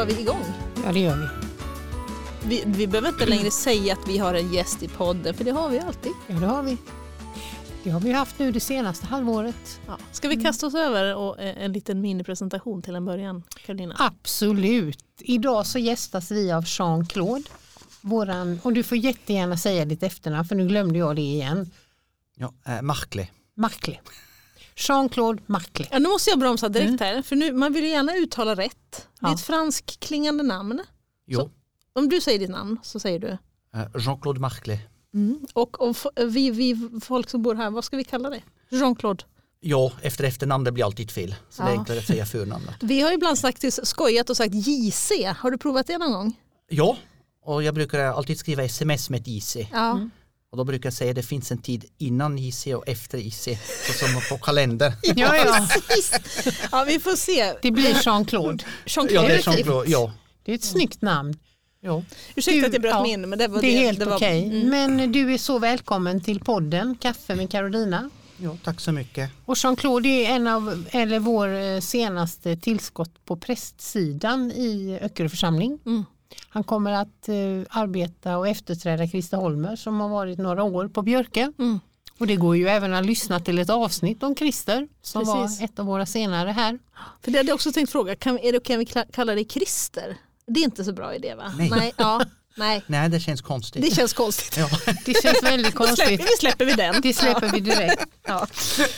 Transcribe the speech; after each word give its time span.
kör 0.00 0.06
vi 0.06 0.20
igång. 0.20 0.44
Ja, 0.84 0.92
det 0.92 1.00
gör 1.00 1.16
vi. 1.16 1.26
Vi, 2.48 2.62
vi 2.66 2.86
behöver 2.86 3.08
inte 3.08 3.26
längre 3.26 3.50
säga 3.50 3.92
att 3.92 4.08
vi 4.08 4.18
har 4.18 4.34
en 4.34 4.52
gäst 4.52 4.82
i 4.82 4.88
podden, 4.88 5.34
för 5.34 5.44
det 5.44 5.50
har 5.50 5.68
vi 5.68 5.78
alltid. 5.78 6.12
Ja, 6.26 6.34
det 6.34 6.46
har 6.46 6.62
vi. 6.62 6.76
Det 7.84 7.90
har 7.90 8.00
vi 8.00 8.12
haft 8.12 8.38
nu 8.38 8.52
det 8.52 8.60
senaste 8.60 9.06
halvåret. 9.06 9.80
Ja. 9.86 9.98
Ska 10.12 10.28
vi 10.28 10.36
kasta 10.36 10.66
oss 10.66 10.74
över 10.74 11.16
och, 11.16 11.40
eh, 11.40 11.64
en 11.64 11.72
liten 11.72 12.00
minipresentation 12.00 12.82
till 12.82 12.94
en 12.94 13.04
början, 13.04 13.42
Karolina? 13.66 13.96
Absolut. 13.98 15.04
Idag 15.18 15.66
så 15.66 15.78
gästas 15.78 16.30
vi 16.30 16.52
av 16.52 16.64
Jean-Claude. 16.66 17.48
Våran, 18.00 18.60
och 18.62 18.72
du 18.72 18.82
får 18.82 18.98
jättegärna 18.98 19.56
säga 19.56 19.84
ditt 19.84 20.02
efternamn 20.02 20.44
för 20.44 20.54
nu 20.54 20.68
glömde 20.68 20.98
jag 20.98 21.16
det 21.16 21.22
igen. 21.22 21.70
Ja, 22.36 22.54
äh, 22.66 22.82
Markle. 22.82 23.28
Markle. 23.54 24.00
Jean-Claude 24.88 25.42
Markle. 25.46 25.86
Ja, 25.90 25.98
nu 25.98 26.08
måste 26.08 26.30
jag 26.30 26.38
bromsa 26.38 26.68
direkt 26.68 27.00
här, 27.00 27.22
för 27.22 27.36
nu, 27.36 27.52
man 27.52 27.72
vill 27.72 27.84
ju 27.84 27.90
gärna 27.90 28.14
uttala 28.16 28.54
rätt. 28.54 28.72
Det 29.20 29.26
är 29.26 29.28
Ja. 29.30 29.34
ett 29.34 29.40
franskklingande 29.40 30.42
namn. 30.42 30.80
Jo, 31.26 31.40
Så- 31.40 31.50
Om 31.92 32.08
du 32.08 32.20
säger 32.20 32.38
ditt 32.38 32.50
namn 32.50 32.78
så 32.82 33.00
säger 33.00 33.18
du. 33.18 33.28
äh, 33.28 33.86
Jean-Claude 33.98 34.40
Markle. 34.40 34.78
Och, 35.52 35.80
och 35.80 35.90
f- 35.90 36.06
vi, 36.26 36.50
vi 36.50 36.90
folk 37.02 37.30
som 37.30 37.42
bor 37.42 37.54
här, 37.54 37.70
vad 37.70 37.84
ska 37.84 37.96
vi 37.96 38.04
kalla 38.04 38.30
det? 38.30 38.42
Jean-Claude. 38.70 39.24
Ja, 39.60 39.92
efter 40.02 40.24
efternamn 40.24 40.64
det 40.64 40.72
blir 40.72 40.84
alltid 40.84 41.10
fel. 41.10 41.34
Så 41.50 41.62
det 41.62 41.68
är 41.68 41.72
Ja. 41.72 41.78
enklare 41.78 41.98
att 41.98 42.06
säga 42.06 42.26
förnamnet. 42.26 42.74
Vi 42.80 43.00
har 43.00 43.12
ibland 43.12 43.38
faktiskt 43.38 43.86
skojat 43.86 44.30
och 44.30 44.36
sagt 44.36 44.54
JC. 44.54 45.10
Har 45.38 45.50
du 45.50 45.58
provat 45.58 45.86
det 45.86 45.98
någon 45.98 46.12
gång? 46.12 46.36
Ja, 46.68 46.96
och 47.44 47.62
jag 47.62 47.74
brukar 47.74 47.98
alltid 48.04 48.38
skriva 48.38 48.62
sms 48.64 49.10
med 49.10 49.20
ett 49.20 49.28
IC. 49.28 49.56
Ja. 49.72 50.08
Och 50.52 50.56
då 50.58 50.64
brukar 50.64 50.86
jag 50.86 50.94
säga 50.94 51.10
att 51.10 51.16
det 51.16 51.22
finns 51.22 51.52
en 51.52 51.58
tid 51.58 51.84
innan 51.98 52.38
IC 52.38 52.66
och 52.66 52.88
efter 52.88 53.18
IC. 53.18 53.48
Så 53.86 53.92
som 53.92 54.08
på 54.30 54.44
kalender. 54.44 54.92
Ja, 55.02 55.36
ja. 55.36 55.68
Precis. 55.88 56.12
ja, 56.72 56.84
vi 56.88 56.98
får 56.98 57.16
se. 57.16 57.54
Det 57.62 57.70
blir 57.70 57.94
Jean-Claude. 58.04 58.64
Jean-Claude 58.86 59.12
Ja, 59.14 59.22
det 59.28 59.34
är. 59.34 59.42
Jean-Claude. 59.42 59.90
Ja. 59.90 60.12
Det 60.44 60.52
är 60.52 60.54
ett 60.54 60.64
snyggt 60.64 61.02
namn. 61.02 61.38
ja. 61.80 62.02
Ursäkta 62.34 62.60
Du- 62.60 62.66
att 62.66 62.72
jag 62.72 62.82
bröt 62.82 62.90
ja, 62.92 63.02
mig 63.02 63.10
in, 63.10 63.28
men 63.28 63.38
det 63.38 63.48
var 63.48 63.60
Det 63.60 63.66
är 63.76 63.80
helt 63.80 63.98
det 63.98 64.04
var, 64.04 64.16
okej. 64.16 64.44
Mm. 64.44 64.68
Men 64.70 65.12
du 65.12 65.34
är 65.34 65.38
så 65.38 65.58
välkommen 65.58 66.20
till 66.20 66.40
podden 66.40 66.96
Kaffe 67.00 67.34
med 67.34 67.50
Carolina. 67.50 68.10
ja, 68.36 68.56
tack 68.64 68.80
så 68.80 68.92
mycket. 68.92 69.30
Och 69.44 69.54
Jean-Claude 69.56 70.08
är 70.08 70.30
en 70.30 70.46
av, 70.46 70.84
eller 70.90 71.18
vår 71.18 71.48
eh, 71.48 71.80
senaste 71.80 72.56
tillskott 72.56 73.24
på 73.24 73.36
prästsidan 73.36 74.52
i 74.52 74.98
Öckerö 75.02 75.28
församling. 75.28 75.78
Mm. 75.86 76.04
Han 76.48 76.64
kommer 76.64 76.92
att 76.92 77.28
eh, 77.28 77.34
arbeta 77.68 78.38
och 78.38 78.48
efterträda 78.48 79.08
Krista 79.08 79.36
Holmer 79.36 79.76
som 79.76 80.00
har 80.00 80.08
varit 80.08 80.38
några 80.38 80.62
år 80.62 80.88
på 80.88 81.02
Björke. 81.02 81.52
Mm. 81.58 81.80
Och 82.20 82.26
det 82.26 82.36
går 82.36 82.56
ju 82.56 82.68
även 82.68 82.94
att 82.94 83.06
lyssna 83.06 83.40
till 83.40 83.58
ett 83.58 83.70
avsnitt 83.70 84.22
om 84.22 84.36
Christer 84.36 84.88
som 85.02 85.24
Precis. 85.24 85.60
var 85.60 85.64
ett 85.64 85.78
av 85.78 85.86
våra 85.86 86.06
senare 86.06 86.50
här. 86.50 86.78
För 87.22 87.30
det 87.30 87.38
hade 87.38 87.48
jag 87.48 87.54
också 87.54 87.72
tänkt 87.72 87.92
fråga, 87.92 88.16
kan, 88.16 88.38
är 88.38 88.52
det 88.52 88.70
om 88.70 88.78
vi 88.78 88.86
kallar 89.12 89.34
dig 89.34 89.44
Christer? 89.44 90.16
Det 90.46 90.60
är 90.60 90.64
inte 90.64 90.84
så 90.84 90.92
bra 90.92 91.14
idé 91.14 91.34
va? 91.34 91.52
Nej. 91.58 91.70
Nej, 91.70 91.92
ja, 91.96 92.22
nej. 92.56 92.82
Nej, 92.86 93.08
det 93.08 93.20
känns 93.20 93.40
konstigt. 93.40 93.82
det 93.82 93.94
känns 93.94 94.12
konstigt. 94.12 94.56
Ja. 94.56 94.92
Det 95.04 95.22
känns 95.22 95.42
väldigt 95.42 95.72
släpper, 95.72 95.86
konstigt. 95.86 96.20
vi 96.20 96.36
släpper 96.38 96.64
vi 96.64 96.72
den. 96.72 97.00
Det 97.02 97.14
släpper 97.14 97.48
vi 97.48 97.60
direkt. 97.60 98.06
Ja. 98.26 98.46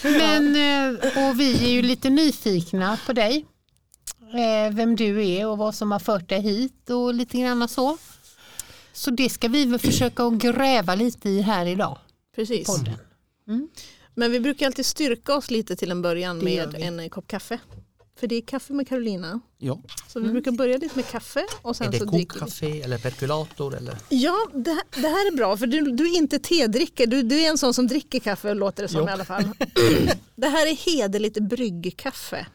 Men, 0.03 0.57
eh, 0.57 1.29
och 1.29 1.41
vi 1.41 1.65
är 1.65 1.71
ju 1.71 1.83
lite 1.83 2.11
nyfikna 2.11 2.99
på 3.07 3.13
dig. 3.13 3.47
Eh, 4.33 4.73
Vem 4.75 4.97
du 4.97 5.27
är 5.27 5.47
och 5.47 5.59
vad 5.59 5.75
som 5.75 5.93
har 5.93 5.99
fört 5.99 6.29
dig 6.29 6.41
hit 6.41 6.91
och 6.91 7.15
lite 7.15 7.39
grann 7.39 7.69
så. 7.69 7.99
Så 8.93 9.11
det 9.11 9.29
ska 9.31 9.49
vi 9.49 9.65
väl 9.65 9.79
försöka 9.79 10.25
att 10.25 10.33
gräva 10.35 10.95
lite 10.95 11.29
i 11.29 11.41
här 11.41 11.67
idag. 11.67 11.99
Precis. 12.37 12.67
Podden. 12.67 12.95
Men 14.15 14.33
vi 14.33 14.41
brukar 14.41 14.67
alltid 14.67 14.87
styrka 14.87 15.35
oss 15.35 15.51
lite 15.51 15.77
till 15.77 15.91
en 15.91 16.03
början 16.03 16.39
Det 16.39 16.45
med 16.45 16.77
en 16.83 17.11
kopp 17.11 17.27
kaffe. 17.27 17.59
För 18.21 18.27
det 18.27 18.35
är 18.37 18.41
kaffe 18.41 18.73
med 18.73 18.89
Carolina. 18.89 19.41
Ja. 19.59 19.83
Så 20.09 20.21
vi 20.21 20.29
brukar 20.29 20.51
börja 20.53 20.77
lite 20.77 20.97
med 20.97 21.07
kaffe 21.09 21.47
och 21.63 21.77
sen 21.77 21.87
Är 21.87 21.93
det 21.93 21.99
så 21.99 22.05
dricker 22.05 22.35
vi. 22.35 22.41
kokkaffe 22.41 22.67
eller 22.81 22.99
perkulator? 22.99 23.77
Eller? 23.77 23.97
Ja, 24.09 24.37
det, 24.55 24.71
här- 24.71 25.03
det 25.03 25.09
här 25.09 25.33
är 25.33 25.37
bra 25.37 25.57
för 25.57 25.67
du, 25.67 25.81
du 25.91 26.05
är 26.13 26.17
inte 26.17 26.39
tedrickare, 26.39 27.07
du, 27.07 27.23
du 27.23 27.41
är 27.41 27.49
en 27.51 27.59
sån 27.59 27.75
som 27.75 27.87
dricker 27.87 28.21
kaffe 28.21 28.55
låter 28.55 28.83
det 28.83 28.89
som 28.89 29.01
Jo. 29.01 29.09
i 29.09 29.11
alla 29.11 29.25
fall. 29.25 29.45
det 30.37 30.47
här 30.49 30.67
är 30.67 30.77
hederligt 30.77 31.39
bryggkaffe 31.39 32.47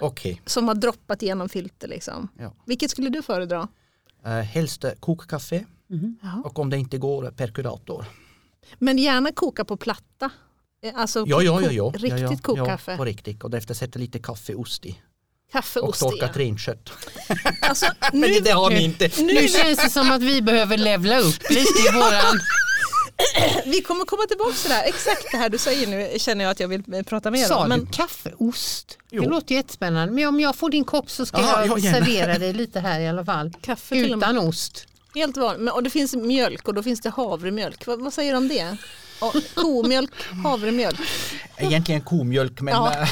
Okej, 0.00 0.42
som 0.46 0.68
har 0.68 0.74
droppat 0.74 1.22
genom 1.22 1.48
filter. 1.48 1.88
Liksom. 1.88 2.28
Ja. 2.38 2.54
Vilket 2.66 2.90
skulle 2.90 3.08
du 3.10 3.22
föredra? 3.22 3.68
äh, 4.24 4.32
helst 4.40 4.84
kokkaffe 5.00 5.64
Ja. 6.22 6.42
och 6.44 6.58
om 6.58 6.70
det 6.70 6.76
inte 6.78 6.98
går 6.98 7.30
perkulator. 7.30 8.04
Men 8.78 8.98
gärna 8.98 9.32
koka 9.32 9.64
på 9.64 9.76
platta. 9.76 10.30
Eh, 10.82 10.92
Alltså 10.94 11.24
Ja, 11.28 11.42
ja, 11.42 11.60
ja, 11.62 11.70
ja. 11.70 11.84
riktigt 11.94 12.20
ja, 12.20 12.30
ja, 12.30 12.36
kokkaffe. 12.42 12.90
Ja, 12.90 12.96
på 12.96 13.04
riktigt. 13.04 13.44
Och 13.44 13.50
därefter 13.50 13.74
sätter 13.74 14.00
lite 14.00 14.18
kaffeost 14.18 14.86
i. 14.86 14.90
Och 14.90 15.52
Kaffeost 15.52 16.00
torkat 16.00 16.36
i. 16.36 16.38
renkött. 16.38 16.90
Alltså, 17.62 17.86
Men 18.12 18.20
nu, 18.20 18.26
det, 18.28 18.40
det 18.40 18.50
har 18.50 18.70
ni 18.70 18.84
inte. 18.84 19.10
Nu 19.18 19.48
känns 19.48 19.78
det 19.84 19.90
som 19.90 20.10
att 20.10 20.22
vi 20.22 20.42
behöver 20.42 20.76
levla 20.76 21.18
upp 21.18 21.50
lite 21.50 21.78
i 21.88 21.92
våran... 21.94 22.38
vi 23.66 23.82
kommer 23.82 24.04
komma 24.04 24.22
tillbaka 24.28 24.52
till 24.52 24.68
det 24.68 24.74
här. 24.74 24.84
Exakt 24.88 25.26
det 25.32 25.36
här 25.36 25.48
du 25.48 25.58
säger 25.58 25.86
nu 25.86 26.18
känner 26.18 26.44
jag 26.44 26.50
att 26.50 26.60
jag 26.60 26.68
vill 26.68 26.82
eh, 26.94 27.02
prata 27.02 27.30
mer 27.30 27.44
Sa 27.44 27.56
om. 27.56 27.62
du 27.62 27.68
Men 27.68 27.86
kaffeost? 27.86 28.98
Jo. 29.10 29.22
Det 29.22 29.28
låter 29.28 29.54
jättespännande. 29.54 30.14
Men 30.14 30.26
om 30.28 30.40
jag 30.40 30.56
får 30.56 30.70
din 30.70 30.84
kopp 30.84 31.10
så 31.10 31.26
ska 31.26 31.40
Ja, 31.40 31.60
jag 31.66 31.68
ja, 31.68 31.78
gärna. 31.78 31.98
servera 32.06 32.38
dig 32.38 32.52
lite 32.52 32.80
här 32.80 33.00
i 33.00 33.08
alla 33.08 33.24
fall. 33.24 33.52
kaffe. 33.62 33.94
Utan 33.96 34.38
ost. 34.38 34.86
Helt 35.14 35.36
vanligt. 35.36 35.60
Men- 35.62 35.74
Och 35.74 35.82
det 35.82 35.90
finns 35.90 36.14
mjölk 36.16 36.68
och 36.68 36.74
då 36.74 36.82
finns 36.82 37.00
det 37.00 37.10
havremjölk. 37.10 37.86
Vad, 37.86 38.00
vad 38.02 38.12
säger 38.12 38.32
du 38.32 38.38
om 38.38 38.48
det? 38.48 38.76
Och 39.20 39.34
komjölk, 39.54 40.10
havremjölk. 40.44 41.00
Egentligen 41.56 42.00
komjölk 42.00 42.60
men 42.60 42.74
Ja. 42.74 42.92
äh, 43.02 43.08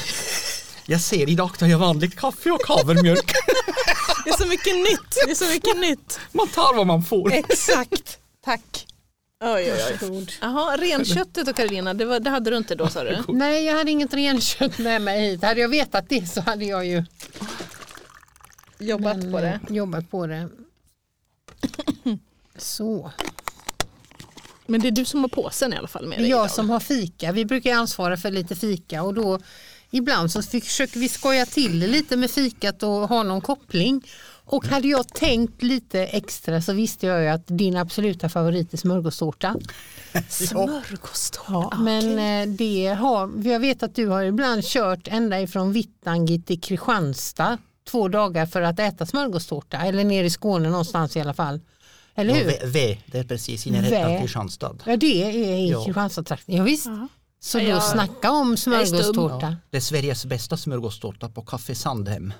jag 0.86 1.00
ser 1.00 1.28
idag 1.30 1.58
tar 1.58 1.66
jag 1.66 1.78
vanligt 1.78 2.16
kaffe 2.16 2.50
och 2.50 2.62
havremjölk. 2.68 3.32
Det 4.24 4.30
är 4.30 4.36
så 4.36 4.46
mycket 4.46 4.74
nytt. 4.76 5.16
Det 5.26 5.30
är 5.30 5.34
så 5.34 5.44
mycket 5.44 5.76
nytt. 5.76 6.20
Man 6.32 6.48
tar 6.48 6.74
vad 6.74 6.86
man 6.86 7.02
får. 7.04 7.32
Exakt. 7.32 8.18
Tack. 8.44 8.86
Oj, 9.46 9.72
oj, 9.72 9.98
oj. 10.10 10.26
Jaha, 10.40 10.76
renköttet 10.76 11.48
och 11.48 11.56
Karolina, 11.56 11.94
det, 11.94 12.04
var, 12.04 12.20
det 12.20 12.30
hade 12.30 12.50
du 12.50 12.56
inte 12.56 12.74
då 12.74 12.88
sa 12.88 13.04
du? 13.04 13.22
Nej, 13.28 13.64
jag 13.64 13.76
hade 13.78 13.90
inget 13.90 14.14
renkött 14.14 14.78
med 14.78 15.02
mig 15.02 15.20
hit. 15.30 15.42
Hade 15.42 15.60
jag 15.60 15.68
vetat 15.68 16.08
det 16.08 16.26
så 16.26 16.40
hade 16.40 16.64
jag 16.64 16.86
ju 16.86 17.04
Jobbat 18.78 19.16
men, 19.16 19.32
på 19.32 19.40
det. 19.40 19.60
eh, 19.68 19.76
Jobbat 19.76 20.10
på 20.10 20.26
det. 20.26 20.48
Så. 22.58 23.10
Men 24.66 24.80
det 24.80 24.88
är 24.88 24.92
du 24.92 25.04
som 25.04 25.20
har 25.20 25.28
påsen 25.28 25.72
i 25.72 25.76
alla 25.76 25.88
fall 25.88 26.06
med 26.06 26.18
dig 26.18 26.28
jag 26.28 26.38
idag. 26.38 26.50
som 26.50 26.70
har 26.70 26.80
fika. 26.80 27.32
Vi 27.32 27.44
brukar 27.44 27.74
ansvara 27.74 28.16
för 28.16 28.30
lite 28.30 28.56
fika 28.56 29.02
och 29.02 29.14
då 29.14 29.38
ibland 29.90 30.32
så 30.32 30.42
försöker 30.42 31.00
vi 31.00 31.08
skoja 31.08 31.46
till 31.46 31.80
det 31.80 31.86
lite 31.86 32.16
med 32.16 32.30
fikat 32.30 32.82
och 32.82 32.90
ha 33.08 33.22
någon 33.22 33.40
koppling. 33.40 34.02
Och 34.46 34.66
hade 34.66 34.88
jag 34.88 35.08
tänkt 35.08 35.62
lite 35.62 36.00
extra 36.06 36.62
så 36.62 36.72
visste 36.72 37.06
jag 37.06 37.22
ju 37.22 37.28
att 37.28 37.42
din 37.46 37.76
absoluta 37.76 38.28
favorit 38.28 38.72
är 38.72 38.76
smörgåstårta. 38.78 39.56
Smörgåstårta. 40.28 41.68
Ja, 41.70 41.78
men 41.78 42.18
eh, 42.48 42.54
det 42.56 42.86
har, 42.98 43.30
jag 43.44 43.60
vet 43.60 43.82
att 43.82 43.94
du 43.94 44.06
har 44.06 44.22
ibland 44.22 44.64
kört 44.64 45.08
ända 45.08 45.40
ifrån 45.40 45.72
Vittangi 45.72 46.42
till 46.42 46.60
Kristianstad 46.60 47.58
två 47.90 48.08
dagar 48.08 48.46
för 48.46 48.62
att 48.62 48.78
äta 48.78 49.06
smörgåstårta 49.06 49.76
eller 49.78 50.04
ner 50.04 50.24
i 50.24 50.30
Skåne 50.30 50.68
någonstans 50.68 51.16
i 51.16 51.20
alla 51.20 51.34
fall. 51.34 51.60
Eller 52.14 52.30
Ja, 52.34 52.40
hur? 52.40 52.46
v, 52.46 52.58
v, 52.64 52.98
det 53.06 53.18
är 53.18 53.24
precis 53.24 53.66
i 53.66 53.70
närheten 53.70 54.14
av 54.16 54.20
Kristianstad. 54.20 54.76
Ja 54.86 54.96
det 54.96 55.24
är 55.24 55.58
i 55.58 55.70
Ja. 55.70 55.84
Kristianstadstrakten, 55.84 56.54
ja, 56.56 56.62
visst. 56.62 56.86
Ja. 56.86 57.08
Så 57.40 57.58
Ja, 57.58 57.74
då 57.74 57.80
snacka 57.80 58.30
om 58.30 58.56
smörgåstårta. 58.56 59.46
Ja, 59.46 59.56
det 59.70 59.76
är 59.76 59.80
Sveriges 59.80 60.26
bästa 60.26 60.56
smörgåstårta 60.56 61.28
på 61.28 61.42
Café 61.42 61.74
Sandhem. 61.74 62.32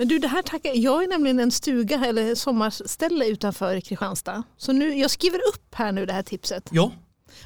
Men 0.00 0.08
du, 0.08 0.18
det 0.18 0.28
här 0.28 0.42
tackar, 0.42 0.72
jag 0.74 1.04
är 1.04 1.08
nämligen 1.08 1.40
en 1.40 1.50
stuga 1.50 2.04
eller 2.06 2.34
sommarställe 2.34 3.26
utanför 3.26 3.80
Kristianstad. 3.80 4.42
Så 4.56 4.72
nu, 4.72 4.94
jag 4.98 5.10
skriver 5.10 5.38
upp 5.38 5.74
här 5.74 5.92
nu 5.92 6.06
det 6.06 6.12
här 6.12 6.22
tipset. 6.22 6.68
Ja, 6.72 6.92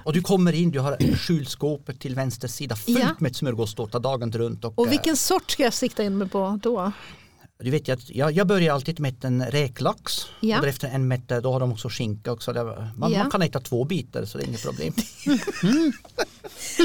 och 0.05 0.13
du 0.13 0.23
kommer 0.23 0.53
in, 0.53 0.71
du 0.71 0.79
har 0.81 1.17
kylskåpet 1.27 2.01
till 2.01 2.15
vänster 2.15 2.49
sida 2.49 2.77
fullt 2.77 2.99
Ja. 2.99 3.09
med 3.19 3.37
smörgåstårta 3.37 3.99
dagen 3.99 4.33
runt. 4.33 4.65
Och, 4.65 4.79
Och 4.79 4.87
eh, 4.87 4.91
vilken 4.91 5.17
sort 5.17 5.51
ska 5.51 5.63
jag 5.63 5.73
sikta 5.75 6.03
in 6.05 6.19
mig 6.19 6.29
på 6.29 6.59
då? 6.63 6.93
Du 7.65 7.71
vet 7.71 7.89
jag, 8.09 8.33
jag 8.33 8.47
börjar 8.47 8.75
alltid 8.75 9.01
med 9.01 9.25
en 9.25 9.47
räklax 9.47 10.27
Ja. 10.41 10.57
och 10.57 10.63
därefter 10.63 10.89
en 10.89 11.09
med, 11.09 11.21
då 11.43 11.53
har 11.53 11.61
de 11.61 11.73
också 11.73 11.89
skinka 11.89 12.33
också. 12.33 12.53
Man, 12.97 13.13
Ja. 13.13 13.19
man 13.19 13.31
kan 13.31 13.43
äta 13.43 13.61
två 13.61 13.85
bitar 13.85 14.25
så 14.25 14.39
det 14.39 14.45
är 14.45 14.49
inget 14.49 14.63
problem. 14.63 14.93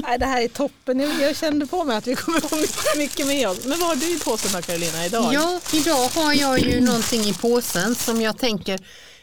Nej, 0.04 0.20
det 0.20 0.26
här 0.26 0.42
är 0.42 0.48
toppen. 0.48 1.00
Jag, 1.00 1.36
kände 1.36 1.68
på 1.68 1.84
mig 1.84 1.98
att 1.98 2.08
vi 2.08 2.16
kommer 2.16 2.40
få 2.40 2.56
mycket, 2.56 2.98
mycket 2.98 3.28
med 3.28 3.50
oss. 3.50 3.66
Men 3.66 3.80
vad 3.80 3.88
har 3.88 3.96
du 3.96 4.16
i 4.16 4.20
påsen 4.20 4.52
då 4.54 4.62
Carolina 4.62 5.06
idag? 5.06 5.34
Ja, 5.34 5.60
idag 5.74 6.10
har 6.24 6.34
jag 6.34 6.60
ju 6.60 6.82
någonting 6.82 7.22
i 7.22 7.34
påsen 7.34 7.96
som 7.96 8.22
jag 8.22 8.38
tänker, 8.38 8.80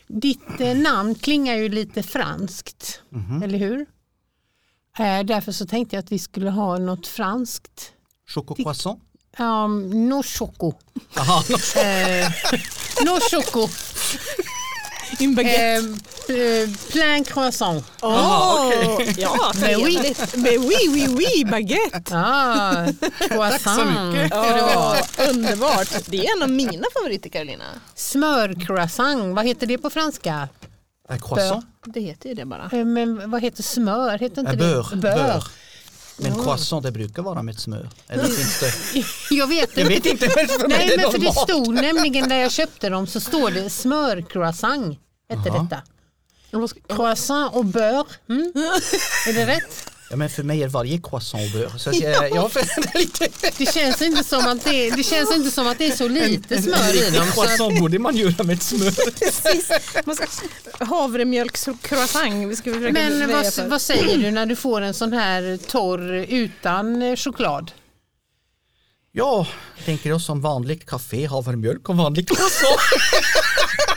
ditt 0.07 0.61
eh, 0.61 0.77
namn 0.77 1.15
klingar 1.15 1.55
ju 1.57 1.69
lite 1.69 2.03
franskt, 2.03 3.01
eller 3.45 3.59
hur? 3.59 3.81
Eh, 4.99 5.23
därför 5.25 5.53
så 5.53 5.67
tänkte 5.67 5.97
jag 5.97 6.03
att 6.03 6.13
vi 6.13 6.19
skulle 6.19 6.51
ha 6.51 6.79
något 6.79 7.07
franskt. 7.07 7.93
Chococroissant? 8.29 9.03
Um, 9.39 10.09
no 10.09 10.23
choco. 10.23 10.73
Aha, 11.17 11.43
no. 11.49 11.57
Eh, 11.83 12.29
no 13.05 13.19
choco. 13.31 13.69
In 15.19 15.35
baguette. 15.35 15.61
Eh, 15.63 16.07
Eh, 16.29 16.69
Plein 16.91 17.25
croissant. 17.25 17.85
Åh, 18.03 18.67
okej. 18.67 19.15
Ja, 19.19 19.53
Mais 19.61 19.77
oui. 19.77 20.15
Mais 20.37 20.59
oui, 20.59 20.77
oui, 20.89 21.07
oui, 21.09 21.45
baguette. 21.45 22.11
Ah, 22.15 22.87
croissant. 23.29 23.85
mycket. 24.13 24.27
ska 24.31 24.55
det 24.55 24.63
vara. 24.75 24.99
Ja, 25.19 25.29
underbart. 25.31 25.89
Det 26.07 26.27
är 26.27 26.37
en 26.37 26.43
av 26.43 26.51
mina 26.51 26.85
favoriter 26.95 27.31
Carolina. 27.31 27.65
Smörcroissant, 27.95 29.35
vad 29.37 29.47
heter 29.47 29.67
det 29.67 29.79
på 29.79 29.91
franska? 29.91 30.49
Croissant? 31.21 31.67
Det 31.85 32.01
heter 32.01 32.29
ju 32.29 32.35
det 32.35 32.45
bara. 32.45 32.71
Eh, 32.73 32.85
Men 32.85 33.31
vad 33.31 33.43
heter 33.43 33.63
smör? 33.63 34.19
Heter 34.19 34.41
inte 34.41 34.53
Äh, 34.53 34.59
det? 34.59 34.65
bör. 34.65 34.97
bör. 34.97 35.45
Men 36.17 36.35
croissant 36.35 36.83
det 36.83 36.93
brukar 36.93 37.23
vara 37.23 37.43
med 37.43 37.59
smör. 37.59 37.89
Eller 38.09 38.25
finns 38.25 38.61
det? 38.61 39.05
Jag 39.35 39.47
vet 39.47 39.77
Jag 39.77 39.89
vet 39.89 40.07
inte 40.07 40.29
för 40.29 40.69
Nej 40.69 40.95
men 40.97 41.11
för 41.13 41.19
det 41.19 41.33
stod 41.33 41.75
nämligen 41.75 42.29
när 42.29 42.37
jag 42.37 42.53
köpte 42.53 42.89
dem 42.89 43.07
så 43.07 43.21
står 43.21 43.51
det 43.51 43.71
smörcroissant. 43.71 44.99
Hette 45.29 45.51
detta. 45.51 45.83
Croissant 46.89 47.55
och 47.55 47.65
bör. 47.65 48.07
Mm. 48.29 48.53
Är 49.29 49.33
det 49.33 49.47
rätt? 49.47 49.96
Ja, 50.11 50.17
men 50.17 50.31
för 50.31 50.43
mig 50.43 50.63
är 50.63 50.69
varje 50.69 50.99
croissant 50.99 51.53
bör. 51.53 51.79
Så 51.79 51.91
jag, 51.93 52.31
jag 52.31 52.51
lite. 52.95 53.29
Det 53.59 53.73
känns 53.73 54.03
inte 54.03 54.25
som 54.25 54.47
att 54.47 54.65
det, 54.65 54.91
det, 54.91 55.03
känns 55.03 55.37
inte 55.37 55.51
som 55.51 55.67
att 55.67 55.79
det 55.79 55.87
är 55.87 55.97
så 55.97 56.09
lite 56.09 56.63
smör 56.63 57.09
i 57.09 57.11
dem. 57.11 57.29
Att, 57.29 57.35
croissant 57.35 57.79
borde 57.79 57.99
man 57.99 58.17
göra 58.17 58.45
med 58.45 58.63
smör. 58.63 58.91
Precis. 59.19 59.71
Havremjölkscroissant. 60.81 62.65
Men 62.93 63.33
vad, 63.33 63.69
vad 63.69 63.83
säger 63.83 64.19
du 64.19 64.31
när 64.31 64.47
du 64.47 64.57
får 64.57 64.81
en 64.81 64.95
sån 64.95 65.13
här 65.13 65.59
torr 65.67 66.13
utan 66.29 67.03
eh, 67.03 67.17
choklad? 67.17 67.73
Ja, 69.13 69.47
tänker 69.85 70.11
jag 70.11 70.21
som 70.21 70.41
vanligt 70.41 70.87
café, 70.87 71.27
havremjölk 71.27 71.89
och 71.89 71.97
vanlig 71.97 72.29
croissant. 72.29 72.81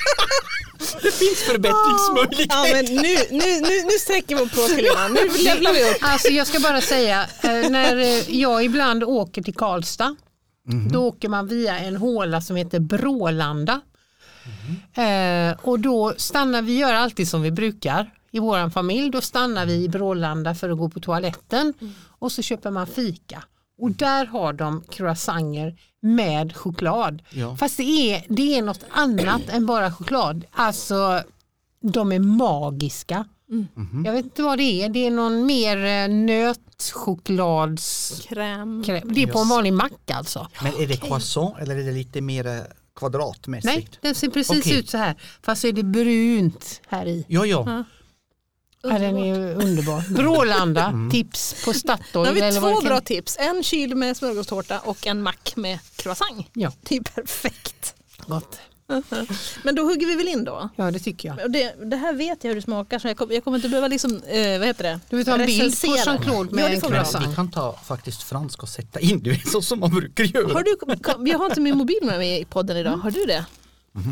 Det 1.20 1.26
finns 1.26 1.44
Ja, 1.48 1.54
förbättringsmöjligheter. 1.54 2.74
men 2.74 2.86
nu, 2.96 3.38
nu, 3.46 3.62
nu, 3.62 3.84
nu 3.86 3.92
sträcker 4.00 4.36
vi 4.36 4.50
på 4.50 4.56
Carolina. 4.56 5.08
Nu 5.08 5.44
levlar 5.44 5.74
vi 5.74 5.92
upp. 5.92 5.98
Alltså 6.02 6.28
jag 6.28 6.48
ska 6.48 6.60
bara 6.60 6.82
säga, 6.82 7.22
eh, 7.44 7.70
när 7.70 7.98
eh, 7.98 8.36
jag 8.40 8.64
ibland 8.64 9.04
åker 9.04 9.42
till 9.42 9.56
Karlstad, 9.56 10.16
då 10.92 11.08
åker 11.08 11.30
man 11.30 11.48
via 11.48 11.80
en 11.80 11.96
håla 11.98 12.42
som 12.42 12.56
heter 12.56 12.80
Brålanda. 12.80 13.82
Eh, 14.94 15.60
och 15.62 15.80
då 15.80 16.14
stannar 16.18 16.62
vi, 16.62 16.78
gör 16.78 16.94
alltid 16.94 17.28
som 17.30 17.42
vi 17.42 17.52
brukar 17.52 18.12
i 18.32 18.40
vår 18.40 18.70
familj, 18.70 19.10
då 19.12 19.22
stannar 19.22 19.66
vi 19.66 19.84
i 19.84 19.90
Brålanda 19.90 20.56
för 20.56 20.70
att 20.70 20.78
gå 20.78 20.90
på 20.90 21.00
toaletten 21.00 21.74
och 22.20 22.32
så 22.32 22.42
köper 22.42 22.72
man 22.72 22.88
fika. 22.88 23.44
Och 23.80 23.92
där 23.92 24.26
har 24.26 24.54
de 24.54 24.84
croissanter 24.90 25.76
med 26.02 26.56
choklad. 26.56 27.22
Ja. 27.30 27.56
Fast 27.56 27.78
det 27.78 27.84
är, 27.84 28.26
det 28.30 28.58
är 28.58 28.62
något 28.62 28.84
annat 28.92 29.50
än 29.50 29.66
bara 29.66 29.92
choklad. 29.92 30.46
Alltså 30.52 31.24
de 31.82 32.12
är 32.12 32.20
magiska. 32.20 33.26
Jag 34.06 34.14
vet 34.14 34.26
inte 34.26 34.44
vad 34.44 34.58
det 34.58 34.84
är. 34.84 34.90
Det 34.90 35.08
är 35.08 35.12
någon 35.12 35.46
mer 35.46 35.78
eh, 35.86 36.08
nötchoklads... 36.16 38.12
Kräm. 38.28 38.82
Det 38.82 39.24
är 39.24 39.28
på 39.28 39.40
en 39.40 39.50
vanlig 39.50 39.74
macka 39.74 40.16
alltså. 40.16 40.48
Men 40.64 40.74
är 40.74 40.88
det 40.88 40.98
croissant 40.98 41.56
eller 41.60 41.76
är 41.76 41.84
det 41.84 41.92
lite 41.92 42.22
mer 42.22 42.48
eh, 42.48 42.60
kvadratmässigt? 42.96 43.76
Nej, 43.76 43.88
den 44.02 44.16
ser 44.16 44.30
precis 44.30 44.60
Okej. 44.66 44.80
ut 44.80 44.90
så 44.90 44.98
här. 44.98 45.16
Fast 45.42 45.62
så 45.62 45.68
är 45.68 45.74
det 45.74 45.84
brunt 45.84 46.82
här 46.88 47.06
i. 47.06 47.26
Ja, 47.28 47.46
ja. 47.46 47.64
Ja, 47.68 47.84
den 48.82 49.18
är 49.18 49.56
underbar. 49.64 50.04
Brålanda, 50.14 50.94
tips 51.12 51.66
på 51.66 51.74
Statoil. 51.74 52.34
Nu 52.34 52.42
har 52.42 52.52
vi 52.52 52.60
två 52.60 52.82
bra 52.82 53.02
tips. 53.02 53.36
En 53.40 53.64
kyl 53.64 53.96
med 53.96 54.18
smörgåstårta 54.18 54.80
och 54.80 55.08
en 55.08 55.22
mack 55.22 55.54
med 55.56 55.80
croissant. 55.96 56.48
Ja, 56.54 56.72
Det 56.82 56.96
är 56.96 57.02
perfekt. 57.02 57.96
gott. 58.28 58.60
Men 59.64 59.76
då 59.76 59.84
hugger 59.84 60.08
vi 60.08 60.16
väl 60.16 60.28
in 60.28 60.44
då. 60.44 60.70
Ja, 60.76 60.92
det 60.92 61.00
tycker 61.00 61.30
jag. 61.30 61.40
Och 61.46 61.52
Det, 61.52 61.74
det 61.86 61.96
här 61.98 62.14
vet 62.14 62.44
jag 62.44 62.50
hur 62.50 62.56
det 62.56 62.62
smakar 62.62 63.00
så 63.00 63.08
jag 63.08 63.18
kommer, 63.18 63.34
jag 63.34 63.44
kommer 63.44 63.58
inte 63.58 63.70
behöva 63.70 63.88
liksom, 63.88 64.12
eh, 64.28 64.60
vad 64.60 64.68
heter 64.68 64.84
det? 64.84 65.00
Du 65.10 65.18
vill 65.18 65.26
ta 65.26 65.36
en 65.36 65.46
bild 65.46 65.82
på. 65.82 65.88
Jean-Claude 65.88 66.52
med 66.56 66.64
Ja, 66.64 66.70
en 66.70 66.82
croissant. 66.82 67.28
vi 67.32 67.36
kan 67.36 67.52
ta 67.52 67.80
faktiskt 67.86 68.24
fransk 68.24 68.64
och 68.64 68.70
sätta 68.70 69.00
in 69.00 69.24
det 69.24 69.48
så 69.48 69.62
som 69.62 69.80
man 69.80 69.90
brukar 69.90 70.24
göra. 70.24 70.54
Har 70.54 70.64
du, 70.64 70.98
kom, 71.02 71.28
jag 71.28 71.38
har 71.40 71.46
inte 71.46 71.62
min 71.62 71.78
mobil 71.78 72.00
med 72.02 72.18
mig 72.18 72.42
i 72.42 72.46
podden 72.46 72.78
idag. 72.78 72.98
Har 72.98 73.12
du 73.12 73.26
det? 73.26 73.46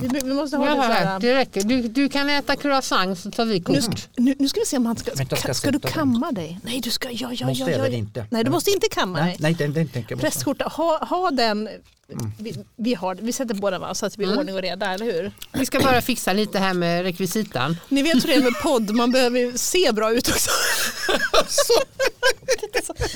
Vi, 0.01 0.19
vi 0.23 0.33
måste 0.33 0.57
ha 0.57 0.65
Ja, 0.65 0.71
det 0.75 0.81
så 0.81 0.87
här, 0.91 1.05
här. 1.05 1.19
det 1.19 1.35
räcker. 1.35 1.63
Du, 1.63 1.81
du 1.81 2.09
kan 2.09 2.29
äta 2.29 2.55
croissant 2.55 3.19
så 3.19 3.31
tar 3.31 3.45
vi 3.45 3.53
Nu, 3.53 3.59
kort. 3.61 3.83
ska- 3.83 3.93
nu, 4.17 4.35
nu 4.39 4.47
ska 4.47 4.59
vi 4.59 4.65
se 4.65 4.77
om 4.77 4.85
han 4.85 4.97
ska, 4.97 5.11
ska 5.15 5.25
ska, 5.25 5.47
jag 5.47 5.55
ska 5.55 5.71
du 5.71 5.79
kamma 5.79 6.31
dig? 6.31 6.59
Nej, 6.63 6.81
du 6.81 6.91
ska, 6.91 7.09
ja, 7.11 7.29
ja, 7.33 7.47
Måste 7.47 7.63
ja, 7.63 7.69
jag 7.69 7.79
ja, 7.79 7.85
eller 7.85 7.91
ja. 7.91 7.97
inte? 7.97 8.25
Nej, 8.31 8.43
du 8.43 8.51
måste 8.51 8.71
inte 8.71 8.87
kamma 8.91 9.19
Nej, 9.19 9.25
dig. 9.27 9.37
nej 9.39 9.53
den, 9.53 9.73
den 9.73 9.87
tänker 9.87 10.11
jag. 10.11 10.19
Prästskjorta, 10.21 10.65
ha, 10.67 11.05
ha 11.05 11.31
den. 11.31 11.69
Vi, 12.37 12.65
vi, 12.75 12.93
har, 12.93 13.15
vi 13.15 13.33
sätter 13.33 13.55
på 13.55 13.69
den 13.69 13.81
va? 13.81 13.95
så 13.95 14.05
att 14.05 14.13
det 14.13 14.17
blir 14.17 14.39
ordning 14.39 14.55
och 14.55 14.61
reda, 14.61 14.93
eller 14.93 15.05
hur? 15.05 15.31
Vi 15.53 15.65
ska 15.65 15.79
bara 15.79 16.01
fixa 16.01 16.33
lite 16.33 16.59
här 16.59 16.73
med 16.73 17.03
rekvisitan. 17.03 17.77
Ni 17.89 18.01
vet 18.01 18.15
hur 18.15 18.27
det 18.27 18.35
är 18.35 18.43
med 18.43 18.59
podd, 18.61 18.95
man 18.95 19.11
behöver 19.11 19.39
ju 19.39 19.57
se 19.57 19.91
bra 19.91 20.13
ut 20.13 20.29
också. 20.29 20.51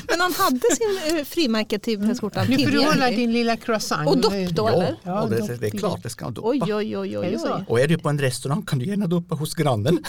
Men 0.09 0.19
han 0.19 0.33
hade 0.33 0.59
sin 0.75 1.17
eh, 1.17 1.23
frimärke 1.23 1.79
till 1.79 1.99
prästskjortan 1.99 2.45
Nu 2.49 2.57
får 2.57 2.71
du 2.71 2.85
hålla 2.85 3.09
din 3.09 3.33
lilla 3.33 3.57
croissant. 3.57 4.09
Och 4.09 4.17
dopp 4.17 4.33
då, 4.49 4.67
eller? 4.67 4.95
ja, 5.03 5.27
det, 5.29 5.57
det 5.57 5.67
är 5.67 5.79
klart 5.79 6.03
det 6.03 6.09
ska 6.09 6.29
doppa. 6.29 6.47
Oj, 6.47 6.73
oj, 6.73 6.97
oj, 6.97 7.17
oj. 7.17 7.37
Och 7.67 7.79
är 7.79 7.87
du 7.87 7.97
på 7.97 8.09
en 8.09 8.19
restaurang 8.19 8.61
kan 8.61 8.79
du 8.79 8.85
gärna 8.85 9.07
doppa 9.07 9.35
hos 9.35 9.53
grannen. 9.53 10.03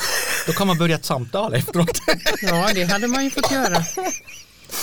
Då 0.46 0.52
kan 0.52 0.66
man 0.66 0.78
börja 0.78 0.96
ett 0.96 1.04
samtal 1.04 1.54
efteråt. 1.54 1.98
Ja, 2.42 2.70
det 2.74 2.84
hade 2.84 3.06
man 3.06 3.24
ju 3.24 3.30
fått 3.30 3.52
göra. 3.52 3.76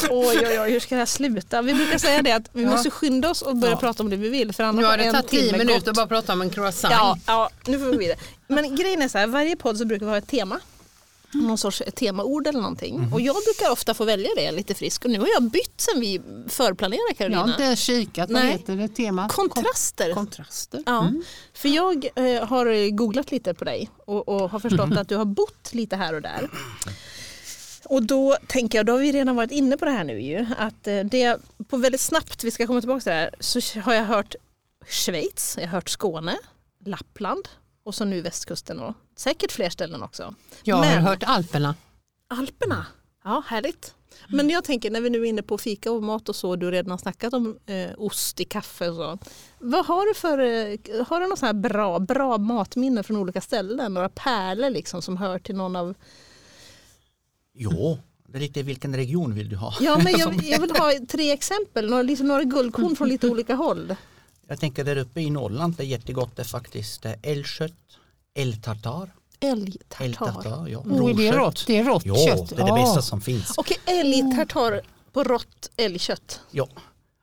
Oj, 0.10 0.38
oj, 0.48 0.60
oj, 0.60 0.72
hur 0.72 0.80
ska 0.80 0.96
det 0.96 1.00
här 1.02 1.06
sluta? 1.06 1.62
Vi 1.62 1.74
brukar 1.74 1.98
säga 1.98 2.22
det 2.22 2.32
att 2.32 2.50
vi 2.54 2.64
Ja. 2.64 2.70
måste 2.70 2.90
skynda 2.90 3.30
oss 3.30 3.42
och 3.42 3.56
börja 3.58 3.74
Ja. 3.74 3.80
prata 3.80 4.04
om 4.04 4.10
det 4.10 4.16
vi 4.16 4.30
vill. 4.30 4.54
För 4.54 4.64
annars 4.64 4.82
Nu 4.82 4.88
har 4.88 4.98
det 4.98 5.12
tagit 5.12 5.28
tio 5.28 5.58
minuter 5.58 5.90
att 5.90 5.96
bara 5.96 6.08
prata 6.08 6.34
om 6.34 6.42
en 6.42 6.50
croissant. 6.50 6.94
Ja, 6.98 7.18
ja, 7.26 7.50
nu 7.66 7.80
får 7.80 7.86
vi 7.86 7.98
vidare. 7.98 8.18
Men 8.48 8.76
grejen 8.76 9.02
är 9.02 9.08
så 9.08 9.18
här, 9.18 9.28
varje 9.28 9.56
podd 9.56 9.78
så 9.78 9.86
brukar 9.86 10.06
vi 10.06 10.12
ha 10.12 10.18
ett 10.18 10.28
tema. 10.28 10.60
Någon 11.34 11.58
sorts 11.58 11.82
temaord 11.96 12.48
eller 12.48 12.60
någonting. 12.60 13.00
Mhm. 13.00 13.14
Och 13.14 13.22
jag 13.22 13.36
brukar 13.36 13.72
ofta 13.72 13.94
få 13.94 14.06
välja 14.06 14.30
det 14.36 14.52
lite 14.52 14.74
frisk. 14.74 15.06
Och 15.06 15.12
nu 15.12 15.20
har 15.20 15.28
jag 15.34 15.44
bytt 15.44 15.82
sen 15.82 16.00
vi 16.02 16.22
förplanerade 16.48 17.04
Jag 17.08 17.18
Carolina. 17.18 17.42
har 17.42 17.50
inte 17.50 17.76
kikat. 17.82 18.30
Vad 18.32 18.42
heter 18.42 18.76
det 18.76 18.88
temat? 18.88 19.32
Kontraster. 19.32 20.14
Kontraster. 20.14 20.84
Ja, 20.86 21.00
Mm. 21.02 21.24
för 21.54 21.70
jag 21.70 22.06
eh, 22.16 22.48
har 22.48 22.90
googlat 22.90 23.32
lite 23.32 23.54
på 23.54 23.66
dig 23.66 23.90
och, 24.06 24.28
och 24.30 24.50
har 24.52 24.60
förstått 24.60 24.92
att 24.98 25.10
du 25.10 25.16
har 25.16 25.26
bott 25.26 25.70
lite 25.74 25.96
här 25.96 26.14
och 26.16 26.22
där. 26.22 26.50
Och 27.90 28.04
då 28.04 28.38
tänker 28.48 28.78
jag, 28.80 28.86
då 28.86 28.94
har 28.94 29.00
vi 29.00 29.12
redan 29.12 29.36
varit 29.36 29.52
inne 29.52 29.78
på 29.78 29.86
det 29.86 29.92
här 29.92 30.04
nu 30.04 30.22
ju, 30.22 30.46
att 30.58 30.88
eh, 30.88 31.00
det 31.00 31.38
på 31.68 31.78
väldigt 31.78 32.02
snabbt, 32.02 32.44
vi 32.44 32.52
ska 32.52 32.68
komma 32.68 32.82
tillbaka 32.82 33.00
till 33.02 33.10
det 33.10 33.16
här, 33.16 33.36
så 33.40 33.80
har 33.80 33.94
jag 33.94 34.04
hört 34.06 34.36
Schweiz, 34.88 35.56
jag 35.58 35.68
har 35.68 35.72
hört 35.72 35.90
Skåne, 35.90 36.38
Lappland 36.86 37.50
och 37.84 37.96
så 37.96 38.06
nu 38.06 38.22
västkusten 38.22 38.80
och 38.80 38.94
säkert 39.16 39.52
fler 39.52 39.70
ställen 39.70 40.04
också. 40.04 40.36
Jag 40.64 40.76
har 40.76 40.86
Men- 40.86 41.04
hört 41.04 41.24
Alperna. 41.26 41.76
Alperna, 42.28 42.86
ja 43.24 43.44
härligt. 43.48 43.94
Men 44.28 44.50
jag 44.50 44.64
tänker 44.64 44.92
när 44.92 45.02
vi 45.02 45.10
nu 45.10 45.22
är 45.22 45.26
inne 45.26 45.42
på 45.42 45.58
fika 45.58 45.92
och 45.92 46.04
mat 46.04 46.30
och 46.30 46.36
så, 46.36 46.56
du 46.56 46.66
har 46.66 46.72
redan 46.72 47.00
snackat 47.00 47.34
om 47.34 47.60
eh, 47.66 47.90
ost 47.98 48.40
i 48.40 48.46
kaffe 48.46 48.90
och 48.90 48.96
så. 48.96 49.18
Vad 49.60 49.86
har 49.86 50.06
du 50.08 50.14
för, 50.14 50.38
eh, 50.40 51.06
har 51.08 51.22
du 51.22 51.28
något 51.28 51.40
så 51.40 51.46
här 51.46 51.54
bra, 51.54 52.00
bra 52.00 52.38
matminne 52.38 53.04
från 53.04 53.18
olika 53.18 53.42
ställen? 53.42 53.94
Några 53.94 54.10
pärlor 54.10 54.70
liksom 54.70 55.02
som 55.02 55.18
hör 55.18 55.40
till 55.40 55.56
någon 55.56 55.76
av, 55.76 55.96
Jo, 57.62 58.00
det 58.28 58.38
är 58.38 58.42
lite 58.42 58.64
vilken 58.64 58.96
region 58.96 59.34
vill 59.34 59.50
du 59.50 59.56
ha? 59.56 59.74
ja 59.80 59.98
men 60.04 60.18
jag, 60.20 60.44
jag 60.44 60.62
vill 60.62 60.72
ha 60.72 60.92
tre 61.10 61.32
exempel, 61.32 61.90
några, 61.90 62.04
liksom 62.04 62.28
några 62.28 62.44
guldkorn 62.44 62.96
från 62.96 63.08
lite 63.10 63.30
olika 63.30 63.56
håll. 63.56 63.96
Jag 64.48 64.60
tänker 64.60 64.84
där 64.84 64.96
uppe 64.96 65.22
i 65.22 65.30
Norrland, 65.30 65.76
det 65.78 65.84
är 65.84 65.88
jättegott 65.88 66.36
det 66.36 66.42
är 66.42 66.46
faktiskt 66.46 67.06
eh, 67.06 67.14
älgkött, 67.24 67.74
älgtartar. 68.36 69.14
Älgtartar. 69.40 70.06
Älgtartar, 70.06 70.68
ja. 70.68 70.80
Är 70.80 70.90
det 70.90 71.00
råkött. 71.00 71.36
rått? 71.36 71.64
Det 71.68 71.78
är 71.78 71.84
rått 71.84 72.06
Ja, 72.06 72.16
kött. 72.16 72.50
det 72.50 72.62
är 72.62 72.68
det 72.68 72.82
bästa 72.82 73.02
som 73.02 73.22
finns. 73.22 73.54
Okej, 73.58 73.78
älgtartar 73.86 74.82
på 75.14 75.24
rått 75.24 75.72
älgkött. 75.78 76.40
Ja. 76.52 76.68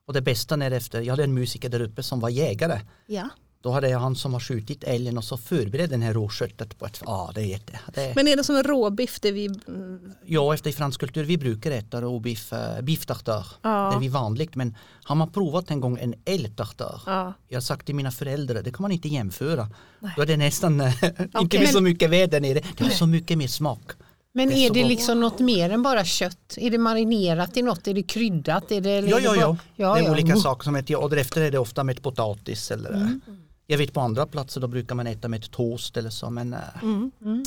Och 0.07 0.13
det 0.13 0.21
bästa 0.21 0.57
när 0.57 0.71
efter, 0.71 1.01
jag 1.01 1.13
hade 1.13 1.25
en 1.25 1.35
musiker 1.35 1.69
där 1.69 1.81
uppe 1.81 2.03
som 2.03 2.21
var 2.21 2.29
jägare. 2.29 2.81
Ja. 3.07 3.29
Då 3.67 3.73
hade 3.73 3.89
jag 3.89 3.99
han 3.99 4.17
som 4.17 4.33
har 4.33 4.41
skjutit 4.41 4.85
älgen 4.85 5.19
och 5.19 5.25
så 5.25 5.37
förberedde 5.37 5.91
den 5.91 6.03
här 6.03 6.15
råköttet 6.15 6.79
på 6.79 6.87
ett, 6.87 7.03
ja 7.05 7.31
det 7.35 7.41
är 7.41 7.45
jätte, 7.45 7.81
det 7.95 8.13
Men 8.17 8.29
är 8.29 8.37
det 8.37 8.45
som 8.45 8.57
en 8.57 8.63
råbiff? 8.63 9.21
Det 9.21 9.33
vi, 9.33 9.47
mm, 9.47 10.13
Ja, 10.25 10.55
efter 10.55 10.71
i 10.71 10.73
fransk 10.73 11.01
kultur, 11.01 11.25
vi 11.25 11.39
brukar 11.39 11.71
äta 11.71 12.01
råbiff, 12.01 12.53
äh, 12.53 12.83
beef 12.83 13.07
tartare. 13.07 13.45
Ja. 13.63 13.91
Det 13.91 13.97
är 13.97 14.01
vi 14.01 14.09
vanligt, 14.09 14.55
men 14.55 14.77
har 15.05 15.17
man 15.17 15.33
provat 15.33 15.71
en 15.71 15.81
gång 15.81 15.99
en 16.01 16.15
älgtartare, 16.25 17.01
ja. 17.07 17.33
jag 17.49 17.57
har 17.57 17.63
sagt 17.63 17.87
till 17.87 17.95
mina 17.95 18.11
föräldrar, 18.11 18.63
det 18.63 18.71
kan 18.71 18.83
man 18.83 18.93
inte 18.93 19.09
jämföra. 19.09 19.69
Då 20.17 20.23
är 20.23 20.27
det 20.27 20.37
nästan 20.37 20.81
äh, 20.81 20.95
inte 21.41 21.59
med 21.59 21.69
så 21.69 21.81
mycket 21.81 22.11
väder 22.11 22.41
nere, 22.41 22.61
det 22.77 22.85
har 22.85 22.91
så 22.91 23.07
mycket 23.07 23.39
mer 23.39 23.49
smak. 23.49 23.93
Men 24.33 24.49
Det 24.49 24.55
är 24.55 24.71
är 24.71 24.75
det 24.75 24.85
liksom 24.85 25.21
något 25.21 25.39
mer 25.39 25.71
än 25.71 25.83
bara 25.83 26.05
kött? 26.05 26.55
Är 26.57 26.71
det 26.71 26.79
marinerat 26.79 27.57
i 27.57 27.63
något? 27.63 27.89
Är 27.89 27.95
det 27.95 28.03
kryddat? 28.03 28.73
Är 28.73 28.81
det, 28.81 28.91
Ja, 28.91 29.19
ja, 29.21 29.37
ja. 29.37 29.57
ja, 29.77 29.95
det 29.95 30.01
är 30.01 30.05
ja. 30.05 30.11
olika 30.11 30.37
saker 30.37 30.65
som 30.65 30.75
heter, 30.75 31.03
och 31.03 31.11
därefter 31.11 31.41
är 31.41 31.51
det 31.51 31.59
ofta 31.59 31.85
med 31.85 32.03
potatis 32.03 32.71
eller 32.71 32.91
Mm. 32.91 33.21
Jag 33.67 33.79
vet 33.79 33.93
på 33.93 34.01
andra 34.01 34.27
platser 34.27 34.61
då 34.61 34.67
brukar 34.69 34.95
man 34.95 35.07
äta 35.07 35.29
med 35.29 35.45
ett 35.45 35.51
toast 35.51 35.97
eller 35.97 36.11
så 36.11 36.31
men 36.31 36.53
äh, 36.55 36.59
Mm. 36.83 37.45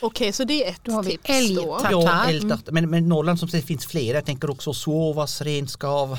Okej, 0.00 0.32
så 0.32 0.44
det 0.44 0.64
är 0.66 0.70
ett 0.70 0.80
Då 0.84 0.92
har 0.92 1.02
vi 1.02 1.10
tips 1.10 1.30
älg- 1.30 1.54
då. 1.54 1.78
Ja, 1.90 2.24
Mm. 2.30 2.58
Men, 2.70 2.90
men 2.90 3.08
Norrland 3.08 3.38
som 3.38 3.48
sagt 3.48 3.66
finns 3.66 3.86
flera. 3.86 4.16
Jag 4.16 4.24
tänker 4.26 4.50
också 4.50 4.72
sovas, 4.74 5.40
renskav 5.42 6.18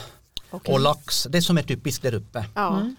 Okej. 0.51 0.74
och 0.74 0.79
lax. 0.79 1.27
Det 1.29 1.41
som 1.41 1.58
är 1.58 1.62
typiskt 1.63 2.03
där 2.03 2.13
uppe. 2.13 2.46
Ja. 2.56 2.77
Mm. 2.79 2.96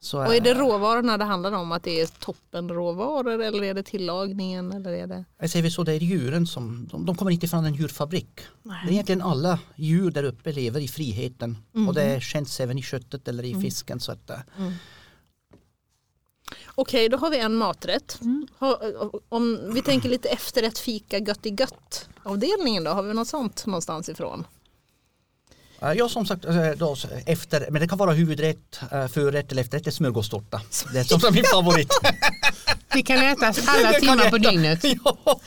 Så, 0.00 0.18
Och 0.26 0.34
är 0.34 0.40
det 0.40 0.50
eh, 0.50 0.58
råvarorna 0.58 1.18
det 1.18 1.24
handlar 1.24 1.52
om? 1.52 1.72
Att 1.72 1.82
det 1.82 2.00
är 2.00 2.06
toppenråvaror 2.06 3.42
eller 3.42 3.62
är 3.64 3.74
det 3.74 3.82
tillagningen? 3.82 4.72
Eller 4.72 4.90
är 4.92 5.06
det... 5.06 5.24
Jag 5.40 5.50
säger 5.50 5.62
vi 5.62 5.70
så, 5.70 5.82
det 5.84 5.92
är 5.92 6.00
djuren 6.00 6.46
som, 6.46 6.88
de, 6.92 7.06
de 7.06 7.16
kommer 7.16 7.30
inte 7.30 7.48
från 7.48 7.64
en 7.64 7.74
djurfabrik. 7.74 8.40
Det 8.62 8.70
är 8.88 8.92
egentligen 8.92 9.22
alla 9.22 9.58
djur 9.76 10.10
där 10.10 10.22
uppe 10.22 10.52
lever 10.52 10.80
i 10.80 10.88
friheten. 10.88 11.58
Och 11.88 11.94
det 11.94 12.22
känns 12.22 12.60
även 12.60 12.78
i 12.78 12.82
köttet 12.82 13.28
eller 13.28 13.44
i 13.44 13.60
fisken. 13.60 14.00
Så 14.00 14.12
att, 14.12 14.30
eh, 14.30 14.36
Okej, 16.78 17.08
då 17.08 17.16
har 17.16 17.30
vi 17.30 17.38
en 17.38 17.54
maträtt. 17.54 18.18
Mm. 18.20 18.46
Ha, 18.58 18.80
om 19.28 19.70
vi 19.74 19.82
tänker 19.82 20.08
lite 20.08 20.28
efterrätt, 20.28 20.78
fika, 20.78 21.18
gött 21.18 21.46
i 21.46 21.56
gött 21.58 22.08
avdelningen 22.22 22.84
då, 22.84 22.90
har 22.90 23.02
vi 23.02 23.14
något 23.14 23.28
sånt 23.28 23.66
någonstans 23.66 24.08
ifrån? 24.08 24.46
Ja 25.80 26.08
som 26.08 26.26
sagt, 26.26 26.44
eh, 26.44 26.70
då, 26.76 26.96
efter, 27.26 27.70
men 27.70 27.80
det 27.82 27.88
kan 27.88 27.98
vara 27.98 28.12
huvudrätt, 28.12 28.80
eh, 28.92 29.08
förrätt 29.08 29.52
eller 29.52 29.62
efterrätt, 29.62 29.84
det 29.84 29.90
är 29.90 29.92
smörgåstårta. 29.92 30.60
Det 30.92 30.98
är 30.98 31.04
som, 31.04 31.20
min 31.34 31.44
favorit. 31.44 31.88
Det 32.92 33.02
kan 33.02 33.18
ätas 33.18 33.68
alla 33.68 33.92
timmar 33.92 34.30
på 34.30 34.36
äta. 34.36 34.50
dygnet. 34.50 34.84
Ja. 35.04 35.40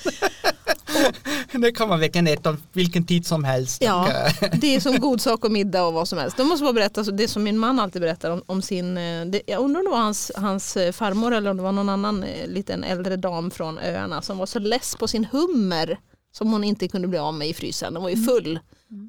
Det 1.51 1.71
kan 1.71 1.89
man 1.89 1.99
verkligen 1.99 2.27
äta 2.27 2.57
vilken 2.73 3.05
tid 3.05 3.25
som 3.25 3.43
helst. 3.43 3.81
Ja, 3.81 4.09
eh, 4.09 4.49
det 4.61 4.75
är 4.75 4.79
som 4.79 4.99
god 4.99 5.21
sak 5.21 5.45
och 5.45 5.51
middag 5.51 5.85
och 5.85 5.93
vad 5.93 6.07
som 6.07 6.19
helst. 6.19 6.37
De 6.37 6.47
måste 6.47 6.63
bara 6.63 6.73
berätta 6.73 7.03
så 7.03 7.11
det 7.11 7.27
som 7.27 7.43
min 7.43 7.57
man 7.57 7.79
alltid 7.79 8.01
berättar 8.01 8.31
om, 8.31 8.41
om 8.45 8.61
sin, 8.61 8.97
eh, 8.97 9.25
det, 9.25 9.41
jag 9.45 9.59
undrar 9.61 9.79
om 9.79 9.85
det 9.85 9.91
var 9.91 10.01
hans, 10.01 10.31
hans 10.35 10.77
eh, 10.77 10.91
farmor 10.91 11.33
eller 11.33 11.51
om 11.51 11.57
det 11.57 11.63
var 11.63 11.71
någon 11.71 11.89
annan 11.89 12.25
liten 12.45 12.83
äldre 12.83 13.15
dam 13.15 13.51
från 13.51 13.77
öarna 13.79 14.21
som 14.21 14.37
var 14.37 14.45
så 14.45 14.59
less 14.59 14.95
på 14.95 15.07
sin 15.07 15.25
hummer 15.25 15.99
som 16.31 16.51
hon 16.51 16.63
inte 16.63 16.87
kunde 16.87 17.07
bli 17.07 17.19
av 17.19 17.33
med 17.33 17.47
i 17.47 17.53
frysen. 17.53 17.93
Den 17.93 18.03
var 18.03 18.09
ju 18.09 18.23
full. 18.23 18.59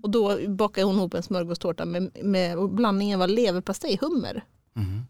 Och 0.02 0.10
då 0.10 0.38
bakade 0.48 0.86
hon 0.86 0.96
ihop 0.96 1.14
en 1.14 1.22
smörgåstårta 1.22 1.84
med, 1.84 2.10
med 2.22 2.58
och 2.58 2.70
blandningen 2.70 3.18
var 3.18 3.28
leverpastej 3.28 3.98
hummer. 4.00 4.44
Mhm. 4.74 5.06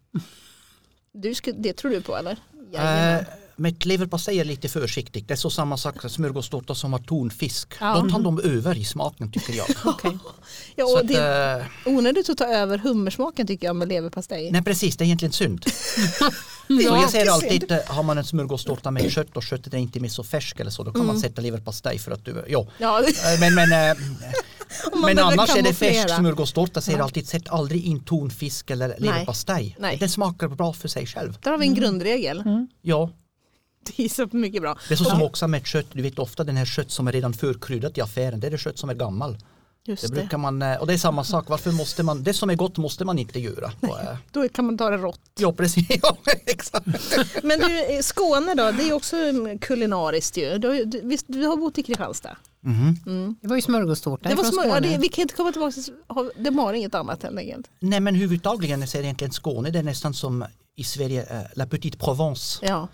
Du, 1.13 1.35
det 1.59 1.73
tror 1.73 1.91
du 1.91 2.03
på 2.03 2.17
eller? 2.17 2.39
Jajamän. 2.73 3.25
Med 3.61 3.87
leverpastej 3.87 4.41
är 4.41 4.45
lite 4.45 4.69
försiktigt. 4.69 5.29
Det 5.29 5.35
är 5.35 5.37
så 5.37 5.51
samma 5.51 5.77
sak 5.77 6.11
smörgåstårta 6.11 6.75
som 6.75 6.93
har 6.93 7.01
tonfisk. 7.01 7.75
Ja. 7.81 8.01
Då 8.01 8.11
tar 8.11 8.21
de 8.21 8.41
över 8.41 8.79
i 8.79 8.85
smaken 8.85 9.33
tycker 9.33 9.53
jag. 9.53 9.67
ja, 10.77 10.87
så 10.87 10.93
och 10.93 11.01
att, 11.01 11.09
det 11.09 11.17
är 11.17 11.61
eh, 11.61 11.65
onödigt 11.85 12.31
att 12.31 12.39
ta 12.39 12.45
över 12.47 12.79
hummersmaken 12.79 13.47
tycker 13.47 13.67
jag 13.67 13.77
med 13.77 13.89
leverpastej. 13.89 14.51
nej 14.53 14.63
precis, 14.63 14.97
det 14.97 15.05
är 15.05 15.07
egentligen 15.07 15.33
synd. 15.33 15.65
Så 16.67 16.81
jag 16.83 17.11
säger 17.11 17.31
alltid, 17.31 17.71
eh, 17.73 17.79
har 17.87 18.03
man 18.03 18.19
en 18.19 18.25
smörgåstårta 18.25 18.91
med 18.91 19.13
kött 19.13 19.37
och 19.37 19.43
köttet 19.43 19.75
är 19.75 19.79
inte 19.79 20.01
mer 20.01 20.09
så 20.09 20.25
färsk 20.25 20.61
eller 20.61 20.71
så, 20.71 20.83
då 20.83 20.93
kan 20.93 21.01
Mm. 21.01 21.07
man 21.07 21.21
sätta 21.21 21.43
leverpastej 21.43 21.99
för 21.99 22.13
att 22.13 22.25
du, 22.25 22.45
ja. 22.49 22.67
Ja, 22.79 23.01
Eh, 23.01 23.41
Men, 23.41 23.55
men, 23.55 23.69
men 25.03 25.19
annars 25.19 25.57
är 25.57 25.63
det 25.63 25.75
färsk 25.75 26.17
smörgåstårta, 26.17 26.81
säger 26.81 26.99
alltid 26.99 27.29
sätt 27.29 27.49
aldrig 27.49 27.85
in 27.85 28.05
tonfisk 28.05 28.71
eller 28.71 28.95
leverpastej. 28.99 29.77
Nej. 29.79 29.97
Den 29.97 30.09
smakar 30.09 30.49
bra 30.49 30.73
för 30.73 30.89
sig 30.89 31.07
själv. 31.07 31.39
Där 31.43 31.51
har 31.51 31.59
vi 31.59 31.67
en 31.67 31.75
grundregel. 31.75 32.43
Ja, 32.83 33.11
Det 33.97 34.05
är 34.05 34.09
så 34.09 34.29
mycket 34.33 34.63
bra. 34.63 34.79
det 34.89 34.95
är 34.95 34.99
så 34.99 35.05
som 35.05 35.23
också 35.23 35.49
med 35.49 35.67
kött, 35.67 35.87
du 35.93 36.03
vet 36.03 36.19
ofta 36.19 36.45
den 36.45 36.57
här 36.57 36.65
kött 36.65 36.91
som 36.91 37.09
är 37.09 37.13
redan 37.13 37.33
förkryddat 37.33 37.99
i 37.99 38.01
affären, 38.01 38.41
det 38.41 38.47
är 38.47 38.51
det 38.51 38.59
kött 38.59 38.79
som 38.79 38.91
är 38.91 38.95
gammal. 38.95 39.39
Just 39.85 40.03
Det 40.03 40.09
det. 40.09 40.15
brukar 40.15 40.39
man, 40.39 40.63
eh, 40.63 40.77
och 40.77 40.87
det 40.87 40.93
är 40.93 40.99
samma 40.99 41.25
sak, 41.25 41.49
varför 41.49 41.73
måste 41.73 42.03
man, 42.03 42.23
det 42.23 42.35
som 42.35 42.51
är 42.51 42.55
gott 42.55 42.77
måste 42.77 43.05
man 43.05 43.19
inte 43.19 43.41
göra. 43.41 43.73
Och, 43.81 44.01
eh, 44.01 44.17
Då 44.33 44.49
kan 44.49 44.65
man 44.67 44.79
ta 44.79 44.91
det 44.91 44.97
rått. 44.97 45.21
Ja 45.39 45.53
precis, 45.53 45.87
ja, 46.03 46.17
exakt. 46.47 46.87
Men 47.43 47.61
du, 47.61 47.85
eh, 47.97 48.01
Skåne 48.03 48.55
då, 48.55 48.71
det 48.71 48.89
är 48.89 48.93
också 48.93 49.17
mm, 49.17 49.59
kulinariskt 49.59 50.37
ju. 50.37 50.59
Du, 50.59 50.69
har 50.69 50.85
du, 50.85 51.01
visst, 51.05 51.25
du 51.29 51.47
har 51.47 51.57
bott 51.57 51.79
i 51.79 51.83
Kristianstad? 51.83 52.37
Mhm. 52.61 53.37
Det 53.43 53.49
var 53.49 53.57
ju 53.57 53.63
smörgåstårta 53.63 54.29
Det 54.29 54.35
var 54.35 54.43
från 54.45 54.53
små, 54.53 54.63
ja, 54.65 54.71
Skåne. 54.75 54.89
det, 54.89 54.99
vi 54.99 55.09
kan 55.09 55.23
inte 55.23 55.35
komma 55.35 55.53
tillbaka 55.53 55.73
till, 55.73 55.93
har- 56.07 56.33
det 56.37 56.51
var 56.51 56.73
inget 56.73 56.95
annat 56.95 57.23
helt 57.23 57.39
enkelt. 57.39 57.67
Nej 57.81 58.01
men 58.01 58.15
huvuddagligen 58.15 58.87
så 58.89 58.99
är 58.99 59.03
det 59.03 59.07
egentligen 59.07 59.33
Skåne, 59.33 59.71
det 59.71 59.79
är 59.79 59.83
nästan 59.83 60.15
som 60.15 60.45
i 60.77 60.85
Sverige, 60.85 61.49
La 61.55 61.67
Petite 61.67 61.99
Provence. 61.99 62.67
Ja. 62.67 62.89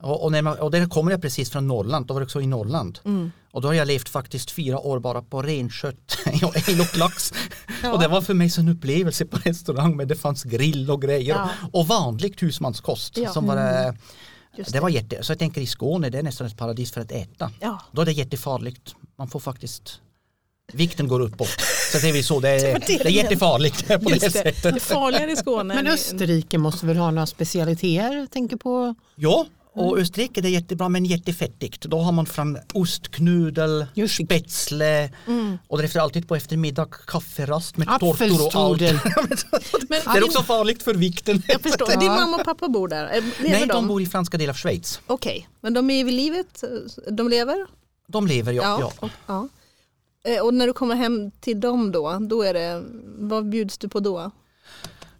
Och, 0.00 0.24
och, 0.24 0.32
när 0.32 0.42
man, 0.42 0.58
och 0.58 0.70
där 0.70 0.86
kommer 0.86 1.10
jag 1.10 1.22
precis 1.22 1.50
från 1.50 1.68
Norrland, 1.68 2.06
då 2.06 2.14
var 2.14 2.20
det 2.20 2.24
också 2.24 2.40
i 2.40 2.46
Norrland. 2.46 2.98
Mm. 3.04 3.30
Och 3.50 3.62
då 3.62 3.68
har 3.68 3.74
jag 3.74 3.88
levt 3.88 4.08
faktiskt 4.08 4.50
fyra 4.50 4.78
år 4.78 4.98
bara 4.98 5.22
på 5.22 5.42
renkött 5.42 6.18
ja, 6.40 6.52
älg 6.68 6.80
och 6.80 6.96
lax. 6.96 7.32
Ja. 7.82 7.92
Och 7.92 8.00
det 8.00 8.08
var 8.08 8.20
för 8.22 8.34
mig 8.34 8.50
så 8.50 8.60
en 8.60 8.68
upplevelse 8.68 9.26
på 9.26 9.38
restaurang 9.44 9.96
men 9.96 10.08
det 10.08 10.16
fanns 10.16 10.44
grill 10.44 10.90
och 10.90 11.02
grejer. 11.02 11.34
Ja. 11.34 11.50
Och 11.72 11.86
vanligt 11.86 12.42
husmanskost. 12.42 13.16
Ja. 13.16 13.32
Som 13.32 13.46
var, 13.46 13.86
eh, 13.86 13.94
Just 14.56 14.72
det 14.72 14.80
var 14.80 14.88
jätte, 14.88 15.22
så 15.22 15.32
jag 15.32 15.38
tänker 15.38 15.60
i 15.60 15.66
Skåne 15.66 16.10
det 16.10 16.18
är 16.18 16.22
nästan 16.22 16.46
ett 16.46 16.56
paradis 16.56 16.92
för 16.92 17.00
att 17.00 17.12
äta. 17.12 17.50
Ja. 17.60 17.80
Då 17.92 18.02
är 18.02 18.06
det 18.06 18.12
jättefarligt. 18.12 18.94
Man 19.16 19.28
får 19.28 19.40
faktiskt 19.40 20.00
Vikten 20.72 21.08
går 21.08 21.20
uppåt. 21.20 21.48
Så 21.92 21.98
det 21.98 22.08
är 22.08 22.12
vi 22.12 22.22
så, 22.22 22.40
det 22.40 22.48
är, 22.48 22.78
det 22.86 23.04
är 23.04 23.10
jättefarligt 23.10 23.88
på 23.88 23.96
det 23.98 24.10
Just 24.10 24.20
det. 24.20 24.30
sättet. 24.30 24.62
det 24.62 24.68
är 24.68 24.80
farligare 24.80 25.32
i 25.32 25.36
Skåne. 25.36 25.74
Men 25.74 25.86
Österrike 25.86 26.58
måste 26.58 26.86
väl 26.86 26.96
ha 26.96 27.10
några 27.10 27.26
specialiteter? 27.26 28.26
Tänker 28.26 28.56
på 28.56 28.94
Ja, 29.14 29.46
och 29.72 29.88
Mm. 29.92 30.02
Österrike 30.02 30.40
det 30.40 30.48
är 30.48 30.50
jättebra 30.50 30.88
men 30.88 31.04
jättefettigt. 31.04 31.82
Då 31.82 31.98
har 32.00 32.12
man 32.12 32.26
från 32.26 32.58
ostknudel, 32.74 33.86
Just 33.94 34.14
spätzle 34.24 35.10
Mm. 35.26 35.58
och 35.68 35.78
därefter 35.78 36.00
alltid 36.00 36.28
på 36.28 36.36
eftermiddag 36.36 36.88
kafferast 37.06 37.76
med 37.76 37.88
tårtor 38.00 38.46
och 38.46 38.54
allt. 38.54 38.80
Men, 39.88 40.00
Det 40.12 40.18
är 40.18 40.24
också 40.24 40.42
farligt 40.42 40.82
för 40.82 40.94
vikten. 40.94 41.42
jag 41.46 41.60
förstår, 41.60 42.00
din 42.00 42.08
mamma 42.20 42.36
och 42.36 42.44
pappa 42.44 42.68
bor 42.68 42.88
där. 42.88 43.04
Eh, 43.04 43.22
Lever 43.38 43.50
Nej, 43.50 43.60
de? 43.60 43.66
de 43.68 43.88
bor 43.88 44.02
i 44.02 44.06
franska 44.06 44.38
delen 44.38 44.50
av 44.50 44.56
Schweiz. 44.56 45.00
Okej, 45.06 45.48
men 45.60 45.74
de 45.74 45.90
är 45.90 46.04
vid 46.04 46.14
livet? 46.14 46.64
De 47.10 47.28
lever? 47.28 47.66
De 48.08 48.26
lever, 48.26 48.52
ja. 48.52 48.62
ja. 48.80 48.92
Och, 48.98 49.10
ja. 49.26 49.48
Eh, 50.24 50.40
och 50.44 50.54
när 50.54 50.66
du 50.66 50.72
kommer 50.72 50.94
hem 50.94 51.30
till 51.30 51.60
dem 51.60 51.92
då, 51.92 52.18
då 52.20 52.42
är 52.42 52.54
det, 52.54 52.84
vad 53.18 53.48
bjuds 53.48 53.78
du 53.78 53.88
på 53.88 54.00
då? 54.00 54.30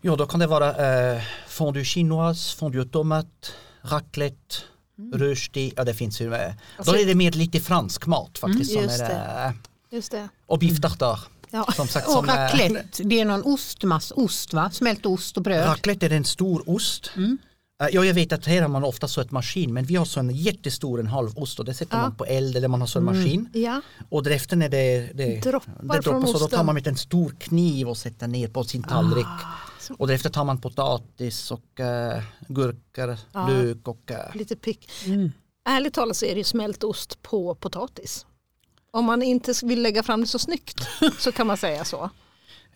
Ja, 0.01 0.17
då 0.17 0.27
kan 0.27 0.41
det 0.41 0.47
vara 0.47 0.69
eh, 1.15 1.23
fondue 1.49 1.85
chinoise, 1.85 2.57
fondue 2.57 2.81
au 2.81 3.25
raclette, 3.89 4.55
rösti. 5.15 5.73
Ja, 5.77 5.85
det 5.85 5.95
finns 5.95 6.21
ju. 6.21 6.35
Eh, 6.35 6.41
Mm. 6.41 6.57
Alltså- 6.77 6.93
då 6.93 6.99
är 6.99 7.07
det 7.07 7.15
mer 7.15 7.33
lite 7.33 7.61
fransk 7.61 8.07
mat 8.07 8.39
faktiskt. 8.39 8.73
som 8.73 8.83
Just 8.83 9.01
är, 9.01 9.47
eh, 9.47 9.53
Just 9.91 10.11
det. 10.11 10.29
och 10.47 10.59
biff 10.59 10.81
tartare. 10.81 11.19
Ja. 11.51 11.67
Som 11.77 11.89
sagt, 11.89 12.09
Och 12.09 12.27
raclette, 12.29 13.03
det 13.03 13.21
är 13.21 13.25
någon 13.25 13.43
ostmass, 13.43 14.13
ost 14.17 14.53
va? 14.53 14.71
Smält 14.71 15.07
ost 15.07 15.37
och 15.37 15.43
bröd. 15.43 15.67
Raclette 15.69 16.07
är 16.07 16.11
en 16.13 16.25
stor 16.25 16.63
ost. 16.71 17.11
Mm. 17.17 17.39
Eh, 17.83 17.89
Ja, 17.93 18.05
jag 18.05 18.15
vet 18.15 18.33
att 18.33 18.47
här 18.47 18.63
har 18.63 18.69
man 18.69 18.85
ofta 18.85 19.09
så 19.09 19.21
ett 19.21 19.31
maskin 19.31 19.73
men 19.73 19.85
vi 19.85 19.97
har 19.97 20.05
så 20.05 20.21
en 20.21 20.31
jättestor 20.31 21.01
en 21.01 21.07
halv 21.07 21.39
ost 21.39 21.59
och 21.59 21.65
det 21.65 21.75
sätter 21.75 21.97
Ja. 21.97 22.03
man 22.03 22.15
på 22.15 22.25
eld 22.25 22.57
eller 22.57 22.69
man 22.69 22.81
har 22.81 22.87
så 22.89 22.99
en 22.99 23.05
maskin. 23.05 23.49
Ja. 23.53 23.81
Och 24.09 24.23
därefter 24.23 24.57
när 24.57 24.69
det, 24.69 25.11
det, 25.15 25.41
Droppar 25.41 25.73
det 25.95 26.01
droppar 26.01 26.27
så 26.33 26.39
då 26.39 26.49
tar 26.49 26.65
man 26.65 26.75
med 26.75 26.87
en 26.87 26.97
stor 26.97 27.35
kniv 27.39 27.89
och 27.89 27.97
sätter 27.97 28.27
ner 28.27 28.49
på 28.49 28.65
sin 28.65 28.83
tallrik. 28.83 29.27
Ah, 29.27 29.68
Och 29.99 30.07
därefter 30.07 30.31
tar 30.31 30.45
man 30.45 30.61
potatis 30.61 31.51
och 31.51 31.65
uh, 31.81 32.23
gurkor, 32.49 33.17
Ja. 33.33 33.49
lök 33.49 33.89
och 33.89 34.11
eh, 34.11 34.35
Lite 34.35 34.57
pick. 34.57 34.91
Mm. 35.07 35.33
Ärligt 35.69 35.95
talat 35.95 36.17
så 36.17 36.25
är 36.27 36.31
det 36.35 36.39
ju 36.39 36.45
smält 36.45 36.85
ost 36.85 37.23
på 37.23 37.55
potatis. 37.55 38.27
Om 38.91 39.05
man 39.05 39.23
inte 39.23 39.53
vill 39.63 39.83
lägga 39.83 40.03
fram 40.03 40.21
det 40.21 40.27
så 40.27 40.39
snyggt 40.39 40.89
så 41.19 41.33
kan 41.33 41.47
man 41.47 41.57
säga 41.57 41.85
så. 41.85 42.11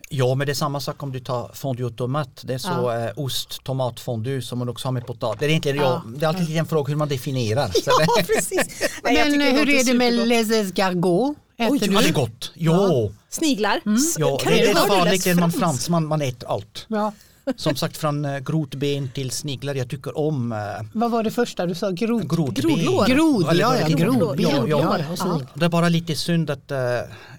Ja 0.09 0.35
men 0.35 0.47
det 0.47 0.53
är 0.53 0.55
samma 0.55 0.79
sak 0.79 1.03
om 1.03 1.11
du 1.11 1.19
tar 1.19 1.51
fondue 1.53 1.83
au 1.85 1.89
tomate. 1.91 2.47
Det 2.47 2.53
är 2.53 2.57
så 2.57 2.69
Ja. 2.69 3.05
eh, 3.07 3.11
ost, 3.15 3.63
tomat, 3.63 3.99
fondue 3.99 4.41
som 4.41 4.59
man 4.59 4.69
också 4.69 4.87
har 4.87 4.91
med 4.93 5.05
potatis. 5.07 5.39
Det 5.39 5.45
är, 5.45 5.49
egentligen, 5.49 5.77
Ja. 5.77 5.83
ja. 6.05 6.11
det 6.17 6.25
är 6.25 6.29
alltid 6.29 6.57
en 6.57 6.65
fråga 6.65 6.89
hur 6.89 6.95
man 6.95 7.07
definierar. 7.07 7.67
Det, 8.17 8.23
precis. 8.35 8.89
Men 9.03 9.41
hur 9.41 9.69
är 9.69 9.83
det 9.85 9.93
med 9.93 10.13
les 10.27 10.51
escargots? 10.51 11.39
Äter 11.65 11.73
Oj, 11.73 11.79
du? 11.79 11.93
ja, 11.93 12.01
det 12.01 12.07
är 12.09 12.13
gott. 12.13 12.51
Jo, 12.55 13.13
Sniglar. 13.29 13.81
S- 13.85 14.15
ja, 14.19 14.37
kan 14.37 14.51
det 14.53 14.61
är 14.61 14.67
rätt 14.67 14.77
farligt 14.87 15.25
när 15.25 15.33
man 15.35 15.41
fransk? 15.51 15.59
fransman, 15.59 16.05
man 16.07 16.21
äter 16.21 16.49
allt. 16.49 16.85
Ja. 16.87 17.13
Som 17.55 17.75
sagt 17.75 17.97
från 17.97 18.25
eh, 18.25 18.39
grotben 18.39 19.09
till 19.13 19.31
sniglar. 19.31 19.75
Jag 19.75 19.89
tycker 19.89 20.17
om 20.17 20.51
eh, 20.51 20.57
Vad 20.93 21.11
var 21.11 21.23
det 21.23 21.31
första 21.31 21.65
du 21.65 21.75
sa? 21.75 21.91
Grod? 21.91 22.29
grodben. 22.29 22.53
Grodlår. 22.53 23.05
Grod, 23.05 23.55
ja, 23.55 23.77
ja, 23.79 23.87
grodlår. 23.87 24.35
grodben. 24.35 24.45
Ja, 24.45 24.67
ja. 24.67 24.97
Ja, 24.99 25.15
ja. 25.19 25.41
Det 25.53 25.65
är 25.65 25.69
bara 25.69 25.89
lite 25.89 26.15
synd 26.15 26.49
att 26.49 26.71
eh, 26.71 26.77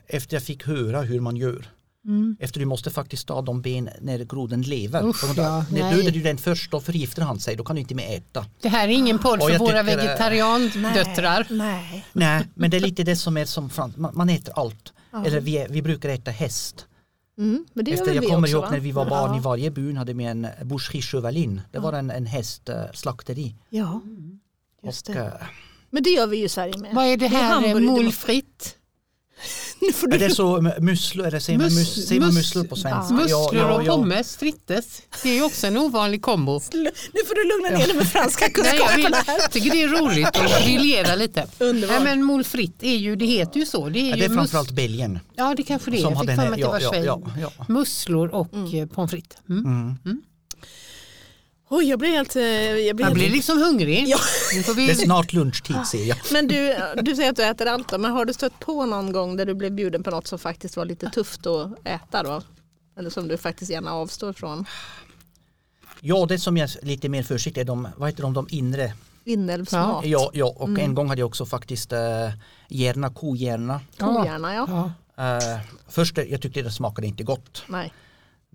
efter 0.07 0.37
jag 0.37 0.43
fick 0.43 0.67
höra 0.67 1.01
hur 1.01 1.21
man 1.21 1.37
gör. 1.37 1.71
Efter 2.39 2.61
du 2.61 2.67
måste 2.67 2.91
faktiskt 2.91 3.27
ta 3.29 3.43
de 3.43 3.63
ben 3.63 3.89
när 4.01 4.19
groden 4.19 4.63
lever. 4.63 5.09
Usch, 5.09 5.25
ja, 5.37 5.67
när 5.71 5.81
nej. 5.83 5.97
dödar 5.97 6.11
du 6.11 6.23
den 6.23 6.39
först 6.39 6.71
då 6.71 6.81
förgiftar 6.81 7.23
han 7.23 7.41
sig. 7.41 7.57
Då 7.57 7.65
kan 7.65 7.77
du 7.77 7.81
inte 7.81 7.95
mer 7.95 8.17
äta. 8.17 8.47
Det 8.61 8.69
här 8.69 8.89
är 8.89 8.93
ingen 8.93 9.19
podd 9.19 9.43
Och 9.43 9.49
för 9.51 9.59
våra 9.59 9.83
tycker, 9.83 9.99
eh, 9.99 10.05
vegetariandöttrar. 10.05 11.47
Nej. 11.51 12.07
Nej, 12.13 12.47
men 12.55 12.71
det 12.71 12.77
är 12.77 12.81
lite 12.81 13.03
det 13.05 13.17
som 13.17 13.37
är 13.37 13.45
som. 13.45 13.71
Man, 13.97 14.11
man 14.15 14.29
äter 14.29 14.59
allt. 14.59 14.93
Eller 15.27 15.41
vi, 15.41 15.67
vi 15.71 15.83
brukar 15.83 16.09
äta 16.09 16.31
häst. 16.31 16.87
Mm, 17.39 17.65
men 17.73 17.85
det 17.85 17.93
Efter, 17.93 18.15
jag 18.15 18.25
kommer 18.25 18.39
också, 18.39 18.53
ihåg 18.53 18.63
va? 18.63 18.71
när 18.71 18.81
vi 18.81 18.93
var 18.93 19.11
barn 19.11 19.31
ja. 19.31 19.37
i 19.37 19.41
varje 19.41 19.71
byn 19.71 19.97
hade 19.97 20.13
vi 20.13 20.25
en 20.25 20.47
boucherie 20.63 21.03
chevalin. 21.03 21.61
Det 21.73 21.79
var 21.79 21.93
en, 21.93 22.11
en 22.11 22.27
hästslakteri. 22.27 23.55
Ja, 23.69 24.01
just 24.85 25.09
Och, 25.09 25.15
det. 25.15 25.21
eh, 25.21 25.47
Men 25.91 26.03
det 26.03 26.11
gör 26.11 26.27
vi 26.27 26.37
ju 26.37 26.45
i 26.45 26.49
Sverige 26.49 26.79
med. 26.79 26.95
Vad 26.95 27.05
är 27.07 27.17
det 27.17 27.29
Det 27.29 27.37
är 27.37 27.43
här? 27.43 27.61
Är 29.89 30.19
det 30.19 30.35
så 30.35 30.61
musslor, 30.81 31.27
eller 31.27 31.39
säger 31.41 31.59
man, 31.59 31.69
Mus- 31.69 31.75
mus, 31.79 32.07
säger 32.09 32.21
man 32.21 32.31
mus- 32.31 32.35
musslor 32.35 32.65
på 32.65 32.77
svenska? 32.77 33.15
Musslor 33.15 33.71
och 33.81 33.87
pommes 33.87 34.37
frites. 34.37 35.03
Det 35.23 35.31
är 35.31 35.35
ju 35.35 35.43
också 35.45 35.67
en 35.67 35.77
ovanlig 35.77 36.23
kombo. 36.23 36.53
Nu 36.73 36.91
får 37.27 37.35
du 37.35 37.49
lugna 37.49 37.79
ner 37.79 37.87
dig 37.87 37.97
med 37.97 38.09
franska 38.09 38.45
Nej, 38.63 38.77
jag, 38.79 38.97
vill, 38.97 39.05
kunskaperna 39.05 39.39
jag 39.43 39.51
tycker 39.51 39.71
det 39.71 39.83
är 39.83 39.89
roligt 39.89 40.27
att 40.27 40.65
briljera 40.65 41.15
lite. 41.15 41.47
Underbart. 41.59 41.97
Nej, 42.03 42.17
men 42.17 42.25
molfritt 42.25 42.83
är 42.83 42.97
ju, 42.97 43.17
det 43.17 43.27
heter 43.27 43.61
ju 43.61 43.67
så. 43.67 43.89
Det 43.89 43.99
är, 43.99 44.11
Ja, 44.11 44.17
det 44.17 44.25
är 44.25 44.29
mus- 44.29 44.35
framförallt 44.37 44.71
Belgien. 44.71 45.19
Ja 45.37 45.55
det 45.57 45.63
kanske 45.63 45.91
det 45.91 45.97
är. 45.97 46.01
som 46.03 46.11
Jag 46.11 46.17
har 46.17 46.23
fick 46.25 46.29
den 46.29 46.37
för 46.37 46.45
mig 46.45 46.51
att 46.53 46.57
det 46.57 46.61
ja, 46.61 46.71
var 46.71 46.81
ja, 46.81 46.91
Schweiz. 46.91 47.07
ja, 47.07 47.51
ja. 47.59 47.65
Musslor 47.69 48.29
och 48.35 48.55
mm. 48.55 48.89
pommes 48.89 49.11
frites. 49.11 49.39
Mm. 49.49 49.65
Mm. 50.05 50.23
Oj, 51.69 51.85
jag 51.89 51.99
blir 51.99 52.11
helt... 52.11 52.37
eh, 52.37 52.43
Jag 52.43 52.75
blir 52.77 52.87
Jag 52.89 53.11
helt... 53.11 53.15
blir 53.15 53.31
liksom 53.31 53.59
hungrig. 53.59 54.05
Ja. 54.09 54.19
Nu 54.55 54.63
får 54.63 54.75
Det 54.75 54.83
är 54.83 54.87
vi... 54.87 54.95
snart 54.95 55.33
lunchtid 55.33 55.87
ser 55.87 56.05
jag. 56.05 56.17
Men 56.33 56.47
du, 56.47 56.77
du 57.03 57.17
säger 57.17 57.31
att 57.31 57.37
du 57.37 57.45
äter 57.45 57.67
allt 57.67 57.89
då, 57.89 57.99
men 57.99 58.11
har 58.13 58.25
du 58.25 58.33
stött 58.33 58.61
på 58.61 58.85
någon 58.87 59.13
gång 59.13 59.37
där 59.37 59.47
du 59.47 59.55
blev 59.55 59.73
bjuden 59.73 60.03
på 60.03 60.11
något 60.11 60.27
som 60.27 60.39
faktiskt 60.39 60.77
var 60.77 60.85
lite 60.85 61.11
tufft 61.11 61.47
att 61.47 61.71
äta 61.85 62.23
då? 62.23 62.43
Eller 62.99 63.11
som 63.11 63.29
du 63.29 63.37
faktiskt 63.37 63.71
gärna 63.71 63.93
avstår 63.93 64.33
från? 64.33 64.65
Ja, 66.01 66.27
det 66.27 66.39
som 66.39 66.57
jag 66.57 66.71
är 66.83 66.87
lite 66.87 67.09
mer 67.09 67.23
försiktig 67.23 67.61
är 67.61 67.65
de, 67.65 67.89
vad 67.97 68.09
heter 68.09 68.23
de, 68.23 68.33
de 68.35 68.47
inre. 68.51 68.93
Inälvsmat? 69.25 70.05
Ja, 70.07 70.31
ja 70.35 70.55
och 70.57 70.79
en 70.79 70.95
gång 70.95 71.09
hade 71.09 71.21
jag 71.21 71.27
också 71.27 71.47
faktiskt 71.47 71.93
äh, 71.93 71.99
hjärna, 72.69 73.11
kohjärna. 73.11 73.81
Kohjärna, 73.99 74.55
ja. 74.55 74.93
Ja. 75.17 75.37
Uh, 75.37 75.61
först 75.89 76.17
jag 76.17 76.43
tyckte 76.43 76.63
det 76.63 76.71
smakade 76.71 77.07
inte 77.07 77.23
gott. 77.25 77.63
Nej. 77.67 77.93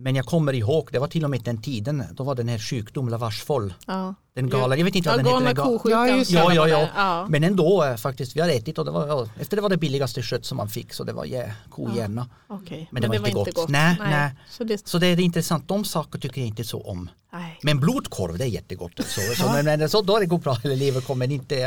Men 0.02 0.16
jag 0.16 0.26
kommer 0.26 0.54
ihåg, 0.54 0.90
det 0.92 1.00
var 1.00 1.08
till 1.08 1.24
och 1.24 1.30
med 1.30 1.42
den 1.44 1.62
tiden, 1.62 2.04
då 2.12 2.24
var 2.24 2.36
den 2.36 2.48
här 2.48 2.60
sjukdom 2.60 3.10
Lavarsfoll. 3.10 3.74
Ja. 3.88 4.16
Den 4.34 4.50
galen, 4.50 4.78
jag 4.78 4.86
vet 4.86 4.96
inte 4.96 5.10
Ja, 5.10 5.16
vad 5.16 5.26
den 5.26 5.48
heter. 5.48 5.64
galna. 5.64 5.80
Ja, 5.86 6.18
just 6.18 6.32
det. 6.32 6.38
Ja, 6.38 6.54
ja, 6.54 6.62
var 6.62 6.68
ja. 6.68 6.78
det. 6.80 6.90
ja. 6.96 7.26
Men 7.30 7.44
ändå 7.44 7.84
eh, 7.84 7.96
faktiskt, 7.96 8.36
vi 8.36 8.42
har 8.42 8.50
ätit 8.50 8.78
och 8.78 8.86
det 8.86 8.92
var, 8.92 9.08
ja, 9.08 9.28
efter 9.40 9.56
det 9.58 9.62
var 9.62 9.70
det 9.70 9.78
billigaste 9.78 10.22
kött 10.22 10.46
som 10.46 10.58
man 10.58 10.70
fick 10.70 10.94
så 10.94 11.04
det 11.04 11.14
var 11.14 11.26
yeah, 11.26 11.50
kohjärna. 11.70 12.30
Okej. 12.48 12.88
Men 12.92 13.02
det 13.02 13.08
var 13.08 13.16
inte 13.28 13.52
gott. 13.52 13.70
Nej, 13.70 13.96
nej. 14.00 14.32
Så 14.50 14.64
det, 14.64 14.88
Så 14.88 14.98
det 14.98 15.08
är 15.08 15.20
intressant, 15.20 15.68
de 15.68 15.86
saker 15.86 16.20
tycker 16.20 16.42
jag 16.42 16.48
inte 16.48 16.64
så 16.64 16.82
om. 16.82 17.10
nej. 17.34 17.60
Men 17.64 17.80
blodkorv 17.80 18.38
det 18.38 18.44
är 18.44 18.48
jättegott. 18.48 18.92
Så, 18.98 19.22
så, 19.36 19.52
men, 19.52 19.66
men, 19.66 19.90
så 19.90 20.02
då 20.02 20.20
det 20.20 20.26
går 20.26 20.38
bra, 20.38 20.58
eller 20.64 20.76
leverkorv 20.76 21.18
men 21.18 21.32
inte... 21.32 21.58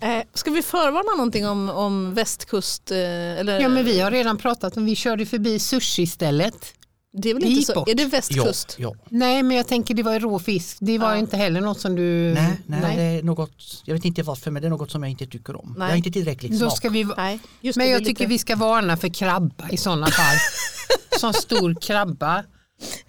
eh, 0.00 0.22
ska 0.34 0.50
vi 0.50 0.62
förvarna 0.62 1.16
någonting 1.16 1.46
om, 1.46 1.70
om 1.70 2.14
västkust? 2.14 2.90
Eh, 2.90 2.98
eller, 2.98 3.60
ja 3.60 3.68
men 3.68 3.84
vi 3.84 4.00
har 4.00 4.10
redan 4.10 4.38
pratat 4.38 4.76
om, 4.76 4.84
vi 4.84 4.96
körde 4.96 5.26
förbi 5.26 5.58
sushi-stället. 5.58 6.74
Det 7.16 7.30
är 7.30 7.34
väl 7.34 7.42
det 7.42 7.48
inte 7.48 7.62
så, 7.72 7.74
bort. 7.74 7.88
är 7.88 7.94
det 7.94 8.02
Ja, 8.02 8.08
västkust? 8.08 8.76
ja. 8.78 8.94
Nej 9.08 9.42
men 9.42 9.56
jag 9.56 9.66
tänker 9.68 9.94
det 9.94 10.02
var 10.02 10.20
rå 10.20 10.38
fisk, 10.38 10.76
det 10.80 10.98
var 10.98 11.10
Ja. 11.12 11.16
inte 11.18 11.36
heller 11.36 11.60
något 11.60 11.80
som 11.80 11.94
du... 11.96 12.34
Nej, 12.34 12.52
nej, 12.66 12.96
det 12.96 13.02
är 13.02 13.22
något, 13.22 13.82
jag 13.84 13.94
vet 13.94 14.04
inte 14.04 14.22
varför 14.22 14.50
men 14.50 14.62
det 14.62 14.68
är 14.68 14.70
något 14.70 14.90
som 14.90 15.02
jag 15.02 15.10
inte 15.10 15.26
tycker 15.26 15.56
om. 15.56 15.74
Nej. 15.78 15.86
Jag 15.86 15.92
har 15.92 15.96
inte 15.96 16.10
tillräckligt 16.10 16.52
Då 16.52 16.58
smak. 16.58 16.76
ska 16.76 16.88
vi... 16.88 17.04
Nej, 17.16 17.38
just 17.60 17.76
Men 17.76 17.86
det, 17.86 17.92
jag 17.92 18.00
är 18.00 18.04
tycker 18.04 18.20
lite- 18.24 18.26
vi 18.30 18.38
ska 18.38 18.56
varna 18.56 18.96
för 18.96 19.08
krabba 19.08 19.68
i 19.70 19.76
sådana 19.76 20.06
fall. 20.06 20.36
Sån 21.20 21.34
stor 21.34 21.74
krabba. 21.80 22.44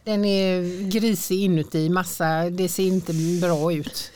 Den 0.03 0.25
är 0.25 0.61
grisig 0.89 1.39
inuti, 1.43 1.89
massa, 1.89 2.49
det 2.49 2.69
ser 2.69 2.83
inte 2.87 3.13
bra 3.41 3.73
ut. 3.73 4.11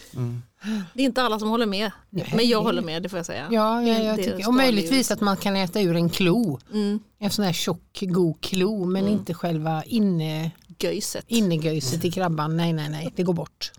Det 0.93 1.01
är 1.01 1.05
inte 1.05 1.21
alla 1.23 1.39
som 1.39 1.49
håller 1.49 1.65
med. 1.65 1.91
Nej. 2.09 2.33
Men 2.35 2.47
jag 2.49 2.61
håller 2.61 2.81
med, 2.81 3.03
det 3.03 3.09
får 3.09 3.19
jag 3.19 3.25
säga. 3.25 3.47
Ja, 3.51 3.83
ja 3.83 4.03
jag 4.03 4.17
det 4.17 4.23
tycker. 4.23 4.47
och 4.47 4.53
möjligtvis 4.53 5.11
att 5.11 5.21
man 5.21 5.37
kan 5.37 5.55
äta 5.55 5.81
ur 5.81 5.95
en 5.95 6.09
klo. 6.09 6.59
Mm, 6.73 6.99
En 7.19 7.29
sån 7.31 7.45
här 7.45 7.53
tjock, 7.53 7.99
god 8.01 8.41
klo, 8.41 8.85
men 8.85 9.07
inte 9.07 9.33
själva 9.33 9.83
inne, 9.83 10.51
göjset. 10.79 11.25
innegöjset 11.27 12.05
i 12.05 12.11
krabban. 12.11 12.57
Nej, 12.57 12.73
nej, 12.73 12.89
nej, 12.89 13.13
det 13.15 13.23
går 13.23 13.33
bort. 13.33 13.71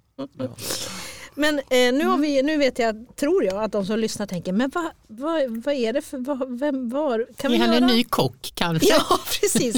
Men 1.34 1.58
eh, 1.58 1.64
nu, 1.68 2.04
har 2.04 2.18
vi, 2.18 2.42
nu 2.42 2.56
vet 2.56 2.78
jag, 2.78 3.06
tror 3.16 3.44
jag, 3.44 3.64
att 3.64 3.72
de 3.72 3.86
som 3.86 3.98
lyssnar 3.98 4.26
tänker, 4.26 4.52
men 4.52 4.70
vad, 4.74 4.90
vad, 5.08 5.64
vad 5.64 5.74
är 5.74 5.92
det 5.92 6.02
för, 6.02 6.18
vad, 6.18 6.58
vem, 6.58 6.88
var? 6.88 7.26
Kan 7.36 7.50
Är 7.50 7.54
vi 7.54 7.64
han 7.64 7.74
göra? 7.74 7.84
en 7.90 7.96
ny 7.96 8.04
kock 8.04 8.52
kanske? 8.54 8.88
Ja, 8.88 9.18
precis. 9.40 9.76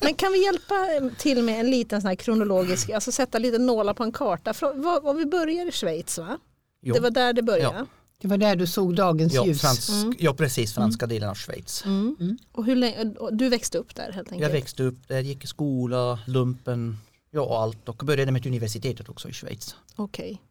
Men 0.00 0.14
kan 0.14 0.32
vi 0.32 0.44
hjälpa 0.44 0.74
till 1.18 1.42
med 1.42 1.60
en 1.60 1.70
liten 1.70 2.00
sån 2.00 2.08
här 2.08 2.14
kronologisk, 2.14 2.90
alltså 2.90 3.12
sätta 3.12 3.38
lite 3.38 3.58
nålar 3.58 3.94
på 3.94 4.02
en 4.02 4.12
karta? 4.12 4.54
Vad, 4.74 5.06
om 5.06 5.16
vi 5.16 5.26
börjar 5.26 5.68
i 5.68 5.72
Schweiz 5.72 6.18
va? 6.18 6.38
Jo. 6.82 6.94
Det 6.94 7.00
var 7.00 7.10
där 7.10 7.32
det 7.32 7.42
började. 7.42 7.86
Det 8.22 8.28
var 8.28 8.36
där 8.36 8.56
du 8.56 8.66
såg 8.66 8.94
dagens 8.94 9.34
Ja, 9.34 9.46
ljus. 9.46 9.60
fransk, 9.60 9.90
ja, 10.18 10.34
precis, 10.34 10.74
franska 10.74 11.06
delen 11.06 11.28
av 11.28 11.34
Schweiz. 11.34 11.84
Mm. 11.84 12.38
Och 12.52 12.64
hur 12.64 12.76
länge, 12.76 13.14
och 13.18 13.36
du 13.36 13.48
växte 13.48 13.78
upp 13.78 13.94
där 13.94 14.12
helt 14.12 14.32
enkelt? 14.32 14.42
Jag 14.42 14.50
växte 14.50 14.82
upp 14.82 15.08
där, 15.08 15.20
gick 15.20 15.44
i 15.44 15.46
skola, 15.46 16.18
lumpen, 16.26 16.98
ja 17.30 17.40
och 17.40 17.58
allt 17.62 17.88
och 17.88 17.96
började 17.96 18.32
med 18.32 18.46
universitetet 18.46 19.08
också 19.08 19.28
i 19.28 19.32
Schweiz. 19.32 19.76
Okej. 19.96 20.42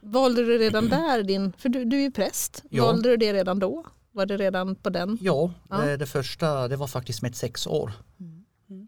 Valde 0.00 0.42
du 0.44 0.58
redan 0.58 0.88
där 0.88 1.22
din, 1.22 1.52
för 1.58 1.68
du, 1.68 1.84
du 1.84 1.96
är 1.96 2.00
ju 2.00 2.10
präst, 2.10 2.62
Ja. 2.70 2.84
valde 2.86 3.08
du 3.10 3.16
det 3.16 3.32
redan 3.32 3.58
då? 3.58 3.84
Var 4.12 4.26
det 4.26 4.36
redan 4.36 4.74
på 4.74 4.90
den? 4.90 5.18
Ja, 5.20 5.50
Ja. 5.70 5.76
Det, 5.76 5.96
det 5.96 6.06
första 6.06 6.68
det 6.68 6.76
var 6.76 6.86
faktiskt 6.86 7.22
med 7.22 7.36
sex 7.36 7.66
år. 7.66 7.92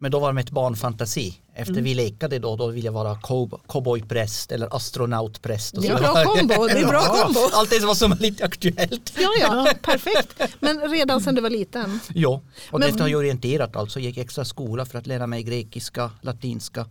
Men 0.00 0.10
då 0.10 0.18
var 0.18 0.28
det 0.28 0.34
med 0.34 0.44
ett 0.44 0.50
barnfantasi. 0.50 1.40
Efter 1.54 1.74
vi 1.74 1.94
lekade 1.94 2.38
då, 2.38 2.56
då 2.56 2.66
ville 2.66 2.86
jag 2.86 2.92
vara 2.92 3.14
cow- 3.14 3.60
cowboypräst 3.66 4.52
eller 4.52 4.76
astronautpräst. 4.76 5.76
och 5.76 5.82
Det 5.82 5.88
är 5.88 5.96
så. 5.96 6.02
bra 6.02 6.24
kombo, 6.24 6.66
det 6.66 6.78
är 6.80 6.86
bra 6.88 7.00
kombo. 7.22 7.40
Allt 7.52 7.70
det 7.70 7.78
som 7.78 7.86
var 7.86 7.94
som 7.94 8.16
lite 8.20 8.44
aktuellt. 8.44 9.12
Ja, 9.18 9.28
ja, 9.40 9.72
perfekt. 9.82 10.42
Men 10.60 10.90
redan 10.90 11.20
sedan 11.20 11.34
du 11.34 11.40
var 11.40 11.50
liten? 11.50 12.00
Ja, 12.14 12.40
och 12.70 12.80
Men- 12.80 12.90
detta 12.90 13.04
har 13.04 13.08
jag 13.08 13.18
orienterat 13.18 13.76
alltså. 13.76 14.00
Jag 14.00 14.06
gick 14.06 14.18
extra 14.18 14.44
skola 14.44 14.84
för 14.86 14.98
att 14.98 15.06
lära 15.06 15.26
mig 15.26 15.42
grekiska, 15.42 16.10
latinska. 16.20 16.86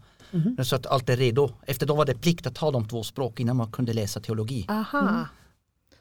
Så 0.63 0.75
att 0.75 0.85
allt 0.85 1.09
är 1.09 1.17
redo. 1.17 1.49
Efter 1.65 1.85
då 1.85 1.95
var 1.95 2.05
det 2.05 2.15
plikt 2.15 2.47
att 2.47 2.57
ha 2.57 2.71
de 2.71 2.87
två 2.87 3.03
språk 3.03 3.39
innan 3.39 3.55
man 3.55 3.71
kunde 3.71 3.93
läsa 3.93 4.19
teologi. 4.19 4.65
Aha. 4.69 5.27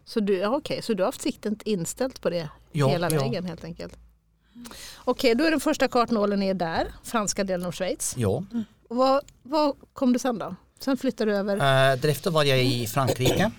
Så, 0.05 0.21
du, 0.21 0.47
okej, 0.47 0.83
så 0.83 0.95
du 0.95 1.03
har 1.03 1.09
haft 1.09 1.23
siktet 1.23 1.63
inställt 1.63 2.21
på 2.21 2.31
det 2.31 2.49
Ja, 2.73 2.89
hela 2.89 3.11
ja. 3.11 3.21
vägen 3.21 3.45
helt 3.45 3.65
enkelt? 3.65 3.99
Okej, 5.05 5.35
då 5.35 5.45
är 5.45 5.51
den 5.51 5.61
första 5.61 5.89
kartnålen 5.89 6.43
är 6.43 6.55
där, 6.55 6.87
franska 7.03 7.45
delen 7.45 7.67
av 7.67 7.73
Schweiz. 7.73 8.15
Ja. 8.19 8.45
Och 8.89 8.97
vad, 8.97 9.21
vad 9.43 9.75
kom 9.93 10.13
du 10.13 10.19
sen 10.19 10.39
då? 10.39 10.55
Sen 10.81 10.97
flyttade 10.97 11.31
du 11.31 11.37
över? 11.37 11.57
Uh, 11.57 12.01
därefter 12.01 12.31
var 12.31 12.45
jag 12.45 12.65
i 12.65 12.87
Frankrike. 12.87 13.51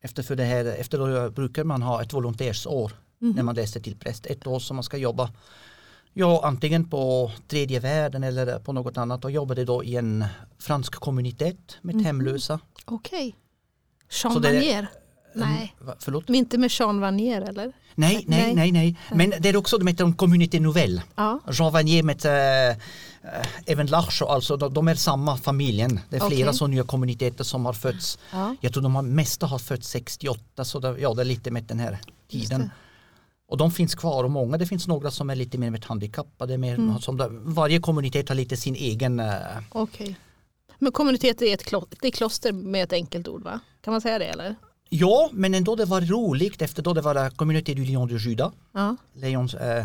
Efter, 0.00 0.22
för 0.22 0.36
det 0.36 0.44
här, 0.44 0.64
efter 0.64 0.98
då 0.98 1.30
brukar 1.30 1.64
man 1.64 1.82
ha 1.82 2.02
ett 2.02 2.12
volontärsår 2.12 2.92
när 3.18 3.42
man 3.42 3.54
läser 3.54 3.80
till 3.80 3.96
präst. 3.96 4.26
Ett 4.26 4.46
år 4.46 4.58
som 4.58 4.76
man 4.76 4.84
ska 4.84 4.96
jobba 4.96 5.30
ja, 6.14 6.40
antingen 6.44 6.88
på 6.90 7.32
tredje 7.48 7.80
världen 7.80 8.24
eller 8.24 8.58
på 8.58 8.72
något 8.72 8.96
annat 8.96 9.24
och 9.24 9.30
jobbade 9.30 9.64
då 9.64 9.84
i 9.84 9.96
en 9.96 10.24
fransk 10.58 10.94
kommunitet 10.94 11.78
med 11.82 12.02
hemlösa. 12.02 12.58
Okej. 12.84 13.36
Jean 14.22 14.32
Så 14.32 14.38
det- 14.38 14.52
Vanier? 14.52 14.86
Nej, 15.34 15.74
Va, 15.80 15.94
förlåt? 15.98 16.28
men 16.28 16.34
inte 16.34 16.58
med 16.58 16.70
Jean 16.72 17.00
Vanier 17.00 17.40
eller? 17.42 17.72
Nej, 17.94 18.24
Nej. 18.26 18.54
nej, 18.54 18.54
nej, 18.54 18.72
nej. 18.72 18.98
Men 19.14 19.32
det 19.40 19.48
är 19.48 19.56
också, 19.56 19.78
de 19.78 19.86
heter 19.86 20.04
en 20.04 20.12
communité 20.12 20.60
nouvelle. 20.60 21.02
Ja. 21.14 21.40
Jean 21.52 21.72
Vanier 21.72 22.02
med 22.02 22.26
äh, 22.26 22.76
även 23.66 23.86
Larcho, 23.86 24.24
alltså 24.26 24.56
de, 24.56 24.74
de 24.74 24.88
är 24.88 24.94
samma 24.94 25.36
familjen. 25.36 26.00
Det 26.10 26.16
är 26.16 26.20
flera 26.28 26.48
Okej. 26.48 26.58
så 26.58 26.66
nya 26.66 26.82
kommuniteter 26.84 27.44
som 27.44 27.66
har 27.66 27.72
fötts. 27.72 28.18
Ja. 28.32 28.56
Jag 28.60 28.72
tror 28.72 28.82
de 28.82 28.94
har, 28.94 29.02
mesta 29.02 29.46
har 29.46 29.58
fötts 29.58 29.88
68 29.88 30.64
så 30.64 30.78
det, 30.78 30.98
ja, 31.00 31.14
det 31.14 31.22
är 31.22 31.24
lite 31.24 31.50
med 31.50 31.64
den 31.64 31.78
här 31.78 31.98
tiden. 32.30 32.70
Och 33.52 33.58
de 33.58 33.70
finns 33.70 33.94
kvar 33.94 34.24
och 34.24 34.30
många, 34.30 34.58
det 34.58 34.66
finns 34.66 34.86
några 34.88 35.10
som 35.10 35.30
är 35.30 35.34
lite 35.36 35.58
mer 35.58 35.80
handikappade. 35.86 36.58
Mer, 36.58 36.74
Mm. 36.74 36.98
som 36.98 37.16
det, 37.16 37.28
varje 37.30 37.78
kommunitet 37.80 38.28
har 38.28 38.36
lite 38.36 38.56
sin 38.56 38.74
egen, 38.74 39.20
äh, 39.20 39.32
Okej. 39.72 40.16
Men 40.78 40.92
kommunitet 40.92 41.42
är 41.42 41.54
ett 41.54 41.64
klo- 41.64 41.86
det 42.00 42.06
är 42.08 42.10
kloster 42.10 42.52
med 42.52 42.82
ett 42.84 42.92
enkelt 42.92 43.28
ord 43.28 43.42
va? 43.42 43.60
Kan 43.80 43.92
man 43.92 44.00
säga 44.00 44.18
det 44.18 44.24
eller? 44.24 44.54
ja 44.88 45.30
men 45.32 45.54
ändå 45.54 45.76
det 45.76 45.84
var 45.84 46.00
roligt 46.00 46.62
efter 46.62 46.82
då 46.82 46.92
det 46.94 47.00
var 47.00 47.30
Communauté 47.30 47.74
du 47.74 47.84
Lion 47.84 48.08
du 48.08 48.18
Juda. 48.18 48.52
Ja. 48.72 48.96
Leons, 49.14 49.54
äh, 49.54 49.84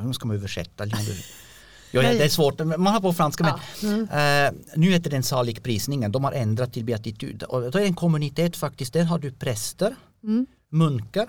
hur 0.00 0.12
ska 0.12 0.26
man 0.26 0.36
översätta? 0.36 0.84
Lion 0.84 1.04
du, 1.04 1.12
ja, 1.98 2.02
ja, 2.02 2.12
det 2.12 2.24
är 2.24 2.28
svårt, 2.28 2.58
man 2.58 2.86
har 2.86 3.00
på 3.00 3.12
franska 3.12 3.58
men 3.82 4.02
eh, 4.02 4.52
nu 4.76 4.90
heter 4.90 5.10
den 5.10 5.22
saligprisningen, 5.22 6.12
de 6.12 6.24
har 6.24 6.32
ändrat 6.32 6.72
till 6.72 6.84
beatitud. 6.84 7.42
Och 7.42 7.60
då 7.60 7.66
är 7.78 7.82
det 7.82 7.86
en 7.86 7.94
kommunitet 7.94 8.56
faktiskt, 8.56 8.92
där 8.92 9.04
har 9.04 9.18
du 9.18 9.32
präster, 9.32 9.94
Mm. 10.24 10.46
munkar, 10.70 11.28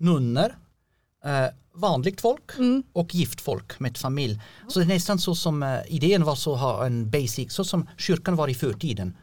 nunnor, 0.00 0.56
eh, 1.24 1.46
vanligt 1.74 2.20
folk 2.20 2.58
Mm. 2.58 2.82
och 2.92 3.14
gift 3.14 3.40
folk 3.40 3.80
med 3.80 3.98
familj. 3.98 4.40
Så 4.68 4.78
det 4.78 4.84
är 4.84 4.88
nästan 4.88 5.18
så 5.18 5.34
som 5.34 5.62
eh, 5.62 5.78
idén 5.88 6.24
var 6.24 6.34
så 6.34 6.54
ha 6.54 6.86
en 6.86 7.10
basic, 7.10 7.52
så 7.52 7.64
som 7.64 7.88
kyrkan 7.98 8.36
var 8.36 8.48
i 8.48 8.54
förtiden. 8.54 9.16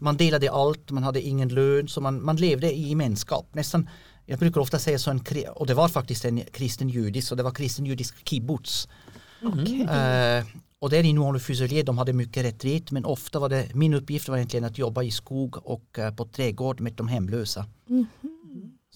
Man 0.00 0.16
delade 0.16 0.50
allt, 0.50 0.90
man 0.90 1.02
hade 1.02 1.20
ingen 1.22 1.48
lön, 1.48 1.88
så 1.88 2.00
man, 2.00 2.24
man 2.24 2.36
levde 2.36 2.72
i 2.72 2.88
gemenskap. 2.88 3.46
Nästan, 3.52 3.88
jag 4.26 4.38
brukar 4.38 4.60
ofta 4.60 4.78
säga 4.78 4.98
så 4.98 5.10
en, 5.10 5.20
och 5.54 5.66
det 5.66 5.74
var 5.74 5.88
faktiskt 5.88 6.24
en 6.24 6.40
kristen 6.52 6.88
judisk, 6.88 7.28
så 7.28 7.34
det 7.34 7.42
var 7.42 7.50
kristen 7.50 7.86
judisk 7.86 8.28
kibbutz. 8.28 8.88
Okej. 9.42 9.82
Eh, 9.82 10.44
och 10.78 10.90
där 10.90 11.04
i 11.04 11.12
Noir 11.12 11.38
Fuselier, 11.38 11.84
de 11.84 11.98
hade 11.98 12.12
mycket 12.12 12.44
retreat 12.44 12.90
men 12.90 13.04
ofta 13.04 13.38
var 13.38 13.48
det, 13.48 13.74
min 13.74 13.94
uppgift 13.94 14.28
var 14.28 14.36
egentligen 14.36 14.64
att 14.64 14.78
jobba 14.78 15.02
i 15.02 15.10
skog 15.10 15.56
och 15.66 15.98
eh, 15.98 16.14
på 16.14 16.24
trädgård 16.24 16.80
med 16.80 16.92
de 16.92 17.08
hemlösa. 17.08 17.66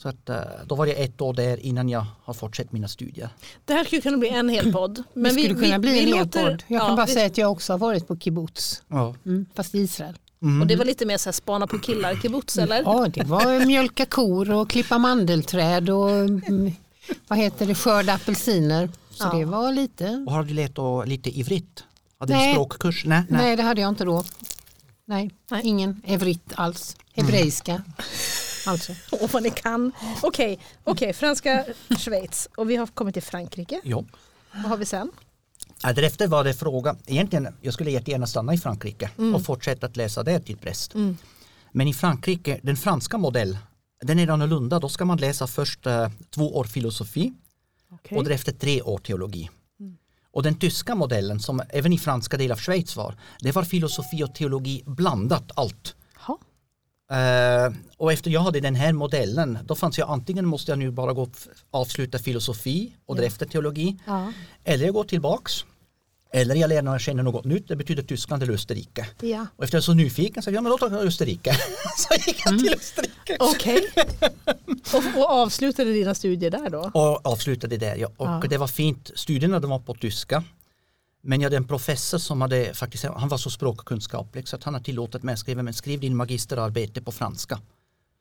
Så 0.03 0.09
att, 0.09 0.29
eh, 0.29 0.37
då 0.67 0.75
var 0.75 0.87
jag 0.87 0.99
ett 0.99 1.21
år 1.21 1.33
där 1.35 1.57
innan 1.61 1.89
jag 1.89 2.07
har 2.25 2.35
fortsatt 2.35 2.73
mina 2.73 2.89
studier. 2.89 3.29
Det 3.65 3.73
här 3.73 3.85
skulle 3.85 4.03
kunna 4.03 4.17
bli 4.19 4.29
en 4.29 4.49
hel 4.49 4.73
podd. 4.73 5.03
Men 5.15 5.25
det 5.25 5.31
skulle 5.31 5.55
kunna 5.55 5.79
bli 5.79 5.99
en 5.99 6.07
hel 6.15 6.29
podd. 6.29 6.63
Jag 6.67 6.81
ja, 6.83 6.87
kan 6.87 6.97
bara 6.97 7.07
vi- 7.07 7.13
säga 7.13 7.27
att 7.27 7.39
jag 7.39 7.53
också 7.53 7.73
har 7.73 7.79
varit 7.79 8.09
på 8.09 8.19
kibbutz. 8.19 8.83
Ja. 8.89 9.15
Mm, 9.27 9.47
fast 9.55 9.75
i 9.75 9.79
Israel. 9.79 10.15
Och 10.61 10.67
det 10.67 10.77
var 10.77 10.85
lite 10.85 11.07
mer 11.07 11.17
så 11.17 11.29
här 11.29 11.33
spana 11.33 11.67
på 11.67 11.79
killar 11.79 12.15
kibbutz 12.15 12.59
eller? 12.59 12.83
Ja, 12.83 13.09
det 13.15 13.25
var 13.25 13.67
mjölka 13.67 14.07
kor 14.07 14.51
och 14.51 14.71
klippa 14.71 14.99
mandelträd 14.99 15.91
och 15.91 16.11
mm, 16.11 16.73
vad 17.29 17.39
heter 17.39 17.67
det, 17.67 17.75
skörda 17.75 18.15
apelsiner. 18.15 18.89
Så 19.11 19.25
Ja. 19.33 19.39
det 19.39 19.45
var 19.45 19.73
lite. 19.73 20.25
Och 20.27 20.33
har 20.33 20.43
du 20.45 20.55
lärt 20.55 20.79
och 20.79 21.07
lite 21.09 21.39
ivrigt? 21.39 21.85
Hade 22.19 22.33
du 22.33 22.37
Nej. 22.39 22.53
språkkurs? 22.55 23.05
Nej, 23.07 23.23
nej. 23.29 23.41
Nej, 23.43 23.57
det 23.57 23.63
hade 23.63 23.81
jag 23.81 23.89
inte 23.89 24.05
då. 24.05 24.25
Nej, 25.07 25.31
Nej. 25.51 25.61
ingen 25.65 26.03
evrit 26.07 26.53
alls. 26.55 26.97
Hebreiska. 27.15 27.83
Alltså. 28.69 28.93
Åh 29.13 29.31
vad 29.33 29.43
ni 29.43 29.51
kan. 29.51 29.93
Okej, 30.23 30.59
okej, 30.85 31.13
franska 31.13 31.65
Schweiz 31.99 32.49
och 32.57 32.71
vi 32.71 32.77
har 32.77 32.87
kommit 32.87 33.15
till 33.15 33.23
Frankrike. 33.23 33.81
Ja. 33.85 34.05
Vad 34.53 34.65
har 34.65 34.77
vi 34.77 34.85
sen? 34.85 35.11
Ja, 35.83 35.93
därefter 35.93 36.27
var 36.27 36.45
det 36.45 36.55
fråga, 36.55 36.97
egentligen 37.07 37.49
jag 37.61 37.75
skulle 37.75 37.91
jättegärna 37.91 38.27
stanna 38.27 38.55
i 38.55 38.59
Frankrike 38.59 39.11
och 39.35 39.45
fortsätta 39.45 39.87
att 39.87 39.97
läsa 39.97 40.23
där 40.23 40.41
till 40.41 40.57
präst. 40.57 40.95
Men 41.73 41.89
i 41.89 41.95
Frankrike, 41.95 42.61
den 42.63 42.77
franska 42.77 43.19
modell, 43.19 43.59
den 44.03 44.19
är 44.19 44.29
annorlunda. 44.29 44.79
Då 44.79 44.89
ska 44.89 45.05
man 45.05 45.19
läsa 45.19 45.47
först 45.47 45.87
eh, 45.87 46.09
två 46.31 46.57
år 46.57 46.65
filosofi 46.65 47.33
Okej. 47.91 48.19
och 48.19 48.25
därefter 48.25 48.53
tre 48.53 48.83
år 48.83 48.99
teologi. 48.99 49.51
Och 50.33 50.43
den 50.43 50.55
tyska 50.55 50.95
modellen 50.95 51.41
som 51.41 51.63
även 51.69 51.93
i 51.93 51.99
franska 51.99 52.37
del 52.37 52.53
av 52.53 52.57
Schweiz 52.57 52.97
var, 52.97 53.15
det 53.41 53.53
var 53.53 53.63
filosofi 53.63 54.25
och 54.25 54.35
teologi 54.35 54.83
blandat 54.87 55.51
allt. 55.55 55.95
Eh, 57.11 57.73
och 57.97 58.13
efter 58.13 58.31
jag 58.31 58.41
hade 58.41 58.61
den 58.61 58.75
här 58.75 58.93
modellen, 58.93 59.59
då 59.65 59.75
fanns 59.75 59.99
jag 59.99 60.11
antingen 60.11 60.47
måste 60.47 60.73
jag 60.73 60.79
nu 60.79 60.91
bara 60.91 61.13
gå 61.13 61.29
avsluta 61.71 62.19
filosofi 62.19 62.93
och 63.07 63.17
därefter 63.17 63.47
teologi. 63.47 63.97
Ja. 64.07 64.33
Eller 64.65 64.85
jag 64.85 64.95
går 64.95 65.05
tillbaks. 65.05 65.65
Eller 66.33 66.55
jag 66.55 66.69
lär 66.69 66.83
mig 66.83 67.01
känna 67.01 67.23
något 67.23 67.45
nytt, 67.45 67.69
det 67.69 67.77
betyder 67.77 68.03
Tyskland 68.03 68.43
eller 68.43 68.53
Österrike. 68.53 69.07
Ja. 69.21 69.47
Och 69.57 69.65
efter 69.65 69.77
jag 69.77 69.81
är 69.81 69.85
så 69.85 69.95
nyfiken 69.95 70.43
så 70.43 70.51
jag, 70.51 70.57
ja 70.57 70.61
men 70.61 70.71
då 70.71 70.79
tar 70.79 70.91
jag 70.91 71.07
Österrike. 71.07 71.53
så 71.97 72.15
gick 72.15 72.43
jag 72.45 72.59
till 72.59 72.75
Österrike. 72.75 73.37
Okej. 73.41 73.81
och, 74.95 75.19
och 75.21 75.31
avslutade 75.31 75.93
dina 75.93 76.15
studier 76.15 76.51
där 76.51 76.71
då? 76.71 76.91
Och 76.95 77.27
avslutade 77.27 77.77
där. 77.77 77.97
Ja. 77.97 78.07
Och 78.17 78.27
Ja. 78.27 78.43
det 78.51 78.59
var 78.59 78.67
fint, 78.67 79.11
studierna 79.15 79.61
de 79.61 79.71
var 79.71 79.79
på 79.79 79.95
tyska. 79.95 80.45
Men 81.29 81.41
jag 81.41 81.47
hade 81.47 81.57
en 81.57 81.65
professor 81.65 82.19
som 82.19 82.41
hade 82.41 82.75
faktiskt, 82.75 83.05
han 83.05 83.29
var 83.29 83.39
så 83.39 83.51
språkkunskaplig 83.51 84.49
så 84.49 84.57
att 84.57 84.65
han 84.65 84.75
har 84.75 84.81
tillåtit 84.81 85.23
mig 85.23 85.33
att 85.33 85.39
skriva, 85.39 85.63
men 85.63 85.75
skriv 85.75 86.01
din 86.01 86.17
magisterarbete 86.17 87.03
på 87.03 87.13
franska. 87.13 87.61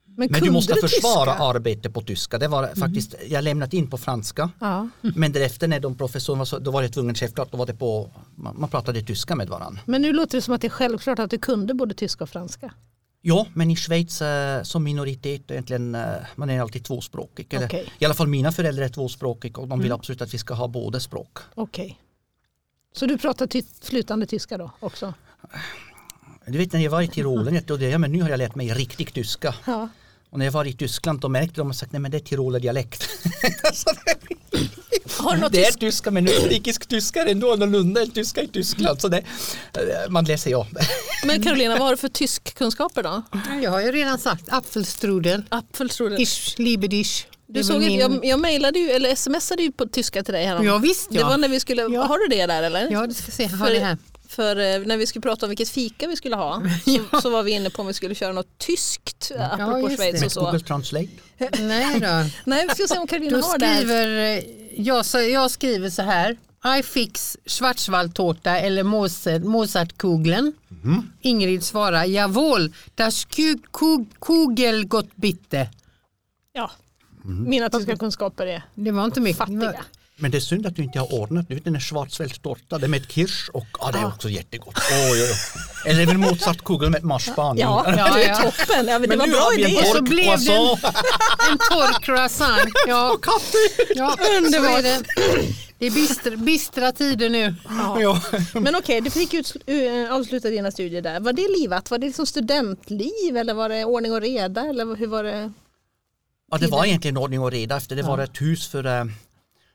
Men 0.06 0.28
du 0.28 0.34
kunde 0.34 0.52
måste 0.52 0.74
försvara 0.74 1.32
tyska? 1.32 1.44
Arbete 1.44 1.90
på 1.90 2.02
tyska. 2.02 2.38
Det 2.38 2.48
var 2.48 2.76
faktiskt, 2.76 3.16
jag 3.28 3.44
lämnat 3.44 3.74
in 3.74 3.90
på 3.90 3.98
franska. 3.98 4.50
Ja. 4.60 4.90
Men 5.16 5.32
därefter 5.32 5.68
när 5.68 5.80
de 5.80 5.96
professorerna 5.96 6.40
var 6.40 6.46
så, 6.46 6.60
då 6.60 6.72
var 6.72 6.82
det 6.82 6.90
tvungen 6.90 7.16
självklart, 7.16 7.52
då 7.52 7.58
var 7.58 7.66
det 7.66 7.74
på, 7.74 8.10
man, 8.36 8.60
man 8.60 8.70
pratade 8.70 9.02
tyska 9.02 9.36
med 9.36 9.50
varandra. 9.50 9.82
Men 9.86 10.02
nu 10.02 10.14
låter 10.14 10.38
det 10.38 10.42
som 10.42 10.54
att 10.54 10.62
det 10.62 10.68
är 10.68 10.70
självklart 10.70 11.20
att 11.20 11.30
du 11.30 11.38
kunde 11.38 11.74
både 11.74 11.94
tyska 11.94 12.24
och 12.24 12.30
franska. 12.30 12.74
Ja, 13.22 13.48
men 13.54 13.72
i 13.72 13.76
Schweiz 13.76 14.22
eh, 14.22 14.64
som 14.64 14.84
minoritet 14.84 15.52
egentligen, 15.52 15.96
eh, 15.96 16.02
man 16.36 16.50
är 16.50 16.62
alltid 16.62 16.84
tvåspråkig. 16.84 17.54
Eller, 17.54 17.68
Okej. 17.68 17.94
I 18.00 18.06
alla 18.06 18.14
fall 18.14 18.28
mina 18.28 18.52
föräldrar 18.52 18.86
är 18.86 18.90
tvåspråkiga 18.90 19.58
och 19.58 19.68
de 19.68 19.80
vill 19.80 19.92
absolut 19.92 20.22
att 20.22 20.34
vi 20.34 20.38
ska 20.38 20.54
ha 20.54 20.68
båda 20.68 21.00
språk. 21.00 21.38
Okej. 21.56 21.98
Så 22.98 23.06
du 23.06 23.18
pratar 23.18 23.48
ty- 23.48 23.64
flytande 23.82 24.26
tyska 24.26 24.58
då 24.58 24.72
också? 24.80 25.14
Du 26.46 26.58
vet 26.58 26.74
när 26.74 26.80
jag 26.80 26.92
var 26.92 27.02
i 27.02 27.08
Tirolen, 27.08 27.56
jag 27.56 27.68
trodde, 27.68 27.90
ja 27.90 27.98
men 27.98 28.12
nu 28.12 28.22
har 28.22 28.30
jag 28.30 28.38
lärt 28.38 28.56
mig 28.56 28.74
riktig 28.74 29.14
tyska. 29.14 29.56
Ja. 29.66 29.90
Och 30.30 30.40
när 30.40 30.46
jag 30.46 30.52
var 30.52 30.66
i 30.66 30.74
Tyskland 30.74 31.20
då 31.20 31.30
märkte 31.30 31.62
de 31.62 31.70
och 31.70 31.76
sagt 31.76 31.92
nej 31.92 32.00
men 32.00 32.12
det 32.12 32.18
är 32.18 32.20
Tiroler-dialekt. 32.20 33.10
Det 35.52 35.60
är 35.60 35.66
tysk? 35.66 35.80
tyska 35.80 36.12
men 36.12 36.28
österrikisk 36.28 36.88
tyska 36.88 37.22
är 37.22 37.26
ändå 37.26 37.54
annorlunda 37.54 38.02
än 38.02 38.12
tyska 38.12 38.42
i 38.42 38.48
Tyskland. 38.48 39.02
Så 39.02 39.08
det, 39.08 39.18
eh, 39.18 40.10
man 40.10 40.26
läser 40.26 40.52
ja. 40.52 40.68
Men 41.26 41.44
Carolina, 41.44 41.74
vad 41.74 41.82
har 41.84 41.92
du 41.92 41.98
för 41.98 42.08
tyskkunskaper 42.08 43.04
då? 43.04 43.22
Jag 43.64 43.72
har 43.72 43.82
ju 43.82 43.92
redan 43.92 44.18
sagt 44.18 44.44
apfelstrudel. 44.50 45.44
Apfelstrudel. 45.50 46.22
Ich 46.22 46.60
liebe 46.60 46.88
dich. 46.88 47.28
Det 47.48 47.60
Du 47.60 47.64
såg 47.64 47.80
min- 47.80 48.00
jag, 48.00 48.26
jag 48.26 48.40
mejlade 48.40 48.80
ju, 48.80 48.90
eller 48.90 49.16
smsade 49.16 49.64
ju 49.64 49.72
på 49.72 49.86
tyska 49.86 50.24
till 50.24 50.34
dig 50.34 50.46
härom. 50.46 50.66
Ja 50.66 50.78
visst 50.78 51.08
Det 51.12 51.24
var 51.24 51.32
ja. 51.32 51.38
när 51.38 51.50
vi 51.50 51.60
skulle, 51.60 51.82
Ja. 51.82 52.04
har 52.04 52.18
du 52.30 52.36
det 52.38 52.46
där 52.46 52.64
eller? 52.64 52.92
Ja, 52.92 53.08
du 53.08 53.14
ska 53.14 53.32
se. 53.32 53.44
Jag 53.44 53.50
har 53.50 53.70
det 53.70 53.80
här. 53.80 53.98
För 54.30 54.56
eh, 54.56 54.80
när 54.86 54.98
vi 54.98 55.08
skulle 55.08 55.22
prata 55.22 55.46
om 55.46 55.50
vilket 55.50 55.70
fika 55.70 56.08
vi 56.08 56.16
skulle 56.16 56.36
ha 56.36 56.62
så, 57.12 57.22
så 57.22 57.30
var 57.30 57.44
vi 57.44 57.52
inne 57.52 57.70
på 57.70 57.82
om 57.82 57.88
vi 57.88 57.94
skulle 57.94 58.16
köra 58.16 58.34
något 58.34 58.58
tyskt 58.58 59.32
eh, 59.36 59.54
apropå 59.54 59.90
Schweiz 59.90 60.20
det. 60.20 60.26
och 60.26 60.32
så. 60.32 60.42
Google 60.46 60.60
Translate. 60.60 61.08
Nej 61.60 62.00
då. 62.00 62.30
Nej, 62.46 62.66
vi 62.70 62.76
ska 62.76 62.88
se 62.96 63.00
om 63.00 63.08
Carolina 63.08 63.38
Då 63.38 63.44
har 63.46 63.58
det 63.58 63.76
skriver, 63.76 64.38
eh, 64.38 64.44
jag, 64.82 65.06
så, 65.06 65.20
jag 65.20 65.52
skriver 65.52 65.90
så 65.90 66.02
här. 66.02 66.38
I 66.80 66.84
fix 66.84 67.38
Schwarzwaldtårta 67.46 68.60
eller 68.60 68.84
Mozart, 68.84 69.42
Mozartkugeln. 69.44 70.54
Ingrid 71.22 71.64
svarar 71.64 72.06
jawohl, 72.06 72.74
das 72.96 73.28
Ku- 73.28 73.62
Ku- 73.72 74.06
Kugel 74.22 74.86
gott 74.88 75.16
bitte. 75.16 75.70
Ja. 76.54 76.72
Mina 77.28 77.70
tyska 77.70 77.98
kunskaper 77.98 78.46
är 78.46 78.62
Det 78.76 78.92
var 78.92 79.06
inte 79.06 79.22
mycket. 79.22 79.38
fattiga. 79.38 79.86
Men 80.20 80.32
det 80.32 80.38
är 80.38 80.42
synd 80.42 80.66
att 80.68 80.76
du 80.76 80.84
inte 80.84 81.00
har 81.00 81.14
ordnat. 81.14 81.48
Du 81.48 81.56
vet 81.56 81.64
den 81.64 81.76
är 81.76 81.80
schwarzwäldstorta, 81.80 82.78
det 82.78 82.86
är 82.86 82.88
med 82.88 83.12
kirsch 83.12 83.50
och 83.54 83.66
ja, 83.80 83.92
det 83.92 84.00
är 84.00 84.06
också 84.08 84.30
jättegott. 84.30 84.76
Oj, 84.92 85.12
oj, 85.12 85.22
oj. 85.22 85.92
Eller 85.92 86.04
även 86.04 86.20
motsatt 86.20 86.64
kugel 86.64 86.90
med 86.90 87.04
marspan 87.04 87.58
i. 87.58 87.62
Ja, 87.62 87.84
Ja, 87.98 88.14
det 88.16 88.24
är 88.24 88.30
ja. 88.30 88.36
toppen. 88.36 88.88
Ja, 88.88 89.00
men 89.00 89.02
det 89.02 89.08
Men 89.08 89.20
var 89.20 89.26
nu 89.28 89.32
bra 89.32 89.42
har 89.42 89.56
vi 89.56 89.64
en 89.64 89.70
idé. 89.70 89.80
Och 89.80 89.86
så 89.96 90.02
blev 90.04 90.26
det 90.26 90.32
en, 90.32 90.38
croissant. 90.38 90.96
en 91.52 91.58
torr 91.58 92.02
croissant. 92.02 92.70
Ja, 92.88 93.18
ja 93.96 94.16
underbart. 94.38 95.04
Det. 95.80 95.86
är 95.86 95.92
bistra, 95.92 96.36
bistra 96.36 96.92
tider 96.92 97.30
nu. 97.30 97.56
Ja. 98.02 98.22
Men 98.54 98.76
okej, 98.76 99.02
du 99.02 99.10
fick 99.10 99.34
ut, 99.34 99.56
uh, 99.70 100.14
avsluta 100.14 100.50
dina 100.50 100.72
studier 100.72 101.02
där. 101.02 101.20
Var 101.20 101.34
det 101.34 101.48
livat? 101.60 101.92
Var 101.92 101.98
det 101.98 102.06
liksom 102.08 102.26
studentliv 102.26 103.38
eller 103.38 103.54
var 103.54 103.70
det 103.70 103.86
ordning 103.86 104.12
och 104.14 104.22
reda? 104.22 104.62
Eller 104.62 104.96
hur 104.96 105.08
var 105.08 105.24
det? 105.24 105.52
Ja, 106.52 106.58
det 106.58 106.68
var 106.68 106.86
egentligen 106.86 107.18
ordning 107.18 107.40
och 107.40 107.52
reda 107.52 107.78
efter 107.78 107.96
det 107.96 108.04
var 108.04 108.18
ett 108.18 108.42
hus 108.42 108.68
för 108.68 108.86
eh, 108.86 109.06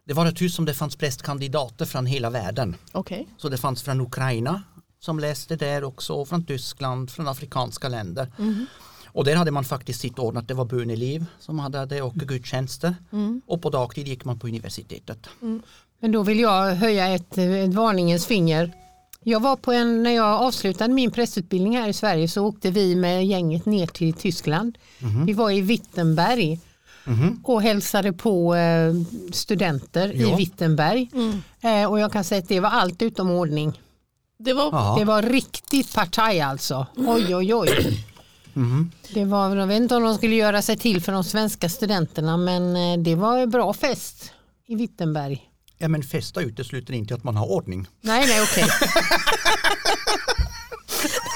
det 0.05 0.15
var 0.15 0.27
ett 0.27 0.41
hus 0.43 0.55
som 0.55 0.65
det 0.65 0.75
fanns 0.75 0.97
prästkandidater 0.97 1.85
från 1.85 2.07
hela 2.07 2.31
världen. 2.31 2.77
Okej. 2.93 3.29
Så 3.37 3.49
det 3.49 3.57
fanns 3.57 3.83
från 3.83 4.01
Ukraina 4.01 4.63
som 5.01 5.19
läste 5.19 5.57
där 5.57 5.85
också, 5.85 6.25
från 6.25 6.45
Tyskland, 6.45 7.11
från 7.11 7.29
afrikanska 7.29 7.89
länder. 7.89 8.33
Och 9.07 9.25
där 9.25 9.37
hade 9.37 9.51
man 9.51 9.65
faktiskt 9.65 10.01
sitt 10.01 10.19
ordnat, 10.19 10.49
det 10.49 10.55
var 10.55 10.65
böneliv 10.65 11.25
som 11.39 11.59
hade 11.59 11.87
det 11.87 12.03
och 12.03 12.15
gudstjänster. 12.15 12.95
Och 13.47 13.63
på 13.63 13.71
dagtid 13.71 14.09
gick 14.09 14.25
man 14.25 14.39
på 14.39 14.47
universitetet. 14.47 15.29
Men 16.01 16.13
då 16.13 16.23
vill 16.23 16.41
jag 16.41 16.75
höja 16.75 17.09
ett, 17.09 17.39
ett 17.39 17.75
varningens 17.75 18.27
finger. 18.27 18.73
Jag 19.25 19.41
var 19.41 19.57
på 19.57 19.73
en, 19.73 20.03
när 20.03 20.11
jag 20.11 20.27
avslutade 20.43 20.95
min 20.95 21.11
prästutbildning 21.11 21.77
här 21.79 21.89
i 21.89 21.93
Sverige 21.93 22.29
så 22.29 22.47
åkte 22.47 22.71
vi 22.71 22.97
med 22.97 23.27
gänget 23.27 23.67
ner 23.67 23.87
till 23.87 24.13
Tyskland. 24.13 24.79
Vi 25.27 25.33
var 25.33 25.51
i 25.51 25.61
Wittenberg 25.61 26.61
och 27.45 27.63
hälsade 27.63 28.13
på 28.13 28.55
eh, 28.55 28.95
studenter 29.33 30.13
Ja. 30.17 30.29
i 30.29 30.37
Wittenberg. 30.37 31.11
Eh, 31.61 31.91
och 31.91 32.01
jag 32.01 32.13
kan 32.13 32.25
säga 32.25 32.39
att 32.39 32.49
det 32.49 32.61
var 32.61 32.71
allt 32.71 33.03
utom 33.03 33.31
ordning. 33.31 33.81
Det 34.39 34.53
var. 34.53 34.99
Det 34.99 35.05
var 35.05 35.23
riktigt 35.23 35.95
partaj 35.95 36.41
alltså. 36.41 36.87
Oj 36.97 37.37
oj 37.37 37.55
oj. 37.55 38.05
Det 39.15 39.25
var, 39.25 39.57
jag 39.57 39.67
vet 39.67 39.83
inte 39.83 39.97
om 39.97 40.03
de 40.03 40.15
skulle 40.15 40.35
göra 40.37 40.63
sig 40.63 40.77
till 40.77 41.03
för 41.03 41.13
de 41.13 41.25
svenska 41.25 41.69
studenterna 41.69 42.37
men 42.37 42.77
eh, 42.77 42.99
det 42.99 43.15
var 43.15 43.39
en 43.39 43.51
bra 43.51 43.73
fest 43.73 44.33
i 44.67 44.75
Wittenberg. 44.75 45.43
Ja 45.83 45.89
men 45.89 46.03
festa 46.03 46.41
utesluter 46.41 46.95
inte 46.95 47.15
att 47.15 47.25
man 47.25 47.37
har 47.37 47.47
ordning. 47.51 47.87
Nej 48.01 48.27
nej 48.27 48.43
okej. 48.43 48.65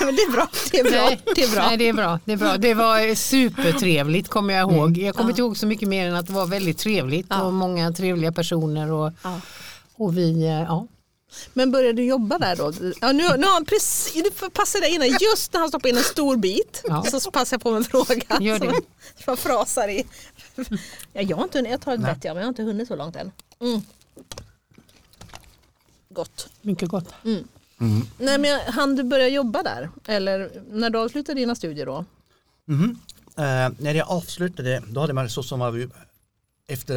men 0.00 0.16
det 0.16 0.22
är 0.22 0.32
bra. 0.32 0.48
Det 0.70 0.78
är 0.80 0.84
bra. 0.84 0.92
Nej, 1.04 1.20
Det 1.34 1.42
är 1.42 1.50
bra. 1.50 1.66
Nej, 1.68 1.76
det 1.76 1.88
är 1.88 1.92
bra. 1.92 2.18
Det 2.24 2.32
är 2.32 2.36
bra. 2.36 2.56
Det 2.56 2.74
var 2.74 3.14
supertrevligt 3.14 4.28
kommer 4.28 4.54
jag 4.54 4.72
ihåg. 4.72 4.98
Jag 4.98 5.14
kommer 5.14 5.30
inte 5.30 5.40
ihåg 5.40 5.56
så 5.56 5.66
mycket 5.66 5.88
mer 5.88 6.08
än 6.08 6.14
att 6.16 6.26
det 6.26 6.32
var 6.32 6.46
väldigt 6.46 6.78
trevligt 6.78 7.26
Ja. 7.30 7.42
och 7.42 7.52
många 7.52 7.92
trevliga 7.92 8.32
personer 8.32 8.92
och, 8.92 9.12
Ja. 9.22 9.40
och 9.96 10.16
vi, 10.18 10.42
eh, 10.44 10.50
ja. 10.50 10.86
Men 11.52 11.70
började 11.72 11.92
du 11.92 12.04
jobba 12.04 12.38
där 12.38 12.56
då? 12.56 12.72
Ja, 13.00 13.12
nu, 13.12 13.22
nu 13.22 13.46
har 13.46 13.52
han 13.54 13.64
precis, 13.64 14.12
du 14.40 14.50
passar 14.50 14.80
där 14.80 14.94
inne, 14.94 15.06
just 15.06 15.52
när 15.52 15.60
han 15.60 15.68
stoppar 15.68 15.88
in 15.88 15.96
en 15.96 16.02
stor 16.04 16.36
bit 16.36 16.82
Ja. 16.88 17.02
så 17.20 17.30
passar 17.30 17.54
jag 17.54 17.62
på 17.62 17.70
med 17.70 17.76
en 17.78 17.84
fråga. 17.84 18.40
Gör 18.40 18.58
det. 18.58 18.66
Som 18.66 18.80
som 19.24 19.36
frasar 19.36 19.88
i. 19.88 20.06
Ja, 21.12 21.22
jag, 21.22 21.36
har 21.36 21.44
inte, 21.44 21.58
jag 21.58 21.80
tar 21.80 21.94
ett 21.94 22.00
bett 22.00 22.18
ja, 22.24 22.34
men 22.34 22.40
jag 22.40 22.44
har 22.46 22.48
inte 22.48 22.62
hunnit 22.62 22.88
så 22.88 22.96
långt 22.96 23.16
än. 23.16 23.32
Mm. 23.60 23.80
Gott. 26.08 26.48
Mycket 26.62 26.88
gott. 26.88 27.14
Nej, 28.18 28.38
men 28.38 28.60
han 28.72 28.96
du 28.96 29.02
börja 29.02 29.28
jobba 29.28 29.62
där? 29.62 29.90
Eller 30.06 30.62
när 30.70 30.90
du 30.90 30.98
avslutade 30.98 31.40
dina 31.40 31.54
studier 31.54 31.86
då? 31.86 32.04
Mhm. 32.64 32.98
Eh, 33.36 33.68
när 33.78 33.94
jag 33.94 34.08
avslutade, 34.08 34.82
då 34.88 35.00
hade 35.00 35.12
man 35.12 35.30
så 35.30 35.42
som 35.42 35.58
var 35.60 35.70
vi- 35.70 35.88
efter 36.68 36.96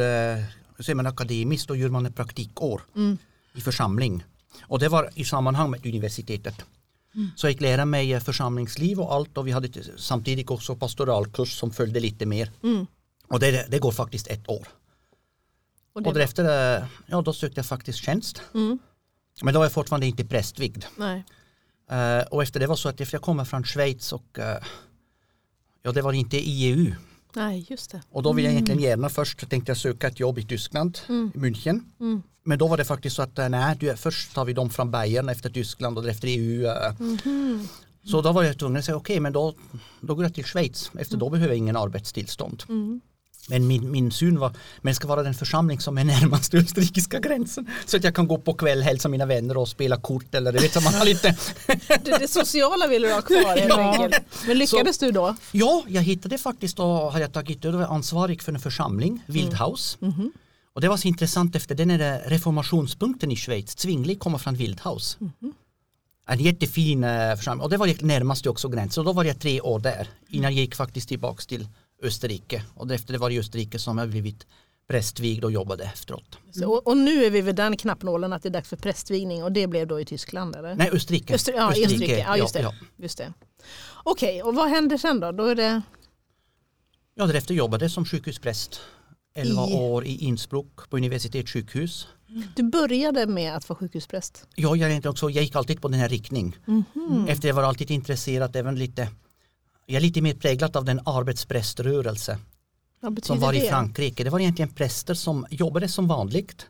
är 0.90 0.94
man 0.94 1.06
akademiskt, 1.06 1.68
då 1.68 1.76
gör 1.76 1.88
man 1.88 2.06
ett 2.06 2.16
praktikår 2.16 2.82
i 3.54 3.60
församling. 3.60 4.24
Och 4.62 4.78
det 4.78 4.88
var 4.88 5.10
i 5.14 5.24
sammanhang 5.24 5.70
med 5.70 5.86
universitetet. 5.86 6.54
Så 7.36 7.46
jag 7.46 7.52
fick 7.54 7.60
lära 7.60 7.84
mig 7.84 8.12
eh, 8.12 8.20
församlingsliv 8.20 9.00
och 9.00 9.14
allt 9.14 9.38
och 9.38 9.46
vi 9.46 9.50
hade 9.52 9.68
samtidigt 9.96 10.50
också 10.50 10.76
pastoralkurs 10.76 11.58
som 11.58 11.70
följde 11.70 12.00
lite 12.00 12.26
mer. 12.26 12.50
Och 13.28 13.40
det, 13.40 13.66
det 13.70 13.78
går 13.78 13.92
faktiskt 13.92 14.26
ett 14.26 14.48
år. 14.48 14.68
Och 15.92 16.06
Och 16.06 16.14
därefter, 16.14 16.78
eh, 16.78 16.86
ja 17.06 17.22
då 17.22 17.32
sökte 17.32 17.58
jag 17.58 17.66
faktiskt 17.66 17.98
tjänst. 17.98 18.42
Mm. 18.54 18.78
Men 19.42 19.54
då 19.54 19.60
var 19.60 19.64
jag 19.64 19.72
fortfarande 19.72 20.06
inte 20.06 20.24
prästvigd. 20.24 20.84
Nej. 20.96 21.24
Eh, 21.90 22.26
och 22.30 22.42
efter 22.42 22.60
det 22.60 22.66
var 22.66 22.76
så 22.76 22.88
att 22.88 23.12
jag 23.12 23.22
kommer 23.22 23.44
från 23.44 23.64
Schweiz 23.64 24.12
och 24.12 24.38
eh, 24.38 24.62
ja 25.82 25.92
det 25.92 26.02
var 26.02 26.12
inte 26.12 26.36
i 26.36 26.64
EU. 26.64 26.94
Nej, 27.34 27.66
just 27.68 27.90
det. 27.90 28.02
Och 28.10 28.22
då 28.22 28.32
vill 28.32 28.44
jag 28.44 28.52
egentligen 28.52 28.80
gärna 28.80 29.08
först 29.08 29.50
tänkte 29.50 29.70
jag 29.70 29.76
söka 29.76 30.08
ett 30.08 30.20
jobb 30.20 30.38
i 30.38 30.46
Tyskland, 30.46 30.98
i 31.08 31.38
München. 31.38 31.80
Mm. 32.00 32.22
Men 32.42 32.58
då 32.58 32.68
var 32.68 32.76
det 32.76 32.84
faktiskt 32.84 33.16
så 33.16 33.22
att 33.22 33.36
nej, 33.36 33.76
du, 33.80 33.96
först 33.96 34.34
tar 34.34 34.44
vi 34.44 34.52
dem 34.52 34.70
från 34.70 34.90
Bayern 34.90 35.28
efter 35.28 35.50
Tyskland 35.50 35.98
och 35.98 36.08
efter 36.08 36.28
EU. 36.28 36.68
Mhm. 36.98 37.68
Så 38.04 38.22
då 38.22 38.32
var 38.32 38.42
jag 38.42 38.58
tvungen 38.58 38.76
att 38.76 38.84
säga 38.84 38.96
okej 38.96 39.20
men 39.20 39.32
då, 39.32 39.54
då 40.00 40.14
går 40.14 40.24
jag 40.24 40.34
till 40.34 40.44
Schweiz 40.44 40.90
efter 40.98 41.16
då 41.16 41.30
behöver 41.30 41.48
jag 41.48 41.58
ingen 41.58 41.76
arbetstillstånd. 41.76 42.62
Mm. 43.50 43.68
Men 43.68 43.68
min, 43.68 43.90
min 43.90 44.10
syn 44.10 44.38
var, 44.38 44.52
men 44.82 44.90
det 44.90 44.94
ska 44.94 45.08
vara 45.08 45.22
den 45.22 45.34
församling 45.34 45.80
som 45.80 45.98
är 45.98 46.04
närmast 46.04 46.54
österrikiska 46.64 47.18
gränsen. 47.20 47.66
Så 47.86 47.96
att 47.96 48.04
jag 48.04 48.14
kan 48.14 48.26
gå 48.28 48.38
på 48.38 48.54
kväll, 48.54 48.82
hälsa 48.82 49.08
mina 49.08 49.26
vänner 49.26 49.56
och 49.56 49.68
spela 49.68 49.96
kort 49.96 50.34
eller 50.34 50.52
det 50.52 50.58
vet 50.58 50.72
så 50.72 50.80
man 50.80 50.94
har 50.94 51.04
lite. 51.04 51.36
Det, 52.04 52.18
det 52.18 52.28
sociala 52.28 52.86
vill 52.86 53.02
du 53.02 53.12
ha 53.12 53.22
kvar 53.22 53.56
helt 53.58 53.68
Ja. 53.68 53.92
enkelt. 54.02 54.24
Men 54.46 54.58
lyckades 54.58 54.98
du 54.98 55.10
då? 55.10 55.36
Ja, 55.52 55.84
jag 55.88 56.02
hittade 56.02 56.38
faktiskt 56.38 56.78
och 56.78 56.84
har 56.86 57.20
jag 57.20 57.32
tagit 57.32 57.64
över 57.64 57.84
ansvarig 57.86 58.42
för 58.42 58.52
en 58.52 58.60
församling, 58.60 59.22
Wildhaus. 59.26 59.98
Och 60.74 60.80
det 60.80 60.88
var 60.88 60.96
så 60.96 61.08
intressant 61.08 61.56
efter 61.56 61.74
den 61.74 61.90
är 61.90 62.22
reformationspunkten 62.26 63.30
i 63.30 63.36
Schweiz, 63.36 63.78
Zwingli 63.78 64.14
kommer 64.14 64.38
från 64.38 64.54
Wildhaus. 64.54 65.18
En 66.28 66.38
jättefin 66.38 67.04
eh, 67.04 67.36
församling 67.36 67.62
och 67.62 67.70
det 67.70 67.76
var 67.76 68.04
närmast 68.04 68.46
också 68.46 68.68
gränsen 68.68 69.00
och 69.00 69.04
då 69.04 69.12
var 69.12 69.24
jag 69.24 69.38
tre 69.40 69.60
år 69.60 69.78
där 69.80 70.08
innan 70.28 70.54
jag 70.54 70.60
gick 70.60 70.74
faktiskt 70.74 71.08
tillbaks 71.08 71.46
till 71.46 71.66
Österrike 72.02 72.62
och 72.74 72.90
efter 72.92 73.12
det 73.12 73.18
var 73.18 73.30
i 73.30 73.38
Österrike 73.38 73.78
som 73.78 73.98
jag 73.98 74.08
blivit 74.10 74.46
prästvigd 74.88 75.44
och 75.44 75.52
jobbade 75.52 75.84
efteråt. 75.84 76.38
Så, 76.50 76.70
och, 76.72 76.86
och 76.86 76.96
nu 76.96 77.24
är 77.24 77.30
vi 77.30 77.40
vid 77.40 77.54
den 77.56 77.76
knappnålen 77.76 78.32
att 78.32 78.42
det 78.42 78.48
är 78.48 78.50
dags 78.50 78.68
för 78.68 78.76
prästvigning 78.76 79.44
och 79.44 79.52
det 79.52 79.66
blev 79.66 79.86
då 79.86 80.00
i 80.00 80.04
Tyskland 80.04 80.56
eller? 80.56 80.74
Nej, 80.74 80.90
Österrike. 80.92 81.34
Öster, 81.34 81.52
ja, 81.52 81.68
Österrike. 81.70 81.94
Österrike. 81.94 82.18
Ja, 82.28 82.36
just 82.36 82.54
det. 82.54 82.60
Ja, 82.60 82.74
Just 82.96 83.18
det. 83.18 83.32
Okej, 84.04 84.42
och 84.42 84.54
vad 84.54 84.68
händer 84.68 84.98
sen 84.98 85.20
då? 85.20 85.32
då 85.32 85.44
är 85.44 85.54
det... 85.54 85.82
ja 87.14 87.26
därefter 87.26 87.54
jobbade 87.54 87.84
jag 87.84 87.92
som 87.92 88.04
sjukhuspräst 88.04 88.80
11 89.34 89.68
I- 89.68 89.74
år 89.74 90.04
i 90.04 90.16
Innsbruck 90.24 90.90
på 90.90 90.96
universitetssjukhus. 90.96 92.08
Du 92.56 92.62
började 92.62 93.26
med 93.26 93.56
att 93.56 93.68
vara 93.68 93.78
sjukhuspräst. 93.78 94.46
Ja, 94.54 94.76
jag, 94.76 95.06
också, 95.06 95.30
jag 95.30 95.44
gick 95.44 95.56
alltid 95.56 95.82
på 95.82 95.88
den 95.88 96.00
här 96.00 96.08
riktning. 96.08 96.56
Efter 97.28 97.48
jag 97.48 97.54
var 97.54 97.62
alltid 97.62 97.90
intresserad, 97.90 98.56
även 98.56 98.74
lite, 98.78 99.08
jag 99.90 99.96
är 99.96 100.00
lite 100.00 100.20
mer 100.20 100.34
präglad 100.34 100.76
av 100.76 100.84
den 100.84 101.00
arbetspräströrelse 101.04 102.38
som 103.22 103.40
var 103.40 103.52
i 103.52 103.60
det? 103.60 103.68
Frankrike. 103.68 104.24
Det 104.24 104.30
var 104.30 104.40
egentligen 104.40 104.68
präster 104.68 105.14
som 105.14 105.46
jobbade 105.50 105.88
som 105.88 106.08
vanligt 106.08 106.66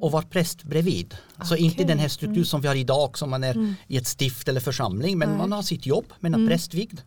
och 0.00 0.12
var 0.12 0.22
präst 0.22 0.62
bredvid. 0.62 1.14
Alltså 1.36 1.56
inte 1.56 1.74
Okej. 1.74 1.86
den 1.86 1.98
här 1.98 2.08
struktur 2.08 2.44
som 2.44 2.60
vi 2.60 2.68
har 2.68 2.74
idag 2.74 3.18
som 3.18 3.30
man 3.30 3.44
är 3.44 3.74
i 3.86 3.96
ett 3.96 4.06
stift 4.06 4.48
eller 4.48 4.60
församling 4.60 5.18
men 5.18 5.36
man 5.36 5.52
har 5.52 5.62
sitt 5.62 5.86
jobb 5.86 6.04
men 6.20 6.34
är 6.34 6.48
prästvigd. 6.48 7.00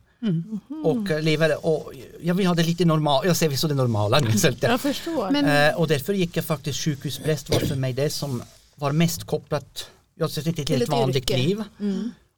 Och 0.85 1.12
eh, 1.12 1.21
lever 1.21 1.65
och 1.65 1.93
jag 2.21 2.35
vill 2.35 2.47
ha 2.47 2.55
det 2.55 2.63
lite 2.63 2.85
normalt, 2.85 3.25
jag 3.25 3.38
ser 3.38 3.49
så 3.55 3.67
det 3.67 3.73
normala 3.73 4.19
nu. 4.19 4.31
Så. 4.31 4.51
Jag 4.62 4.81
förstår. 4.81 5.31
Men- 5.31 5.45
Eh, 5.45 5.79
och 5.79 5.88
därför 5.88 6.13
gick 6.13 6.38
jag 6.38 6.45
faktiskt 6.45 6.79
sjukhuspräst 6.79 7.49
var 7.49 7.59
för 7.59 7.75
mig 7.75 7.93
det 7.93 8.09
som 8.09 8.43
var 8.75 8.91
mest 8.91 9.23
kopplat 9.23 9.89
jag 10.15 10.31
ser 10.31 10.47
inte 10.47 10.62
ett 10.62 10.69
ett 10.81 10.89
vanligt 10.89 11.29
yrke. 11.29 11.38
liv. 11.38 11.63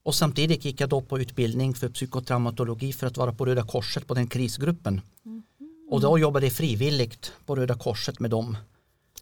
Och 0.04 0.16
samtidigt 0.16 0.66
gick 0.66 0.82
jag 0.82 0.90
då 0.90 1.02
på 1.02 1.20
utbildning 1.20 1.74
för 1.74 1.90
psykotraumatologi 1.90 2.94
för 2.94 3.08
att 3.08 3.18
vara 3.18 3.34
på 3.34 3.46
Röda 3.46 3.64
Korset 3.64 4.08
på 4.08 4.14
den 4.14 4.28
krisgruppen. 4.28 5.02
Och 5.90 6.02
då 6.02 6.20
jobbade 6.20 6.46
jag 6.46 6.54
frivilligt 6.54 7.34
på 7.46 7.56
Röda 7.56 7.76
Korset 7.76 8.20
med 8.20 8.32
dem. 8.32 8.58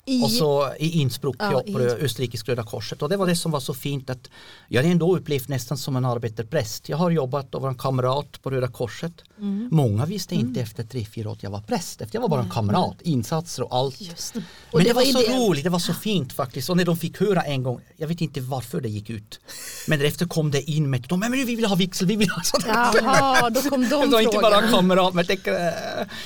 I, 0.05 0.23
Och 0.23 0.31
så 0.31 0.73
i 0.79 0.89
Innsbruck, 0.89 1.35
Ja, 1.39 1.51
ja, 1.51 1.61
i 1.65 1.73
på 1.73 1.81
Innsbruck. 1.81 2.03
Österrikiska 2.03 2.51
Röda 2.51 2.63
Korset. 2.63 3.01
Och 3.01 3.09
det 3.09 3.17
var 3.17 3.27
det 3.27 3.35
som 3.35 3.51
var 3.51 3.59
så 3.59 3.73
fint 3.73 4.09
att 4.09 4.29
jag 4.67 4.83
har 4.83 4.89
ändå 4.89 5.15
upplevt 5.15 5.47
nästan 5.47 5.77
som 5.77 5.95
en 5.95 6.05
arbetarpräst. 6.05 6.89
Jag 6.89 6.97
har 6.97 7.11
jobbat 7.11 7.55
och 7.55 7.61
var 7.61 7.69
en 7.69 7.75
kamrat 7.77 8.41
på 8.41 8.49
Röda 8.51 8.67
Korset. 8.67 9.13
Mm. 9.37 9.69
Många 9.71 10.05
visste 10.05 10.35
inte 10.35 10.61
efter 10.61 10.83
tre, 10.83 11.05
fyra 11.15 11.29
år 11.29 11.33
att 11.33 11.43
jag 11.43 11.51
var 11.51 11.61
präst. 11.61 12.01
Efter 12.01 12.15
jag 12.15 12.21
var 12.21 12.29
bara 12.29 12.41
en 12.41 12.49
kamrat, 12.49 13.01
insatser 13.01 13.63
och 13.63 13.75
allt. 13.75 13.99
Det. 13.99 14.39
Och 14.39 14.43
Men 14.73 14.83
det, 14.83 14.89
det 14.89 14.93
var, 14.93 15.13
var 15.13 15.21
så 15.21 15.47
roligt, 15.47 15.63
det 15.63 15.69
var 15.69 15.79
så 15.79 15.93
fint 15.93 16.33
faktiskt. 16.33 16.69
Och 16.69 16.77
när 16.77 16.85
de 16.85 16.97
fick 16.97 17.19
höra 17.19 17.41
en 17.41 17.63
gång, 17.63 17.81
jag 17.97 18.07
vet 18.07 18.21
inte 18.21 18.41
varför 18.41 18.81
det 18.81 18.89
gick 18.89 19.09
ut. 19.09 19.39
Men 19.87 19.99
därefter 19.99 20.25
kom 20.25 20.51
det 20.51 20.71
in 20.71 20.89
med, 20.89 21.05
de, 21.09 21.19
men 21.19 21.31
vi 21.31 21.55
vill 21.55 21.65
ha 21.65 21.75
vigsel, 21.75 22.07
vi 22.07 22.15
vill 22.15 22.29
ha 22.29 22.41
sånt. 22.43 22.63
Jaha, 22.67 23.49
då 23.49 23.61
kom 23.61 23.89
de 23.89 23.89
var 24.11 24.19
inte 24.19 24.37
bara 24.37 24.51
frågorna. 24.51 24.71
kamrat, 24.71 25.13
men 25.13 25.25
jag 25.27 25.27
tänker, 25.27 25.53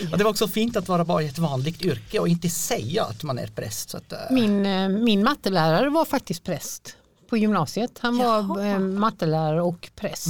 eh, 0.02 0.18
det 0.18 0.24
var 0.24 0.32
också 0.32 0.48
fint 0.48 0.78
att 0.78 0.88
vara 0.88 1.06
bara 1.06 1.24
i 1.24 1.28
ett 1.28 1.38
vanligt 1.38 1.82
yrke 1.82 2.20
och 2.20 2.28
inte 2.28 2.50
säga 2.50 3.04
att 3.04 3.24
man 3.24 3.40
är 3.40 3.48
präst. 3.48 3.63
Så 3.72 3.98
att, 3.98 4.12
eh, 4.14 4.20
Min, 4.32 4.66
eh, 4.66 4.90
min 4.90 5.24
mattelärare 5.24 5.90
var 5.90 6.06
faktiskt 6.06 6.44
präst 6.44 6.96
på 7.30 7.38
gymnasiet. 7.38 7.92
Han 8.00 8.18
var 8.18 8.26
Jaha. 8.26 8.66
eh, 8.68 8.80
mattelärare 8.80 9.62
och 9.62 9.90
präst. 9.96 10.28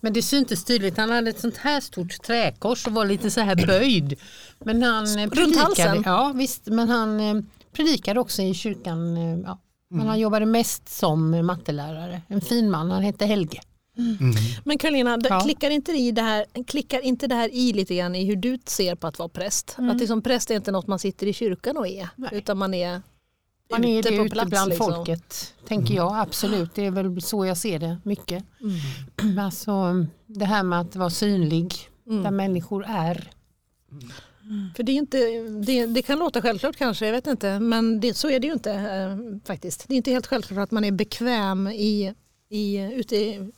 Men 0.00 0.12
det 0.12 0.22
syntes 0.22 0.64
tydligt, 0.64 0.96
han 0.96 1.10
hade 1.10 1.30
ett 1.30 1.40
sånt 1.40 1.56
här 1.56 1.80
stort 1.80 2.22
träkors 2.22 2.86
och 2.86 2.92
var 2.92 3.04
lite 3.04 3.30
så 3.30 3.40
här 3.40 3.66
böjd. 3.66 4.14
Men 4.64 4.82
han 4.82 5.06
Runt 5.06 5.32
predikade, 5.34 5.60
halsen? 5.64 6.02
ja, 6.06 6.32
visst, 6.34 6.66
men 6.66 6.88
han 6.88 7.46
predikade 7.72 8.20
också 8.20 8.42
i 8.42 8.54
kyrkan. 8.54 9.16
Ja. 9.46 9.58
Men 9.90 10.06
han 10.06 10.18
jobbade 10.20 10.46
mest 10.46 10.88
som 10.88 11.46
mattelärare. 11.46 12.22
En 12.28 12.40
fin 12.40 12.70
man, 12.70 12.90
han 12.90 13.02
hette 13.02 13.26
Helge. 13.26 13.60
Men 14.64 14.78
Karolina, 14.78 15.18
Ja. 15.28 15.40
klickar, 15.40 15.70
inte 15.70 15.92
det 15.92 15.98
i 15.98 16.12
det 16.12 16.22
här, 16.22 16.46
klickar 16.66 17.00
inte 17.00 17.26
det 17.26 17.34
här 17.34 17.48
i 17.54 17.72
lite 17.72 17.94
grann 17.96 18.14
i 18.14 18.24
hur 18.24 18.36
du 18.36 18.58
ser 18.66 18.94
på 18.94 19.06
att 19.06 19.18
vara 19.18 19.28
präst? 19.28 19.76
Att 19.78 20.00
liksom 20.00 20.22
präst 20.22 20.50
är 20.50 20.54
inte 20.54 20.70
något 20.72 20.86
man 20.86 20.98
sitter 20.98 21.26
i 21.26 21.32
kyrkan 21.32 21.76
och 21.76 21.86
är, 21.88 22.08
Nej. 22.16 22.30
utan 22.32 22.58
man 22.58 22.74
är 22.74 23.02
Man 23.70 23.84
är 23.84 23.98
ute 23.98 24.10
det 24.10 24.16
på 24.16 24.24
ute 24.24 24.32
plats. 24.32 24.50
bland 24.50 24.68
liksom. 24.70 24.92
folket, 24.94 25.54
tänker 25.68 25.94
jag. 25.94 26.18
Absolut, 26.18 26.74
det 26.74 26.84
är 26.86 26.90
väl 26.90 27.22
så 27.22 27.46
jag 27.46 27.56
ser 27.56 27.78
det 27.78 27.96
mycket. 28.04 28.44
Mm. 29.20 29.38
Alltså, 29.38 30.06
det 30.26 30.44
här 30.44 30.62
med 30.62 30.80
att 30.80 30.96
vara 30.96 31.10
synlig 31.10 31.74
Mm. 32.06 32.22
där 32.22 32.30
människor 32.30 32.84
är. 32.88 33.30
För 34.76 34.82
det, 34.82 34.92
är 34.92 34.96
inte, 34.96 35.18
det, 35.66 35.86
det 35.86 36.02
kan 36.02 36.18
låta 36.18 36.42
självklart 36.42 36.76
kanske, 36.76 37.06
jag 37.06 37.12
vet 37.12 37.26
inte, 37.26 37.60
men 37.60 38.00
det, 38.00 38.14
så 38.14 38.30
är 38.30 38.40
det 38.40 38.46
ju 38.46 38.52
inte 38.52 38.72
eh, 38.72 39.16
faktiskt. 39.46 39.88
Det 39.88 39.94
är 39.94 39.96
inte 39.96 40.10
helt 40.10 40.26
självklart 40.26 40.58
att 40.58 40.70
man 40.70 40.84
är 40.84 40.90
bekväm 40.92 41.66
i, 41.68 42.14
i, 42.48 42.78
ute 42.78 43.16
i, 43.16 43.50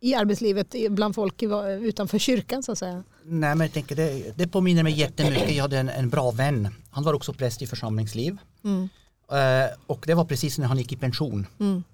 i 0.00 0.14
arbetslivet 0.14 0.74
bland 0.90 1.14
folk 1.14 1.42
utanför 1.80 2.18
kyrkan 2.18 2.62
så 2.62 2.72
att 2.72 2.78
säga. 2.78 3.04
Nej 3.24 3.54
men 3.54 3.60
jag 3.60 3.72
tänker 3.72 3.96
det, 3.96 4.38
det 4.38 4.48
påminner 4.48 4.82
mig 4.82 4.92
jättemycket. 4.92 5.54
Jag 5.54 5.62
hade 5.62 5.78
en, 5.78 5.88
en 5.88 6.08
bra 6.08 6.30
vän. 6.30 6.68
Han 6.90 7.04
var 7.04 7.14
också 7.14 7.32
präst 7.32 7.62
i 7.62 7.66
församlingsliv. 7.66 8.36
Mm. 8.64 8.88
Eh, 9.32 9.70
och 9.86 10.04
det 10.06 10.14
var 10.14 10.24
precis 10.24 10.58
när 10.58 10.66
han 10.66 10.78
gick 10.78 10.92
i 10.92 10.96
pension. 10.96 11.46
Mm. 11.60 11.84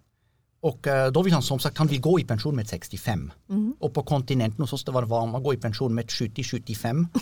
Och 0.60 0.86
eh, 0.86 1.12
då 1.12 1.22
vill 1.22 1.32
han 1.32 1.42
som 1.42 1.58
sagt, 1.58 1.78
han 1.78 1.86
vill 1.86 2.00
gå 2.00 2.20
i 2.20 2.24
pension 2.24 2.56
med 2.56 2.68
65. 2.68 3.32
Mm. 3.50 3.74
Och 3.78 3.94
på 3.94 4.02
kontinenten 4.02 4.66
så 4.66 4.92
var 4.92 5.02
det 5.02 5.08
van 5.08 5.30
man 5.30 5.42
gå 5.42 5.54
i 5.54 5.56
pension 5.56 5.94
med 5.94 6.06
70-75. 6.06 7.06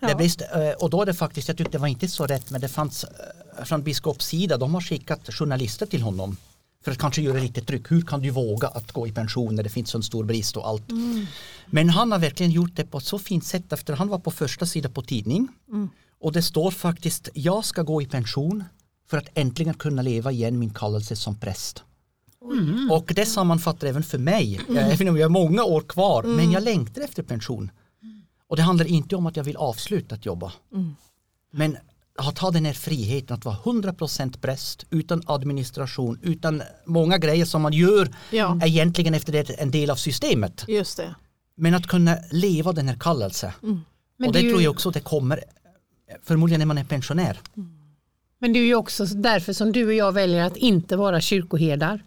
Ja. 0.00 0.14
Det 0.14 0.42
eh, 0.42 0.72
och 0.72 0.90
då 0.90 1.02
är 1.02 1.06
det 1.06 1.14
faktiskt, 1.14 1.48
jag 1.48 1.56
tyckte 1.56 1.72
det 1.72 1.78
var 1.78 1.88
inte 1.88 2.08
så 2.08 2.26
rätt 2.26 2.50
men 2.50 2.60
det 2.60 2.68
fanns 2.68 3.04
från 3.64 3.82
biskops 3.82 4.26
sida, 4.26 4.56
de 4.56 4.74
har 4.74 4.80
skickat 4.80 5.34
journalister 5.34 5.86
till 5.86 6.02
honom. 6.02 6.36
För 6.82 6.90
att 6.92 6.98
kanske 6.98 7.22
göra 7.22 7.38
lite 7.38 7.60
tryck, 7.60 7.90
hur 7.90 8.02
kan 8.02 8.20
du 8.20 8.30
våga 8.30 8.68
att 8.68 8.92
gå 8.92 9.06
i 9.06 9.12
pension 9.12 9.54
när 9.54 9.62
det 9.62 9.68
finns 9.68 9.94
en 9.94 10.02
stor 10.02 10.24
brist 10.24 10.56
och 10.56 10.68
allt. 10.68 10.84
Men 11.66 11.88
han 11.88 12.12
har 12.12 12.18
verkligen 12.18 12.52
gjort 12.52 12.76
det 12.76 12.84
på 12.84 12.98
ett 12.98 13.04
så 13.04 13.18
fint 13.18 13.44
sätt 13.44 13.72
efter 13.72 13.94
han 13.94 14.08
var 14.08 14.18
på 14.18 14.30
första 14.30 14.66
sidan 14.66 14.92
på 14.92 15.02
tidning. 15.02 15.48
Och 16.20 16.32
det 16.32 16.42
står 16.42 16.70
faktiskt, 16.70 17.28
jag 17.34 17.64
ska 17.64 17.82
gå 17.82 18.02
i 18.02 18.06
pension 18.06 18.64
för 19.10 19.18
att 19.18 19.28
äntligen 19.34 19.74
kunna 19.74 20.02
leva 20.02 20.32
igen 20.32 20.58
min 20.58 20.70
kallelse 20.74 21.16
som 21.16 21.36
präst. 21.36 21.82
Och 22.90 23.12
det 23.16 23.26
sammanfattar 23.26 23.86
även 23.86 24.02
för 24.02 24.18
mig, 24.18 24.60
även 24.76 25.08
om 25.08 25.16
jag 25.16 25.24
har 25.24 25.30
många 25.30 25.64
år 25.64 25.80
kvar, 25.80 26.22
men 26.22 26.52
jag 26.52 26.62
längtar 26.62 27.02
efter 27.02 27.22
pension. 27.22 27.70
Och 28.48 28.56
det 28.56 28.62
handlar 28.62 28.86
inte 28.86 29.16
om 29.16 29.26
att 29.26 29.36
jag 29.36 29.44
vill 29.44 29.56
avsluta 29.56 30.14
att 30.14 30.26
jobba. 30.26 30.52
Men 31.50 31.76
att 32.18 32.38
ha 32.38 32.50
den 32.50 32.64
här 32.64 32.72
friheten 32.72 33.34
att 33.36 33.44
vara 33.44 33.56
100% 33.56 34.40
präst 34.40 34.86
utan 34.90 35.22
administration, 35.26 36.18
utan 36.22 36.62
många 36.86 37.18
grejer 37.18 37.44
som 37.44 37.62
man 37.62 37.72
gör 37.72 38.08
Ja. 38.30 38.60
egentligen 38.64 39.14
efter 39.14 39.32
det 39.32 39.50
en 39.50 39.70
del 39.70 39.90
av 39.90 39.96
systemet. 39.96 40.64
Just 40.68 40.96
det. 40.96 41.14
Men 41.56 41.74
att 41.74 41.86
kunna 41.86 42.16
leva 42.30 42.72
den 42.72 42.88
här 42.88 42.96
kallelsen. 43.00 43.50
Men 43.60 44.28
och 44.28 44.32
det 44.32 44.38
det, 44.38 44.44
ju- 44.44 44.50
tror 44.50 44.62
jag 44.62 44.70
också 44.70 44.90
det 44.90 45.00
kommer 45.00 45.40
förmodligen 46.22 46.58
när 46.58 46.66
man 46.66 46.78
är 46.78 46.84
pensionär. 46.84 47.40
Men 48.38 48.52
det 48.52 48.58
är 48.58 48.64
ju 48.64 48.74
också 48.74 49.04
därför 49.04 49.52
som 49.52 49.72
du 49.72 49.86
och 49.86 49.94
jag 49.94 50.12
väljer 50.12 50.44
att 50.44 50.56
inte 50.56 50.96
vara 50.96 51.20
kyrkoherdar. 51.20 52.00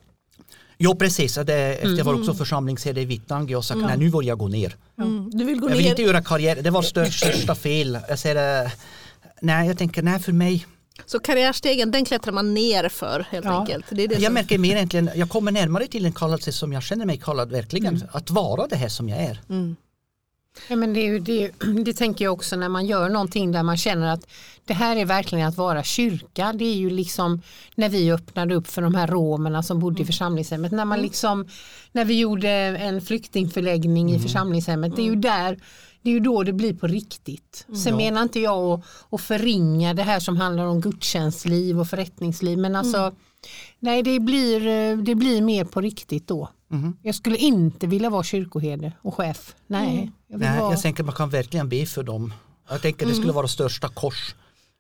Jo 0.78 0.96
precis, 0.96 1.36
det, 1.36 1.54
efter 1.54 1.98
jag 1.98 2.06
var 2.06 2.14
Mm. 2.14 2.22
också 2.22 2.34
församlingsherde 2.34 3.02
i 3.02 3.06
Vittangi 3.06 3.56
och 3.56 3.66
sagt 3.66 3.80
nej 3.82 3.98
nu 3.98 4.10
vill 4.10 4.28
jag 4.28 4.38
gå 4.38 4.48
ner. 4.48 4.76
Mm. 4.98 5.30
Du 5.34 5.44
vill 5.46 5.60
gå 5.60 5.70
Jag 5.70 5.76
vill 5.76 5.84
ner. 5.84 5.90
inte 5.90 6.02
göra 6.02 6.24
karriär, 6.24 6.56
det 6.62 6.70
var 6.70 6.82
största, 6.82 7.28
största 7.28 7.56
fel. 7.56 8.00
Jag 8.10 8.20
säger, 8.20 8.66
eh, 8.66 8.72
nej 9.42 9.68
jag 9.68 9.78
tänker 9.78 10.02
nej 10.04 10.20
för 10.20 10.32
mig, 10.32 10.66
Så 11.06 11.20
karriärstegen 11.20 11.92
den 11.92 12.06
klättrar 12.06 12.34
man 12.34 12.54
ner 12.54 12.90
för 12.90 13.26
helt 13.32 13.46
Ja. 13.46 13.60
enkelt. 13.60 13.86
Det 13.92 14.04
är 14.04 14.08
det 14.08 14.14
jag 14.16 14.24
som, 14.24 14.34
märker 14.34 14.58
mer 14.58 14.76
egentligen, 14.76 15.10
jag 15.16 15.30
kommer 15.30 15.52
närmare 15.52 15.88
till 15.88 16.06
en 16.06 16.14
kallelse 16.14 16.52
som 16.52 16.74
jag 16.74 16.84
känner 16.84 17.06
mig 17.06 17.18
kallad 17.18 17.52
verkligen, 17.52 18.04
att 18.12 18.30
vara 18.30 18.68
det 18.68 18.76
här 18.76 18.90
som 18.90 19.10
jag 19.10 19.20
är. 19.20 19.40
mm. 19.50 19.76
Ja, 20.70 20.76
men 20.76 20.94
det, 20.94 21.00
är 21.00 21.06
ju, 21.06 21.20
det, 21.20 21.52
det 21.86 21.94
tänker 21.94 22.26
jag 22.26 22.34
också 22.34 22.56
när 22.56 22.70
man 22.70 22.86
gör 22.86 23.10
någonting 23.10 23.52
där 23.52 23.64
man 23.64 23.78
känner 23.78 24.08
att 24.14 24.28
det 24.66 24.74
här 24.74 24.96
är 24.96 25.06
verkligen 25.06 25.48
att 25.48 25.58
vara 25.58 25.84
kyrka. 25.84 26.54
Det 26.54 26.66
är 26.66 26.76
ju 26.76 26.90
liksom 26.90 27.42
när 27.76 27.90
vi 27.90 28.12
öppnade 28.12 28.56
upp 28.56 28.68
för 28.68 28.82
de 28.82 28.96
här 28.96 29.08
romerna 29.08 29.64
som 29.64 29.80
bodde 29.80 30.02
i 30.02 30.06
församlingshemmet. 30.06 30.72
När, 30.72 30.86
man 30.86 31.02
liksom, 31.02 31.48
när 31.92 32.06
vi 32.06 32.20
gjorde 32.20 32.50
en 32.50 33.02
flyktingförläggning 33.02 34.12
i 34.16 34.20
församlingshemmet. 34.20 34.96
Det 34.96 35.02
är 35.02 35.06
ju 35.06 35.16
där 35.16 35.60
det 36.06 36.10
är 36.12 36.14
ju 36.14 36.20
då 36.20 36.44
det 36.44 36.54
blir 36.54 36.74
på 36.74 36.88
riktigt. 36.88 37.66
Sen 37.84 37.92
Ja. 37.94 37.98
menar 37.98 38.24
inte 38.24 38.40
jag 38.40 38.74
att, 38.74 38.82
att 39.10 39.22
förringa 39.22 39.94
det 39.94 40.04
här 40.04 40.20
som 40.20 40.38
handlar 40.38 40.66
om 40.66 40.82
gudstjänstliv 40.82 41.80
och 41.80 41.88
förrättningsliv. 41.88 42.58
Men 42.58 42.76
alltså, 42.76 43.12
nej 43.80 44.04
det 44.04 44.20
blir, 44.20 44.60
det 44.96 45.16
blir 45.16 45.42
mer 45.42 45.66
på 45.66 45.82
riktigt 45.82 46.28
då. 46.28 46.50
Mhm. 46.68 46.98
Jag 47.02 47.16
skulle 47.16 47.38
inte 47.38 47.88
vilja 47.88 48.10
vara 48.10 48.24
kyrkoherde 48.24 48.92
och 49.02 49.16
chef. 49.16 49.56
Nej, 49.68 50.12
jag 50.28 50.38
vill 50.38 50.48
Nej, 50.48 50.60
vara... 50.60 50.74
jag 50.74 50.82
tänker 50.82 51.04
man 51.04 51.16
kan 51.16 51.30
verkligen 51.30 51.70
be 51.70 51.86
för 51.86 52.04
dem 52.04 52.34
Jag 52.70 52.82
tänker 52.82 53.06
det 53.06 53.14
skulle 53.16 53.34
vara 53.34 53.48
största 53.48 53.88
kors. 53.88 54.36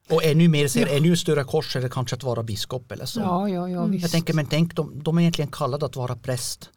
Och 0.10 0.24
ännu 0.24 0.48
mer, 0.48 0.68
ser, 0.68 0.98
ännu 0.98 1.18
större 1.18 1.44
kors 1.44 1.74
det 1.74 1.90
kanske 1.90 2.16
att 2.16 2.24
vara 2.24 2.44
biskop 2.44 2.92
eller 2.92 3.06
så. 3.06 3.20
Ja, 3.20 3.50
ja, 3.50 3.70
ja 3.70 3.86
visst. 3.86 4.02
Jag 4.02 4.12
tänker 4.12 4.34
men 4.34 4.46
tänk 4.46 4.76
de, 4.76 5.04
de 5.04 5.18
är 5.18 5.22
egentligen 5.22 5.52
kallade 5.52 5.86
att 5.86 5.96
vara 5.96 6.16
präst. 6.16 6.70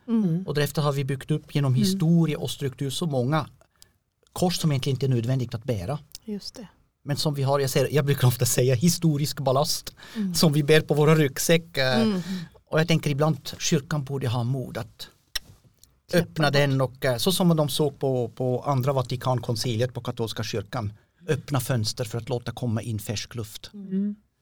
Och 0.47 0.55
därefter 0.55 0.83
har 0.83 0.93
vi 0.93 1.05
byggt 1.05 1.31
upp 1.31 1.55
genom 1.55 1.75
historia 1.75 2.39
och 2.39 2.51
struktur 2.51 2.91
så 2.91 3.07
många 3.07 3.47
kors 4.39 4.57
som 4.61 4.73
egentligen 4.73 4.95
inte 4.97 5.07
är 5.07 5.11
nödvändigt 5.17 5.55
att 5.55 5.65
bära. 5.65 5.99
Just 6.25 6.55
det. 6.55 6.69
Men 7.05 7.17
som 7.17 7.35
vi 7.35 7.43
har, 7.43 7.61
jag, 7.61 7.71
säger, 7.71 7.89
jag 7.95 8.05
brukar 8.05 8.29
ofta 8.29 8.47
säga 8.47 8.75
historisk 8.75 9.41
ballast 9.41 9.95
som 10.35 10.53
vi 10.53 10.63
bär 10.63 10.81
på 10.81 10.95
våra 10.95 11.15
ryggsäck. 11.15 11.77
eh, 11.77 12.07
Och 12.71 12.81
jag 12.81 12.89
tänker 12.89 13.11
ibland 13.11 13.51
kyrkan 13.59 14.05
borde 14.05 14.29
ha 14.29 14.45
mod 14.45 14.79
att 14.79 15.09
öppna 16.15 16.51
den 16.51 16.81
och 16.81 17.05
eh, 17.05 17.17
så 17.17 17.33
som 17.33 17.57
de 17.57 17.69
såg 17.69 17.99
på, 17.99 18.29
på 18.29 18.63
andra 18.63 18.93
Vatikankonciliet 18.93 19.95
på 19.95 20.01
katolska 20.01 20.43
kyrkan. 20.43 20.93
Öppna 21.29 21.61
fönster 21.61 22.05
för 22.05 22.19
att 22.19 22.29
låta 22.29 22.53
komma 22.53 22.83
in 22.83 22.99
färsk 22.99 23.35
luft. 23.35 23.71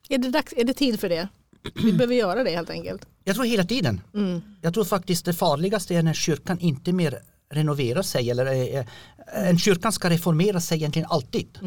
Är 0.09 0.19
det, 0.19 0.31
dags, 0.31 0.53
är 0.57 0.65
det 0.65 0.75
tid 0.75 1.01
för 1.01 1.09
det? 1.09 1.29
Vi 1.75 1.93
behöver 1.93 2.15
göra 2.15 2.45
det 2.45 2.51
helt 2.51 2.71
enkelt. 2.71 3.07
Jag 3.25 3.35
tror 3.35 3.45
hela 3.47 3.65
tiden. 3.65 4.01
Mm. 4.15 4.41
Jag 4.63 4.75
tror 4.75 4.85
faktiskt 4.85 5.25
det 5.25 5.33
farligaste 5.33 5.95
är 5.95 6.03
när 6.03 6.15
kyrkan 6.15 6.59
inte 6.61 6.93
mer 6.93 7.19
renoverar 7.53 8.03
sig 8.03 8.31
eller 8.31 8.47
eh, 8.47 8.79
eh, 8.79 8.85
en 9.49 9.59
kyrkan 9.59 9.93
ska 9.93 10.11
reformera 10.11 10.61
sig 10.61 10.79
egentligen 10.79 11.09
alltid. 11.11 11.59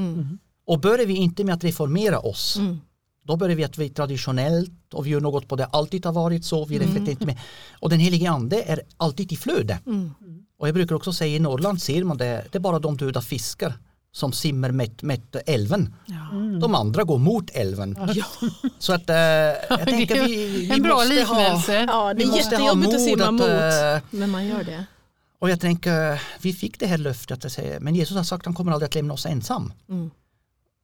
Och 0.67 0.79
börjar 0.79 1.05
vi 1.05 1.15
inte 1.15 1.43
med 1.43 1.55
att 1.55 1.63
reformera 1.63 2.19
oss 2.19 2.55
Mm. 2.57 2.79
då 3.23 3.37
börjar 3.37 3.55
vi 3.55 3.63
att 3.63 3.77
vi 3.77 3.85
är 3.85 3.89
traditionellt 3.89 4.93
och 4.93 5.05
vi 5.05 5.09
gör 5.09 5.21
något 5.21 5.47
på 5.47 5.55
det 5.55 5.65
alltid 5.65 6.05
har 6.05 6.13
varit 6.13 6.45
så. 6.45 6.65
Vi 6.65 6.79
reflekterar 6.79 7.09
inte 7.11 7.25
med. 7.25 7.37
Och 7.79 7.89
den 7.89 7.99
helige 7.99 8.29
ande 8.29 8.61
är 8.63 8.81
alltid 8.97 9.31
i 9.31 9.35
flöde. 9.35 9.79
Mm. 9.85 10.11
Och 10.59 10.67
jag 10.67 10.75
brukar 10.75 10.95
också 10.95 11.13
säga 11.13 11.35
i 11.35 11.39
Norrland 11.39 11.81
ser 11.81 12.03
man 12.03 12.17
det, 12.17 12.45
det 12.51 12.57
är 12.57 12.59
bara 12.59 12.79
de 12.79 12.97
döda 12.97 13.21
fiskar 13.21 13.73
som 14.11 14.31
simmar 14.31 14.71
mätt, 14.71 15.03
mätt 15.03 15.35
älven. 15.45 15.93
De 16.61 16.75
andra 16.75 17.03
går 17.03 17.17
mot 17.17 17.49
älven. 17.53 17.97
Så 18.79 18.93
att 18.93 19.09
eh, 19.09 19.15
jag 19.15 19.85
tänker 19.85 20.23
vi, 20.27 20.45
vi 20.47 20.71
en 20.71 20.81
bra 20.81 20.95
måste 20.95 21.13
liknelse. 21.13 21.77
Ha, 21.77 22.07
Ja, 22.07 22.13
det 22.13 22.17
vi 22.17 22.23
är 22.23 22.27
måste 22.27 22.57
ha 22.57 22.75
mod 22.75 23.01
simma 23.01 23.23
att, 23.25 23.33
mot. 23.33 24.19
Men 24.19 24.29
man 24.29 24.47
gör 24.47 24.63
det. 24.63 24.85
Och 25.39 25.49
jag 25.49 25.60
tänker, 25.60 26.21
vi 26.41 26.54
fick 26.54 26.80
det 26.80 26.88
här 26.88 26.97
löftet, 26.97 27.45
att 27.45 27.52
säga, 27.52 27.80
men 27.80 27.95
Jesus 27.95 28.17
har 28.17 28.23
sagt 28.23 28.41
att 28.41 28.45
han 28.45 28.56
kommer 28.56 28.71
aldrig 28.71 28.88
att 28.88 28.95
lämna 28.95 29.13
oss 29.13 29.25
ensam. 29.25 29.73
Mm. 29.89 30.12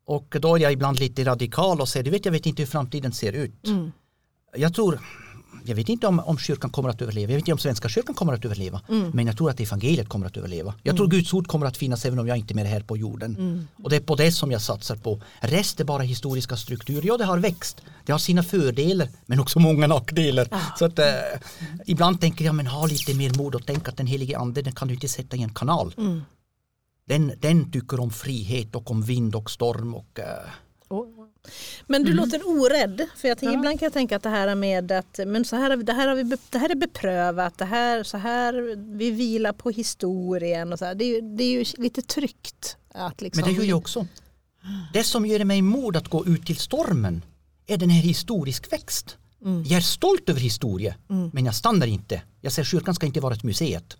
Och 0.06 0.36
då 0.39 0.56
är 0.56 0.60
jag 0.60 0.72
ibland 0.72 1.00
lite 1.00 1.24
radikal 1.24 1.82
och 1.82 1.89
säger, 1.89 2.04
du 2.04 2.12
vet 2.12 2.26
jag 2.26 2.32
vet 2.32 2.46
inte 2.46 2.62
hur 2.62 2.68
framtiden 2.68 3.12
ser 3.12 3.34
ut. 3.34 3.68
Mm. 3.68 3.91
Jag 4.56 4.74
tror, 4.74 5.00
jag 5.67 5.75
vet 5.75 5.89
inte 5.89 6.08
om, 6.08 6.19
om 6.19 6.38
kyrkan 6.38 6.69
kommer 6.69 6.89
att 6.89 7.01
överleva, 7.01 7.32
jag 7.32 7.38
vet 7.38 7.41
inte 7.41 7.51
om 7.51 7.58
svenska 7.58 7.89
kyrkan 7.89 8.15
kommer 8.15 8.34
att 8.34 8.45
överleva, 8.45 8.82
Mm. 8.89 9.12
men 9.13 9.28
jag 9.28 9.38
tror 9.38 9.49
att 9.49 9.60
evangeliet 9.60 10.10
kommer 10.10 10.28
att 10.28 10.38
överleva. 10.38 10.73
Jag 10.84 10.95
tror 10.97 11.08
Guds 11.08 11.34
ord 11.34 11.47
kommer 11.47 11.65
att 11.65 11.78
finnas 11.78 12.06
även 12.06 12.19
om 12.19 12.28
jag 12.28 12.38
inte 12.38 12.54
är 12.54 12.56
mer 12.56 12.65
här 12.65 12.82
på 12.82 12.97
jorden. 12.97 13.36
Mm. 13.36 13.67
Och 13.84 13.89
det 13.89 13.95
är 13.95 13.99
på 13.99 14.15
det 14.15 14.32
som 14.32 14.51
jag 14.51 14.62
satsar 14.62 14.95
på. 14.95 15.21
Rest 15.39 15.80
är 15.80 15.84
bara 15.84 16.04
historiska 16.04 16.58
strukturer, 16.58 17.08
ja 17.08 17.17
det 17.17 17.25
har 17.25 17.38
växt, 17.39 17.82
det 18.06 18.12
har 18.12 18.19
sina 18.19 18.43
fördelar 18.43 19.10
men 19.25 19.39
också 19.39 19.60
många 19.60 19.88
nackdelar. 19.88 20.47
Så 20.80 20.86
att, 20.86 20.99
eh, 20.99 21.06
ibland 21.86 22.21
tänker 22.21 22.45
jag, 22.45 22.56
men 22.56 22.67
ha 22.67 22.86
lite 22.86 23.13
mer 23.13 23.38
mod 23.38 23.56
och 23.56 23.65
tänk 23.65 23.88
att 23.88 23.97
den 23.97 24.08
helige 24.08 24.38
ande 24.38 24.62
den 24.62 24.73
kan 24.75 24.88
du 24.88 24.93
inte 24.93 25.08
sätta 25.08 25.38
i 25.38 25.43
en 25.43 25.54
kanal. 25.54 25.93
Mm. 25.97 26.21
Den, 27.08 27.32
den 27.39 27.71
tycker 27.71 27.99
om 27.99 28.12
frihet 28.12 28.75
och 28.75 28.91
om 28.91 29.01
vind 29.04 29.36
och 29.36 29.51
storm 29.51 29.95
och 29.95 30.19
eh, 30.19 30.25
Men 31.88 32.03
du 32.03 32.13
låter 32.13 32.41
orädd. 32.45 33.08
För 33.15 33.27
jag 33.27 33.38
tänker, 33.38 33.58
Ibland 33.58 33.79
kan 33.79 33.86
jag 33.86 33.93
tänka 33.93 34.15
att 34.15 34.23
det 34.23 34.29
här 34.29 34.55
med 34.55 34.91
att 34.91 35.19
men 35.27 35.45
så 35.45 35.55
här, 35.55 35.77
det, 35.77 35.93
här 35.93 36.08
har 36.08 36.15
vi, 36.15 36.38
det 36.49 36.58
här 36.58 36.69
är 36.69 36.75
beprövat, 36.75 37.58
det 37.58 37.65
här, 37.65 38.03
så 38.03 38.17
här, 38.17 38.75
vi 38.97 39.12
vilar 39.12 39.53
på 39.53 39.69
historien. 39.69 40.73
Och 40.73 40.79
så 40.79 40.86
här. 40.86 40.95
Det, 40.95 41.05
är 41.05 41.38
det 41.38 41.43
är 41.43 41.51
ju 41.51 41.65
lite 41.77 42.01
tryggt. 42.01 42.77
Att 42.93 43.21
liksom, 43.21 43.41
Men 43.41 43.53
det 43.53 43.62
gör 43.62 43.69
jag 43.69 43.77
också. 43.77 44.08
Det 44.93 45.03
som 45.03 45.25
ger 45.25 45.45
mig 45.45 45.62
mod 45.62 45.97
att 45.97 46.08
gå 46.08 46.25
ut 46.25 46.45
till 46.45 46.58
stormen 46.58 47.21
är 47.67 47.77
den 47.77 47.89
här 47.89 48.01
historisk 48.01 48.73
växt. 48.73 49.17
Jag 49.65 49.77
är 49.77 49.81
stolt 49.81 50.29
över 50.29 50.39
historia, 50.39 50.95
men 51.34 51.45
jag 51.45 51.55
stannar 51.55 51.88
inte. 51.88 52.21
Jag 52.41 52.51
säger 52.51 52.65
kyrkan 52.65 52.95
ska 52.95 53.05
inte 53.05 53.19
vara 53.19 53.34
ett 53.34 53.43
museet. 53.43 53.97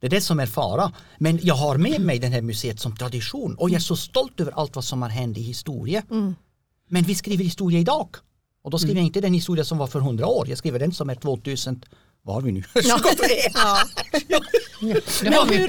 Det 0.00 0.06
är 0.06 0.10
det 0.10 0.20
som 0.20 0.40
är 0.40 0.46
fara. 0.46 0.92
Men 1.18 1.38
jag 1.42 1.54
har 1.54 1.76
med 1.78 2.00
mig 2.00 2.18
den 2.18 2.32
här 2.32 2.42
museet 2.42 2.80
som 2.80 2.96
tradition 2.96 3.54
och 3.54 3.70
jag 3.70 3.76
är 3.76 3.80
så 3.80 3.96
stolt 3.96 4.40
över 4.40 4.52
allt 4.52 4.74
vad 4.76 4.84
som 4.84 5.02
har 5.02 5.08
hänt 5.08 5.38
i 5.38 5.42
historia. 5.42 6.02
Men 6.88 7.02
vi 7.02 7.14
skriver 7.14 7.44
historia 7.44 7.80
idag. 7.80 8.08
Och 8.62 8.70
då 8.70 8.78
skriver 8.78 8.94
jag 8.96 9.06
inte 9.06 9.20
den 9.20 9.34
historia 9.34 9.64
som 9.64 9.78
var 9.78 9.86
för 9.86 10.00
hundra 10.00 10.26
år, 10.26 10.48
jag 10.48 10.58
skriver 10.58 10.78
den 10.78 10.92
som 10.92 11.10
är 11.10 11.14
2000, 11.14 11.84
vad 12.22 12.34
har 12.34 12.42
vi 12.42 12.52
nu? 12.52 12.62
23. 12.74 12.84
Ja. 13.54 13.78
Har 15.36 15.46
vi. 15.48 15.56
hur, 15.56 15.68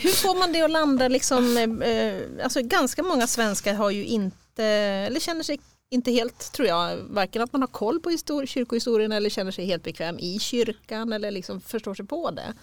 hur 0.00 0.10
får 0.10 0.38
man 0.38 0.52
det 0.52 0.62
att 0.62 0.70
landa? 0.70 1.08
Liksom, 1.08 1.56
eh, 1.82 2.44
alltså, 2.44 2.62
ganska 2.62 3.02
många 3.02 3.26
svenskar 3.26 3.74
har 3.74 3.90
ju 3.90 4.04
inte, 4.04 4.64
eller 4.64 5.20
känner 5.20 5.42
sig 5.42 5.60
inte 5.90 6.10
helt, 6.10 6.52
tror 6.52 6.68
jag, 6.68 6.96
varken 7.10 7.42
att 7.42 7.52
man 7.52 7.62
har 7.62 7.68
koll 7.68 8.00
på 8.00 8.10
histori- 8.10 8.46
kyrkohistorien 8.46 9.12
eller 9.12 9.30
känner 9.30 9.50
sig 9.50 9.66
helt 9.66 9.82
bekväm 9.82 10.18
i 10.18 10.38
kyrkan 10.38 11.12
eller 11.12 11.30
liksom 11.30 11.60
förstår 11.60 11.94
sig 11.94 12.06
på 12.06 12.30
det. 12.30 12.54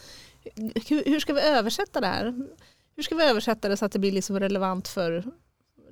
Hur, 0.88 1.04
hur 1.06 1.20
ska 1.20 1.34
vi 1.34 1.42
översätta 1.42 2.02
det 2.02 2.08
här? 2.08 2.34
Hur 2.96 3.04
ska 3.04 3.16
vi 3.16 3.24
översätta 3.24 3.70
det 3.70 3.78
så 3.78 3.86
att 3.86 3.92
det 3.92 4.00
blir 4.00 4.12
liksom 4.12 4.40
relevant 4.40 4.88
för 4.88 5.24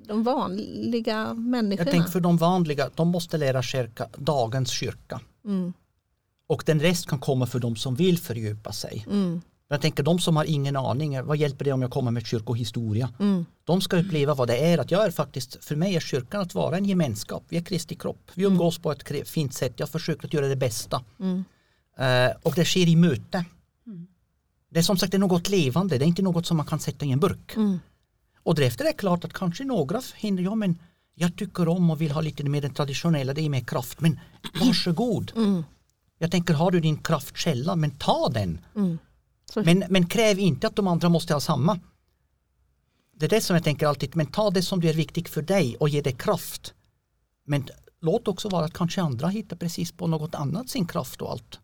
de 0.07 0.23
vanliga 0.23 1.33
människorna? 1.33 1.85
Jag 1.85 1.91
tänker 1.91 2.11
för 2.11 2.19
de 2.19 2.37
vanliga, 2.37 2.89
de 2.95 3.07
måste 3.07 3.37
lära 3.37 3.61
kyrka, 3.61 4.07
dagens 4.17 4.69
kyrka. 4.69 5.19
Mm, 5.45 5.73
Och 6.47 6.63
den 6.65 6.79
rest 6.79 7.07
kan 7.09 7.19
komma 7.19 7.45
för 7.45 7.59
de 7.59 7.75
som 7.75 7.95
vill 7.95 8.17
fördjupa 8.19 8.71
sig. 8.71 9.05
mm, 9.09 9.41
Jag 9.67 9.81
tänker 9.81 10.03
de 10.03 10.19
som 10.19 10.35
har 10.37 10.45
ingen 10.45 10.75
aning, 10.75 11.23
vad 11.25 11.37
hjälper 11.37 11.65
det 11.65 11.71
om 11.71 11.81
jag 11.81 11.91
kommer 11.91 12.11
med 12.11 12.25
kyrkohistoria? 12.25 13.09
mm, 13.19 13.45
De 13.63 13.81
ska 13.81 13.97
uppleva 13.97 14.33
vad 14.33 14.47
det 14.47 14.57
är 14.57 14.77
att 14.77 14.91
jag 14.91 15.05
är 15.05 15.11
faktiskt, 15.11 15.63
för 15.65 15.75
mig 15.75 15.95
är 15.95 15.99
kyrkan 15.99 16.41
att 16.41 16.53
vara 16.55 16.77
en 16.77 16.85
gemenskap, 16.85 17.43
vi 17.49 17.57
är 17.57 17.61
Kristi 17.61 17.95
kropp, 17.95 18.31
vi 18.33 18.43
umgås 18.43 18.79
på 18.79 18.91
ett 18.91 19.27
fint 19.29 19.53
sätt, 19.53 19.73
jag 19.75 19.89
försöker 19.89 20.27
att 20.27 20.33
göra 20.33 20.47
det 20.47 20.55
bästa. 20.55 21.01
mm, 21.19 21.43
Eh, 21.99 22.31
och 22.43 22.53
det 22.55 22.65
sker 22.65 22.87
i 22.87 22.95
möte. 22.95 23.45
Det 24.69 24.79
är 24.79 24.83
som 24.83 24.97
sagt 24.97 25.11
det 25.11 25.17
är 25.17 25.19
något 25.19 25.49
levande, 25.49 25.97
det 25.97 26.05
är 26.05 26.07
inte 26.07 26.21
något 26.21 26.45
som 26.45 26.57
man 26.57 26.65
kan 26.65 26.79
sätta 26.79 27.05
i 27.05 27.11
en 27.11 27.19
burk. 27.19 27.55
mm, 27.55 27.79
Och 28.43 28.55
därefter 28.55 28.85
är 28.85 28.89
det 28.89 28.97
klart 28.97 29.23
att 29.25 29.33
kanske 29.33 29.63
några 29.63 30.01
hinner, 30.15 30.43
ja 30.43 30.55
men 30.55 30.79
jag 31.15 31.35
tycker 31.37 31.67
om 31.67 31.89
och 31.89 32.01
vill 32.01 32.11
ha 32.11 32.21
lite 32.21 32.43
mer 32.43 32.61
den 32.61 32.73
traditionella, 32.73 33.33
det 33.33 33.41
är 33.41 33.49
mer 33.49 33.61
kraft, 33.61 34.01
men 34.01 34.19
varsågod. 34.59 35.31
mm, 35.35 35.63
Jag 36.17 36.31
tänker, 36.31 36.53
har 36.53 36.71
du 36.71 36.79
din 36.79 36.97
kraftkälla, 36.97 37.75
men 37.75 37.91
ta 37.91 38.29
den. 38.29 38.59
mm. 38.75 38.97
Men, 39.55 39.83
men 39.89 40.07
kräv 40.07 40.39
inte 40.39 40.67
att 40.67 40.75
de 40.75 40.87
andra 40.87 41.09
måste 41.09 41.33
ha 41.33 41.39
samma. 41.39 41.79
Det 43.15 43.25
är 43.25 43.29
det 43.29 43.41
som 43.41 43.55
jag 43.55 43.63
tänker 43.63 43.87
alltid, 43.87 44.15
men 44.15 44.25
ta 44.25 44.49
det 44.49 44.61
som 44.61 44.79
är 44.83 44.93
viktigt 44.93 45.29
för 45.29 45.41
dig 45.41 45.75
och 45.79 45.89
ge 45.89 46.01
det 46.01 46.11
kraft. 46.11 46.73
Men 47.45 47.67
låt 48.01 48.27
också 48.27 48.49
vara 48.49 48.65
att 48.65 48.73
kanske 48.73 49.01
andra 49.01 49.27
hittar 49.27 49.57
precis 49.57 49.91
på 49.91 50.07
något 50.07 50.35
annat 50.35 50.69
sin 50.69 50.87
kraft 50.87 51.21
och 51.21 51.31
allt. 51.31 51.59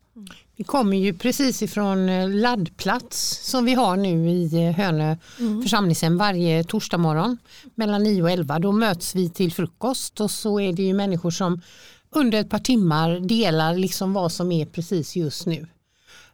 Vi 0.56 0.64
kommer 0.64 0.96
ju 0.96 1.14
precis 1.14 1.62
ifrån 1.62 2.08
eh, 2.08 2.30
laddplats 2.30 3.40
som 3.50 3.64
vi 3.64 3.74
har 3.74 3.96
nu 3.96 4.30
i 4.30 4.66
eh, 4.66 4.72
Hönö 4.72 5.16
församlingshem 5.62 6.18
varje 6.18 6.64
torsdag 6.64 6.98
morgon 6.98 7.38
mellan 7.74 8.02
9 8.02 8.22
och 8.22 8.30
11. 8.30 8.58
Då 8.58 8.72
möts 8.72 9.14
vi 9.14 9.30
till 9.30 9.52
frukost 9.52 10.20
och 10.20 10.30
så 10.30 10.60
är 10.60 10.72
det 10.72 10.82
ju 10.82 10.94
människor 10.94 11.30
som 11.30 11.60
under 12.10 12.40
ett 12.40 12.50
par 12.50 12.58
timmar 12.58 13.20
delar 13.20 13.76
liksom 13.76 14.12
vad 14.12 14.32
som 14.32 14.52
är 14.52 14.66
precis 14.66 15.16
just 15.16 15.46
nu. 15.46 15.66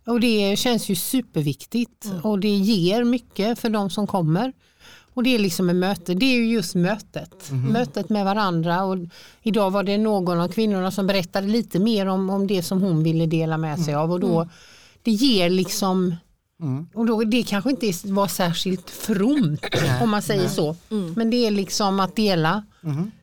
Och 0.05 0.21
det 0.21 0.59
känns 0.59 0.88
ju 0.88 0.95
superviktigt 0.95 2.07
och 2.23 2.38
det 2.38 2.57
ger 2.57 3.05
mycket 3.05 3.59
för 3.59 3.68
de 3.68 3.90
som 3.90 4.07
kommer. 4.07 4.53
Och 5.14 5.22
det 5.22 5.35
är 5.35 5.38
liksom 5.38 5.70
ett 5.70 5.77
möte, 5.77 6.14
det 6.14 6.27
är 6.27 6.37
ju 6.37 6.46
just 6.46 6.75
mötet. 6.75 7.51
Mötet 7.72 8.09
med 8.09 8.25
varandra. 8.25 8.85
Och 8.85 8.96
idag 9.42 9.70
var 9.70 9.83
det 9.83 9.98
någon 9.98 10.40
av 10.40 10.48
kvinnorna 10.48 10.90
som 10.90 11.07
berättade 11.07 11.46
lite 11.46 11.79
mer 11.79 12.07
om, 12.07 12.31
om 12.31 12.46
det 12.46 12.62
som 12.62 12.83
hon 12.83 13.03
ville 13.03 13.27
dela 13.27 13.59
med 13.59 13.81
sig 13.81 13.94
av. 13.94 14.12
Och 14.12 14.20
då, 14.20 14.48
det 15.03 15.11
ger 15.12 15.51
liksom, 15.51 16.16
och 16.94 17.07
då, 17.07 17.25
det 17.25 17.42
kanske 17.42 17.70
inte 17.70 17.92
var 18.05 18.27
särskilt 18.27 18.90
fromt 18.90 19.66
om 20.03 20.11
man 20.11 20.22
säger 20.22 20.48
så. 20.48 20.77
Men 21.16 21.31
det 21.31 21.46
är 21.46 21.51
liksom 21.51 22.01
att 22.01 22.16
dela 22.16 22.64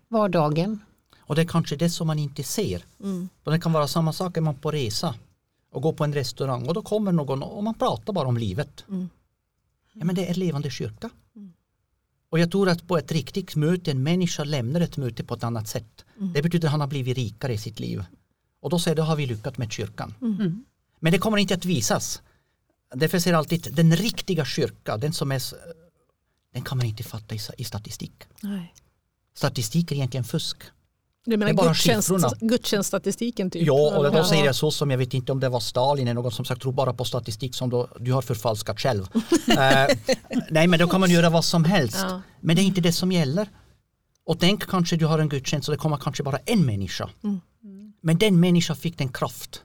vardagen. 0.07 0.79
Och 1.19 1.35
det 1.35 1.41
är 1.41 1.45
kanske 1.47 1.75
det 1.75 1.89
som 1.89 2.07
man 2.07 2.19
inte 2.19 2.43
ser. 2.43 2.85
Och 3.43 3.51
det 3.51 3.59
kan 3.59 3.73
vara 3.73 3.87
samma 3.87 4.13
sak 4.13 4.37
är 4.37 4.41
man 4.41 4.55
på 4.55 4.71
resa 4.71 5.15
och 5.71 5.81
går 5.81 5.93
på 5.93 6.03
en 6.03 6.13
restaurang 6.13 6.67
och 6.67 6.73
då 6.73 6.81
kommer 6.81 7.11
någon 7.11 7.43
och 7.43 7.63
man 7.63 7.73
pratar 7.73 8.13
bara 8.13 8.27
om 8.27 8.37
livet. 8.37 8.83
Ja 9.93 10.05
men 10.05 10.15
det 10.15 10.29
är 10.29 10.33
levande 10.33 10.69
kyrka. 10.69 11.09
Och 12.29 12.39
jag 12.39 12.51
tror 12.51 12.69
att 12.69 12.87
på 12.87 12.97
ett 12.97 13.11
riktigt 13.11 13.55
möte, 13.55 13.91
en 13.91 14.03
människa 14.03 14.43
lämnar 14.43 14.81
ett 14.81 14.97
möte 14.97 15.23
på 15.23 15.33
ett 15.33 15.43
annat 15.43 15.67
sätt. 15.67 16.05
Det 16.33 16.41
betyder 16.41 16.67
att 16.67 16.71
han 16.71 16.81
har 16.81 16.87
blivit 16.87 17.17
rikare 17.17 17.53
i 17.53 17.57
sitt 17.57 17.79
liv. 17.79 18.03
Och 18.61 18.69
då 18.69 18.79
säger 18.79 18.95
då 18.95 19.03
har 19.03 19.15
vi 19.15 19.25
lyckats 19.25 19.57
med 19.57 19.71
kyrkan. 19.71 20.13
Men 20.99 21.11
det 21.11 21.17
kommer 21.17 21.37
inte 21.37 21.53
att 21.53 21.65
visas. 21.65 22.21
Därför 22.95 23.19
säger 23.19 23.33
jag 23.33 23.39
alltid 23.39 23.75
den 23.75 23.95
riktiga 23.95 24.45
kyrka, 24.45 24.97
den 24.97 25.13
som 25.13 25.31
är 25.31 25.41
den 26.53 26.63
kan 26.63 26.77
man 26.77 26.87
inte 26.87 27.03
fatta 27.03 27.35
i, 27.35 27.39
i 27.57 27.63
statistik. 27.63 28.23
Nej. 28.41 28.73
Statistik 29.33 29.91
är 29.91 29.95
egentligen 29.95 30.23
fusk. 30.23 30.57
Du 31.25 31.37
menar 31.37 31.53
bara 31.53 31.67
gudstjänst, 31.67 32.11
gudstjänststatistiken 32.39 33.51
typ? 33.51 33.67
Ja, 33.67 33.97
och 33.97 34.11
då 34.11 34.23
säger 34.23 34.45
jag 34.45 34.55
så 34.55 34.71
som 34.71 34.91
jag 34.91 34.97
vet 34.97 35.13
inte 35.13 35.31
om 35.31 35.39
det 35.39 35.49
var 35.49 35.59
Stalin 35.59 36.07
eller 36.07 36.21
någon 36.21 36.31
som 36.31 36.45
sagt 36.45 36.61
tror 36.61 36.73
bara 36.73 36.93
på 36.93 37.05
statistik 37.05 37.55
som 37.55 37.69
då, 37.69 37.89
du 37.99 38.13
har 38.13 38.21
förfalskat 38.21 38.79
själv. 38.79 39.07
Eh, 39.49 39.87
nej, 40.49 40.67
men 40.67 40.79
då 40.79 40.87
kan 40.87 40.99
man 40.99 41.11
göra 41.11 41.29
vad 41.29 41.45
som 41.45 41.63
helst. 41.63 41.97
Ja. 41.99 42.21
Men 42.39 42.55
det 42.55 42.61
är 42.61 42.63
inte 42.63 42.81
det 42.81 42.91
som 42.91 43.11
gäller. 43.11 43.49
Och 44.25 44.39
tänk 44.39 44.67
kanske 44.67 44.95
du 44.95 45.05
har 45.05 45.19
en 45.19 45.29
gudstjänst 45.29 45.69
och 45.69 45.75
det 45.75 45.77
kommer 45.77 45.97
kanske 45.97 46.23
bara 46.23 46.37
en 46.45 46.65
människa. 46.65 47.09
Mm. 47.23 47.39
Men 48.01 48.17
den 48.17 48.39
människan 48.39 48.75
fick 48.75 48.97
den 48.97 49.09
kraft. 49.09 49.63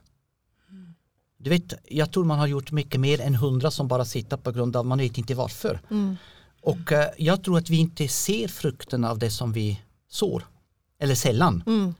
Du 1.37 1.49
vet, 1.49 1.73
jag 1.83 2.11
tror 2.11 2.23
man 2.25 2.39
har 2.39 2.47
gjort 2.47 2.71
mycket 2.71 2.99
mer 2.99 3.21
än 3.21 3.35
hundra 3.35 3.71
som 3.71 3.87
bara 3.87 4.05
sitter 4.05 4.37
på 4.37 4.51
grund 4.51 4.75
av 4.75 4.85
man 4.85 4.97
vet 4.97 5.17
inte 5.17 5.35
varför. 5.35 5.81
Mm. 5.91 6.17
Och 6.61 6.91
eh, 6.91 7.09
jag 7.17 7.43
tror 7.43 7.57
att 7.57 7.69
vi 7.69 7.77
inte 7.77 8.07
ser 8.07 8.47
frukterna 8.47 9.11
av 9.11 9.19
det 9.19 9.31
som 9.31 9.51
vi 9.51 9.81
sår. 10.09 10.43
Eller 11.05 11.15
sällan. 11.15 11.63
Mm. 11.67 11.93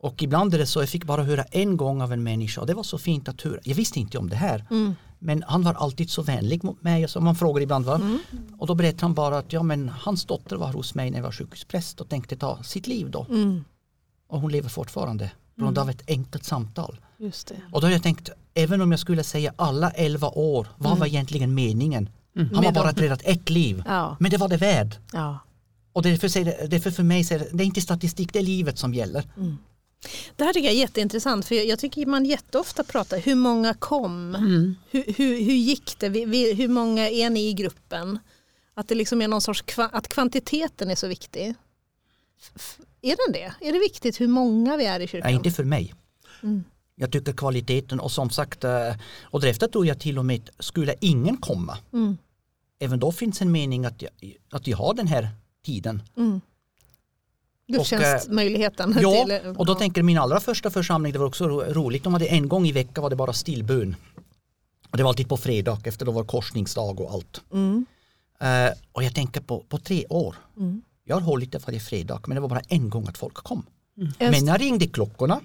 Och 0.00 0.22
ibland 0.22 0.54
är 0.54 0.58
det 0.58 0.66
så, 0.66 0.82
jag 0.82 0.88
fick 0.88 1.04
bara 1.04 1.22
höra 1.22 1.42
en 1.42 1.76
gång 1.76 2.02
av 2.02 2.12
en 2.12 2.22
människa 2.22 2.60
och 2.60 2.66
det 2.66 2.74
var 2.74 2.82
så 2.82 2.98
fint 2.98 3.28
att 3.28 3.42
höra. 3.42 3.60
Jag 3.64 3.74
visste 3.74 4.00
inte 4.00 4.18
om 4.18 4.28
det 4.28 4.36
här. 4.36 4.66
Mm. 4.70 4.94
Men 5.18 5.44
han 5.48 5.62
var 5.62 5.74
alltid 5.74 6.10
så 6.10 6.22
vänlig 6.22 6.64
mot 6.64 6.82
mig. 6.82 7.04
Och 7.04 7.10
så 7.10 7.20
man 7.20 7.34
frågar 7.34 7.62
ibland 7.62 7.84
va? 7.84 7.94
Mm. 7.94 8.18
Och 8.58 8.66
då 8.66 8.74
berättade 8.74 9.04
han 9.04 9.14
bara 9.14 9.38
att 9.38 9.52
ja, 9.52 9.62
men 9.62 9.88
hans 9.88 10.24
dotter 10.24 10.56
var 10.56 10.72
hos 10.72 10.94
mig 10.94 11.10
när 11.10 11.18
jag 11.18 11.24
var 11.24 11.32
sjukhuspräst 11.32 12.00
och 12.00 12.08
tänkte 12.08 12.36
ta 12.36 12.62
sitt 12.62 12.86
liv 12.86 13.10
då. 13.10 13.26
Mm. 13.28 13.64
Och 14.28 14.40
hon 14.40 14.52
lever 14.52 14.68
fortfarande 14.68 15.30
på 15.56 15.64
grund 15.64 15.78
av 15.78 15.90
ett 15.90 16.02
enkelt 16.06 16.44
samtal. 16.44 17.00
Just 17.18 17.48
det. 17.48 17.56
Och 17.72 17.80
då 17.80 17.86
har 17.86 17.92
jag 17.92 18.02
tänkt, 18.02 18.30
även 18.54 18.80
om 18.80 18.90
jag 18.90 19.00
skulle 19.00 19.24
säga 19.24 19.52
alla 19.56 19.90
elva 19.90 20.28
år, 20.28 20.66
vad 20.76 20.98
var 20.98 21.06
egentligen 21.06 21.54
meningen? 21.54 22.08
Han 22.34 22.64
har 22.64 22.72
bara 22.72 22.92
räddat 22.92 23.22
ett 23.24 23.50
liv. 23.50 23.82
Ja. 23.86 24.16
Men 24.20 24.30
det 24.30 24.36
var 24.36 24.48
det 24.48 24.56
värd. 24.56 24.96
Ja. 25.12 25.38
Och 25.98 26.04
därför, 26.04 26.28
säger 26.28 26.68
därför 26.68 26.90
för 26.90 27.02
mig 27.02 27.24
säger 27.24 27.48
det, 27.52 27.62
är 27.62 27.66
inte 27.66 27.80
statistik, 27.80 28.32
det 28.32 28.38
är 28.38 28.42
livet 28.42 28.78
som 28.78 28.94
gäller. 28.94 29.24
Det 30.36 30.44
här 30.44 30.52
tycker 30.52 30.66
jag 30.66 30.74
är 30.74 30.80
jätteintressant 30.80 31.46
för 31.46 31.54
jag, 31.54 31.78
tycker 31.78 32.06
man 32.06 32.24
jätteofta 32.24 32.84
pratar 32.84 33.18
hur 33.18 33.34
många 33.34 33.74
kom, 33.74 34.34
hur, 34.90 35.04
hur, 35.16 35.44
hur 35.44 35.54
gick 35.54 35.98
det, 35.98 36.08
hur 36.54 36.68
många 36.68 37.08
är 37.08 37.30
ni 37.30 37.48
i 37.48 37.52
gruppen? 37.52 38.18
Att 38.74 38.88
det 38.88 38.94
liksom 38.94 39.22
är 39.22 39.28
någon 39.28 39.40
sorts 39.40 39.64
att 39.76 40.08
kvantiteten 40.08 40.90
är 40.90 40.94
så 40.94 41.06
viktig. 41.06 41.54
Är 43.02 43.16
den 43.26 43.32
det? 43.32 43.66
Är 43.68 43.72
det 43.72 43.78
viktigt 43.78 44.20
hur 44.20 44.28
många 44.28 44.76
vi 44.76 44.84
är 44.84 45.00
i 45.00 45.06
kyrkan? 45.08 45.26
Nej, 45.26 45.34
inte 45.34 45.50
för 45.50 45.64
mig. 45.64 45.94
Mm. 46.42 46.64
Jag 46.94 47.12
tycker 47.12 47.32
kvaliteten 47.32 48.00
och 48.00 48.12
som 48.12 48.30
sagt, 48.30 48.64
eh, 48.64 48.94
och 49.22 49.40
därefter 49.40 49.66
tror 49.68 49.86
jag 49.86 50.00
till 50.00 50.18
och 50.18 50.26
med, 50.26 50.50
skulle 50.58 50.94
ingen 51.00 51.36
komma, 51.36 51.78
Mm. 51.92 52.18
även 52.78 52.98
då 52.98 53.12
finns 53.12 53.42
en 53.42 53.52
mening 53.52 53.84
att 53.84 54.02
jag, 54.02 54.10
att 54.50 54.66
jag 54.66 54.76
har 54.76 54.94
den 54.94 55.06
här 55.06 55.28
tiden. 55.68 56.02
Mm. 56.16 56.40
Gudstjänstmöjligheten. 57.66 58.96
Ja, 59.00 59.24
till- 59.26 59.54
och 59.56 59.66
då 59.66 59.74
tänker 59.74 60.02
min 60.02 60.18
allra 60.18 60.40
första 60.40 60.70
församling, 60.70 61.12
det 61.12 61.18
var 61.18 61.26
också 61.26 61.48
ro- 61.48 61.64
roligt, 61.72 62.04
de 62.04 62.12
hade 62.12 62.26
en 62.26 62.48
gång 62.48 62.66
i 62.66 62.72
veckan 62.72 63.02
var 63.02 63.10
det 63.10 63.16
bara 63.16 63.32
stillbön. 63.32 63.96
Och 64.90 64.96
det 64.96 65.02
var 65.02 65.10
alltid 65.10 65.28
på 65.28 65.36
fredag 65.36 65.78
efter 65.84 66.06
då 66.06 66.12
var 66.12 66.24
korsningsdag 66.24 67.00
och 67.00 67.10
allt. 67.12 67.40
Mm. 67.52 67.86
Eh, 68.40 68.70
och 68.92 69.02
jag 69.04 69.14
tänker 69.14 69.40
på, 69.40 69.64
på 69.68 69.78
tre 69.78 70.06
år, 70.08 70.36
Mm. 70.56 70.82
jag 71.04 71.16
har 71.16 71.20
hållit 71.22 71.52
det 71.52 71.66
varje 71.66 71.80
fredag, 71.80 72.20
men 72.26 72.34
det 72.34 72.40
var 72.40 72.48
bara 72.48 72.62
en 72.68 72.90
gång 72.90 73.06
att 73.08 73.18
folk 73.18 73.34
kom. 73.34 73.62
Just- 73.96 74.20
Men 74.20 74.44
när 74.44 74.58
ringde 74.58 74.86
klockorna 74.86 75.40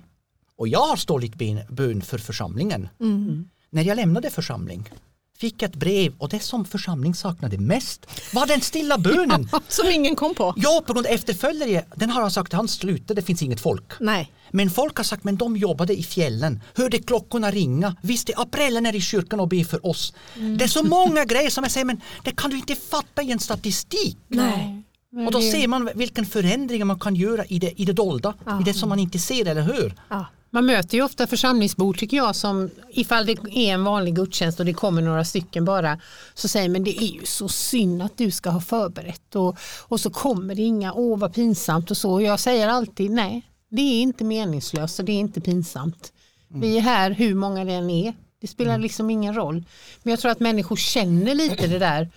och 0.55 0.67
jag 0.67 0.87
har 0.87 0.95
stålit 0.95 1.35
ben- 1.35 1.65
bön 1.69 2.01
för 2.01 2.17
församlingen. 2.17 2.89
Mm. 2.99 3.49
När 3.69 3.83
jag 3.83 3.95
lämnade 3.95 4.29
församling 4.29 4.89
fick 5.37 5.61
ett 5.61 5.75
brev 5.75 6.13
och 6.17 6.29
det 6.29 6.39
som 6.39 6.65
församling 6.65 7.15
saknade 7.15 7.57
mest 7.57 8.05
var 8.33 8.45
den 8.45 8.61
stilla 8.61 8.97
bönen. 8.97 9.49
Som 9.67 9.89
ingen 9.89 10.15
kom 10.15 10.35
på. 10.35 10.53
Ja, 10.57 10.83
på 10.85 10.93
grund 10.93 11.07
av 11.07 11.13
efterföljare, 11.13 11.85
den 11.95 12.09
har 12.09 12.21
han 12.21 12.31
sagt, 12.31 12.53
han 12.53 12.67
slutade, 12.67 13.21
det 13.21 13.25
finns 13.25 13.41
inget 13.41 13.61
folk. 13.61 13.91
Nej. 13.99 14.31
Men 14.51 14.69
folk 14.69 14.97
har 14.97 15.03
sagt, 15.03 15.23
men 15.23 15.35
de 15.35 15.57
jobbade 15.57 15.99
i 15.99 16.03
fjällen, 16.03 16.61
hörde 16.75 16.99
klockorna 16.99 17.51
ringa, 17.51 17.95
visste 18.01 18.33
aprellen 18.35 18.85
är 18.85 18.95
i 18.95 19.01
kyrkan 19.01 19.39
och 19.39 19.47
ber 19.47 19.63
för 19.63 19.85
oss. 19.85 20.13
Det 20.57 20.63
är 20.63 20.67
så 20.67 20.83
många 20.83 21.25
grejer 21.31 21.49
som 21.49 21.63
jag 21.63 21.71
säger, 21.71 21.85
men 21.85 22.01
det 22.23 22.31
kan 22.31 22.49
du 22.49 22.57
inte 22.57 22.75
fatta 22.75 23.21
i 23.23 23.31
en 23.31 23.39
statistik. 23.39 24.17
Nej. 24.27 24.83
Och 25.25 25.31
då 25.31 25.41
ser 25.41 25.67
man 25.67 25.89
vilken 25.95 26.25
förändring 26.25 26.87
man 26.87 26.99
kan 26.99 27.15
göra 27.15 27.45
i 27.45 27.59
det, 27.59 27.81
i 27.81 27.85
det 27.85 27.93
dolda, 27.93 28.33
i 28.61 28.63
det 28.63 28.73
som 28.73 28.89
man 28.89 28.99
inte 28.99 29.19
ser 29.19 29.45
eller 29.45 29.61
hör. 29.61 29.95
Ja. 30.09 30.25
Man 30.53 30.65
möter 30.65 30.97
ju 30.97 31.03
ofta 31.03 31.27
församlingsbor 31.27 31.93
tycker 31.93 32.17
jag 32.17 32.35
som 32.35 32.69
ifall 32.89 33.25
det 33.25 33.31
är 33.31 33.73
en 33.73 33.83
vanlig 33.83 34.15
gudstjänst 34.15 34.59
och 34.59 34.65
det 34.65 34.73
kommer 34.73 35.01
några 35.01 35.25
stycken 35.25 35.65
bara 35.65 35.99
så 36.33 36.47
säger 36.47 36.69
men 36.69 36.83
det 36.83 37.03
är 37.03 37.07
ju 37.07 37.25
så 37.25 37.47
synd 37.49 38.01
att 38.01 38.17
du 38.17 38.31
ska 38.31 38.49
ha 38.49 38.61
förberett 38.61 39.35
och, 39.35 39.57
och 39.81 39.99
så 39.99 40.09
kommer 40.09 40.55
det 40.55 40.61
inga, 40.61 40.93
åh 40.93 41.19
vad 41.19 41.33
pinsamt 41.33 41.91
och 41.91 41.97
så. 41.97 42.11
Och 42.11 42.23
jag 42.23 42.39
säger 42.39 42.67
alltid 42.67 43.11
nej, 43.11 43.41
det 43.69 43.81
är 43.81 44.01
inte 44.01 44.23
meningslöst 44.23 44.99
och 44.99 45.05
det 45.05 45.11
är 45.11 45.19
inte 45.19 45.41
pinsamt. 45.41 46.13
Vi 46.47 46.77
är 46.77 46.81
här 46.81 47.11
hur 47.11 47.35
många 47.35 47.65
det 47.65 47.73
än 47.73 47.89
är. 47.89 48.13
Det 48.41 48.47
spelar 48.47 48.77
liksom 48.77 49.09
ingen 49.09 49.35
roll. 49.35 49.63
Men 50.03 50.11
jag 50.11 50.19
tror 50.19 50.31
att 50.31 50.39
människor 50.39 50.75
känner 50.75 51.35
lite 51.35 51.67
det 51.67 51.79
där 51.79 52.09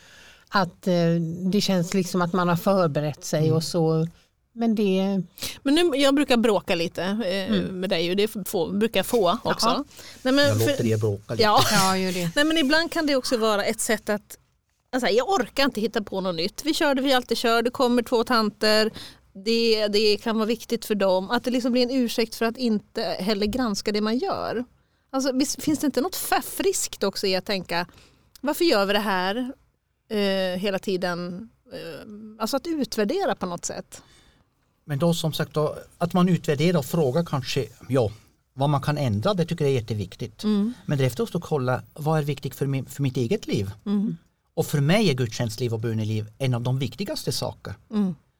att 0.48 0.86
eh, 0.86 1.14
det 1.52 1.60
känns 1.60 1.94
liksom 1.94 2.22
att 2.22 2.32
man 2.32 2.48
har 2.48 2.56
förberett 2.56 3.24
sig 3.24 3.52
och 3.52 3.64
så. 3.64 4.06
Men 4.58 4.74
det, 4.74 5.22
Men 5.62 5.74
nu, 5.74 5.90
jag 5.96 6.14
brukar 6.14 6.36
bråka 6.36 6.74
lite 6.74 7.02
eh, 7.04 7.62
med 7.72 7.90
dig 7.90 8.10
och 8.10 8.16
det 8.16 8.28
får, 8.48 8.72
brukar 8.72 8.98
jag 8.98 9.06
få 9.06 9.38
också. 9.44 9.66
Jaha. 9.66 9.84
Nej, 10.22 10.34
men 10.34 10.44
Jag 10.48 10.60
för- 10.62 10.70
låter 10.70 10.86
er 10.86 10.96
bråka 10.98 11.32
lite. 11.34 11.42
Ja. 11.42 11.60
ja, 11.70 11.96
gör 11.98 12.12
det. 12.12 12.30
Nej, 12.36 12.44
men 12.44 12.58
ibland 12.58 12.92
kan 12.92 13.06
det 13.06 13.16
också 13.16 13.36
vara 13.36 13.64
ett 13.64 13.80
sätt 13.80 14.08
att 14.08 14.38
alltså, 14.92 15.08
jag 15.08 15.28
orkar 15.28 15.64
inte 15.64 15.80
hitta 15.80 16.02
på 16.02 16.20
något 16.20 16.34
nytt. 16.34 16.64
Vi 16.64 16.74
kör 16.74 16.94
det 16.94 17.02
vi 17.02 17.12
alltid 17.12 17.38
kör, 17.38 17.62
det 17.62 17.70
kommer 17.70 18.02
två 18.02 18.24
tanter, 18.24 18.90
det, 19.44 19.88
det 19.88 20.16
kan 20.16 20.36
vara 20.36 20.46
viktigt 20.46 20.84
för 20.84 20.94
dem. 20.94 21.30
Att 21.30 21.44
det 21.44 21.50
liksom 21.50 21.72
blir 21.72 21.82
en 21.82 21.90
ursäkt 21.90 22.34
för 22.34 22.44
att 22.46 22.56
inte 22.56 23.02
heller 23.02 23.46
granska 23.46 23.92
det 23.92 24.00
man 24.00 24.18
gör. 24.18 24.64
Alltså, 25.10 25.32
finns 25.60 25.78
det 25.78 25.86
inte 25.86 26.00
något 26.00 26.16
friskt 26.44 27.04
också 27.04 27.26
i 27.26 27.36
att 27.36 27.44
tänka 27.46 27.86
varför 28.40 28.64
gör 28.64 28.86
vi 28.86 28.92
det 28.92 28.98
här 28.98 29.52
eh, 30.10 30.58
hela 30.60 30.78
tiden? 30.78 31.48
Eh, 31.72 32.08
alltså 32.38 32.56
att 32.56 32.66
utvärdera 32.66 33.34
på 33.34 33.46
något 33.46 33.64
sätt. 33.64 34.02
Men 34.88 34.98
då 34.98 35.14
som 35.14 35.32
sagt 35.32 35.54
då, 35.54 35.76
att 35.98 36.12
man 36.12 36.28
utvärderar 36.28 36.78
och 36.78 36.84
frågar 36.84 37.24
kanske 37.24 37.66
ja, 37.88 38.10
vad 38.54 38.70
man 38.70 38.80
kan 38.80 38.98
ändra, 38.98 39.34
det 39.34 39.44
tycker 39.44 39.64
jag 39.64 39.72
är 39.72 39.74
jätteviktigt. 39.80 40.44
Men 40.86 40.98
därefter 40.98 41.22
också 41.22 41.40
kolla 41.40 41.82
vad 41.94 42.18
är 42.18 42.22
viktigt 42.22 42.54
för, 42.54 42.66
min, 42.66 42.86
för 42.86 43.02
mitt 43.02 43.16
eget 43.16 43.46
liv. 43.46 43.70
Och 44.54 44.66
för 44.66 44.80
mig 44.80 45.10
är 45.10 45.14
gudstjänstliv 45.14 45.74
och 45.74 45.80
böneliv 45.80 46.26
en 46.38 46.54
av 46.54 46.62
de 46.62 46.78
viktigaste 46.78 47.32
saker. 47.32 47.74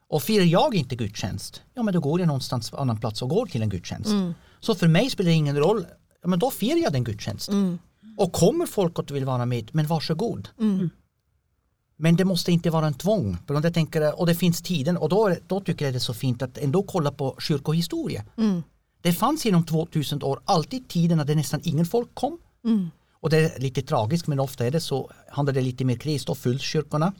Och 0.08 0.22
firar 0.22 0.44
jag 0.44 0.74
inte 0.74 0.96
gudstjänst, 0.96 1.62
ja 1.74 1.82
men 1.82 1.94
då 1.94 2.00
går 2.00 2.20
jag 2.20 2.26
någonstans 2.26 2.70
på 2.70 2.76
annan 2.76 3.00
plats 3.00 3.22
och 3.22 3.28
går 3.28 3.46
till 3.46 3.62
en 3.62 3.68
gudstjänst. 3.68 4.10
Så 4.60 4.74
för 4.74 4.88
mig 4.88 5.10
spelar 5.10 5.30
det 5.30 5.34
ingen 5.34 5.56
roll, 5.58 5.86
ja, 6.22 6.28
men 6.28 6.38
då 6.38 6.50
firar 6.50 6.78
jag 6.78 6.92
den 6.92 7.04
gudstjänst. 7.04 7.48
Och 8.16 8.32
kommer 8.32 8.66
folk 8.66 8.98
att 8.98 9.10
vill 9.10 9.24
vara 9.24 9.46
med, 9.46 9.70
men 9.72 9.86
varsågod. 9.86 10.48
Men 11.98 12.16
det 12.16 12.24
måste 12.24 12.52
inte 12.52 12.70
vara 12.70 12.86
en 12.86 12.94
tvång. 12.94 13.36
För 13.46 13.54
jag 13.54 13.74
tänker, 13.74 14.20
och 14.20 14.26
det 14.26 14.34
finns 14.34 14.62
tiden 14.62 14.96
och 14.96 15.08
då, 15.08 15.34
då 15.46 15.60
tycker 15.60 15.84
jag 15.84 15.94
det 15.94 15.98
är 15.98 16.00
så 16.00 16.14
fint 16.14 16.42
att 16.42 16.58
ändå 16.58 16.82
kolla 16.82 17.10
på 17.12 17.36
kyrkohistoria. 17.38 18.24
Det 19.02 19.12
fanns 19.12 19.44
genom 19.44 19.64
2000 19.66 20.22
år 20.22 20.40
alltid 20.44 20.88
tider 20.88 21.16
när 21.16 21.24
det 21.24 21.34
nästan 21.34 21.60
ingen 21.64 21.86
folk 21.86 22.08
kom. 22.14 22.38
Och 23.20 23.30
det 23.30 23.38
är 23.38 23.60
lite 23.60 23.82
tragiskt 23.82 24.26
men 24.26 24.40
ofta 24.40 24.66
är 24.66 24.70
det 24.70 24.80
så, 24.80 25.10
handlar 25.30 25.54
det 25.54 25.60
lite 25.60 25.84
mer 25.84 25.96
kris, 25.96 26.24
då 26.24 26.34
fylls 26.34 26.62
kyrkorna. 26.62 27.12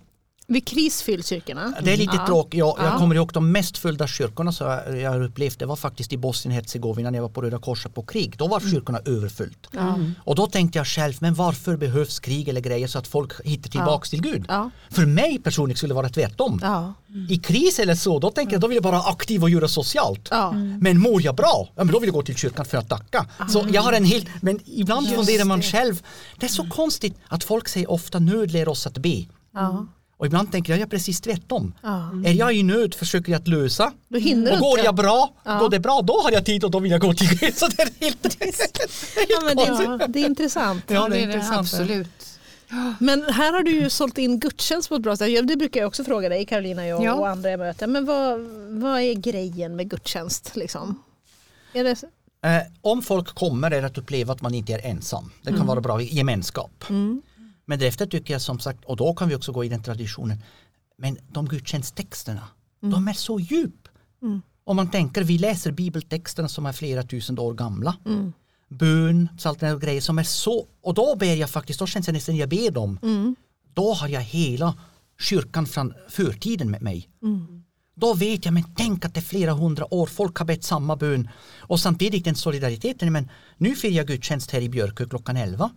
Vid 0.48 0.66
kris 0.68 1.02
fylls 1.02 1.26
kyrkorna. 1.28 1.74
Det 1.82 1.92
är 1.92 1.96
lite 1.96 2.16
Ja. 2.16 2.26
tråkigt, 2.26 2.58
jag, 2.58 2.74
jag 2.78 2.86
Ja. 2.86 2.98
kommer 2.98 3.14
ihåg 3.14 3.30
de 3.32 3.52
mest 3.52 3.78
fyllda 3.78 4.06
kyrkorna 4.06 4.52
så 4.52 4.64
jag, 4.64 4.98
jag 5.00 5.10
har 5.10 5.22
upplevt, 5.22 5.58
det 5.58 5.66
var 5.66 5.76
faktiskt 5.76 6.12
i 6.12 6.16
Bosnien-Hercegovina 6.18 7.10
när 7.10 7.18
jag 7.18 7.22
var 7.22 7.28
på 7.28 7.42
Röda 7.42 7.58
Korset 7.58 7.94
på 7.94 8.02
krig, 8.02 8.34
då 8.38 8.46
var 8.46 8.60
kyrkorna 8.60 8.98
överfyllt. 9.04 9.66
Och 10.24 10.34
då 10.34 10.46
tänkte 10.46 10.78
jag 10.78 10.86
själv, 10.86 11.14
men 11.20 11.34
varför 11.34 11.76
behövs 11.76 12.18
krig 12.20 12.48
eller 12.48 12.60
grejer 12.60 12.88
så 12.88 12.98
att 12.98 13.06
folk 13.06 13.32
hittar 13.44 13.70
tillbaks 13.70 14.10
till 14.10 14.22
Gud? 14.22 14.44
Ja. 14.48 14.70
För 14.90 15.06
mig 15.06 15.38
personligen 15.38 15.76
skulle 15.76 15.90
det 15.90 15.94
vara 15.94 16.08
tvärtom. 16.08 16.58
Ja. 16.62 16.94
I 17.28 17.36
kris 17.38 17.78
eller 17.78 17.94
så, 17.94 18.18
då 18.18 18.30
tänker 18.30 18.52
jag 18.52 18.60
då 18.60 18.66
vill 18.66 18.74
jag 18.76 18.82
vara 18.82 19.00
aktiv 19.00 19.42
och 19.42 19.50
göra 19.50 19.68
socialt. 19.68 20.28
Ja. 20.30 20.52
Men 20.80 20.98
mår 21.00 21.22
jag 21.22 21.34
bra, 21.36 21.68
ja, 21.76 21.84
men 21.84 21.92
då 21.92 21.98
vill 21.98 22.08
jag 22.08 22.14
gå 22.14 22.22
till 22.22 22.36
kyrkan 22.36 22.64
för 22.64 22.78
att 22.78 22.88
tacka. 22.88 23.26
Så 23.48 23.66
jag 23.72 23.82
har 23.82 23.92
en 23.92 24.04
hel, 24.04 24.28
men 24.42 24.60
ibland 24.66 25.08
funderar 25.08 25.44
man 25.44 25.62
själv, 25.62 26.02
det 26.38 26.46
är 26.46 26.50
så 26.50 26.68
konstigt 26.68 27.16
att 27.28 27.44
folk 27.44 27.68
säger 27.68 27.90
ofta 27.90 28.18
nöd 28.18 28.50
lär 28.50 28.68
oss 28.68 28.86
att 28.86 28.98
be. 28.98 29.24
Ja. 30.18 30.20
Och 30.20 30.26
ibland 30.26 30.52
tänker 30.52 30.72
jag, 30.72 30.80
jag 30.80 30.86
är 30.86 30.90
precis 30.90 31.20
tvärtom. 31.20 31.74
Ja. 31.82 32.10
Är 32.24 32.32
jag 32.32 32.52
i 32.54 32.62
nöd 32.62 32.94
försöker 32.94 33.32
jag 33.32 33.40
att 33.40 33.48
lösa. 33.48 33.92
Då 34.08 34.18
hinner 34.18 34.52
och 34.52 34.58
går 34.58 34.70
inte. 34.70 34.84
jag 34.84 34.94
bra, 34.94 35.34
Ja. 35.44 35.58
går 35.58 35.70
det 35.70 35.80
bra, 35.80 36.00
då 36.02 36.20
har 36.20 36.30
jag 36.32 36.44
tid 36.44 36.64
och 36.64 36.70
då 36.70 36.78
vill 36.78 36.90
jag 36.92 37.00
gå 37.00 37.14
till 37.14 37.28
Gud. 37.38 37.54
Så 37.56 37.66
det 37.68 37.82
är 37.82 37.90
helt, 38.00 38.36
Ja, 39.28 39.40
men 39.44 39.56
det, 39.56 39.62
är, 39.62 40.08
det 40.08 40.20
är 40.20 40.26
intressant. 40.26 40.84
Ja, 40.86 41.08
det 41.08 41.16
är 41.16 41.26
det 41.26 41.32
intressant. 41.32 41.58
absolut. 41.58 42.08
Men 43.00 43.22
här 43.22 43.52
har 43.52 43.62
du 43.62 43.70
ju 43.70 43.90
sålt 43.90 44.18
in 44.18 44.40
gudstjänst 44.40 44.88
på 44.88 44.94
ett 44.94 45.02
bra 45.02 45.16
sätt. 45.16 45.30
Ja, 45.30 45.42
Det 45.42 45.56
brukar 45.56 45.80
jag 45.80 45.86
också 45.88 46.04
fråga 46.04 46.28
dig 46.28 46.46
Karolina 46.46 46.86
jag 46.86 47.04
Ja. 47.04 47.14
och 47.14 47.28
andra 47.28 47.50
jag 47.50 47.58
möter. 47.58 47.86
Men 47.86 48.04
vad, 48.04 48.40
vad 48.80 49.00
är 49.00 49.14
grejen 49.14 49.76
med 49.76 49.90
gudstjänst? 49.90 50.56
Liksom? 50.56 51.02
Är 51.72 51.84
det, 51.84 52.02
Eh, 52.44 52.62
om 52.80 53.02
folk 53.02 53.34
kommer 53.34 53.70
är 53.70 53.80
det 53.80 53.86
att 53.86 53.98
uppleva 53.98 54.32
att 54.32 54.42
man 54.42 54.54
inte 54.54 54.72
är 54.72 54.86
ensam. 54.86 55.30
Det 55.42 55.52
kan 55.52 55.66
vara 55.66 55.80
bra 55.80 56.02
i 56.02 56.14
gemenskap. 56.16 56.84
Men 57.66 57.78
därefter 57.78 58.06
tycker 58.06 58.34
jag 58.34 58.42
som 58.42 58.58
sagt, 58.58 58.84
och 58.84 58.96
då 58.96 59.14
kan 59.14 59.28
vi 59.28 59.34
också 59.34 59.52
gå 59.52 59.64
i 59.64 59.68
den 59.68 59.82
traditionen, 59.82 60.42
men 60.98 61.18
de 61.28 61.48
gudstjänsttexterna, 61.48 62.48
de 62.80 63.08
är 63.08 63.12
så 63.12 63.40
djup. 63.40 63.88
Om 64.64 64.76
man 64.76 64.90
tänker, 64.90 65.24
vi 65.24 65.38
läser 65.38 65.72
bibeltexterna 65.72 66.48
som 66.48 66.66
är 66.66 66.72
flera 66.72 67.02
tusen 67.02 67.38
år 67.38 67.54
gamla. 67.54 67.96
Bön, 68.68 69.28
sådana 69.38 69.74
och 69.74 69.80
grejer 69.80 70.00
som 70.00 70.18
är 70.18 70.22
så, 70.22 70.66
och 70.82 70.94
då 70.94 71.16
ber 71.16 71.34
jag 71.34 71.50
faktiskt, 71.50 71.78
då 71.78 71.86
känns 71.86 72.06
det 72.06 72.12
nästan 72.12 72.36
jag 72.36 72.48
ber 72.48 72.70
dem. 72.70 72.98
Då 73.74 73.92
har 73.92 74.08
jag 74.08 74.20
hela 74.20 74.74
kyrkan 75.20 75.66
från 75.66 75.94
förtiden 76.08 76.70
med 76.70 76.82
mig. 76.82 77.08
Då 77.94 78.14
vet 78.14 78.44
jag, 78.44 78.54
men 78.54 78.64
tänk 78.76 79.04
att 79.04 79.14
det 79.14 79.20
är 79.20 79.22
flera 79.22 79.52
hundra 79.52 79.94
år, 79.94 80.06
folk 80.06 80.36
har 80.38 80.46
bett 80.46 80.64
samma 80.64 80.96
bön. 80.96 81.28
Och 81.58 81.80
samtidigt 81.80 82.24
den 82.24 82.34
solidariteten, 82.34 83.12
men 83.12 83.28
nu 83.56 83.74
firar 83.74 83.92
jag 83.92 84.06
gudstjänst 84.06 84.50
här 84.50 84.60
i 84.60 84.68
Björkö 84.68 85.06
klockan 85.08 85.36
11. 85.36 85.70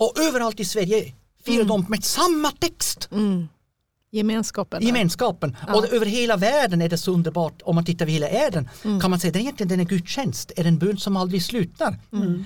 Och 0.00 0.18
överallt 0.18 0.60
i 0.60 0.64
Sverige 0.64 1.12
firar 1.44 1.64
de 1.64 1.86
med 1.88 2.04
samma 2.04 2.50
text. 2.50 3.08
Gemenskapen. 4.12 4.80
där. 4.80 4.86
Gemenskapen. 4.86 5.56
Och 5.74 5.92
över 5.92 6.06
hela 6.06 6.36
världen 6.36 6.82
är 6.82 6.88
det 6.88 6.98
så 6.98 7.12
underbart, 7.12 7.62
om 7.64 7.74
man 7.74 7.84
tittar 7.84 8.04
över 8.04 8.12
hela 8.12 8.26
världen, 8.28 8.68
kan 8.82 9.10
man 9.10 9.20
säga 9.20 9.30
att 9.30 9.36
egentligen 9.36 9.68
den 9.68 9.80
är 9.80 9.84
gudstjänst, 9.84 10.52
är 10.56 10.64
en 10.64 10.78
bön 10.78 10.98
som 10.98 11.16
aldrig 11.16 11.42
slutar. 11.42 11.98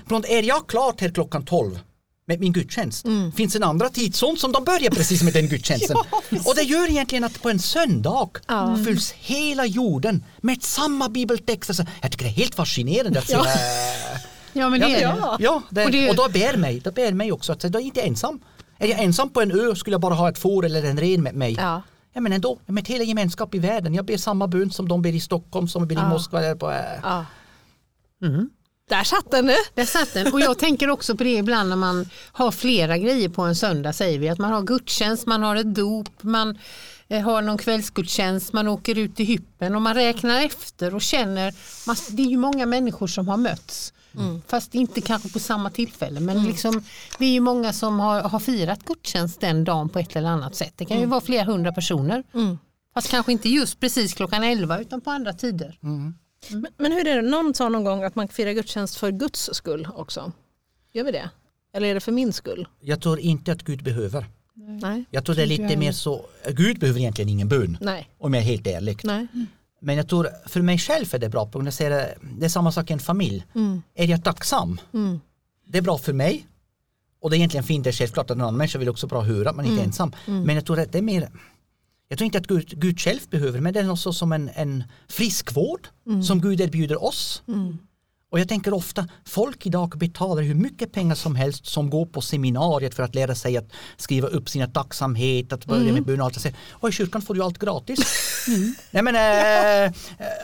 Från 0.09 0.25
är 0.25 0.43
jag 0.43 0.67
klart 0.67 1.01
här 1.01 1.09
klockan 1.09 1.45
12 1.45 1.79
med 2.27 2.41
min 2.41 2.53
gudstjänst, 2.53 3.07
finns 3.37 3.57
en 3.57 3.63
andra 3.63 3.89
tidszon 3.89 4.37
som 4.37 4.53
de 4.53 4.65
börjar 4.65 4.91
precis 4.91 5.23
med 5.23 5.33
den 5.33 5.49
gudstjänsten. 5.49 5.97
och 6.47 6.55
det 6.57 6.63
gör 6.63 6.91
egentligen 6.91 7.25
att 7.25 7.43
på 7.43 7.51
en 7.51 7.59
söndag 7.59 8.29
fylls 8.85 9.13
hela 9.13 9.67
jorden 9.67 10.25
med 10.41 10.63
samma 10.63 11.09
bibeltext. 11.09 11.71
Alltså, 11.71 11.85
jag 12.03 12.11
tycker 12.13 12.25
det 12.25 12.31
är 12.31 12.35
helt 12.35 12.55
fascinerande 12.55 13.19
att 13.19 13.27
se. 13.27 13.33
Ja. 13.33 13.47
Ja 14.57 14.69
men 14.69 14.81
det 14.81 14.89
Ja, 14.89 14.97
är 14.97 15.03
ja. 15.03 15.37
det. 15.39 15.45
Ja, 15.45 15.63
det, 15.71 15.85
Och 15.85 15.91
det- 15.91 16.11
och 16.11 16.17
då 16.17 16.29
bär 16.29 16.57
mig, 16.57 16.81
då 16.81 16.91
bär 16.91 17.13
mig 17.13 17.33
också 17.33 17.53
att 17.53 17.63
jag 17.65 17.75
är 17.75 17.81
inte 17.81 18.01
ensam. 18.03 18.41
Är 18.79 18.87
jag 18.89 18.99
ensam 19.03 19.31
på 19.31 19.41
en 19.43 19.51
ö 19.61 19.75
skulle 19.75 19.95
jag 19.95 20.01
bara 20.01 20.15
ha 20.15 20.29
ett 20.29 20.39
får 20.39 20.65
eller 20.65 20.85
en 20.85 20.99
ren 21.01 21.23
med 21.23 21.35
mig. 21.35 21.55
Ja. 21.59 21.83
Ja 22.13 22.21
men 22.21 22.33
ändå, 22.33 22.59
med 22.67 22.89
hela 22.89 23.05
gemenskap 23.05 23.55
i 23.55 23.59
världen. 23.59 23.95
Jag 23.95 24.05
ber 24.05 24.17
samma 24.17 24.47
bön 24.49 24.71
som 24.71 24.89
de 24.89 25.03
ber 25.03 25.13
i 25.13 25.21
Stockholm, 25.21 25.69
som 25.69 25.83
de 25.83 25.95
ber 25.95 26.01
i 26.01 26.05
Ja. 26.05 26.09
Moskva. 26.09 26.39
Eller 26.43 26.55
på, 26.55 26.71
äh. 26.71 26.77
Ja. 27.03 27.25
Där 28.89 29.05
satt 29.05 29.31
den 29.31 29.47
nu. 29.47 29.55
Där 29.75 29.85
satt 29.85 30.15
den. 30.15 30.33
Och 30.33 30.41
jag 30.41 30.59
tänker 30.59 30.91
också 30.91 31.17
på 31.17 31.25
det 31.25 31.35
ibland 31.37 31.69
när 31.69 31.77
man 31.77 32.09
har 32.33 32.51
flera 32.51 32.99
grejer 32.99 33.29
på 33.29 33.43
en 33.43 33.57
söndag 33.57 33.93
säger 33.93 34.19
vi. 34.19 34.29
Att 34.29 34.39
man 34.39 34.53
har 34.53 34.63
gudstjänst, 34.63 35.27
man 35.27 35.43
har 35.43 35.57
ett 35.57 35.75
dop, 35.75 36.09
man 36.21 36.59
eh, 37.09 37.21
har 37.23 37.43
någon 37.43 37.59
kvällsgudstjänst, 37.59 38.53
man 38.53 38.69
åker 38.69 38.99
ut 38.99 39.21
i 39.21 39.25
hyppen 39.25 39.75
och 39.75 39.83
man 39.83 39.95
räknar 39.95 40.41
efter 40.41 40.95
och 40.95 41.03
känner. 41.03 41.55
Man, 41.87 41.97
det 42.11 42.23
är 42.23 42.27
ju 42.27 42.37
många 42.37 42.67
människor 42.67 43.07
som 43.07 43.29
har 43.29 43.37
mötts. 43.37 43.93
Fast 44.47 44.75
inte 44.75 45.01
kanske 45.01 45.29
på 45.29 45.39
samma 45.39 45.71
tillfälle 45.71 46.21
men 46.21 46.45
liksom, 46.45 46.83
det 47.19 47.25
är 47.25 47.33
ju 47.33 47.41
många 47.41 47.73
som 47.73 48.01
har, 48.01 48.23
har 48.23 48.41
firat 48.41 48.85
gudstjänst 48.85 49.41
den 49.41 49.65
dagen 49.65 49.89
på 49.89 49.99
ett 49.99 50.17
eller 50.17 50.29
annat 50.29 50.55
sätt. 50.55 50.73
Det 50.77 50.85
kan 50.85 51.01
ju 51.01 51.07
vara 51.07 51.21
flera 51.21 51.45
hundra 51.45 51.73
personer. 51.73 52.25
Fast 52.95 53.11
kanske 53.11 53.33
inte 53.33 53.49
just 53.49 53.81
precis 53.81 54.15
klockan 54.15 54.45
11 54.45 54.81
utan 54.81 55.01
på 55.01 55.11
andra 55.11 55.33
tider. 55.33 55.79
Men, 55.81 56.67
men 56.77 56.93
hur 56.93 57.07
är 57.09 57.23
det, 57.23 57.29
någon 57.29 57.55
sa 57.55 57.69
någon 57.69 57.85
gång 57.85 58.03
att 58.03 58.15
man 58.15 58.29
firar 58.29 58.53
gudstjänst 58.53 58.97
för 58.97 59.11
Guds 59.11 59.51
skull 59.53 59.89
också. 59.95 60.33
Gör 60.93 61.05
vi 61.05 61.13
det? 61.13 61.31
Eller 61.73 61.89
är 61.89 61.95
det 61.95 62.01
för 62.01 62.13
min 62.13 62.33
skull? 62.33 62.69
Jag 62.81 63.01
tror 63.01 63.19
inte 63.21 63.53
att 63.53 63.63
Gud 63.63 63.83
behöver. 63.85 64.27
Nej. 64.55 65.05
Jag 65.11 65.25
tror 65.25 65.37
det 65.37 65.43
är 65.43 65.47
lite 65.47 65.77
mer 65.77 65.93
så, 65.93 66.27
Gud 66.49 66.79
behöver 66.79 67.01
egentligen 67.01 67.29
ingen 67.29 67.49
bön. 67.49 67.79
Nej. 67.81 68.11
Om 68.19 68.35
jag 68.35 68.43
är 68.43 68.47
helt 68.47 68.67
ärlig. 68.67 69.01
Nej. 69.05 69.27
Men 69.85 69.97
jag 69.97 70.09
tror 70.09 70.29
för 70.47 70.63
mig 70.63 70.79
själv 70.79 71.15
är 71.15 71.19
det 71.19 71.29
bra. 71.29 71.51
Jag 71.53 71.73
säger, 71.73 72.19
det 72.39 72.45
är 72.45 72.49
samma 72.49 72.73
sak 72.73 72.91
i 72.91 72.93
en 72.93 72.99
familj. 72.99 73.45
Är 73.95 74.07
jag 74.07 74.25
tacksam? 74.25 74.81
Mm. 74.95 75.21
Det 75.67 75.79
är 75.79 75.83
bra 75.83 75.99
för 75.99 76.13
mig. 76.13 76.47
Och 77.21 77.31
det 77.31 77.37
är 77.37 77.39
egentligen 77.39 77.65
fint, 77.65 77.85
det 77.85 77.91
är 77.91 77.93
självklart 77.93 78.31
att 78.31 78.37
en 78.37 78.41
annan 78.41 78.57
människa 78.57 78.79
vill 78.79 78.89
också 78.89 79.07
bra 79.07 79.21
höra 79.21 79.51
att 79.51 79.57
man 79.57 79.65
inte 79.65 79.83
är 79.83 79.87
ensam. 79.87 80.13
Men 80.27 80.55
jag 80.55 80.67
tror 80.67 80.81
att 80.81 80.93
det 80.93 80.99
är 80.99 81.03
mer 81.03 81.29
jag 82.09 82.19
tror 82.19 82.27
inte 82.27 82.39
att 82.39 82.47
Gud, 82.47 82.69
Gud 82.69 83.01
själv 83.01 83.21
behöver 83.31 83.61
men 83.61 83.73
det 83.73 83.81
är 83.81 83.85
något 83.85 84.17
som 84.17 84.33
en, 84.33 84.51
en 84.55 84.85
friskvård 85.09 85.89
som 86.23 86.41
Gud 86.41 86.61
erbjuder 86.61 87.05
oss. 87.05 87.43
Och 88.35 88.41
jag 88.41 88.49
tänker 88.49 88.75
ofta, 88.75 89.09
folk 89.25 89.67
idag 89.67 89.99
betalar 89.99 90.43
hur 90.43 90.55
mycket 90.55 90.93
pengar 90.93 91.15
som 91.15 91.37
helst 91.37 91.67
som 91.67 91.91
går 91.91 92.07
på 92.07 92.21
seminariet 92.21 92.95
för 92.95 93.03
att 93.03 93.15
lära 93.15 93.35
sig 93.35 93.57
att 93.57 93.73
skriva 93.97 94.29
upp 94.29 94.49
sina 94.49 94.67
tacksamhet, 94.67 95.53
att 95.53 95.67
börja 95.67 95.93
med 95.93 96.05
bön 96.05 96.21
och 96.21 96.27
allt. 96.27 96.43
det. 96.43 96.53
Och 96.71 96.89
i 96.89 96.93
kyrkan 96.93 97.23
får 97.23 97.35
du 97.35 97.43
allt 97.43 97.59
gratis. 97.59 97.99
Nej, 98.91 99.03
men, 99.03 99.17
eh, 99.87 99.93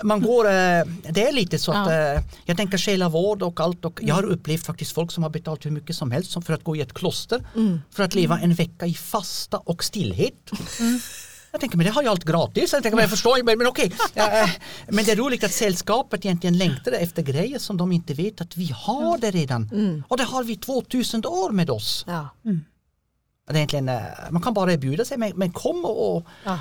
man 0.03 0.21
går, 0.21 0.45
eh, 0.45 0.85
det 1.11 1.29
är 1.29 1.33
lite 1.33 1.59
så 1.59 1.73
att 1.73 1.91
eh, 1.91 2.25
jag 2.45 2.57
tänker 2.57 2.79
själavård 2.79 3.43
och 3.43 3.61
allt 3.61 3.85
och 3.85 4.01
jag 4.03 4.15
har 4.15 4.25
upplevt 4.25 4.67
faktiskt 4.67 4.93
folk 4.93 5.13
som 5.13 5.23
har 5.23 5.31
betalat 5.31 5.67
hur 5.67 5.71
mycket 5.71 5.97
som 5.97 6.11
helst 6.11 6.45
för 6.45 6.53
att 6.53 6.65
gå 6.65 6.77
i 6.77 6.81
ett 6.81 6.93
kloster 6.93 7.45
för 7.91 8.03
att 8.03 8.15
leva 8.15 8.41
en 8.41 8.55
vecka 8.55 8.87
i 8.87 8.95
fasta 8.95 9.59
och 9.59 9.85
stillhet. 9.85 10.51
Jag 11.53 11.61
tänker 11.61 11.77
men 11.77 11.87
det 11.87 11.93
har 11.93 12.03
jag 12.03 12.11
allt 12.11 12.25
gratis. 12.25 12.73
Jag 12.73 12.83
tänker 12.83 12.97
men 12.97 13.03
jag 13.03 13.11
förstår 13.11 13.43
men, 13.43 13.59
men 13.59 13.67
okej. 13.67 13.93
Eh, 14.15 14.51
men 14.89 15.05
det 15.05 15.13
är 15.13 15.17
roligt 15.17 15.45
att 15.45 15.53
sällskapet 15.53 16.25
egentligen 16.25 16.59
längtar 16.59 16.93
efter 16.93 17.23
grejer 17.23 17.59
som 17.59 17.77
de 17.77 17.93
inte 17.93 18.15
vet 18.15 18.41
att 18.41 18.57
vi 18.57 18.73
har 18.77 19.19
det 19.19 19.31
redan. 19.31 20.05
Och 20.09 20.17
det 20.17 20.25
har 20.25 20.45
vi 20.45 20.57
2000 20.57 21.27
år 21.27 21.51
med 21.51 21.71
oss. 21.71 22.05
Ja. 22.09 22.29
Det 23.47 23.53
är 23.53 23.57
egentligen, 23.57 23.89
eh, 23.89 24.01
man 24.31 24.43
kan 24.43 24.55
bara 24.55 24.73
erbjuda 24.73 25.05
sig 25.05 25.19
men, 25.19 25.33
men 25.37 25.53
kom 25.53 25.85
och 25.85 26.27
Ja. 26.45 26.59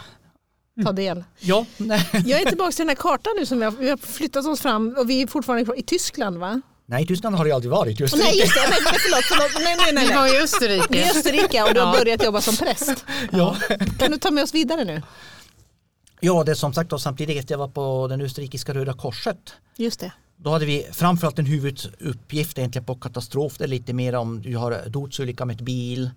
Ta 0.85 0.91
del. 0.91 1.23
ja. 1.39 1.65
nej. 1.77 2.09
Jag 2.25 2.41
är 2.41 2.45
tillbaka 2.45 2.71
till 2.71 2.81
den 2.81 2.87
här 2.89 2.95
kartan 2.95 3.33
nu 3.39 3.45
som 3.45 3.57
vi 3.59 3.65
har, 3.65 3.71
vi 3.71 3.89
har 3.89 3.97
flyttat 3.97 4.45
oss 4.45 4.61
fram 4.61 4.95
och 4.97 5.09
vi 5.09 5.21
är 5.21 5.27
fortfarande 5.27 5.73
i 5.77 5.83
Tyskland 5.83 6.37
va? 6.37 6.61
Nej, 6.89 7.05
Tyskland 7.07 7.35
har 7.35 7.45
det 7.45 7.51
aldrig 7.51 7.71
varit. 7.71 7.99
Just 7.99 8.15
Nej 8.15 8.39
just 8.39 8.53
det, 8.55 8.61
nej, 8.69 8.79
nej, 8.85 8.93
förlåt, 8.99 9.23
förlåt. 9.29 9.63
Nej, 9.63 9.75
nej, 9.77 9.93
nej, 9.93 10.07
Vi 10.07 10.13
var 10.13 10.21
nej. 10.21 10.35
i 10.35 10.43
Österrike. 10.43 11.01
Är 11.03 11.09
Österrike 11.09 11.63
och 11.63 11.73
du 11.73 11.79
har 11.79 11.93
Ja. 11.93 11.99
börjat 11.99 12.23
jobba 12.23 12.41
som 12.41 12.55
präst. 12.55 13.05
Ja. 13.31 13.55
Kan 13.99 14.11
du 14.11 14.17
ta 14.17 14.31
med 14.31 14.43
oss 14.43 14.53
vidare 14.53 14.83
nu? 14.83 15.01
ja, 16.19 16.43
det 16.43 16.51
är 16.51 16.55
som 16.55 16.73
sagt 16.73 16.89
då, 16.89 16.99
samtidigt 16.99 17.43
att 17.43 17.49
jag 17.49 17.57
var 17.57 17.67
på 17.67 18.07
den 18.07 18.21
österrikiska 18.21 18.73
Röda 18.73 18.93
Korset. 18.93 19.53
Just 19.77 19.99
det. 19.99 20.11
Då 20.37 20.49
hade 20.49 20.65
vi 20.65 20.87
framförallt 20.91 21.39
en 21.39 21.45
huvuduppgift 21.45 22.57
egentligen 22.57 22.85
på 22.85 22.95
katastrof. 22.95 23.57
Det 23.57 23.63
är 23.63 23.67
lite 23.67 23.93
mer 23.93 24.15
om 24.15 24.41
du 24.41 24.55
har 24.57 24.71
dödsolycka 24.89 25.45
med 25.45 25.55
ett 25.55 25.61
bil, 25.61 26.09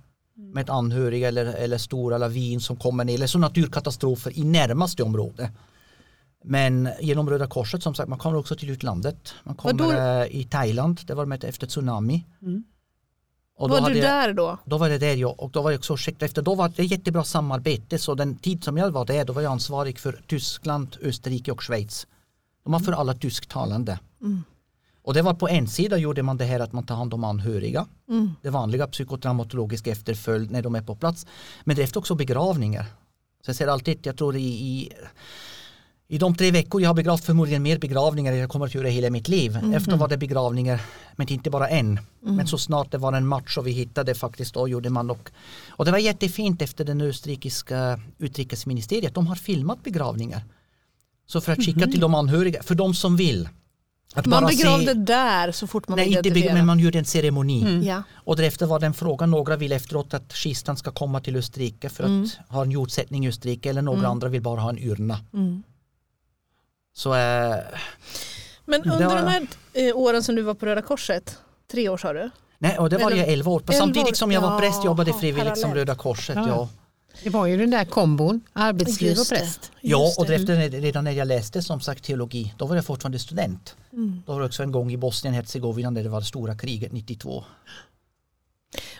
med 0.54 0.62
ett 0.62 0.70
anhörig 0.70 1.22
eller, 1.22 1.44
eller 1.46 1.78
stora 1.78 2.18
lavin 2.18 2.60
som 2.60 2.76
kommer 2.76 3.04
ner. 3.04 3.14
Eller 3.14 3.26
så 3.26 3.38
naturkatastrofer 3.38 4.38
i 4.38 4.44
närmaste 4.44 5.02
område. 5.02 5.50
Men 6.44 6.88
genom 7.00 7.30
Röda 7.30 7.46
Korset 7.46 7.82
som 7.82 7.94
sagt, 7.94 8.08
man 8.08 8.18
kommer 8.18 8.38
också 8.38 8.56
till 8.56 8.70
utlandet. 8.70 9.34
Man 9.44 9.54
kommer 9.54 9.84
Vadå? 9.84 9.92
eh, 9.92 10.26
i 10.40 10.44
Thailand, 10.50 11.00
det 11.06 11.14
var 11.14 11.26
med 11.26 11.44
efter 11.44 11.66
tsunami. 11.66 12.24
Och 13.56 13.68
då 13.68 13.80
Var 13.80 13.90
du 13.90 13.96
jag- 13.96 14.04
där 14.04 14.32
då? 14.32 14.58
Då 14.64 14.78
var 14.78 14.88
det 14.88 14.98
där 14.98 15.14
jag 15.16 15.40
och 15.40 15.50
då 15.50 15.62
var 15.62 15.70
jag 15.70 15.78
också 15.78 15.96
skickad 15.96 16.22
efter. 16.22 16.42
Då 16.42 16.54
var 16.54 16.72
det 16.76 16.84
jättebra 16.84 17.24
samarbete 17.24 17.98
så 17.98 18.14
den 18.14 18.36
tid 18.36 18.64
som 18.64 18.76
jag 18.76 18.90
var 18.90 19.04
där 19.04 19.24
då 19.24 19.32
var 19.32 19.42
jag 19.42 19.52
ansvarig 19.52 19.98
för 19.98 20.22
Tyskland, 20.26 20.96
Österrike 21.02 21.52
och 21.52 21.62
Schweiz. 21.62 22.06
De 22.64 22.72
var 22.72 22.80
för 22.80 22.92
alla 22.92 23.14
tysktalande. 23.14 23.98
Och 25.02 25.14
det 25.14 25.22
var 25.22 25.34
på 25.34 25.48
en 25.48 25.68
sida 25.68 25.96
gjorde 25.96 26.22
man 26.22 26.36
det 26.36 26.44
här 26.44 26.60
att 26.60 26.72
man 26.72 26.86
tar 26.86 26.94
hand 26.94 27.14
om 27.14 27.24
anhöriga. 27.24 27.86
Det 28.42 28.50
vanliga 28.50 28.86
psykotraumatologiska 28.86 29.90
efterföljd 29.90 30.50
när 30.50 30.62
de 30.62 30.74
är 30.74 30.82
på 30.82 30.96
plats. 30.96 31.26
Men 31.64 31.76
det 31.76 31.82
är 31.96 31.98
också 31.98 32.14
begravningar. 32.14 32.84
Så 33.44 33.48
jag 33.48 33.56
säger 33.56 33.70
alltid, 33.70 34.06
jag 34.06 34.16
tror 34.16 34.36
i, 34.36 34.40
i 34.44 34.92
i 36.12 36.18
de 36.18 36.34
tre 36.34 36.50
veckor 36.50 36.82
jag 36.82 36.88
har 36.88 36.94
begravt 36.94 37.24
förmodligen 37.24 37.62
mer 37.62 37.78
begravningar 37.78 38.32
än 38.32 38.38
jag 38.38 38.50
kommer 38.50 38.66
att 38.66 38.74
göra 38.74 38.88
hela 38.88 39.10
mitt 39.10 39.28
liv. 39.28 39.58
Efter 39.74 39.96
var 39.96 40.08
det 40.08 40.16
begravningar, 40.16 40.80
men 41.16 41.32
inte 41.32 41.50
bara 41.50 41.68
en. 41.68 42.00
Men 42.20 42.46
så 42.46 42.58
snart 42.58 42.90
det 42.90 42.98
var 42.98 43.12
en 43.12 43.26
match 43.26 43.58
och 43.58 43.66
vi 43.66 43.70
hittade 43.70 44.14
faktiskt, 44.14 44.54
då 44.54 44.68
gjorde 44.68 44.90
man 44.90 45.10
och, 45.10 45.30
och 45.68 45.84
det 45.84 45.90
var 45.90 45.98
jättefint 45.98 46.62
efter 46.62 46.84
den 46.84 47.00
österrikiska 47.00 48.00
utrikesministeriet. 48.18 49.14
De 49.14 49.26
har 49.26 49.34
filmat 49.34 49.82
begravningar. 49.82 50.42
Så 51.26 51.40
för 51.40 51.52
att 51.52 51.64
skicka 51.64 51.86
till 51.86 52.00
de 52.00 52.14
anhöriga, 52.14 52.62
för 52.62 52.74
de 52.74 52.94
som 52.94 53.16
vill. 53.16 53.48
Att 54.14 54.26
Man 54.26 54.46
begravde 54.46 54.86
se, 54.86 54.94
där 54.94 55.52
så 55.52 55.66
fort 55.66 55.88
man 55.88 55.98
nej, 55.98 56.16
inte 56.16 56.54
men 56.54 56.66
man 56.66 56.78
gjorde 56.78 56.98
en 56.98 57.04
ceremoni. 57.04 57.86
Ja. 57.86 58.02
Och 58.14 58.36
därefter 58.36 58.66
var 58.66 58.80
det 58.80 58.86
en 58.86 58.94
fråga, 58.94 59.26
några 59.26 59.56
vill 59.56 59.72
efteråt 59.72 60.14
att 60.14 60.32
kistan 60.32 60.76
ska 60.76 60.90
komma 60.90 61.20
till 61.20 61.36
Österrike 61.36 61.88
för 61.88 62.04
att 62.04 62.38
ha 62.48 62.62
en 62.62 62.70
jordsättning 62.70 63.26
i 63.26 63.28
Österrike 63.28 63.70
eller 63.70 63.82
några 63.82 64.08
andra 64.08 64.28
vill 64.28 64.42
bara 64.42 64.60
ha 64.60 64.70
en 64.70 64.78
urna. 64.78 65.18
Så 66.94 67.14
äh, 67.14 67.56
Men 68.64 68.82
under 68.82 69.06
var- 69.06 69.16
de 69.16 69.26
här 69.28 69.46
eh, 69.72 69.96
åren 69.96 70.22
som 70.22 70.34
du 70.34 70.42
var 70.42 70.54
på 70.54 70.66
Röda 70.66 70.82
Korset, 70.82 71.38
tre 71.70 71.88
år 71.88 71.96
sa 71.96 72.12
du? 72.12 72.30
Nej, 72.58 72.78
och 72.78 72.90
det 72.90 72.98
var 72.98 73.10
Eller- 73.10 73.16
jag 73.22 73.28
11 73.28 73.50
år. 73.50 73.60
På 73.60 73.72
Elva 73.72 73.84
samtidigt 73.84 74.16
som 74.16 74.32
jag 74.32 74.40
var 74.40 74.58
präst 74.60 74.84
jobbade 74.84 75.12
frivilligt 75.12 75.58
som. 75.58 75.74
Röda 75.74 75.94
Korset. 75.94 76.36
Ja. 76.36 76.48
Ja, 76.48 76.68
Det 77.22 77.30
var 77.30 77.46
ju 77.46 77.56
den 77.56 77.70
där 77.70 77.84
kombon, 77.84 78.40
arbetsliv 78.52 79.18
och 79.18 79.28
präst. 79.28 79.72
ja 79.80 80.12
och 80.18 80.26
det. 80.26 80.32
därefter 80.36 80.80
redan 80.80 81.04
när 81.04 81.12
jag 81.12 81.28
läste 81.28 81.62
som 81.62 81.80
sagt 81.80 82.04
teologi, 82.04 82.54
då 82.58 82.66
var 82.66 82.74
jag 82.76 82.84
fortfarande 82.84 83.18
student. 83.18 83.76
Då 84.26 84.32
var 84.32 84.40
det 84.40 84.46
också 84.46 84.62
en 84.62 84.72
gång 84.72 84.92
i 84.92 84.96
Bosnien-Hercegovina 84.96 85.90
där 85.90 86.02
det 86.02 86.08
var 86.08 86.20
det 86.20 86.26
stora 86.26 86.56
kriget 86.58 86.92
92. 86.92 87.44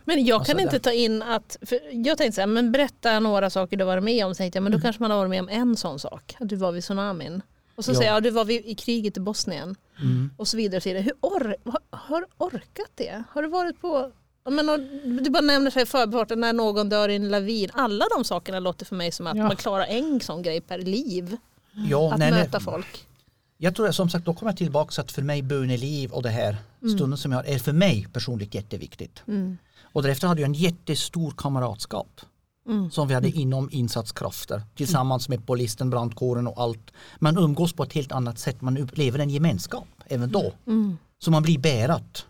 Men 0.05 0.25
jag 0.25 0.39
Alltså 0.39 0.53
kan 0.53 0.61
inte 0.61 0.77
det- 0.77 0.81
ta 0.83 0.93
in 0.93 1.23
att, 1.23 1.57
jag 1.93 2.19
tänkte 2.19 2.33
så 2.33 2.41
här, 2.41 2.47
men 2.47 2.73
berätta 2.73 3.21
några 3.21 3.51
saker 3.51 3.77
du 3.77 3.85
varit 3.85 4.05
med 4.05 4.27
om. 4.27 4.35
Så 4.35 4.39
tänkte 4.39 4.57
jag, 4.57 4.63
men 4.63 4.73
då 4.73 4.77
Mm. 4.77 4.83
kanske 4.83 5.03
man 5.03 5.11
har 5.11 5.19
varit 5.19 5.31
med 5.31 5.41
om 5.41 5.49
en 5.49 5.77
sån 5.77 5.99
sak. 5.99 6.37
Att 6.41 6.49
du 6.49 6.57
var 6.57 6.73
vid 6.73 6.83
tsunamin. 6.83 7.43
Och 7.75 7.85
så 7.85 7.91
Ja. 7.91 7.95
säger 7.95 8.11
jag, 8.11 8.17
ja, 8.17 8.21
du 8.21 8.31
var 8.31 8.45
vid, 8.45 8.67
i 8.67 8.75
kriget 8.75 9.17
i 9.17 9.21
Bosnien. 9.21 9.77
Mm. 10.01 10.31
Och 10.37 10.49
så 10.49 10.57
vidare. 10.57 10.77
Och 10.77 10.83
så 10.83 10.89
vidare. 10.89 11.03
Hur 11.03 11.13
or, 11.21 11.57
har, 11.91 12.21
du 12.21 12.27
orkat 12.39 12.91
det? 12.95 13.23
Har 13.31 13.43
du 13.43 13.49
varit 13.49 13.81
på, 13.81 14.13
men, 14.51 14.67
du 15.25 15.31
bara 15.31 15.41
nämner 15.41 15.71
sig 15.71 15.87
förbifarten 15.87 16.41
när 16.41 16.53
någon 16.53 16.89
dör 16.89 17.09
i 17.09 17.17
en 17.17 17.29
lavin. 17.29 17.71
Alla 17.73 18.05
de 18.17 18.25
sakerna 18.25 18.59
låter 18.61 18.87
för 18.87 18.97
mig 18.97 19.13
som 19.13 19.27
att 19.27 19.37
Ja. 19.37 19.47
man 19.47 19.57
klarar 19.57 19.85
en 19.85 20.21
sån 20.21 20.43
grej 20.43 20.61
per 20.61 20.79
liv. 20.79 21.37
Ja, 21.91 22.13
Att 22.13 22.19
nej, 22.19 22.31
nej. 22.31 22.41
möta 22.41 22.61
folk. 22.61 23.07
Jag 23.59 23.75
tror 23.77 23.89
att, 23.89 23.95
som 23.95 24.11
sagt, 24.11 24.25
då 24.25 24.35
kommer 24.35 24.53
jag 24.53 24.57
tillbaka 24.57 25.01
att 25.01 25.13
för 25.13 25.23
mig 25.23 25.43
böneliv 25.43 26.11
och 26.13 26.23
det 26.23 26.29
här 26.31 26.57
stunden 26.79 27.17
som 27.19 27.33
jag 27.33 27.39
har 27.39 27.45
är 27.45 27.59
för 27.59 27.73
mig 27.73 28.07
personligt 28.13 28.55
jätteviktigt. 28.55 29.23
Mm. 29.29 29.59
Och 29.83 30.03
därefter 30.03 30.29
hade 30.29 30.41
jag 30.41 30.49
en 30.49 30.55
jättestor 30.55 31.35
kamratskap 31.37 32.21
Mm. 32.69 32.91
som 32.91 33.09
vi 33.09 33.15
hade 33.15 33.29
inom 33.31 33.69
insatskrafter 33.73 34.63
tillsammans 34.75 35.29
med 35.29 35.47
polisen, 35.47 35.91
brandkåren 35.91 36.47
och 36.47 36.61
allt. 36.63 36.91
Man 37.19 37.39
umgås 37.39 37.73
på 37.73 37.83
ett 37.83 37.93
helt 37.93 38.13
annat 38.13 38.39
sätt, 38.39 38.61
man 38.61 38.77
upplever 38.79 39.19
en 39.19 39.31
gemenskap 39.31 39.87
även 40.07 40.33
då. 40.33 40.53
Mm. 40.67 40.97
Så 41.19 41.31
man 41.31 41.43
blir 41.43 41.59
bärat. 41.59 42.27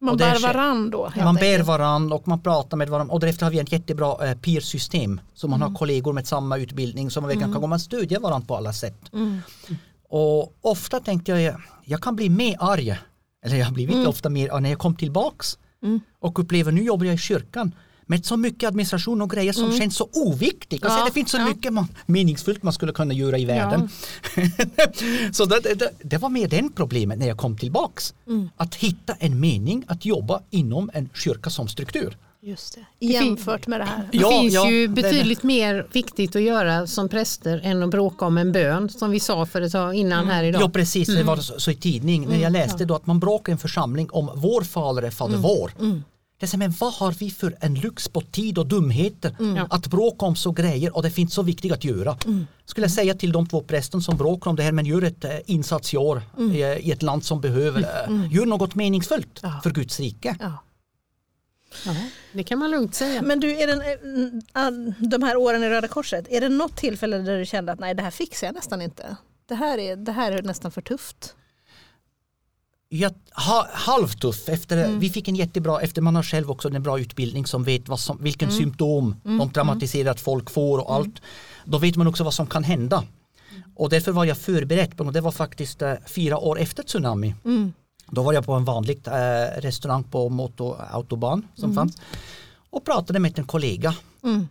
Man 0.00 0.16
bär 0.16 0.34
är- 0.34 0.40
varann 0.40 0.90
då. 0.90 1.10
Man 1.16 1.34
bär 1.34 1.62
varandra 1.62 2.16
och 2.16 2.28
man 2.28 2.40
pratar 2.42 2.76
med 2.76 2.88
varandra 2.88 3.12
och 3.14 3.20
därefter 3.20 3.44
har 3.46 3.50
vi 3.50 3.58
ett 3.58 3.72
jättebra 3.72 4.28
eh, 4.28 4.36
peer-system. 4.38 5.20
Så 5.34 5.48
man 5.48 5.62
har 5.62 5.74
kollegor 5.74 6.12
med 6.12 6.26
samma 6.26 6.58
utbildning 6.58 7.10
som 7.10 7.22
man 7.22 7.28
verkligen 7.28 7.52
kan 7.52 7.60
gå 7.62 7.74
och 7.74 7.80
stödja 7.80 8.20
varandra 8.20 8.46
på 8.46 8.56
alla 8.56 8.72
sätt. 8.72 9.12
Mm. 9.12 9.38
Och 10.08 10.54
ofta 10.60 11.00
tänkte 11.00 11.32
jag, 11.32 11.56
jag 11.84 12.00
kan 12.02 12.16
bli 12.16 12.28
mer 12.28 12.56
arg, 12.60 12.98
eller 13.44 13.56
jag 13.56 13.66
har 13.66 13.72
blivit 13.72 14.06
ofta 14.06 14.28
mer 14.30 14.52
arg 14.52 14.62
när 14.62 14.70
jag 14.70 14.78
kom 14.78 14.94
tillbaks 14.96 15.58
Mm. 15.82 16.00
och 16.20 16.38
upplever, 16.38 16.72
nu 16.72 16.82
jobbar 16.82 17.06
jag 17.06 17.14
i 17.14 17.18
kyrkan 17.18 17.72
med 18.06 18.26
så 18.26 18.36
mycket 18.36 18.68
administration 18.68 19.22
och 19.22 19.30
grejer 19.30 19.52
som 19.52 19.72
känns 19.78 19.96
så 19.96 20.08
oviktigt. 20.12 20.84
Alltså, 20.84 20.98
Ja, 20.98 21.04
det 21.04 21.12
finns 21.12 21.30
så 21.30 21.36
ja. 21.36 21.48
mycket 21.48 21.72
man, 21.72 21.88
meningsfullt 22.06 22.62
man 22.62 22.72
skulle 22.72 22.92
kunna 22.92 23.14
göra 23.14 23.38
i 23.38 23.44
världen. 23.44 23.88
så 25.32 25.44
det, 25.44 25.60
det, 25.74 25.90
det 26.02 26.18
var 26.18 26.28
mer 26.28 26.48
den 26.48 26.72
problemet 26.72 27.18
när 27.18 27.26
jag 27.28 27.36
kom 27.38 27.56
tillbaks. 27.56 28.14
Mm. 28.26 28.48
Att 28.56 28.74
hitta 28.74 29.14
en 29.18 29.40
mening 29.40 29.84
att 29.86 30.04
jobba 30.04 30.40
inom 30.50 30.90
en 30.94 31.08
kyrka 31.14 31.50
som 31.50 31.68
struktur. 31.68 32.16
Just 32.42 32.78
det. 33.00 33.06
Jämfört 33.06 33.66
med 33.66 33.80
det 33.80 33.84
här. 33.84 34.08
Det 34.12 34.18
Ja, 34.18 34.30
finns 34.40 34.54
ja, 34.54 34.70
ju 34.70 34.86
det- 34.86 35.02
betydligt 35.02 35.42
mer 35.42 35.86
viktigt 35.92 36.36
att 36.36 36.42
göra 36.42 36.86
som 36.86 37.08
präster 37.08 37.60
än 37.64 37.82
att 37.82 37.90
bråka 37.90 38.24
om 38.26 38.38
en 38.38 38.52
bön 38.52 38.88
som 38.88 39.10
vi 39.10 39.20
sa 39.20 39.46
för 39.46 39.62
ett 39.62 39.72
tag 39.72 39.94
innan 39.94 40.26
här 40.26 40.44
idag. 40.44 40.62
Ja 40.62 40.68
precis, 40.68 41.08
det 41.08 41.22
var 41.22 41.36
så, 41.36 41.60
så 41.60 41.70
i 41.70 41.74
tidning 41.74 42.28
när 42.28 42.38
jag 42.38 42.52
läste 42.52 42.84
då 42.84 42.94
att 42.94 43.06
man 43.06 43.20
bråkar 43.20 43.50
i 43.50 43.52
en 43.52 43.58
församling 43.58 44.08
om 44.10 44.30
vår 44.34 44.62
fader 44.62 45.02
är 45.02 45.10
fader 45.10 45.36
vår. 45.36 45.72
Det 46.38 46.46
är 46.46 46.48
så, 46.48 46.56
men 46.58 46.70
vad 46.80 46.92
har 46.92 47.12
vi 47.12 47.30
för 47.30 47.56
en 47.60 47.74
lux 47.74 48.08
på 48.08 48.20
tid 48.20 48.58
och 48.58 48.66
dumheter 48.66 49.36
att 49.70 49.86
bråka 49.86 50.26
om 50.26 50.36
så 50.36 50.52
grejer 50.52 50.96
och 50.96 51.02
det 51.02 51.10
finns 51.10 51.34
så 51.34 51.42
viktigt 51.42 51.72
att 51.72 51.84
göra. 51.84 52.16
Skulle 52.64 52.84
jag 52.84 52.90
säga 52.92 53.14
till 53.14 53.32
de 53.32 53.46
två 53.46 53.60
prästen 53.62 54.02
som 54.02 54.16
bråkar 54.16 54.50
om 54.50 54.56
det 54.56 54.62
här 54.62 54.72
men 54.72 54.86
gör 54.86 55.02
ett 55.02 55.24
eh, 55.24 55.30
insatsår 55.46 56.22
i, 56.52 56.58
i 56.62 56.92
ett 56.92 57.02
land 57.02 57.24
som 57.24 57.40
behöver, 57.40 57.80
eh, 57.80 58.32
gör 58.34 58.46
något 58.46 58.74
meningsfullt 58.74 59.40
Ja. 59.42 59.60
för 59.62 59.70
Guds 59.70 60.00
rike. 60.00 60.36
Ja. 60.40 60.58
Ja, 61.86 61.94
det 62.32 62.42
kan 62.44 62.58
man 62.58 62.70
lugnt 62.70 62.94
säga. 62.94 63.22
Men 63.22 63.40
du, 63.40 63.50
är 63.60 63.66
den, 63.66 63.80
äh, 63.80 64.94
de 64.98 65.22
här 65.22 65.36
åren 65.36 65.62
i 65.64 65.68
Röda 65.68 65.88
Korset, 65.88 66.26
är 66.30 66.40
det 66.40 66.48
något 66.48 66.76
tillfälle 66.76 67.18
där 67.18 67.38
du 67.38 67.46
kände 67.46 67.72
att 67.72 67.78
nej 67.80 67.94
det 67.94 68.02
här 68.02 68.10
fixar 68.10 68.46
jag 68.46 68.54
nästan 68.54 68.82
inte? 68.82 69.16
Det 69.46 69.54
här 69.54 69.78
är, 69.78 69.96
det 69.96 70.12
här 70.12 70.32
är 70.32 70.42
nästan 70.42 70.70
för 70.70 70.80
tufft. 70.80 71.34
Ha, 73.34 73.68
halvtuff. 73.72 74.48
Efter, 74.48 74.88
Vi 74.98 75.10
fick 75.10 75.28
en 75.28 75.36
jättebra, 75.36 75.80
efter 75.80 76.02
man 76.02 76.16
har 76.16 76.22
själv 76.22 76.50
också 76.50 76.68
en 76.68 76.82
bra 76.82 77.00
utbildning 77.00 77.46
som 77.46 77.64
vet 77.64 77.88
vad 77.88 78.00
som, 78.00 78.18
vilken 78.22 78.50
symptom 78.50 79.16
de 79.38 79.50
traumatiserar 79.50 80.10
att 80.10 80.20
folk 80.20 80.50
får 80.50 80.78
och 80.78 80.94
allt. 80.94 81.22
Då 81.64 81.78
vet 81.78 81.96
man 81.96 82.06
också 82.06 82.24
vad 82.24 82.34
som 82.34 82.46
kan 82.46 82.64
hända. 82.64 83.04
Och 83.76 83.88
därför 83.88 84.12
var 84.12 84.24
jag 84.24 84.38
förberedd 84.38 84.96
på 84.96 85.04
det. 85.04 85.20
var 85.20 85.32
faktiskt 85.32 85.82
eh, 85.82 85.94
fyra 86.06 86.38
år 86.38 86.58
efter 86.58 86.82
tsunami. 86.82 87.34
Då 88.10 88.22
var 88.22 88.32
jag 88.32 88.46
på 88.46 88.52
en 88.52 88.64
vanlig 88.64 89.00
eh, 89.06 89.60
restaurang 89.60 90.04
på 90.04 90.28
motor 90.28 90.76
autobahn 90.90 91.46
som 91.54 91.74
fanns. 91.74 91.96
Och 92.70 92.84
pratade 92.84 93.18
med 93.18 93.38
en 93.38 93.46
kollega. 93.46 93.94
Mm. 94.24 94.48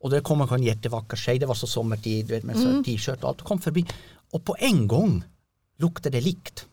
Och 0.00 0.10
det 0.10 0.20
kom 0.20 0.40
en 0.40 0.62
jättevacker 0.62 1.16
tjej, 1.16 1.38
det 1.38 1.46
var 1.46 1.54
så 1.54 1.66
sommartid 1.66 2.44
med 2.44 2.84
t-shirt 2.84 3.22
och 3.22 3.28
allt. 3.28 3.42
kom 3.42 3.58
förbi. 3.58 3.86
Och 4.30 4.44
på 4.44 4.56
en 4.58 4.88
gång 4.88 5.24
luktade 5.78 6.18
det 6.18 6.24
likt. 6.24 6.66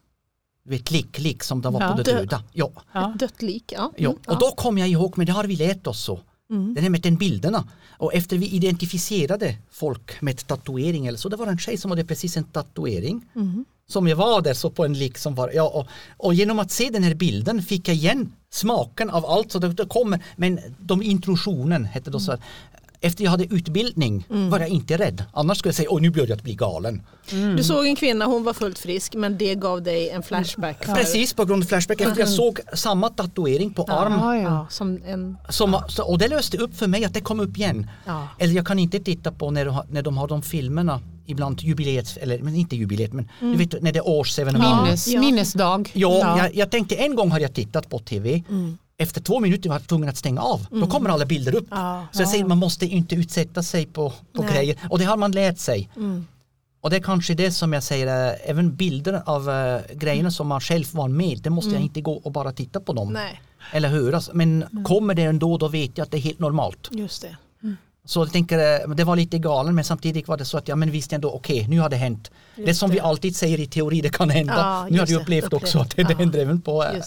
Du 0.66 0.70
vet, 0.72 0.92
lik, 0.92 1.20
lik 1.20 1.44
som 1.44 1.62
de 1.62 1.74
var 1.74 1.82
Ja. 1.82 1.92
på 1.92 1.98
de 2.04 2.12
Dö- 2.12 2.18
döda. 2.20 2.44
Ja. 2.54 2.72
Ja. 2.94 3.12
Ett 3.14 3.20
dött 3.20 3.42
lik, 3.42 3.72
ja. 3.76 3.92
Ja, 3.98 4.10
Mm, 4.10 4.22
och 4.28 4.40
då 4.40 4.52
kom 4.52 4.78
jag 4.78 4.90
ihåg, 4.90 5.18
men 5.18 5.26
det 5.26 5.32
har 5.32 5.44
vi 5.44 5.56
lärt 5.56 5.88
oss 5.88 6.04
så. 6.04 6.20
Mm. 6.50 6.74
Den 6.74 6.84
här 6.84 6.90
med 6.90 7.02
den 7.02 7.16
bilderna. 7.16 7.68
Och 7.98 8.14
efter 8.14 8.38
vi 8.38 8.48
identifierade 8.48 9.56
folk 9.72 10.22
med 10.22 10.48
tatuering 10.48 11.08
eller 11.08 11.18
så, 11.18 11.30
det 11.30 11.36
var 11.36 11.48
en 11.48 11.58
tjej 11.58 11.78
som 11.78 11.92
hade 11.92 12.06
precis 12.06 12.38
en 12.38 12.44
tatuering. 12.44 13.26
Mm. 13.36 13.66
Som 13.88 14.08
jag 14.08 14.16
var 14.16 14.42
där 14.42 14.54
så 14.54 14.70
på 14.70 14.86
en 14.86 14.94
lik 14.94 15.18
som 15.18 15.36
var, 15.36 15.52
ja 15.54 15.64
och, 15.70 15.88
och 16.18 16.34
genom 16.34 16.60
att 16.60 16.72
se 16.72 16.90
den 16.90 17.04
här 17.04 17.14
bilden 17.16 17.62
fick 17.62 17.88
jag 17.88 17.96
igen 17.96 18.32
smaken 18.50 19.10
av 19.10 19.26
allt. 19.26 19.52
Så 19.52 19.60
det, 19.60 19.68
det 19.74 19.86
kommer, 19.86 20.24
men 20.36 20.60
de 20.80 21.02
introduktionen 21.04 21.86
hette 21.86 22.12
då 22.12 22.20
så 22.20 22.32
här, 22.32 22.40
efter 23.04 23.24
jag 23.24 23.32
hade 23.32 23.44
utbildning 23.44 24.26
Mm. 24.30 24.50
var 24.50 24.60
jag 24.60 24.70
inte 24.70 24.98
rädd. 24.98 25.24
Annars 25.34 25.58
skulle 25.58 25.70
jag 25.70 25.76
säga, 25.76 25.88
oj 25.92 26.02
nu 26.02 26.10
börjar 26.10 26.28
jag 26.28 26.38
bli 26.38 26.54
galen. 26.56 27.02
Du 27.58 27.64
såg 27.64 27.86
en 27.88 27.96
kvinna, 27.96 28.26
hon 28.26 28.44
var 28.44 28.54
fullt 28.54 28.80
frisk 28.80 29.14
men 29.16 29.38
det 29.38 29.56
gav 29.56 29.82
dig 29.84 30.10
en 30.10 30.24
flashback. 30.24 30.86
för- 30.86 30.94
Precis 30.96 31.34
på 31.34 31.46
grund 31.46 31.64
av 31.64 31.68
Flashback, 31.68 32.02
efter 32.02 32.20
jag 32.20 32.30
såg 32.30 32.60
samma 32.74 33.10
tatuering 33.10 33.74
på 33.74 33.84
arm 33.84 34.14
Ja, 34.22 34.36
ja. 34.38 34.68
Som 34.70 35.00
en, 35.06 35.38
Som, 35.50 35.78
och 36.06 36.18
det 36.18 36.28
löste 36.28 36.58
upp 36.58 36.76
för 36.78 36.88
mig 36.88 37.06
att 37.06 37.14
det 37.14 37.22
kom 37.22 37.40
upp 37.40 37.58
igen. 37.58 37.90
Ja. 38.06 38.28
Eller 38.40 38.54
jag 38.54 38.68
kan 38.68 38.80
inte 38.80 39.00
titta 39.00 39.32
på 39.32 39.52
när, 39.52 39.78
när 39.94 40.02
de 40.02 40.18
har 40.18 40.28
de 40.28 40.42
filmerna, 40.42 41.02
ibland 41.26 41.62
jubileet, 41.62 42.18
eller 42.22 42.40
men 42.40 42.56
inte 42.56 42.76
jubileet, 42.76 43.14
men 43.14 43.30
du 43.40 43.56
vet 43.56 43.82
när 43.82 43.92
det 43.92 44.00
är 44.00 44.08
årsevenemang. 44.08 44.84
Minnes, 44.84 45.08
Ja. 45.08 45.20
Minnesdag. 45.20 45.92
Ja, 45.94 46.38
Jag, 46.38 46.56
jag 46.56 46.72
tänkte 46.72 46.96
en 46.96 47.16
gång 47.16 47.32
har 47.32 47.40
jag 47.40 47.54
tittat 47.54 47.90
på 47.90 48.00
tv. 48.00 48.44
Efter 48.98 49.22
två 49.22 49.40
minuter 49.40 49.70
var 49.70 49.76
jag 49.76 49.88
tvungen 49.88 50.10
att 50.10 50.18
stänga 50.18 50.42
av. 50.42 50.66
Då 50.72 50.88
kommer 50.88 51.10
alla 51.10 51.26
bilder 51.26 51.56
upp. 51.56 51.68
Ja. 51.72 52.06
Så 52.12 52.22
jag 52.22 52.30
säger 52.30 52.46
man 52.46 52.58
måste 52.58 52.86
inte 52.86 53.16
utsätta 53.16 53.64
sig 53.64 53.86
på, 53.86 54.14
på 54.34 54.42
Nej. 54.44 54.54
grejer. 54.54 54.78
Och 54.90 55.00
det 55.00 55.06
har 55.06 55.18
man 55.18 55.32
lärt 55.32 55.58
sig. 55.60 55.90
Mm. 55.96 56.28
Och 56.82 56.90
det 56.90 56.96
är 56.96 57.02
kanske 57.02 57.34
det 57.34 57.52
som 57.52 57.74
jag 57.74 57.84
säger, 57.84 58.28
äh, 58.32 58.50
även 58.50 58.76
bilder 58.76 59.22
av 59.26 59.50
äh, 59.50 59.82
grejerna 59.94 60.32
som 60.32 60.48
man 60.48 60.62
själv 60.62 60.86
var 60.92 61.08
med, 61.08 61.40
det 61.44 61.50
måste 61.50 61.72
jag 61.72 61.82
inte 61.82 62.02
gå 62.02 62.14
och 62.14 62.32
bara 62.32 62.52
titta 62.52 62.80
på 62.80 62.94
dem. 62.94 63.14
nej, 63.14 63.42
Eller 63.72 63.90
höra. 63.90 64.22
Men 64.34 64.66
kommer 64.86 65.14
det 65.16 65.24
ändå, 65.24 65.58
då 65.58 65.68
vet 65.68 65.98
jag 65.98 66.06
att 66.06 66.12
det 66.12 66.18
är 66.18 66.22
helt 66.22 66.40
normalt. 66.40 66.88
just 66.92 67.22
det. 67.22 67.38
Så 68.06 68.20
jag 68.20 68.32
tänker, 68.32 68.84
eh, 68.90 68.90
det 68.96 69.04
var 69.04 69.16
lite 69.16 69.38
galen 69.38 69.76
men 69.76 69.84
samtidigt 69.84 70.28
var 70.28 70.38
det 70.38 70.46
så 70.46 70.58
att 70.58 70.68
ja 70.68 70.76
men 70.76 70.92
visst 70.92 71.14
ändå 71.14 71.32
okej 71.32 71.68
nu 71.70 71.80
har 71.80 71.90
det 71.90 71.96
hänt. 71.96 72.32
det 72.56 72.62
Just 72.62 72.80
som 72.80 72.90
det. 72.90 72.94
vi 72.94 73.00
alltid 73.00 73.36
säger 73.36 73.60
i 73.60 73.68
teori 73.68 74.02
det 74.02 74.10
kan 74.10 74.30
hända. 74.30 74.54
Ja, 74.58 74.88
nu 74.90 75.00
har 75.00 75.06
du 75.06 75.14
det. 75.16 75.22
upplevt 75.22 75.44
Upplevt. 75.46 75.64
också 75.64 75.80
att 75.80 75.96
det, 75.96 76.04
det 76.04 76.12
Ja. 76.14 76.18
händer 76.18 76.40
även 76.40 76.62
på 76.62 76.84
eh, 76.84 76.92
det. 76.94 77.04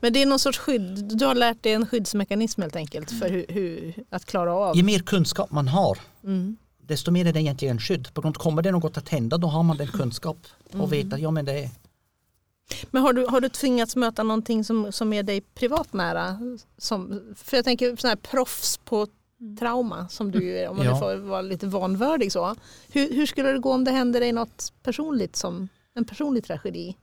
Men 0.00 0.12
det 0.12 0.22
är 0.22 0.26
någon 0.26 0.38
sorts 0.38 0.58
skydd, 0.58 1.18
du 1.18 1.24
har 1.26 1.34
lärt 1.34 1.62
dig 1.62 1.72
en 1.72 1.86
skyddsmekanism 1.86 2.62
helt 2.62 2.76
enkelt 2.76 3.10
för 3.10 3.28
hur, 3.30 3.44
hur, 3.48 3.94
att 4.10 4.24
klara 4.24 4.54
av. 4.54 4.76
ju 4.76 4.82
mer 4.82 4.98
kunskap 4.98 5.50
man 5.50 5.68
har 5.68 5.98
Mm. 6.24 6.56
desto 6.86 7.10
mer 7.10 7.26
är 7.26 7.32
det 7.32 7.40
egentligen 7.40 7.78
skydd. 7.80 8.14
På 8.14 8.20
grund 8.20 8.36
av 8.36 8.40
kommer 8.40 8.62
det 8.62 8.70
något 8.72 8.96
att 8.96 9.08
hända 9.08 9.38
då 9.38 9.48
har 9.48 9.62
man 9.62 9.76
den 9.76 9.86
kunskap 9.88 10.36
Mm. 10.72 10.80
och 10.80 10.92
vet 10.92 11.12
att 11.12 11.20
ja 11.20 11.30
men 11.30 11.44
det 11.44 11.52
är 11.52 11.70
Men 12.90 13.02
har 13.02 13.12
du, 13.12 13.26
har 13.26 13.40
du 13.40 13.48
tvingats 13.48 13.96
möta 13.96 14.22
någonting 14.22 14.64
som, 14.64 14.92
som 14.92 15.12
är 15.12 15.22
dig 15.22 15.40
privat 15.40 15.92
nära? 15.92 16.38
Som, 16.78 17.20
för 17.36 17.56
jag 17.56 17.64
tänker 17.64 17.96
sån 17.96 18.08
här 18.08 18.16
proffs 18.16 18.76
på 18.84 19.06
trauma 19.58 20.08
som 20.08 20.30
du 20.30 20.58
är, 20.58 20.68
om 20.68 20.76
man 20.76 20.86
Ja. 20.86 20.98
får 20.98 21.16
vara 21.16 21.42
lite 21.42 21.66
vanvördig 21.66 22.32
så. 22.32 22.56
Hur, 22.92 23.14
hur 23.14 23.26
skulle 23.26 23.52
det 23.52 23.58
gå 23.58 23.72
om 23.72 23.84
det 23.84 23.90
hände 23.90 24.18
dig 24.18 24.32
något 24.32 24.72
personligt 24.82 25.36
som 25.36 25.68
en 25.94 26.04
personlig 26.04 26.44
tragedi? 26.44 26.96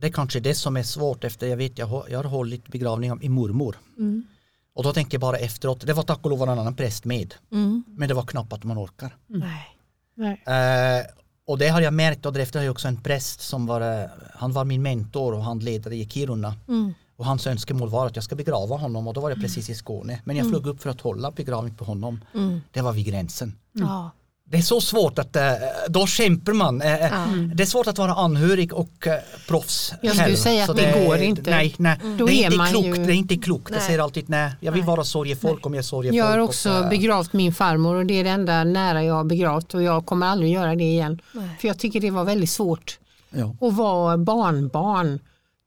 det 0.00 0.06
är 0.06 0.10
kanske 0.12 0.40
det 0.40 0.54
som 0.54 0.76
är 0.76 0.82
svårt 0.82 1.24
efter 1.24 1.46
jag 1.46 1.56
vet 1.56 1.78
jag 1.78 1.86
har, 1.86 2.04
jag 2.10 2.18
har 2.18 2.24
hållit 2.30 2.68
begravning 2.68 3.12
av 3.12 3.18
min 3.18 3.32
mormor. 3.32 3.76
Mm. 3.98 4.26
Och 4.74 4.82
då 4.84 4.92
tänker 4.92 5.14
jag 5.14 5.20
bara 5.20 5.36
efteråt, 5.38 5.86
det 5.86 5.92
var 5.92 6.02
tack 6.02 6.18
och 6.24 6.30
lov 6.30 6.42
en 6.42 6.48
annan 6.48 6.74
präst 6.76 7.04
med. 7.04 7.34
Mm. 7.52 7.84
Men 7.88 8.08
det 8.08 8.14
var 8.14 8.22
knappt 8.22 8.52
att 8.52 8.64
man 8.64 8.78
orkar. 8.78 9.16
Nej. 9.26 9.66
Nej. 10.14 10.42
Eh, 10.46 11.06
och 11.46 11.58
det 11.58 11.68
har 11.68 11.80
jag 11.80 11.94
märkt 11.94 12.26
och 12.26 12.32
därefter 12.32 12.58
har 12.58 12.64
jag 12.64 12.72
också 12.72 12.88
en 12.88 13.02
präst 13.02 13.40
som 13.40 13.66
var, 13.66 13.80
eh, 14.02 14.08
han 14.34 14.52
var 14.52 14.64
min 14.64 14.82
mentor 14.82 15.34
och 15.34 15.42
handledare 15.44 15.96
i 15.96 16.06
Kiruna. 16.08 16.54
Mm. 17.18 17.24
Och 17.24 17.26
hans 17.26 17.46
önskemål 17.46 17.88
var 17.88 18.06
att 18.06 18.16
jag 18.16 18.24
ska 18.24 18.34
begrava 18.36 18.76
honom 18.76 19.08
och 19.08 19.14
då 19.14 19.20
var 19.20 19.30
jag 19.30 19.40
precis 19.40 19.70
i 19.70 19.74
Skåne. 19.74 20.20
Men 20.24 20.36
jag 20.36 20.48
flög 20.48 20.66
upp 20.66 20.82
för 20.82 20.90
att 20.90 21.00
hålla 21.00 21.30
begravning 21.30 21.74
på 21.74 21.84
honom. 21.84 22.20
Mm. 22.34 22.60
Det 22.72 22.80
var 22.82 22.92
vid 22.92 23.06
gränsen. 23.06 23.52
Ja. 23.72 24.10
Det 24.50 24.56
är 24.58 24.62
så 24.62 24.80
svårt 24.80 25.18
att, 25.18 25.36
eh, 25.36 25.42
då 25.88 26.06
kämpar 26.06 26.52
man. 26.52 26.82
Eh, 26.82 26.94
eh, 26.94 27.00
Ja. 27.12 27.26
Det 27.54 27.62
är 27.62 27.66
svårt 27.66 27.86
att 27.86 27.98
vara 27.98 28.14
anhörig 28.14 28.72
och 28.74 29.08
proffs 29.48 29.92
Jag 30.02 30.12
skulle 30.14 30.24
själv. 30.26 30.36
säga 30.36 30.66
Så 30.66 30.72
att 30.72 30.78
det 30.78 31.04
går 31.06 31.16
inte. 31.18 31.50
Nej, 31.50 31.74
nej. 31.78 31.98
Då 32.18 32.26
det 32.26 32.32
är 32.44 32.52
inte 32.52 32.66
klokt. 32.70 32.86
ju- 32.98 33.04
Det 33.06 33.12
är 33.12 33.16
inte 33.16 33.36
klokt. 33.36 33.70
Jag 33.70 33.76
Nej. 33.78 33.86
säger 33.86 33.98
alltid 33.98 34.28
nej, 34.28 34.52
jag 34.60 34.72
vill 34.72 34.80
Nej. 34.80 34.86
vara 34.86 35.04
sorgefolk 35.04 35.66
om 35.66 35.74
jag 35.74 35.78
är 35.78 35.82
sorgefolk. 35.82 36.18
Jag 36.18 36.24
har 36.26 36.38
och, 36.38 36.44
också 36.44 36.68
eh, 36.68 36.88
begravt 36.88 37.32
min 37.32 37.54
farmor 37.54 37.94
och 37.96 38.06
det 38.06 38.14
är 38.14 38.24
det 38.24 38.30
enda 38.30 38.64
nära 38.64 39.04
jag 39.04 39.14
har 39.14 39.24
begravt 39.24 39.74
och 39.74 39.82
jag 39.82 40.06
kommer 40.06 40.26
aldrig 40.26 40.52
göra 40.52 40.74
det 40.74 40.84
igen. 40.84 41.20
Nej. 41.32 41.48
För 41.60 41.68
jag 41.68 41.78
tycker 41.78 42.00
det 42.00 42.10
var 42.10 42.24
väldigt 42.24 42.50
svårt 42.50 42.98
ja. 43.30 43.56
att 43.68 43.74
vara 43.74 44.18
barnbarn 44.18 45.18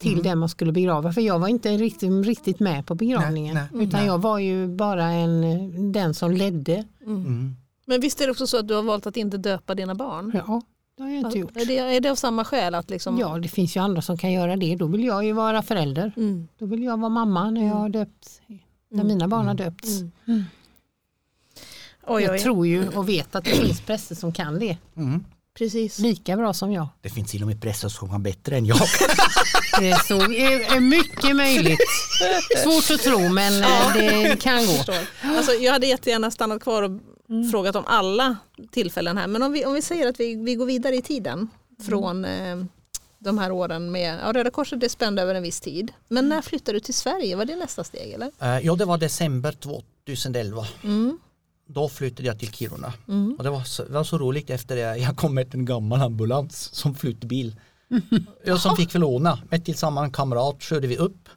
till 0.01 0.11
Mm. 0.11 0.23
den 0.23 0.37
man 0.39 0.49
skulle 0.49 0.71
begrava. 0.71 1.13
För 1.13 1.21
jag 1.21 1.39
var 1.39 1.47
inte 1.47 1.77
riktigt, 1.77 2.25
riktigt 2.25 2.59
med 2.59 2.85
på 2.85 2.95
begravningen. 2.95 3.55
Nej, 3.55 3.63
nej, 3.73 3.87
utan 3.87 3.99
nej. 3.99 4.07
jag 4.07 4.17
var 4.21 4.39
ju 4.39 4.67
bara 4.67 5.05
en, 5.05 5.91
den 5.91 6.13
som 6.13 6.31
ledde. 6.31 6.85
Mm. 7.05 7.55
Men 7.85 8.01
visst 8.01 8.21
är 8.21 8.25
det 8.25 8.31
också 8.31 8.47
så 8.47 8.57
att 8.59 8.67
du 8.67 8.73
har 8.73 8.83
valt 8.83 9.07
att 9.07 9.17
inte 9.17 9.37
döpa 9.37 9.75
dina 9.75 9.95
barn? 9.95 10.31
Ja, 10.47 10.61
det 10.97 11.03
har 11.03 11.09
jag 11.09 11.19
inte 11.19 11.39
gjort. 11.39 11.57
Är 11.57 11.65
det, 11.65 11.77
är 11.77 11.99
det 12.01 12.09
av 12.09 12.15
samma 12.15 12.45
skäl? 12.45 12.75
Att 12.75 12.89
liksom, 12.89 13.17
Ja, 13.17 13.37
det 13.39 13.47
finns 13.47 13.75
ju 13.75 13.79
andra 13.79 14.01
som 14.01 14.17
kan 14.17 14.31
göra 14.31 14.55
det. 14.55 14.75
Då 14.75 14.85
vill 14.87 15.03
jag 15.03 15.25
ju 15.25 15.33
vara 15.33 15.61
förälder. 15.61 16.11
Mm. 16.17 16.47
Då 16.57 16.65
vill 16.65 16.83
jag 16.83 16.99
vara 16.99 17.09
mamma 17.09 17.49
när 17.51 17.67
jag 17.67 17.73
har 17.75 17.89
döpt, 17.89 18.41
när 18.89 19.03
mina 19.03 19.27
barn 19.27 19.47
har 19.47 19.53
döpts. 19.53 19.99
Mm. 20.27 20.43
Oj, 22.07 22.23
Jag 22.23 22.31
oj. 22.33 22.39
tror 22.39 22.67
ju 22.67 22.87
och 22.87 23.09
vet 23.09 23.35
att 23.35 23.43
det 23.43 23.49
finns 23.49 23.81
präster 23.81 24.15
som 24.15 24.31
kan 24.33 24.59
det. 24.59 24.77
Mm. 25.59 25.69
Precis. 25.69 25.99
Lika 25.99 26.37
bra 26.37 26.53
som 26.53 26.71
jag. 26.71 26.87
Det 27.01 27.09
finns 27.09 27.31
till 27.31 27.41
och 27.41 27.47
med 27.47 27.61
präster 27.61 27.89
som 27.89 28.09
kan 28.09 28.23
bättre 28.23 28.57
än 28.57 28.65
jag. 28.65 28.77
Det 29.79 29.89
är, 29.91 30.07
så, 30.07 30.15
är, 30.21 30.75
är 30.75 30.79
mycket 30.79 31.35
möjligt. 31.35 31.79
Svårt 32.63 32.95
att 32.95 33.01
tro 33.01 33.29
men 33.29 33.63
eh, 33.63 33.93
det 33.93 34.41
kan 34.41 34.65
gå. 34.65 34.73
Förstår. 34.73 34.95
Alltså, 35.23 35.51
jag 35.51 35.73
hade 35.73 35.87
jättegärna 35.87 36.31
stannat 36.31 36.61
kvar 36.61 36.83
och 36.83 36.91
Mm. 37.29 37.51
frågat 37.51 37.75
om 37.75 37.83
alla 37.87 38.37
tillfällen 38.71 39.17
här. 39.17 39.27
Men 39.27 39.43
om 39.43 39.51
vi, 39.53 39.65
om 39.65 39.73
vi 39.73 39.81
säger 39.81 40.07
att 40.09 40.19
vi, 40.19 40.35
vi 40.35 40.55
går 40.55 40.65
vidare 40.65 40.95
i 40.95 41.01
tiden 41.01 41.49
från 41.85 42.25
eh, 42.25 42.63
de 43.19 43.37
här 43.37 43.51
åren 43.51 43.91
med 43.91 44.19
ja, 44.23 44.33
Röda 44.33 44.49
Korset 44.51 44.83
är 44.83 44.89
spänd 44.89 45.19
över 45.19 45.35
en 45.35 45.43
viss 45.43 45.59
tid. 45.61 45.91
Men 46.07 46.29
när 46.29 46.41
flyttade 46.41 46.75
du 46.75 46.79
till 46.79 46.93
Sverige? 46.93 47.35
Var 47.35 47.45
det 47.45 47.55
nästa 47.55 47.83
steg 47.83 48.11
eller? 48.13 48.31
Eh, 48.41 48.59
ja, 48.65 48.75
det 48.75 48.85
var 48.85 48.97
december 48.97 49.51
2011. 49.51 50.67
Mm. 50.83 51.17
Då 51.73 51.89
flyttade 51.89 52.27
jag 52.27 52.39
till 52.39 52.51
Kiruna. 52.53 52.93
Mm. 53.07 53.35
Och 53.37 53.43
det 53.43 53.49
var, 53.49 53.63
så, 53.63 53.83
det 53.83 53.91
var 53.93 54.03
så 54.03 54.17
roligt 54.17 54.49
efter 54.49 54.75
det. 54.75 54.97
Jag 54.97 55.17
kom 55.17 55.35
med 55.35 55.55
en 55.55 55.65
gammal 55.65 56.01
ambulans 56.01 56.69
som 56.73 56.95
flyttbil. 56.95 57.55
Jag 58.45 58.59
som 58.59 58.75
fick 58.77 58.91
förlåna. 58.91 59.39
Med 59.49 59.65
tillsammans 59.65 60.05
en 60.05 60.11
kamrat 60.11 60.61
körde 60.61 60.87
vi 60.87 60.97
upp. 60.97 61.29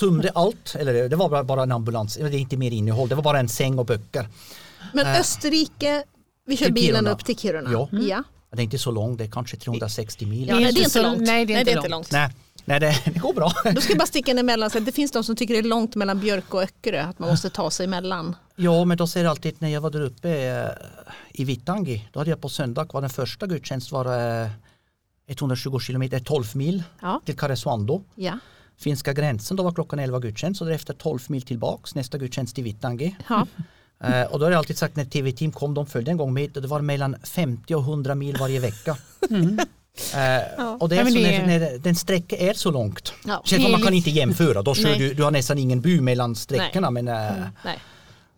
Tömde 0.00 0.30
allt, 0.34 0.74
eller 0.78 1.08
det- 1.08 1.16
var 1.16 1.28
bara- 1.28 1.44
bara 1.44 1.62
en 1.62 1.72
ambulans. 1.72 2.14
Det 2.14 2.22
är 2.22 2.34
inte 2.34 2.56
mer 2.56 2.70
innehåll. 2.70 3.08
Det 3.08 3.14
var 3.14 3.22
bara 3.22 3.40
en 3.40 3.48
säng 3.48 3.78
och 3.78 3.86
böcker. 3.86 4.28
Men 4.94 5.06
Äh. 5.06 5.20
Österrike, 5.20 6.04
vi 6.46 6.56
kör 6.56 6.70
bilen 6.70 6.94
Kiruna. 6.94 7.10
upp 7.10 7.24
till 7.24 7.38
Kiruna. 7.38 7.72
Ja. 7.72 7.88
ja. 7.92 8.22
Det 8.50 8.60
är 8.60 8.64
inte 8.64 8.78
så 8.78 8.90
långt, 8.90 9.18
det 9.18 9.24
är 9.24 9.30
kanske 9.30 9.56
360 9.56 10.26
mil. 10.26 10.48
Ja, 10.48 10.54
nej, 10.54 10.62
det 10.64 10.66
är 10.66 10.68
inte 10.68 10.80
inte 10.80 10.90
så- 10.90 11.02
långt. 11.02 11.20
nej, 11.20 11.46
det 11.46 11.54
är 11.54 11.76
inte 11.76 11.88
långt. 11.88 12.10
Nej, 12.12 12.30
nej 12.64 12.80
det, 12.80 13.02
det 13.04 13.18
går 13.18 13.32
bra. 13.34 13.52
Då 13.74 13.80
ska 13.80 13.90
jag 13.92 13.98
bara 13.98 14.06
sticka 14.06 14.30
in 14.30 14.38
emellan. 14.38 14.70
Så 14.70 14.80
det 14.80 14.92
finns 14.92 15.10
de 15.12 15.24
som 15.24 15.36
tycker 15.36 15.54
det 15.54 15.60
är 15.60 15.62
långt 15.62 15.94
mellan 15.94 16.20
Björk 16.20 16.54
och 16.54 16.62
Öckerö. 16.62 17.02
Att 17.02 17.18
man 17.18 17.28
måste 17.30 17.50
ta 17.50 17.70
sig 17.70 17.84
emellan. 17.86 18.36
Ja, 18.56 18.84
men 18.84 18.96
då 18.96 19.06
säger 19.06 19.26
alltid 19.26 19.54
när 19.58 19.68
jag 19.68 19.80
var 19.80 19.90
där 19.90 20.00
uppe 20.00 20.30
eh, 20.30 20.68
i 21.32 21.44
Vittangi, 21.44 22.08
då 22.12 22.20
hade 22.20 22.30
jag 22.30 22.40
på 22.40 22.48
söndag 22.48 22.88
var 22.92 23.00
den 23.00 23.10
första 23.10 23.46
gudstjänst 23.46 23.92
var 23.92 24.40
eh, 24.42 24.48
120 25.26 25.78
kilometer, 25.78 26.18
12 26.20 26.44
mil 26.56 26.82
Ja. 27.02 27.20
till 27.24 27.36
Karesuando. 27.36 28.02
Ja. 28.14 28.38
Finska 28.78 29.12
gränsen, 29.12 29.56
då 29.56 29.62
var 29.62 29.72
klockan 29.72 29.98
11 29.98 30.18
gudstjänst 30.20 30.60
och 30.60 30.66
därefter 30.66 30.94
12 30.94 31.18
mil 31.28 31.42
tillbaks, 31.42 31.94
nästa 31.94 32.18
gudstjänst 32.18 32.58
i 32.58 32.62
Vittangi. 32.62 33.16
Ja. 33.28 33.46
Eh, 34.04 34.22
och 34.22 34.38
då 34.38 34.44
har 34.46 34.50
jag 34.50 34.58
alltid 34.58 34.78
sagt 34.78 34.96
när 34.96 35.04
TV-team 35.04 35.52
kom, 35.52 35.74
de 35.74 35.86
följde 35.86 36.10
en 36.10 36.16
gång 36.16 36.32
med, 36.34 36.50
det 36.52 36.60
var 36.66 36.80
mellan 36.80 37.16
50 37.22 37.74
och 37.74 37.82
100 37.82 38.14
mil 38.14 38.36
varje 38.40 38.60
vecka. 38.60 38.96
Eh, 40.14 40.72
och 40.74 40.88
det 40.88 40.94
är 40.94 40.98
Ja, 40.98 41.04
men 41.04 41.12
så 41.12 41.18
det- 41.18 41.46
när, 41.46 41.58
när 41.58 41.78
den 41.78 41.94
sträckan 41.94 42.38
är 42.38 42.54
så 42.54 42.70
långt. 42.70 43.12
Ja. 43.24 43.42
Man 43.50 43.60
kan 43.60 43.80
lite- 43.80 43.94
inte 43.94 44.10
jämföra, 44.10 44.62
då 44.62 44.74
kör 44.74 44.88
Nej. 44.88 44.98
du, 44.98 45.14
du 45.14 45.22
har 45.22 45.30
nästan 45.30 45.58
ingen 45.58 45.80
bu 45.80 46.00
mellan 46.00 46.36
sträckorna. 46.36 46.90
Men, 46.90 47.08
eh, 47.08 47.32
Nej. 47.64 47.78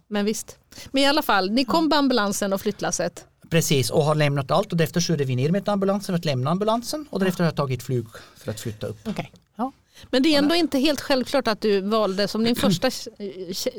Men 0.09 0.25
visst. 0.25 0.57
Men 0.91 1.03
i 1.03 1.07
alla 1.07 1.23
fall, 1.23 1.51
ni 1.51 1.65
kom 1.65 1.91
på 1.91 1.97
ambulansen 1.97 2.53
och 2.53 2.61
flyttlasset. 2.61 3.25
Precis, 3.51 3.91
och 3.91 4.03
har 4.05 4.15
lämnat 4.15 4.51
allt 4.51 4.73
och 4.73 4.77
därefter 4.79 5.01
körde 5.01 5.25
vi 5.25 5.37
ner 5.37 5.51
med 5.51 5.69
ambulansen 5.69 6.07
för 6.13 6.19
att 6.19 6.25
lämna 6.25 6.51
ambulansen 6.51 7.07
och 7.11 7.21
därefter 7.21 7.45
har 7.45 7.49
jag 7.49 7.57
tagit 7.57 7.83
flyg 7.83 8.07
för 8.37 8.51
att 8.51 8.61
flytta 8.61 8.87
upp. 8.87 8.99
Okej. 9.09 9.33
Ja. 9.57 9.73
Men 10.11 10.23
det 10.23 10.35
är 10.35 10.39
ändå 10.39 10.55
inte 10.55 10.79
helt 10.79 11.01
självklart 11.01 11.49
att 11.49 11.61
du 11.61 11.81
valde 11.81 12.29
som 12.29 12.45
din 12.45 12.57
första... 12.57 12.91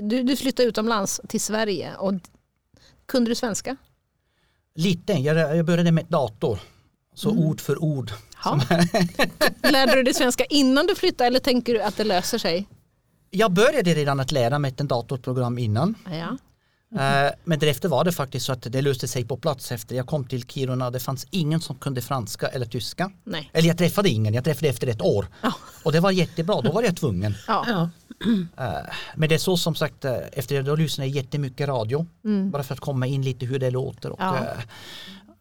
Du, 0.02 0.24
du 0.24 0.36
flyttade 0.36 0.70
utomlands 0.70 1.22
till 1.28 1.42
Sverige. 1.42 1.96
Och 1.96 2.14
kunde 3.06 3.32
du 3.32 3.36
svenska? 3.36 3.78
Lite, 4.76 5.14
jag, 5.14 5.58
jag 5.58 5.66
började 5.66 5.92
med 5.92 6.06
dator. 6.06 6.60
Så 7.16 7.30
ord 7.30 7.62
för 7.62 7.84
ord. 7.84 8.12
Ja. 8.44 8.60
Lärde 9.72 9.96
du 9.96 10.04
dig 10.04 10.14
svenska 10.14 10.46
innan 10.46 10.88
du 10.88 10.96
flyttade 10.96 11.28
eller 11.28 11.40
tänker 11.40 11.74
du 11.74 11.82
att 11.82 11.98
det 11.98 12.04
löser 12.04 12.38
sig? 12.38 12.68
Jag 13.30 13.52
började 13.52 13.94
redan 13.94 14.20
att 14.20 14.32
lära 14.32 14.60
mig 14.60 14.72
ett 14.72 14.78
datorprogram 14.78 15.58
innan. 15.58 15.96
Ja. 16.12 16.38
Eh, 17.00 17.32
Men 17.44 17.60
därefter 17.60 17.90
var 17.90 18.04
det 18.04 18.12
faktiskt 18.12 18.46
så 18.46 18.52
att 18.54 18.62
det 18.62 18.82
löste 18.82 19.08
sig 19.08 19.26
på 19.26 19.38
plats 19.38 19.72
efter 19.72 19.96
jag 19.96 20.08
kom 20.08 20.26
till 20.28 20.44
Kiruna. 20.48 20.92
Det 20.92 21.00
fanns 21.00 21.28
ingen 21.32 21.62
som 21.62 21.76
kunde 21.76 22.02
franska 22.02 22.48
eller 22.48 22.66
tyska. 22.66 23.12
Nej. 23.24 23.50
Eller 23.54 23.68
jag 23.68 23.78
träffade 23.78 24.10
ingen, 24.10 24.34
jag 24.34 24.44
träffade 24.44 24.68
efter 24.70 24.88
ett 24.88 25.02
år. 25.02 25.28
Ja. 25.42 25.54
Och 25.84 25.92
det 25.92 26.00
var 26.00 26.12
jättebra, 26.12 26.62
då 26.62 26.72
var 26.72 26.84
jag 26.84 26.96
tvungen. 26.98 27.36
Ja. 27.48 27.90
Eh, 28.58 28.66
Men 29.16 29.30
det 29.30 29.36
är 29.36 29.40
så 29.40 29.58
som 29.58 29.76
sagt, 29.76 30.06
eh, 30.06 30.18
efter 30.32 30.56
det 30.56 30.62
då 30.62 30.76
lyssnade 30.76 31.08
jag 31.10 31.16
jättemycket 31.16 31.68
radio. 31.68 32.06
Bara 32.52 32.64
för 32.64 32.74
att 32.74 32.80
komma 32.80 33.08
in 33.08 33.22
lite 33.22 33.46
hur 33.46 33.60
det 33.60 33.72
låter. 33.72 34.10
Och, 34.12 34.20
Ja. 34.22 34.38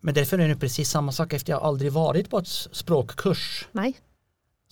Eh, 0.04 0.06
Men 0.06 0.14
därför 0.14 0.38
är 0.38 0.48
det 0.48 0.56
precis 0.56 0.90
samma 0.90 1.12
sak 1.12 1.32
efter 1.32 1.52
jag 1.52 1.62
aldrig 1.62 1.92
varit 1.92 2.30
på 2.30 2.38
ett 2.38 2.48
språkkurs. 2.48 3.68
Nej. 3.72 3.94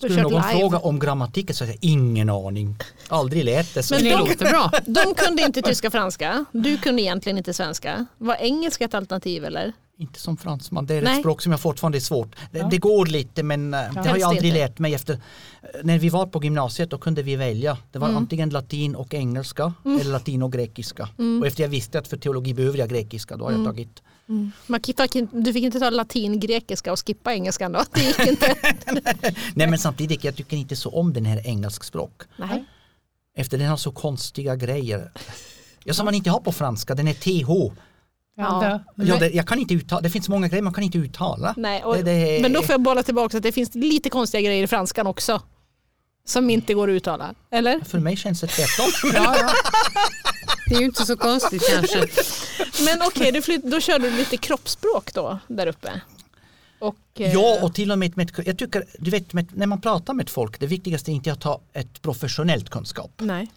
Du 0.01 0.09
Skulle 0.09 0.21
någon 0.23 0.31
live. 0.31 0.59
fråga 0.59 0.77
om 0.79 0.99
grammatiken 0.99 1.55
så 1.55 1.65
jag 1.65 1.77
ingen 1.81 2.29
aning. 2.29 2.75
Aldrig 3.07 3.45
lärt 3.45 3.73
det 3.73 3.83
så. 3.83 3.93
Men 3.95 4.03
Det 4.03 4.09
de- 4.09 4.19
låter 4.19 4.49
bra. 4.49 4.71
De 4.85 5.13
kunde 5.15 5.41
inte 5.43 5.61
tyska 5.61 5.91
franska. 5.91 6.45
Du 6.51 6.77
kunde 6.77 7.01
egentligen 7.01 7.37
inte 7.37 7.53
svenska. 7.53 8.05
Var 8.17 8.35
engelska 8.35 8.85
ett 8.85 8.93
alternativ 8.93 9.45
eller? 9.45 9.73
Inte 9.97 10.19
som 10.19 10.37
fransman, 10.37 10.85
det 10.85 10.93
är 10.95 11.01
Nej. 11.01 11.13
ett 11.13 11.19
språk 11.19 11.41
som 11.41 11.51
jag 11.51 11.61
fortfarande 11.61 11.97
är 11.97 11.99
svårt. 11.99 12.35
Det, 12.51 12.67
det 12.71 12.77
går 12.77 13.05
lite 13.05 13.43
men 13.43 13.73
eh, 13.73 13.79
det 14.03 14.09
har 14.09 14.17
jag 14.17 14.29
aldrig 14.29 14.53
lärt 14.53 14.79
mig 14.79 14.93
efter. 14.93 15.19
När 15.83 15.99
vi 15.99 16.09
var 16.09 16.25
på 16.27 16.43
gymnasiet 16.43 16.89
då 16.89 16.97
kunde 16.97 17.23
vi 17.23 17.35
välja. 17.35 17.77
Det 17.91 17.99
var 17.99 18.07
antingen 18.07 18.49
latin 18.49 18.95
och 18.95 19.13
engelska 19.13 19.73
eller 19.85 20.11
latin 20.11 20.43
och 20.43 20.51
grekiska. 20.51 21.09
Och 21.41 21.47
efter 21.47 21.63
jag 21.63 21.69
visste 21.69 21.99
att 21.99 22.07
för 22.07 22.17
teologi 22.17 22.53
behöver 22.53 22.77
jag 22.77 22.89
grekiska 22.89 23.37
då 23.37 23.45
har 23.45 23.51
jag 23.51 23.65
tagit 23.65 24.01
Man 24.67 24.79
fick, 24.85 25.15
inte- 25.15 25.35
du 25.37 25.53
fick 25.53 25.63
inte 25.63 25.79
ta 25.79 25.89
latin, 25.89 26.39
grekiska 26.39 26.91
och 26.91 26.99
skippa 27.07 27.33
engelskan 27.33 27.71
då? 27.71 27.83
Det 27.93 28.01
gick 28.01 28.19
inte. 28.19 28.55
Nej 29.55 29.67
men 29.67 29.79
samtidigt, 29.79 30.23
jag 30.23 30.35
tycker 30.35 30.57
inte 30.57 30.75
så 30.75 30.89
om 30.89 31.13
den 31.13 31.25
här 31.25 31.47
engelskspråk. 31.47 32.21
Nej. 32.37 32.65
Efter 33.37 33.57
den 33.57 33.67
har 33.69 33.77
så 33.77 33.91
konstiga 33.91 34.55
grejer. 34.55 35.11
Ja, 35.83 35.93
som 35.93 36.05
man 36.05 36.13
inte 36.15 36.29
har 36.29 36.39
på 36.39 36.51
franska, 36.51 36.95
den 36.95 37.07
är 37.07 37.13
TH. 37.13 37.73
Ja. 38.35 38.79
Ja, 38.95 39.17
det, 39.19 39.29
jag 39.29 39.47
kan 39.47 39.59
inte 39.59 39.73
uttala, 39.73 40.01
det 40.01 40.09
finns 40.09 40.29
många 40.29 40.47
grejer 40.47 40.63
man 40.63 40.73
kan 40.73 40.83
inte 40.83 40.97
uttala. 40.97 41.53
Nej, 41.57 41.83
och, 41.83 41.95
Det- 41.95 42.03
det- 42.03 42.41
Men 42.41 42.53
då 42.53 42.61
får 42.61 42.73
jag 42.73 42.81
bolla 42.81 43.03
tillbaka 43.03 43.37
att 43.37 43.43
det 43.43 43.51
finns 43.51 43.75
lite 43.75 44.09
konstiga 44.09 44.41
grejer 44.41 44.63
i 44.63 44.67
franskan 44.67 45.07
också. 45.07 45.41
Som 46.25 46.49
inte 46.49 46.73
går 46.73 46.89
att 46.89 46.93
uttala. 46.93 47.33
Eller? 47.51 47.79
För 47.79 47.99
mig 47.99 48.15
känns 48.17 48.41
det 48.41 48.47
tvärtom. 48.47 49.11
Ja, 49.13 49.35
ja. 49.39 49.53
Det 50.69 50.75
är 50.75 50.79
ju 50.79 50.85
inte 50.85 51.05
så 51.05 51.17
konstigt 51.17 51.63
kanske. 51.69 52.07
Men 52.85 53.01
okej, 53.07 53.41
flytt, 53.41 53.63
då 53.63 53.79
körde 53.79 54.09
du 54.09 54.17
lite 54.17 54.37
kroppsspråk 54.37 55.13
då 55.13 55.39
där 55.47 55.67
uppe? 55.67 56.01
Och, 56.79 56.95
eh, 57.13 57.33
Ja, 57.33 57.59
och 57.61 57.75
till 57.75 57.91
och 57.91 57.99
med 57.99 58.17
med, 58.17 58.31
jag 58.45 58.57
tycker, 58.57 58.85
du 58.99 59.11
vet, 59.11 59.33
med, 59.33 59.57
när 59.57 59.67
man 59.67 59.81
pratar 59.81 60.13
med 60.13 60.29
folk, 60.29 60.59
det 60.59 60.67
viktigaste 60.67 61.11
är 61.11 61.13
inte 61.13 61.31
att 61.31 61.43
ha 61.43 61.61
ett 61.73 62.01
professionellt 62.01 62.69
kunskap. 62.69 63.11
Nej. 63.17 63.47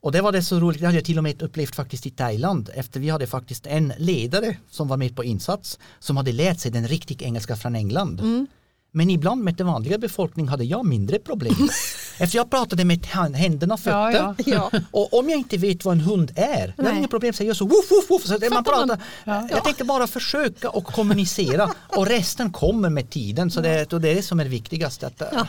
Och 0.00 0.12
det 0.12 0.20
var 0.20 0.32
det 0.32 0.42
så 0.42 0.60
roligt, 0.60 0.80
det 0.80 0.86
hade 0.86 0.98
jag 0.98 1.04
till 1.04 1.18
och 1.18 1.24
med 1.24 1.42
upplevt 1.42 1.76
faktiskt 1.76 2.06
i 2.06 2.10
Thailand, 2.10 2.70
efter 2.74 3.00
vi 3.00 3.08
hade 3.08 3.26
faktiskt 3.26 3.66
en 3.66 3.92
ledare 3.98 4.56
som 4.70 4.88
var 4.88 4.96
med 4.96 5.16
på 5.16 5.24
insats, 5.24 5.78
som 5.98 6.16
hade 6.16 6.32
lärt 6.32 6.60
sig 6.60 6.70
den 6.70 6.88
riktiga 6.88 7.26
engelska 7.26 7.56
från 7.56 7.74
England. 7.76 8.20
Mm. 8.20 8.46
Men 8.90 9.10
ibland 9.10 9.44
med 9.44 9.54
den 9.54 9.66
vanliga 9.66 9.98
befolkningen 9.98 10.48
hade 10.48 10.64
jag 10.64 10.86
mindre 10.86 11.18
problem. 11.18 11.68
Efter 12.18 12.36
jag 12.36 12.50
pratade 12.50 12.84
med 12.84 13.06
händerna 13.06 13.74
och 13.74 13.80
fötter. 13.80 14.10
Ja, 14.10 14.34
ja. 14.38 14.70
Ja. 14.72 14.80
Och 14.90 15.18
om 15.18 15.28
jag 15.30 15.38
inte 15.38 15.56
vet 15.56 15.84
vad 15.84 15.92
en 15.94 16.00
hund 16.00 16.32
är, 16.36 16.74
jag 16.76 16.84
har 16.84 16.92
inga 16.92 17.08
problem, 17.08 17.32
så 17.32 17.42
jag 17.42 17.46
gör 17.46 17.54
så 17.54 17.64
woof, 17.64 17.90
woof, 17.90 18.10
woof. 18.10 18.22
Så 18.26 18.54
man 18.54 18.64
pratar, 18.64 19.02
Ja. 19.24 19.48
Jag 19.50 19.64
tänkte 19.64 19.84
bara 19.84 20.06
försöka 20.06 20.70
och 20.70 20.84
kommunicera 20.84 21.70
och 21.96 22.06
resten 22.06 22.52
kommer 22.52 22.90
med 22.90 23.10
tiden. 23.10 23.50
Så 23.50 23.60
det, 23.60 23.90
det 23.90 23.96
är 23.96 24.00
det 24.00 24.22
som 24.22 24.40
är 24.40 24.44
det 24.44 24.50
viktigaste. 24.50 25.06
Att, 25.06 25.22
Ja. 25.32 25.46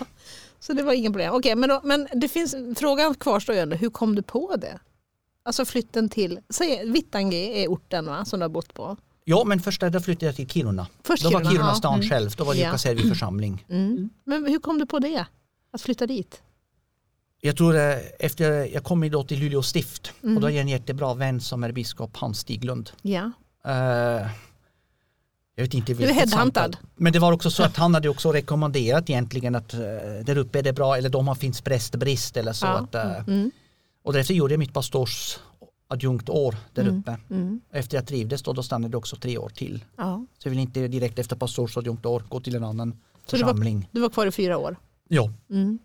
Så 0.59 0.73
det 0.73 0.83
var 0.83 0.93
ingen 0.93 1.13
problem. 1.13 1.33
Okej, 1.33 1.55
men, 1.55 1.69
då, 1.69 1.81
men 1.83 2.07
det 2.13 2.27
finns, 2.27 2.55
frågan 2.75 3.15
kvarstår 3.15 3.55
ju 3.55 3.61
ändå, 3.61 3.75
hur 3.75 3.89
kom 3.89 4.15
du 4.15 4.21
på 4.21 4.55
det? 4.55 4.79
Alltså 5.45 5.65
flytten 5.65 6.09
till, 6.09 6.39
säg 6.49 6.85
Vittangi 6.91 7.63
är 7.63 7.67
orten 7.67 8.05
va, 8.05 8.25
som 8.25 8.39
du 8.39 8.43
har 8.43 8.49
bott 8.49 8.73
på. 8.73 8.97
Ja, 9.29 9.43
men 9.45 9.59
först 9.59 9.81
där 9.81 9.99
flyttade 9.99 10.25
jag 10.25 10.35
till 10.35 10.47
Kiruna. 10.49 10.87
Först 11.03 11.23
då 11.23 11.29
var 11.29 11.39
Kiruna, 11.39 11.51
Kiruna 11.51 11.67
ja. 11.69 11.75
stan 11.75 11.93
Mm. 11.95 12.09
själv, 12.09 12.29
då 12.37 12.43
var 12.43 12.53
det 12.53 12.59
Ja. 12.59 12.65
Jukkasjärvi 12.65 13.09
församling. 13.09 13.65
Mm. 13.69 14.09
Men 14.23 14.45
hur 14.45 14.59
kom 14.59 14.79
du 14.79 14.85
på 14.85 14.99
det? 14.99 15.25
Att 15.73 15.81
flytta 15.81 16.07
dit? 16.07 16.41
Jag 17.41 17.57
tror 17.57 17.75
eh, 17.75 17.97
efter 18.19 18.51
jag 18.73 18.83
kom 18.83 19.09
då 19.09 19.23
till 19.23 19.39
Luleå 19.39 19.61
stift 19.63 20.13
Mm. 20.23 20.35
och 20.35 20.41
då 20.41 20.47
är 20.47 20.51
jag 20.51 20.61
en 20.61 20.67
jättebra 20.67 21.13
vän 21.13 21.41
som 21.41 21.63
är 21.63 21.71
biskop 21.71 22.17
Hans 22.17 22.39
Stiglund. 22.39 22.89
Ja. 23.01 23.31
Eh, 23.65 23.73
jag 25.55 25.63
vet 25.63 25.73
inte 25.73 25.93
vilket 25.93 26.15
headhuntad. 26.15 26.77
Men 26.95 27.13
det 27.13 27.19
var 27.19 27.31
också 27.31 27.51
så 27.51 27.63
att 27.63 27.77
han 27.77 27.93
hade 27.93 28.09
också 28.09 28.31
rekommenderat 28.31 29.09
egentligen 29.09 29.55
att 29.55 29.73
uh, 29.73 29.79
där 30.25 30.37
uppe 30.37 30.59
är 30.59 30.63
det 30.63 30.73
bra 30.73 30.97
eller 30.97 31.09
de 31.09 31.27
har 31.27 31.35
finns 31.35 31.61
prästbrist 31.61 32.37
eller 32.37 32.53
så. 32.53 32.65
Ja. 32.65 32.71
Att, 32.79 32.95
eh, 32.95 33.19
Mm. 33.27 33.51
Och 34.03 34.13
därefter 34.13 34.33
gjorde 34.33 34.53
jag 34.53 34.59
mitt 34.59 34.73
pastors 34.73 35.37
adjunktår 35.91 36.55
där 36.73 36.81
Mm. 36.83 36.99
uppe. 36.99 37.17
Mm. 37.29 37.61
Efter 37.71 37.97
jag 37.97 38.07
trivdes 38.07 38.43
då, 38.43 38.53
då 38.53 38.63
stannade 38.63 38.91
jag 38.93 38.99
också 38.99 39.15
tre 39.15 39.37
år 39.37 39.49
till. 39.49 39.85
Ja. 39.95 40.25
Så 40.37 40.47
jag 40.47 40.49
vill 40.49 40.59
inte 40.59 40.87
direkt 40.87 41.19
efter 41.19 41.35
pastors 41.35 41.77
adjunktår 41.77 42.23
gå 42.29 42.39
till 42.39 42.55
en 42.55 42.63
annan 42.63 42.91
Så 43.25 43.35
det 43.35 43.43
var- 43.43 43.49
församling. 43.51 43.89
Du 43.91 44.01
var 44.01 44.09
kvar 44.09 44.27
i 44.27 44.31
fyra 44.31 44.57
år? 44.57 44.75
Ja. 45.07 45.31
Mm. 45.49 45.79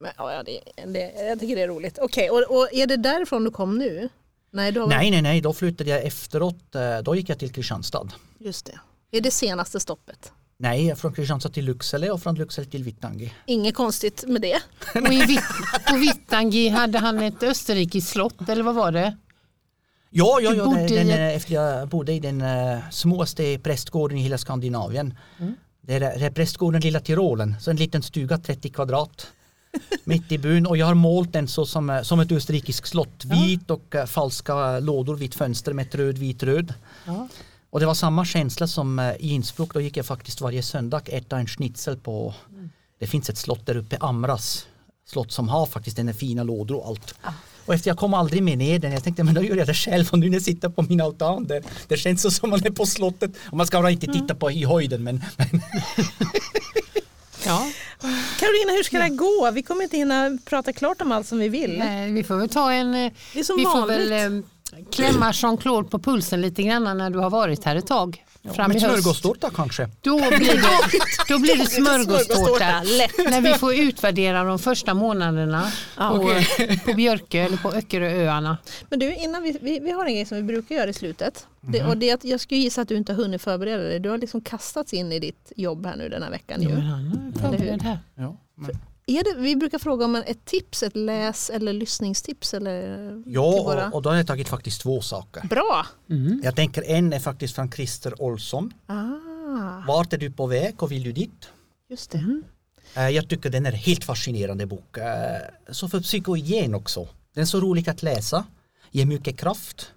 Men, 0.00 0.12
ja, 0.16 0.42
det, 0.42 0.60
det, 0.92 1.12
jag 1.28 1.40
tycker 1.40 1.56
det 1.56 1.62
är 1.62 1.68
roligt. 1.68 1.98
Okej, 2.02 2.30
och, 2.30 2.38
och 2.38 2.68
är 2.72 2.86
det 2.86 2.96
därifrån 2.96 3.44
du 3.44 3.50
kom 3.50 3.78
nu? 3.78 4.08
Nej, 4.50 4.72
du 4.72 4.80
har 4.80 4.86
Nej, 4.88 5.10
nej, 5.10 5.22
nej, 5.22 5.40
då 5.40 5.52
flyttade 5.52 5.90
jag 5.90 6.04
efteråt. 6.04 6.74
eh, 6.74 6.98
Då 6.98 7.14
gick 7.16 7.28
jag 7.28 7.38
till 7.38 7.52
Kristianstad. 7.52 8.08
Just 8.38 8.66
det. 8.66 8.80
Är 9.10 9.20
det 9.20 9.30
senaste 9.30 9.80
stoppet? 9.80 10.32
Nej, 10.58 10.96
från 10.96 11.12
Kristianstad 11.12 11.48
till 11.48 11.64
Lycksele 11.64 12.10
och 12.10 12.22
från 12.22 12.34
Lycksele 12.34 12.66
till 12.66 12.84
Vittangi. 12.84 13.32
Inget 13.46 13.74
konstigt 13.74 14.24
med 14.26 14.42
det. 14.42 14.60
Och 14.94 15.12
i 15.12 15.26
Vitt, 15.26 15.40
på 15.88 15.96
Vittangi 15.96 16.68
hade 16.68 16.98
han 16.98 17.22
ett 17.22 17.42
österrikiskt 17.42 18.10
slott 18.10 18.48
eller 18.48 18.62
vad 18.62 18.74
var 18.74 18.92
det? 18.92 19.16
Ja, 20.10 20.38
ja, 20.42 20.54
ja 20.54 20.64
bodde 20.64 20.86
den, 20.86 21.10
ett- 21.10 21.18
eh, 21.18 21.36
efter 21.36 21.54
jag 21.54 21.88
bodde 21.88 22.12
i 22.12 22.20
den 22.20 22.42
uh, 22.42 22.78
småste 22.90 23.58
prästgården 23.58 24.18
i 24.18 24.22
hela 24.22 24.38
Skandinavien. 24.38 25.14
Mm. 25.38 25.54
Det, 25.80 25.94
är, 25.94 26.00
det 26.00 26.06
är 26.26 26.30
prästgården 26.30 26.80
Lilla 26.80 27.00
Tyrolen, 27.00 27.54
så 27.60 27.70
en 27.70 27.76
liten 27.76 28.02
stuga 28.02 28.38
30 28.38 28.68
kvadrat. 28.68 29.26
mitt 30.04 30.32
i 30.32 30.38
byn 30.38 30.66
och 30.66 30.76
jag 30.76 30.86
har 30.86 30.94
målt 30.94 31.32
den 31.32 31.48
så 31.48 31.66
som, 31.66 31.90
eh, 31.90 32.02
som 32.02 32.20
ett 32.20 32.32
österrikiskt 32.32 32.88
slott. 32.88 33.24
Vit 33.24 33.70
och 33.70 33.94
eh, 33.94 34.06
falska 34.06 34.78
lådor, 34.80 35.16
vitt 35.16 35.34
fönster 35.34 35.72
med 35.72 35.86
ett 35.86 35.94
röd, 35.94 36.18
vit, 36.18 36.42
röd. 36.42 36.74
Ja. 37.06 37.28
Och 37.76 37.80
det 37.80 37.86
var 37.86 37.94
samma 37.94 38.24
känsla 38.24 38.66
som 38.66 38.98
eh, 38.98 39.12
i 39.18 39.28
Innsbruck, 39.28 39.74
då 39.74 39.80
gick 39.80 39.96
jag 39.96 40.06
faktiskt 40.06 40.40
varje 40.40 40.62
söndag 40.62 41.02
äta 41.06 41.38
en 41.38 41.46
schnitzel 41.46 41.96
på, 41.96 42.34
det 42.98 43.06
finns 43.06 43.30
ett 43.30 43.38
slott 43.38 43.66
där 43.66 43.76
uppe, 43.76 43.96
Amras 44.00 44.66
slott 45.06 45.32
som 45.32 45.48
har 45.48 45.66
faktiskt 45.66 45.96
den 45.96 46.14
fina 46.14 46.42
lådor 46.42 46.76
och 46.76 46.86
allt. 46.88 47.14
Och 47.66 47.74
efter 47.74 47.90
jag 47.90 47.98
kom 47.98 48.14
aldrig 48.14 48.42
med 48.42 48.58
ner 48.58 48.78
den, 48.78 48.92
jag 48.92 49.04
tänkte 49.04 49.24
men 49.24 49.34
då 49.34 49.42
gör 49.42 49.56
jag 49.56 49.66
det 49.66 49.74
själv 49.74 50.08
och 50.12 50.18
nu 50.18 50.26
när 50.28 50.36
jag 50.36 50.42
sitter 50.42 50.68
på 50.68 50.82
min 50.82 51.00
altan 51.00 51.46
där, 51.46 51.62
det 51.88 51.96
känns 51.96 52.22
så 52.22 52.30
som 52.30 52.50
man 52.50 52.66
är 52.66 52.70
på 52.70 52.86
slottet. 52.86 53.30
Och 53.50 53.56
man 53.56 53.66
ska 53.66 53.78
bara 53.80 53.90
inte 53.90 54.06
titta 54.12 54.34
på 54.34 54.50
i 54.50 54.64
höjden 54.64 55.02
men, 55.04 55.24
men 55.36 55.48
Ja. 57.46 57.72
Carolina, 58.38 58.72
hur 58.76 58.82
ska 58.82 58.98
det 58.98 59.08
gå? 59.08 59.50
Vi 59.54 59.62
kommer 59.62 59.82
inte 59.84 59.96
hinna 59.96 60.38
prata 60.44 60.72
klart 60.72 61.00
om 61.02 61.12
allt 61.12 61.26
som 61.26 61.38
vi 61.38 61.48
vill. 61.48 61.78
Nej, 61.78 62.12
vi 62.12 62.24
får 62.24 62.36
väl 62.36 62.48
ta 62.48 62.72
en... 62.72 62.94
eh, 62.94 63.12
Det 63.32 63.40
är 63.40 63.44
som 63.44 63.56
vi 63.56 63.62
får 63.64 63.80
vanligt. 63.80 63.98
väl 64.10 64.32
eh, 64.38 64.44
klämma 64.92 65.32
Jean-Claude 65.32 65.88
på 65.88 65.98
pulsen 65.98 66.40
lite 66.40 66.62
grann 66.62 66.98
när 66.98 67.10
du 67.10 67.18
har 67.18 67.30
varit 67.30 67.64
här 67.64 67.76
ett 67.76 67.86
tag. 67.86 68.22
Fram 68.54 68.70
med 68.72 68.80
smörgåstårta 68.80 69.50
kanske. 69.54 69.88
Då 70.00 70.16
blir 70.16 70.54
det, 70.54 70.62
då 71.28 71.38
blir 71.38 71.56
det 71.56 71.66
smörgåstårta. 71.66 72.82
När 73.30 73.40
vi 73.40 73.54
får 73.54 73.74
utvärdera 73.74 74.44
de 74.44 74.58
första 74.58 74.94
månaderna 74.94 75.72
på, 75.96 76.34
på 76.84 76.92
Björkö 76.94 77.38
eller 77.38 77.56
på 77.56 77.68
Öckeröarna. 77.72 78.58
Men 78.88 78.98
du, 78.98 79.14
innan 79.14 79.42
vi, 79.42 79.58
vi, 79.62 79.78
vi 79.80 79.90
har 79.90 80.06
en 80.06 80.12
grej 80.14 80.24
som 80.24 80.36
vi 80.36 80.42
brukar 80.42 80.74
göra 80.74 80.90
i 80.90 80.92
slutet. 80.92 81.46
Det, 81.60 81.80
Mhm. 81.80 81.88
och 81.90 81.96
det 81.96 82.10
är 82.10 82.14
att 82.14 82.24
jag 82.24 82.40
skulle 82.40 82.60
gissa 82.60 82.80
att 82.82 82.88
du 82.88 82.96
inte 82.96 83.12
har 83.12 83.22
hunnit 83.22 83.42
förbereda 83.42 83.82
dig. 83.82 84.00
Du 84.00 84.08
har 84.08 84.18
liksom 84.18 84.40
kastats 84.40 84.92
in 84.92 85.12
i 85.12 85.18
ditt 85.18 85.52
jobb 85.56 85.86
här 85.86 85.96
nu 85.96 86.08
den 86.08 86.22
här 86.22 86.30
veckan. 86.30 86.62
Ja, 86.62 86.68
Ju. 86.68 86.74
men 86.74 86.86
han 86.86 87.32
är 87.36 87.40
förberedd 87.40 87.82
här. 87.82 87.98
Ja, 88.14 88.36
men, 88.54 88.70
Är 89.06 89.24
det, 89.24 89.40
vi 89.40 89.56
brukar 89.56 89.78
fråga 89.78 90.04
om 90.04 90.14
en- 90.16 90.22
ett 90.26 90.44
tips, 90.44 90.82
ett 90.82 90.96
läs 90.96 91.50
eller 91.50 91.72
lyssningstips. 91.72 92.54
Eller 92.54 93.22
ja 93.26 93.50
våra... 93.62 93.90
och, 93.90 94.02
då 94.02 94.10
har 94.10 94.16
jag 94.16 94.26
tagit 94.26 94.48
faktiskt 94.48 94.80
två 94.80 95.00
saker. 95.00 95.46
Bra! 95.46 95.86
Mm. 96.10 96.40
Jag 96.44 96.56
tänker 96.56 96.82
en 96.82 97.12
är 97.12 97.18
faktiskt 97.18 97.54
från 97.54 97.72
Christer 97.72 98.22
Olsson. 98.22 98.72
Ah, 98.86 99.84
Vart 99.86 100.12
är 100.12 100.18
du 100.18 100.30
på 100.30 100.46
väg 100.46 100.82
och 100.82 100.92
vill 100.92 101.02
du 101.02 101.12
dit? 101.12 101.48
just 101.90 102.10
det. 102.10 102.42
Eh, 102.96 103.08
Jag 103.08 103.28
tycker 103.28 103.50
den 103.50 103.66
är 103.66 103.72
helt 103.72 104.04
fascinerande 104.04 104.66
bok. 104.66 104.96
Eh, 104.98 105.04
Så 105.70 105.88
för 105.88 106.00
psykogen 106.00 106.74
också. 106.74 107.08
Den 107.34 107.42
är 107.42 107.46
så 107.46 107.60
rolig 107.60 107.90
att 107.90 108.02
läsa, 108.02 108.44
ger 108.90 109.06
mycket 109.06 109.38
kraft. 109.38 109.92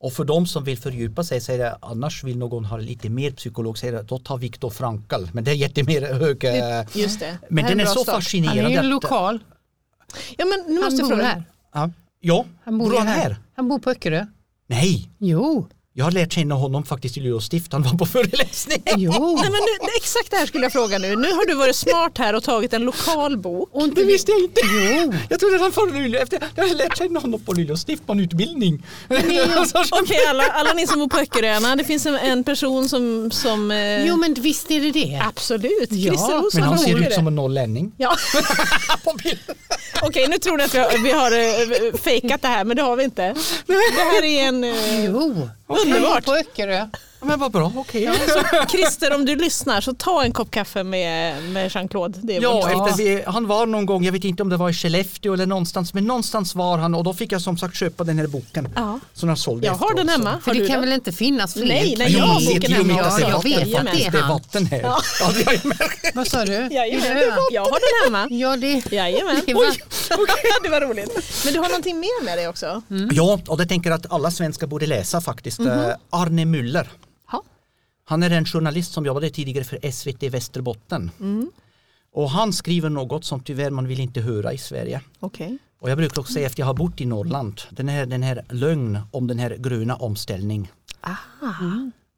Och 0.00 0.12
för 0.12 0.24
de 0.24 0.46
som 0.46 0.64
vill 0.64 0.78
fördjupa 0.78 1.24
sig, 1.24 1.40
säger 1.40 1.64
jag, 1.64 1.78
annars 1.82 2.24
vill 2.24 2.38
någon 2.38 2.64
ha 2.64 2.76
lite 2.76 3.08
mer 3.08 3.30
psykolog, 3.30 3.78
säger 3.78 3.92
jag, 3.94 4.04
då 4.04 4.18
tar 4.18 4.38
Viktor 4.38 4.70
Frankl. 4.70 5.24
Men 5.32 5.44
det 5.44 5.50
är 5.50 5.54
jättemer 5.54 6.00
hög. 6.20 6.44
eh, 6.44 6.84
Just 6.94 7.20
det. 7.20 7.38
Men 7.50 7.64
Det 7.64 7.70
den 7.70 7.80
är 7.80 7.84
så 7.84 7.92
start. 7.92 8.06
Han 8.06 8.14
är 8.16 8.20
fascinerande. 8.20 8.70
ju 8.70 8.82
lokal. 8.82 9.38
Ja, 10.36 10.44
men 10.44 10.74
nu 10.74 10.74
Han 10.82 10.84
måste 10.84 11.00
jag 11.02 11.08
fråga. 11.08 11.22
här. 11.24 11.42
Ja, 11.74 11.90
ja. 12.20 12.44
Han 12.64 12.78
bor, 12.78 12.90
bor 12.90 12.98
han 12.98 13.06
här. 13.06 13.22
här? 13.22 13.36
Han 13.56 13.68
bor 13.68 13.78
på 13.78 13.90
Öckerö. 13.90 14.26
Nej, 14.66 15.10
Jo, 15.18 15.66
jag 15.98 16.04
har 16.04 16.12
lärt 16.12 16.32
känna 16.32 16.54
honom 16.54 16.84
faktiskt 16.84 17.16
i 17.16 17.20
Luleå 17.20 17.40
stift. 17.40 17.72
Han 17.72 17.82
var 17.82 17.92
på 17.94 18.06
föreläsning. 18.06 18.82
jo. 18.96 19.10
Nej, 19.10 19.42
men 19.42 19.52
nu, 19.52 19.72
det- 19.80 19.96
exakt 19.96 20.30
det 20.30 20.36
här 20.36 20.46
skulle 20.46 20.64
jag 20.64 20.72
fråga 20.72 20.98
nu. 20.98 21.16
Nu 21.16 21.32
har 21.32 21.46
du 21.46 21.54
varit 21.54 21.76
smart 21.76 22.18
här 22.18 22.34
och 22.34 22.42
tagit 22.44 22.72
en 22.72 22.82
lokal 22.84 23.38
bok. 23.38 23.68
Och 23.72 23.82
inte 23.82 24.00
Det 24.00 24.06
visste 24.06 24.32
jag 24.32 24.40
inte. 24.40 24.60
Jo. 24.64 25.14
Jag 25.28 25.40
trodde 25.40 25.58
han 25.58 25.72
var 25.76 25.86
Luleå. 26.02 26.22
Efter, 26.22 26.42
jag 26.54 26.68
har 26.68 26.74
lärt 26.74 26.98
känna 26.98 27.20
honom 27.20 27.40
på 27.40 27.52
Luleå 27.52 27.76
stift 27.76 28.06
på 28.06 28.12
en 28.12 28.20
utbildning. 28.20 28.86
Okej, 29.90 30.26
alla, 30.28 30.42
alla 30.44 30.72
ni 30.72 30.86
som 30.86 30.98
bor 30.98 31.08
på 31.08 31.18
Öckeröarna, 31.18 31.76
det 31.76 31.84
finns 31.84 32.06
en, 32.06 32.14
en 32.14 32.44
person 32.44 32.88
som... 32.88 33.30
som 33.30 33.70
eh, 33.70 34.06
Jo 34.06 34.16
men 34.16 34.34
visst 34.34 34.70
är 34.70 34.80
det 34.80 34.90
det. 34.90 35.22
Absolut, 35.28 35.88
Ja, 35.90 36.10
Christer 36.10 36.54
Men 36.60 36.62
han 36.68 36.78
ser 36.78 37.06
ut 37.08 37.12
som 37.14 37.26
en 37.26 37.34
norrlänning. 37.34 37.92
Ja. 37.96 38.16
på 39.04 39.12
bilden. 39.22 39.56
Okej, 40.02 40.26
nu 40.28 40.38
tror 40.38 40.56
ni 40.56 40.64
att 40.64 40.74
vi 40.74 40.78
har, 40.78 40.98
vi 41.02 41.10
har 41.12 41.32
eh, 41.32 41.92
fejkat 42.00 42.42
det 42.42 42.48
här, 42.48 42.64
men 42.64 42.76
det 42.76 42.82
har 42.82 42.96
vi 42.96 43.04
inte. 43.04 43.34
Det 43.66 43.74
här 44.12 44.24
är 44.24 44.42
en... 44.48 44.64
eh, 44.64 45.04
Jo, 45.04 45.48
Underbart. 45.68 46.24
på 46.24 46.34
Öckerö. 46.34 46.86
Men 47.20 47.38
vad 47.40 47.52
bra, 47.52 47.72
okej. 47.76 48.10
Så 48.28 48.66
Christer, 48.76 49.14
om 49.14 49.24
du 49.24 49.36
lyssnar, 49.36 49.80
så 49.80 49.94
ta 49.94 50.24
en 50.24 50.32
kopp 50.32 50.50
kaffe 50.50 50.84
med, 50.84 51.42
med 51.42 51.70
Jean-Claude. 51.70 52.18
Det 52.22 52.36
är 52.36 52.42
Ja, 52.42 52.58
efter 52.86 52.96
vi, 53.04 53.22
han 53.26 53.46
var 53.46 53.66
någon 53.66 53.86
gång, 53.86 54.04
jag 54.04 54.12
vet 54.12 54.24
inte 54.24 54.42
om 54.42 54.48
det 54.48 54.56
var 54.56 54.70
i 54.70 54.72
Skellefteå 54.72 55.34
eller 55.34 55.46
någonstans, 55.46 55.94
men 55.94 56.04
någonstans 56.04 56.54
var 56.54 56.78
han 56.78 56.94
och 56.94 57.04
då 57.04 57.14
fick 57.14 57.32
jag 57.32 57.42
som 57.42 57.58
sagt 57.58 57.76
köpa 57.76 58.04
den 58.04 58.18
här 58.18 58.26
boken. 58.26 58.68
Ja. 58.76 59.00
Som 59.14 59.28
jag 59.28 59.38
sålde 59.38 59.66
Jag 59.66 59.74
har 59.74 59.94
den 59.94 60.08
hemma. 60.08 60.40
För 60.44 60.54
det 60.54 60.58
kan 60.66 60.66
den? 60.68 60.80
väl 60.80 60.92
inte 60.92 61.12
finnas 61.12 61.52
fler? 61.52 61.66
Nej, 61.66 61.94
nej, 61.98 62.12
jag 62.12 62.24
har 62.26 62.54
boken 62.54 62.72
hemma. 62.72 62.92
Ja, 62.92 63.20
jag 63.20 63.42
vet 63.42 63.74
att 63.78 63.84
det 63.86 64.04
är 64.06 64.10
Det 64.10 64.18
är 64.18 64.22
han. 64.22 64.32
vatten 64.32 64.66
här. 64.66 64.80
Ja. 64.80 65.00
Ja. 65.20 65.52
Vad 66.14 66.26
sa 66.26 66.44
du? 66.44 66.52
Jajamän, 66.52 67.22
jag 67.50 67.62
har 67.64 67.70
den 67.80 68.12
hemma. 68.18 68.28
Ja, 68.34 68.56
det, 68.56 68.92
Jajamän. 68.92 69.42
det 69.46 69.54
var, 69.54 69.66
det 70.62 70.68
var 70.68 70.80
roligt. 70.80 71.10
Men 71.44 71.52
du 71.54 71.58
har 71.60 71.68
någonting 71.68 72.00
mer 72.00 72.24
med 72.24 72.38
dig 72.38 72.48
också? 72.48 72.82
Ja, 73.12 73.40
och 73.46 73.58
det 73.58 73.66
tänker 73.66 73.90
jag 73.90 73.96
att 74.00 74.12
alla 74.12 74.30
svenskar 74.30 74.66
borde 74.66 74.86
läsa 74.86 75.20
faktiskt. 75.20 75.60
Eh, 75.60 75.88
Arne 76.10 76.44
Müller. 76.44 76.86
Han 78.08 78.22
är 78.22 78.30
en 78.30 78.44
journalist 78.44 78.92
som 78.92 79.06
jobbade 79.06 79.30
tidigare 79.30 79.64
för 79.64 79.90
SVT 79.90 80.22
Västerbotten. 80.22 81.10
Och 82.12 82.30
han 82.30 82.52
skriver 82.52 82.88
något 82.88 83.24
som 83.24 83.40
tyvärr 83.40 83.70
man 83.70 83.86
vill 83.86 84.00
inte 84.00 84.20
höra 84.20 84.52
i 84.52 84.58
Sverige. 84.58 85.00
Okej. 85.20 85.58
Och 85.80 85.90
jag 85.90 85.98
brukar 85.98 86.20
också 86.20 86.32
säga 86.32 86.46
att 86.46 86.58
jag 86.58 86.66
har 86.66 86.74
bott 86.74 87.00
i 87.00 87.06
Norrland. 87.06 87.60
Den 87.70 87.88
här, 87.88 88.06
den 88.06 88.22
här 88.22 88.44
lögn 88.50 88.98
om 89.10 89.26
den 89.26 89.38
här 89.38 89.56
gröna 89.58 89.96
omställning. 89.96 90.72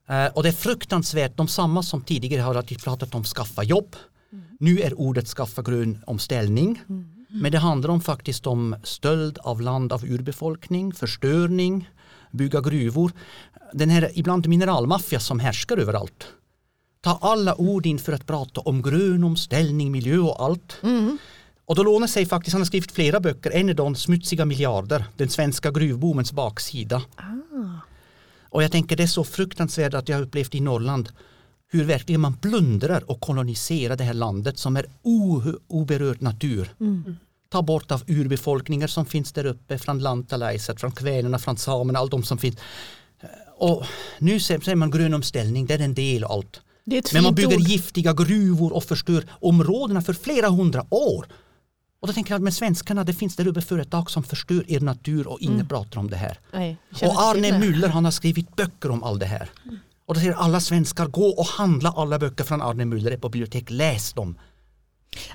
Eh, 0.08 0.26
och 0.26 0.42
det 0.42 0.48
är 0.48 0.52
fruktansvärt, 0.52 1.36
de 1.36 1.48
samma 1.48 1.82
som 1.82 2.02
tidigare 2.02 2.42
har 2.42 2.54
alltid 2.54 2.82
pratat 2.82 3.14
om 3.14 3.24
skaffa 3.24 3.62
jobb. 3.62 3.96
Nu 4.58 4.80
är 4.80 5.00
ordet 5.00 5.28
skaffa 5.28 5.62
grön 5.62 6.02
omställning. 6.06 6.82
Men 7.28 7.52
det 7.52 7.58
handlar 7.58 7.90
om 7.90 8.00
faktiskt 8.00 8.46
om 8.46 8.76
stöld 8.82 9.38
av 9.38 9.60
land 9.60 9.92
av 9.92 10.04
urbefolkning, 10.04 10.92
förstörning, 10.92 11.88
bygga 12.30 12.60
gruvor. 12.60 13.12
Den 13.72 13.90
här 13.90 14.10
ibland 14.14 14.48
mineralmaffia 14.48 15.20
som 15.20 15.40
härskar 15.40 15.76
överallt. 15.76 16.26
Ta 17.00 17.18
alla 17.20 17.60
ord 17.60 17.86
in 17.86 17.98
för 17.98 18.12
att 18.12 18.26
prata 18.26 18.60
om 18.60 18.82
grön 18.82 19.24
omställning, 19.24 19.92
miljö 19.92 20.18
och 20.18 20.44
allt. 20.44 20.76
Och 21.64 21.76
då 21.76 21.82
lånar 21.82 22.06
sig 22.06 22.26
faktiskt, 22.26 22.52
han 22.52 22.60
har 22.60 22.66
skrivit 22.66 22.92
flera 22.92 23.20
böcker, 23.20 23.50
en 23.50 23.68
är 23.68 23.74
de 23.74 23.94
smutsiga 23.94 24.44
miljarder, 24.44 25.04
den 25.16 25.28
svenska 25.28 25.70
gruvboomens 25.70 26.32
baksida. 26.32 27.02
Och 28.42 28.62
jag 28.62 28.72
tänker 28.72 28.96
det 28.96 29.02
är 29.02 29.06
så 29.06 29.24
fruktansvärt 29.24 29.94
att 29.94 30.08
jag 30.08 30.16
har 30.16 30.22
upplevt 30.22 30.54
i 30.54 30.60
Norrland 30.60 31.08
hur 31.72 31.84
verkligen 31.84 32.20
man 32.20 32.36
plundrar 32.36 33.10
och 33.10 33.20
koloniserar 33.20 33.96
det 33.96 34.04
här 34.04 34.14
landet 34.14 34.58
som 34.58 34.76
är 34.76 34.86
oberörd 35.68 36.22
natur. 36.22 36.68
Ta 37.50 37.62
bort 37.62 37.90
av 37.90 38.02
urbefolkningar 38.06 38.86
som 38.86 39.06
finns 39.06 39.32
där 39.32 39.46
uppe 39.46 39.78
från 39.78 39.98
Lantalaiset, 39.98 40.80
från 40.80 40.92
kvänerna, 40.92 41.38
från 41.38 41.56
samerna, 41.56 41.98
allt 41.98 42.10
de 42.10 42.22
som 42.22 42.38
finns. 42.38 42.56
Och 43.56 43.84
nu 44.18 44.40
säger 44.40 44.74
man 44.74 44.90
grön 44.90 45.14
omställning, 45.14 45.66
det 45.66 45.74
är 45.74 45.78
en 45.78 45.94
del 45.94 46.24
av 46.24 46.32
allt. 46.32 46.60
Men 47.12 47.22
man 47.22 47.34
bygger 47.34 47.56
ord. 47.56 47.62
giftiga 47.62 48.12
gruvor 48.12 48.72
och 48.72 48.84
förstör 48.84 49.24
områdena 49.40 50.02
för 50.02 50.12
flera 50.12 50.48
hundra 50.48 50.86
år. 50.90 51.26
Och 52.00 52.06
då 52.06 52.12
tänker 52.12 52.30
jag 52.30 52.36
att 52.38 52.42
med 52.42 52.54
svenskarna, 52.54 53.04
det 53.04 53.14
finns 53.14 53.36
där 53.36 53.46
uppe 53.46 53.60
företag 53.60 54.10
som 54.10 54.22
förstör 54.22 54.64
er 54.70 54.80
natur 54.80 55.28
och 55.28 55.40
ingen 55.40 55.68
pratar 55.68 56.00
om 56.00 56.10
det 56.10 56.16
här. 56.16 56.38
Nej, 56.52 56.76
Och 57.02 57.22
Arne. 57.22 57.58
Müller 57.58 57.88
han 57.88 58.04
har 58.04 58.12
skrivit 58.12 58.56
böcker 58.56 58.90
om 58.90 59.02
allt 59.02 59.20
det 59.20 59.26
här. 59.26 59.50
Och 60.06 60.14
då 60.14 60.20
säger 60.20 60.32
alla 60.32 60.60
svenskar, 60.60 61.06
gå 61.06 61.28
och 61.28 61.46
handla 61.46 61.90
alla 61.96 62.18
böcker 62.18 62.44
från 62.44 62.62
Arne 62.62 62.84
Müller 62.84 63.16
på 63.16 63.28
bibliotek, 63.28 63.70
läs 63.70 64.12
dem. 64.12 64.38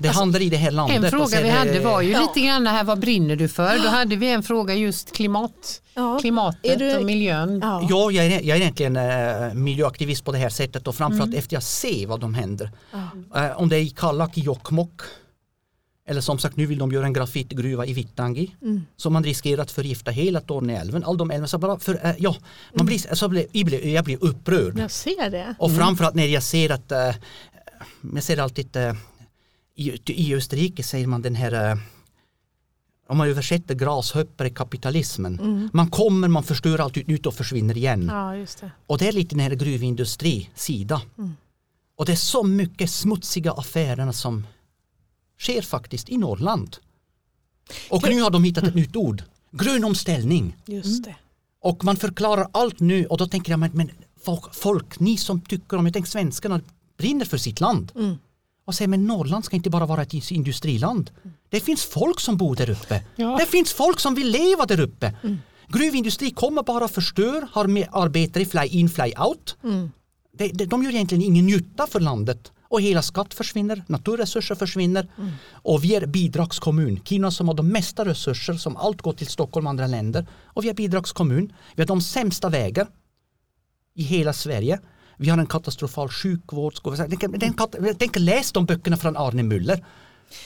Det 0.00 0.08
handlar 0.08 0.42
i 0.42 0.48
det 0.48 0.56
här 0.56 0.70
landet. 0.70 1.04
en 1.04 1.10
fråga 1.10 1.42
vi 1.42 1.48
hade 1.48 1.80
var 1.80 2.00
ju 2.02 2.10
Ja. 2.12 2.20
lite 2.20 2.46
grann 2.46 2.66
här, 2.66 2.84
vad 2.84 2.98
brinner 3.00 3.36
du 3.36 3.48
för? 3.48 3.78
Då 3.82 3.88
hade 3.88 4.16
vi 4.16 4.30
en 4.32 4.42
fråga 4.42 4.74
just 4.74 5.12
klimat, 5.12 5.82
Ja. 5.94 6.16
Är 6.16 6.20
klimatet 6.20 6.78
du- 6.78 6.96
och 6.96 7.04
miljön. 7.04 7.60
Ja. 7.62 7.86
Ja, 7.90 8.10
jag 8.10 8.26
är, 8.26 8.30
jag 8.30 8.56
är 8.56 8.60
egentligen 8.60 8.96
äh, 8.96 9.54
miljöaktivist 9.54 10.24
på 10.24 10.32
det 10.32 10.38
här 10.38 10.48
sättet 10.48 10.86
och 10.88 10.94
framförallt 10.94 11.34
efter 11.34 11.56
jag 11.56 11.62
ser 11.62 12.06
vad 12.06 12.20
de 12.20 12.34
händer. 12.34 12.70
Eh, 13.36 13.60
om 13.60 13.68
det 13.68 13.76
är 13.76 13.80
i 13.80 13.90
Kallak 13.90 14.38
i 14.38 14.40
Jokkmokk 14.40 15.00
eller 16.08 16.20
som 16.20 16.38
sagt 16.38 16.56
nu 16.56 16.66
vill 16.66 16.78
de 16.78 16.92
göra 16.92 17.06
en 17.06 17.12
grafitgruva 17.12 17.86
i 17.86 17.92
Vittangi 17.92 18.56
så 18.96 19.10
man 19.10 19.24
riskerar 19.24 19.62
att 19.62 19.70
förgifta 19.70 20.10
hela 20.10 20.40
Torneälven. 20.40 21.04
All 21.04 21.16
de 21.16 21.30
älven, 21.30 21.48
så 21.48 21.58
bara 21.58 21.78
för, 21.78 22.06
eh, 22.06 22.12
ja, 22.18 22.36
man 22.74 22.86
blir, 22.86 23.14
så 23.14 23.28
blir, 23.28 23.86
jag, 23.86 24.04
blir, 24.04 24.24
upprörd. 24.24 24.78
Jag 24.78 24.90
ser 24.90 25.30
det. 25.30 25.54
Och 25.58 25.72
framförallt 25.76 26.14
när 26.14 26.26
jag 26.26 26.42
ser 26.42 26.70
att, 26.72 26.92
äh, 26.92 27.14
jag 28.14 28.22
ser 28.22 28.38
alltid 28.38 28.76
äh, 28.76 28.94
i, 29.76 30.00
i 30.06 30.34
Österrike 30.34 30.82
säger 30.82 31.06
man 31.06 31.22
den 31.22 31.34
här 31.34 31.70
äh, 31.70 31.78
om 33.08 33.18
man 33.18 33.28
översätter 33.28 33.74
grashoppare 33.74 34.50
kapitalismen. 34.50 35.70
Man 35.72 35.90
kommer, 35.90 36.28
man 36.28 36.42
förstör 36.42 36.78
allt 36.78 36.96
ut 36.96 37.26
och 37.26 37.34
försvinner 37.34 37.76
igen. 37.76 38.10
Ja, 38.12 38.46
det. 38.60 38.70
Och 38.86 38.98
det 38.98 39.08
är 39.08 39.12
lite 39.12 39.34
den 39.34 39.40
här 39.40 39.50
gruvindustri 39.54 40.50
sida. 40.54 41.02
Och 41.96 42.06
det 42.06 42.12
är 42.12 42.16
så 42.16 42.42
mycket 42.42 42.90
smutsiga 42.90 43.52
affärerna 43.52 44.12
som 44.12 44.46
sker 45.38 45.62
faktiskt 45.62 46.08
i 46.08 46.18
Norrland. 46.18 46.76
Och 47.90 48.08
nu 48.08 48.20
har 48.20 48.30
de 48.30 48.44
hittat 48.44 48.64
ett 48.64 48.74
nytt 48.74 48.96
ord. 49.06 49.22
Grön 49.50 49.84
omställning. 49.84 50.56
Just 50.66 51.04
det. 51.04 51.16
Och 51.60 51.84
man 51.84 51.96
förklarar 51.96 52.48
allt 52.52 52.80
nu 52.80 53.06
och 53.06 53.18
då 53.18 53.26
tänker 53.26 53.52
jag, 53.52 53.58
men, 53.58 53.70
men 53.74 53.90
folk, 54.24 54.54
folk, 54.54 55.00
ni 55.00 55.16
som 55.16 55.40
tycker 55.40 55.76
om, 55.76 55.86
jag 55.86 55.92
tänker 55.92 56.10
svenskarna 56.10 56.60
brinner 56.96 57.24
för 57.24 57.38
sitt 57.38 57.60
land. 57.60 57.92
Och 58.66 58.74
säger, 58.74 58.88
men 58.88 59.06
Norrland 59.06 59.44
ska 59.44 59.56
inte 59.56 59.70
bara 59.70 59.86
vara 59.86 60.02
ett 60.02 60.30
industriland. 60.30 61.10
Det 61.48 61.60
finns 61.60 61.84
folk 61.84 62.20
som 62.20 62.36
bor 62.36 62.56
där 62.56 62.70
uppe. 62.70 63.02
Ja. 63.16 63.36
Det 63.40 63.46
finns 63.46 63.72
folk 63.72 64.00
som 64.00 64.14
vill 64.14 64.30
leva 64.30 64.66
där 64.66 64.80
uppe. 64.80 65.14
Gruvindustri 65.68 66.30
kommer 66.30 66.62
bara 66.62 66.88
förstör, 66.88 67.48
har 67.52 67.66
med 67.66 67.88
arbetare 67.92 68.44
fly 68.44 68.66
in, 68.66 68.88
fly 68.88 69.12
out. 69.18 69.56
Det, 70.38 70.48
det, 70.48 70.64
de 70.64 70.82
gör 70.82 70.90
egentligen 70.90 71.22
ingen 71.22 71.46
nytta 71.46 71.86
för 71.86 72.00
landet. 72.00 72.52
Och 72.68 72.80
hela 72.80 73.02
skatt 73.02 73.34
försvinner, 73.34 73.84
naturresurser 73.86 74.54
försvinner. 74.54 75.08
Och 75.52 75.84
vi 75.84 75.94
är 75.94 76.06
bidragskommun. 76.06 77.00
Kina 77.04 77.30
som 77.30 77.48
har 77.48 77.54
de 77.54 77.68
mesta 77.68 78.04
resurser 78.04 78.54
som 78.54 78.76
allt 78.76 79.02
går 79.02 79.12
till 79.12 79.26
Stockholm 79.26 79.66
och 79.66 79.70
andra 79.70 79.86
länder. 79.86 80.26
Och 80.44 80.64
vi 80.64 80.68
är 80.68 80.74
bidragskommun. 80.74 81.52
Vi 81.74 81.82
har 81.82 81.86
de 81.86 82.00
sämsta 82.00 82.48
vägar 82.48 82.86
i 83.94 84.02
hela 84.02 84.32
Sverige. 84.32 84.80
Vi 85.16 85.28
har 85.28 85.38
en 85.38 85.46
katastrofal 85.46 86.08
sjukvård. 86.08 86.74
den 87.38 87.52
kan- 87.52 87.94
Tänk 87.98 88.16
läs 88.18 88.52
de 88.52 88.66
böckerna 88.66 88.96
från 88.96 89.16
Arne 89.16 89.42
Muller. 89.42 89.84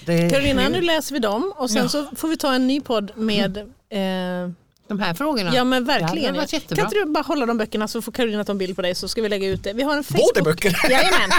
Det, 0.06 0.30
Carolina, 0.30 0.68
nu 0.68 0.80
läser 0.80 1.12
vi 1.14 1.18
dem 1.18 1.52
och 1.56 1.70
sen 1.70 1.82
Ja. 1.82 1.88
så 1.88 2.06
får 2.16 2.28
vi 2.28 2.36
ta 2.36 2.54
en 2.54 2.66
ny 2.66 2.80
podd 2.80 3.10
med 3.16 3.56
eh, 3.90 4.50
De 4.91 5.01
här 5.01 5.14
frågorna. 5.14 5.55
Ja 5.55 5.64
men 5.64 5.84
Det 5.84 5.93
verkligen. 5.99 6.34
Ja. 6.34 6.45
jättebra. 6.49 6.76
Kan 6.76 6.84
inte 6.84 6.97
du 6.97 7.05
bara 7.12 7.22
hålla 7.24 7.47
de 7.47 7.59
böckerna 7.59 7.88
så 7.88 8.03
får 8.03 8.12
Carolina 8.12 8.45
ta 8.45 8.53
en 8.53 8.59
bild 8.59 8.76
på 8.76 8.82
dig 8.82 8.95
så 8.95 9.09
ska 9.09 9.22
vi 9.22 9.28
lägga 9.28 9.49
ut 9.49 9.64
det. 9.64 9.72
Vi 9.72 9.82
har 9.82 9.97
en 9.97 10.05
Facebook... 10.05 10.34
Båda 10.34 10.45
böcker. 10.45 10.78
Jajamän. 10.91 11.30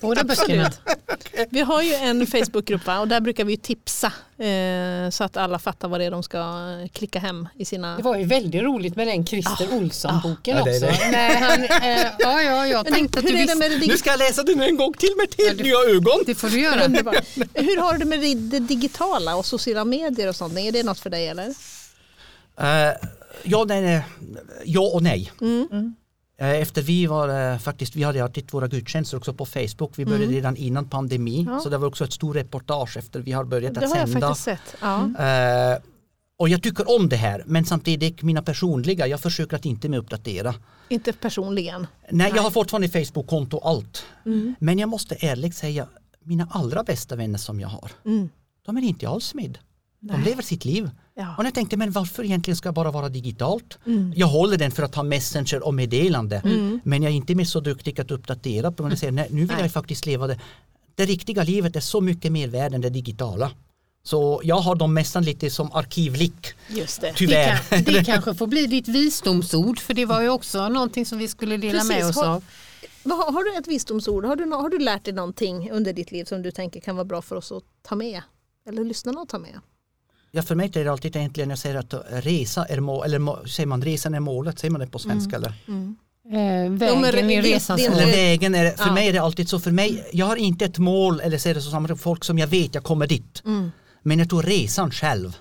Båda 0.00 0.24
böckerna. 0.24 0.70
Vi 1.50 1.60
har 1.60 1.82
ju 1.82 1.94
en 1.94 2.26
Facebookgrupp 2.26 2.88
och 3.00 3.08
där 3.08 3.20
brukar 3.20 3.44
vi 3.44 3.56
tipsa 3.56 4.06
eh, 4.38 5.10
så 5.10 5.24
att 5.24 5.36
alla 5.36 5.58
fattar 5.58 5.88
vad 5.88 6.00
det 6.00 6.04
är 6.04 6.10
de 6.10 6.22
ska 6.22 6.38
eh, 6.38 6.88
klicka 6.92 7.18
hem 7.18 7.48
i 7.58 7.64
sina... 7.64 7.96
Det 7.96 8.02
var 8.02 8.16
ju 8.16 8.24
väldigt 8.24 8.62
roligt 8.62 8.96
med 8.96 9.06
den 9.06 9.26
Christer 9.26 9.68
Olsson-boken 9.74 10.56
Ja, 10.58 10.64
det 10.64 10.70
är 10.70 10.88
också. 10.90 11.02
det. 11.04 11.10
Nej, 11.10 11.36
han, 11.36 11.64
eh, 11.64 12.06
ja, 12.18 12.42
ja, 12.42 12.66
jag 12.66 12.86
tänkte 12.86 13.18
att 13.18 13.24
hur 13.24 13.30
du 13.32 13.34
är 13.34 13.38
det 13.38 13.42
visste. 13.54 13.58
med 13.58 13.70
det, 13.70 13.78
Nu 13.78 13.86
dig- 13.86 13.98
ska 13.98 14.10
jag 14.10 14.18
läsa 14.18 14.42
den 14.42 14.60
en 14.60 14.76
gång 14.76 14.92
till 14.92 15.12
med 15.16 15.46
helt 15.46 15.58
det- 15.58 15.64
nya 15.64 15.96
ögon. 15.96 16.22
Det 16.26 16.34
får 16.34 16.48
du 16.48 16.60
göra. 16.60 16.80
Hur 17.54 17.76
har 17.80 17.92
du 17.92 17.98
det 17.98 18.04
med 18.04 18.20
det- 18.20 18.34
det 18.34 18.58
digitala 18.58 19.36
och 19.36 19.46
sociala 19.46 19.84
medier 19.84 20.28
och 20.28 20.36
sånt? 20.36 20.58
Är 20.58 20.72
det 20.72 20.82
något 20.82 21.00
för 21.00 21.10
dig 21.10 21.28
eller? 21.28 21.54
Eh, 22.60 23.08
ja, 23.44 23.64
nej, 23.68 23.82
nej, 23.82 24.04
ja 24.64 24.90
och 24.94 25.02
nej. 25.02 25.32
Mm. 25.40 25.94
Eh, 26.40 26.48
Efter 26.50 26.82
vi 26.82 27.06
var 27.06 27.52
eh, 27.52 27.58
faktiskt, 27.58 27.96
vi 27.96 28.02
hade 28.02 28.24
alltid 28.24 28.52
våra 28.52 28.68
gudstjänster 28.68 29.16
också 29.16 29.34
på 29.34 29.46
Facebook. 29.46 29.92
Vi 29.96 30.04
började 30.06 30.26
redan 30.26 30.56
innan 30.56 30.88
pandemi. 30.88 31.40
Mm. 31.40 31.52
Ja. 31.54 31.60
Så 31.60 31.68
det 31.68 31.78
var 31.78 31.88
också 31.88 32.04
ett 32.04 32.12
stort 32.12 32.36
reportage 32.36 32.96
efter 32.96 33.20
vi 33.20 33.32
har 33.32 33.44
börjat 33.44 33.74
Det 33.74 33.84
att 33.84 33.90
har 33.92 33.98
jag 33.98 34.08
sända. 34.08 34.26
faktiskt 34.28 34.44
sett. 34.44 34.76
Ja. 34.80 35.04
Eh, 35.24 35.78
och 36.38 36.48
jag 36.48 36.62
tycker 36.62 36.96
om 36.96 37.08
det 37.08 37.16
här 37.16 37.42
men 37.46 37.64
samtidigt 37.64 38.22
mina 38.22 38.42
personliga, 38.42 39.06
jag 39.06 39.20
försöker 39.20 39.56
att 39.56 39.64
inte 39.64 39.88
med 39.88 39.98
uppdatera. 39.98 40.54
Inte 40.88 41.12
personligen. 41.12 41.86
Nej, 42.10 42.32
jag 42.34 42.42
har 42.42 42.50
fortfarande 42.50 42.88
Facebook-konto 42.88 43.56
och 43.56 43.68
allt. 43.68 44.04
Men 44.58 44.78
jag 44.78 44.88
måste 44.88 45.14
ärligt 45.20 45.54
säga, 45.56 45.86
mina 46.24 46.48
allra 46.50 46.82
bästa 46.82 47.16
vänner 47.16 47.38
som 47.38 47.60
jag 47.60 47.68
har, 47.68 47.90
Mm. 48.04 48.28
de 48.66 48.76
är 48.76 48.82
inte 48.82 49.08
alls 49.08 49.34
med. 49.34 49.58
De 50.00 50.12
Nej. 50.12 50.24
lever 50.24 50.42
sitt 50.42 50.64
liv. 50.64 50.90
Ja. 51.20 51.34
Och 51.38 51.44
jag 51.44 51.54
tänkte, 51.54 51.76
men 51.76 51.90
varför 51.90 52.24
egentligen 52.24 52.56
ska 52.56 52.68
det 52.68 52.72
bara 52.72 52.90
vara 52.90 53.08
digitalt? 53.08 53.78
Mm. 53.86 54.12
Jag 54.16 54.26
håller 54.26 54.56
den 54.56 54.70
för 54.70 54.82
att 54.82 54.94
ha 54.94 55.02
Messenger 55.02 55.66
och 55.66 55.74
meddelande. 55.74 56.42
Men 56.84 57.02
jag 57.02 57.12
är 57.12 57.16
inte 57.16 57.34
mer 57.34 57.44
så 57.44 57.60
duktig 57.60 58.00
att 58.00 58.10
uppdatera. 58.10 58.72
På 58.72 58.88
jag 58.88 58.98
säger, 58.98 59.12
nej, 59.12 59.28
nu 59.30 59.40
vill 59.40 59.48
Nej. 59.48 59.60
jag 59.60 59.72
faktiskt 59.72 60.06
leva 60.06 60.26
det. 60.26 60.38
Det 60.94 61.04
riktiga 61.06 61.42
livet 61.42 61.76
är 61.76 61.80
så 61.80 62.00
mycket 62.00 62.32
mer 62.32 62.48
värd 62.48 62.74
än 62.74 62.80
det 62.80 62.90
digitala. 62.90 63.50
Så 64.02 64.40
jag 64.44 64.56
har 64.56 64.74
dem 64.74 64.94
nästan 64.94 65.22
lite 65.24 65.50
som 65.50 65.72
arkivlick. 65.72 66.46
Just 66.68 67.00
det. 67.00 67.12
Tyvärr. 67.16 67.60
Det, 67.70 67.82
kan, 67.84 67.94
det 67.94 68.04
kanske 68.04 68.34
får 68.34 68.46
bli 68.46 68.66
ditt 68.66 68.88
visdomsord 68.88 69.78
för 69.80 69.94
det 69.94 70.04
var 70.06 70.20
ju 70.22 70.28
också 70.28 70.68
någonting 70.68 71.06
som 71.06 71.18
vi 71.18 71.28
skulle 71.28 71.56
dela 71.56 71.84
med 71.84 71.96
Precis, 71.96 72.16
oss 72.16 72.16
har- 72.24 72.34
av. 72.34 72.44
Vad 73.02 73.18
Har, 73.18 73.32
har 73.32 73.44
du 73.44 73.58
ett 73.58 73.66
visdomsord? 73.68 74.24
Har 74.24 74.36
du, 74.36 74.44
har 74.50 74.68
du 74.68 74.78
lärt 74.78 75.04
dig 75.04 75.14
någonting 75.14 75.70
under 75.70 75.92
ditt 75.92 76.12
liv 76.12 76.24
som 76.24 76.42
du 76.42 76.50
tänker 76.50 76.80
kan 76.80 76.96
vara 76.96 77.04
bra 77.04 77.22
för 77.22 77.36
oss 77.36 77.52
att 77.52 77.62
ta 77.82 77.94
med? 77.94 78.22
Eller 78.68 78.84
lyssnarna 78.84 79.20
att 79.20 79.28
ta 79.28 79.38
med? 79.38 79.60
Ja, 80.30 80.42
för 80.42 80.54
mig 80.54 80.70
är 80.74 80.84
det 80.84 80.92
alltid 80.92 81.16
egentligen 81.16 81.50
jag 81.50 81.58
säger 81.58 81.76
att 81.76 81.94
resa 82.10 82.64
är 82.64 82.80
mål, 82.80 83.04
eller 83.04 83.18
må, 83.18 83.38
säger 83.46 83.66
man 83.66 83.82
resan 83.82 84.14
är 84.14 84.20
målet, 84.20 84.58
säger 84.58 84.72
man 84.72 84.80
det 84.80 84.86
på 84.86 84.98
svenska 84.98 85.36
eller? 85.36 85.48
Eh, 85.48 85.52
men 86.32 86.78
vägen 86.78 87.04
är 87.04 87.04
mål. 87.70 87.80
Eller 87.80 88.06
vägen, 88.06 88.54
är, 88.54 88.70
för 88.70 88.86
Ja. 88.86 88.92
mig 88.92 89.08
är 89.08 89.12
det 89.12 89.18
alltid 89.18 89.48
så, 89.48 89.60
för 89.60 89.70
mig, 89.70 90.08
jag 90.12 90.26
har 90.26 90.36
inte 90.36 90.64
ett 90.64 90.78
mål 90.78 91.20
eller 91.20 91.38
ser 91.38 91.54
det 91.54 91.60
så 91.60 91.70
som 91.70 91.98
folk 91.98 92.24
som 92.24 92.38
jag 92.38 92.46
vet 92.46 92.74
jag 92.74 92.84
kommer 92.84 93.06
dit. 93.06 93.42
Men 94.02 94.18
jag 94.18 94.28
tror 94.30 94.42
resan 94.42 94.90
själv 94.90 95.36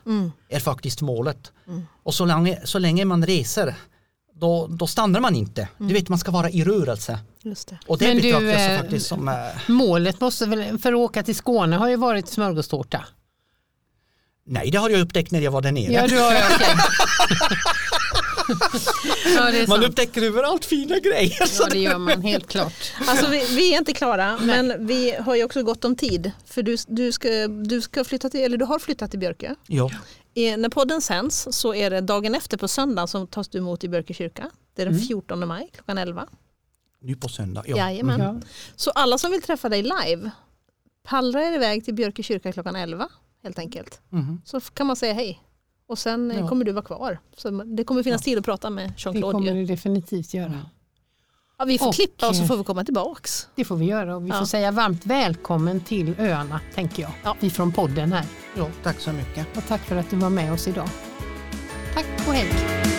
är 0.50 0.60
faktiskt 0.60 1.02
målet. 1.02 1.52
Och 2.04 2.14
så 2.14 2.26
länge, 2.26 2.60
så 2.64 2.80
länge 2.80 3.06
man 3.06 3.26
reser, 3.26 3.76
då, 4.36 4.68
då 4.68 4.88
stannar 4.88 5.20
man 5.20 5.36
inte. 5.36 5.68
Du 5.78 5.94
vet, 5.94 6.10
man 6.10 6.20
ska 6.20 6.32
vara 6.32 6.50
i 6.50 6.64
rörelse. 6.64 7.20
Just 7.44 7.68
det. 7.68 7.78
Och 7.88 7.98
det 7.98 8.08
Men 8.08 8.18
du, 8.18 8.32
så 8.32 8.42
eh, 8.42 8.78
faktiskt 8.78 9.08
som, 9.08 9.28
eh, 9.28 9.36
Målet 9.68 10.22
måste 10.22 10.46
väl, 10.46 10.78
för 10.78 10.94
att 10.94 10.98
åka 10.98 11.24
till 11.24 11.36
Skåne 11.36 11.76
har 11.76 11.90
ju 11.90 11.96
varit 11.96 12.28
smörgåstårta. 12.28 13.06
Nej 14.48 14.72
det 14.72 14.78
har 14.78 14.90
jag 14.90 15.02
upptäckt 15.02 15.32
när 15.32 15.42
jag 15.42 15.52
var 15.52 15.62
där 15.62 15.72
nere. 15.72 15.92
Ja, 15.92 16.08
du 16.08 16.20
har 16.20 16.32
ju 16.32 16.38
okej. 16.38 16.76
ja, 19.58 19.66
man 19.68 19.84
upptäcker 19.84 20.22
överallt 20.22 20.66
fina 20.66 21.00
grejer. 21.00 21.46
så 21.46 21.64
Ja, 21.64 21.70
det 21.70 21.80
gör 21.80 21.98
man 21.98 22.22
helt 22.22 22.48
klart. 22.48 22.94
Alltså 23.08 23.30
vi, 23.30 23.46
vi 23.56 23.74
är 23.74 23.78
inte 23.78 23.94
klara 23.94 24.38
men 24.42 24.88
vi 24.88 25.16
har 25.20 25.36
ju 25.36 25.44
också 25.44 25.64
gott 25.64 25.86
om 25.86 25.96
tid. 25.96 26.32
För 26.46 26.64
du, 26.64 26.78
du, 26.88 27.12
ska, 27.12 27.48
du, 27.48 27.82
ska 27.82 28.04
flytta 28.04 28.30
till, 28.30 28.42
eller 28.42 28.58
du 28.58 28.66
har 28.66 28.80
flyttat 28.80 29.12
till 29.12 29.20
Björke. 29.20 29.56
Ja. 29.68 29.92
Eh, 30.36 30.58
när 30.58 30.70
podden 30.70 31.02
sänds 31.02 31.48
så 31.52 31.74
är 31.74 31.90
det 31.90 32.02
dagen 32.02 32.36
efter 32.36 32.58
på 32.58 32.68
söndag 32.68 33.08
som 33.08 33.28
tas 33.28 33.48
du 33.48 33.58
emot 33.58 33.84
i 33.84 33.90
Björke 33.90 34.14
kyrka. 34.14 34.52
Det 34.76 34.82
är 34.82 34.86
den 34.86 35.00
14 35.00 35.48
maj 35.48 35.70
klockan 35.74 35.98
11. 35.98 36.28
Nu 37.02 37.16
på 37.16 37.30
söndag. 37.30 37.64
Ja. 37.68 37.78
Jajamän. 37.78 38.20
Ja. 38.22 38.42
Så 38.76 38.92
alla 38.92 39.18
som 39.18 39.32
vill 39.32 39.42
träffa 39.42 39.70
dig 39.70 39.82
live, 39.82 40.32
pallra 41.04 41.44
er 41.44 41.54
iväg 41.54 41.86
till 41.86 41.94
Björke 41.94 42.24
kyrka 42.24 42.54
klockan 42.54 42.76
11 42.76 43.10
helt 43.48 43.60
enkelt. 43.60 44.02
Mhm. 44.10 44.42
Så 44.46 44.60
kan 44.60 44.88
man 44.88 44.96
säga 44.96 45.14
hej. 45.14 45.40
Och 45.90 46.00
sen 46.00 46.32
eh, 46.32 46.40
Ja. 46.40 46.48
kommer 46.50 46.66
du 46.66 46.72
vara 46.72 46.86
kvar. 46.86 47.20
Så 47.38 47.50
det 47.50 47.84
kommer 47.84 48.04
finnas 48.04 48.22
tid 48.22 48.38
att 48.38 48.46
prata 48.46 48.70
med 48.70 48.90
Det 48.90 48.94
Jean-Claude. 48.98 49.32
kommer 49.32 49.54
ju. 49.56 49.66
det 49.66 49.66
definitivt 49.74 50.34
göra. 50.34 50.66
Ja, 51.60 51.66
vi 51.66 51.78
får 51.78 51.88
Och, 51.88 51.94
klippa 51.94 52.30
och 52.30 52.36
så 52.36 52.42
eh, 52.42 52.48
får 52.48 52.58
vi 52.58 52.64
komma 52.64 52.84
tillbaks. 52.86 53.48
Det 53.56 53.66
får 53.66 53.76
vi 53.76 53.86
göra 53.86 54.16
och 54.16 54.26
vi 54.26 54.30
Ja. 54.30 54.40
får 54.40 54.46
säga 54.46 54.72
varmt 54.72 55.06
välkommen 55.06 55.80
till 55.82 56.16
öarna 56.20 56.60
tänker 56.76 57.04
jag. 57.04 57.12
Ja. 57.24 57.36
Vi 57.40 57.50
från 57.50 57.72
podden 57.72 58.14
här. 58.14 58.26
ja, 58.58 58.68
tack 58.84 59.00
så 59.00 59.12
mycket. 59.14 59.58
Och 59.58 59.64
tack 59.68 59.82
för 59.82 59.96
att 59.96 60.10
du 60.10 60.16
var 60.16 60.30
med 60.30 60.54
oss 60.54 60.68
idag. 60.68 60.90
Tack 61.94 62.06
och 62.28 62.34
hej. 62.34 62.97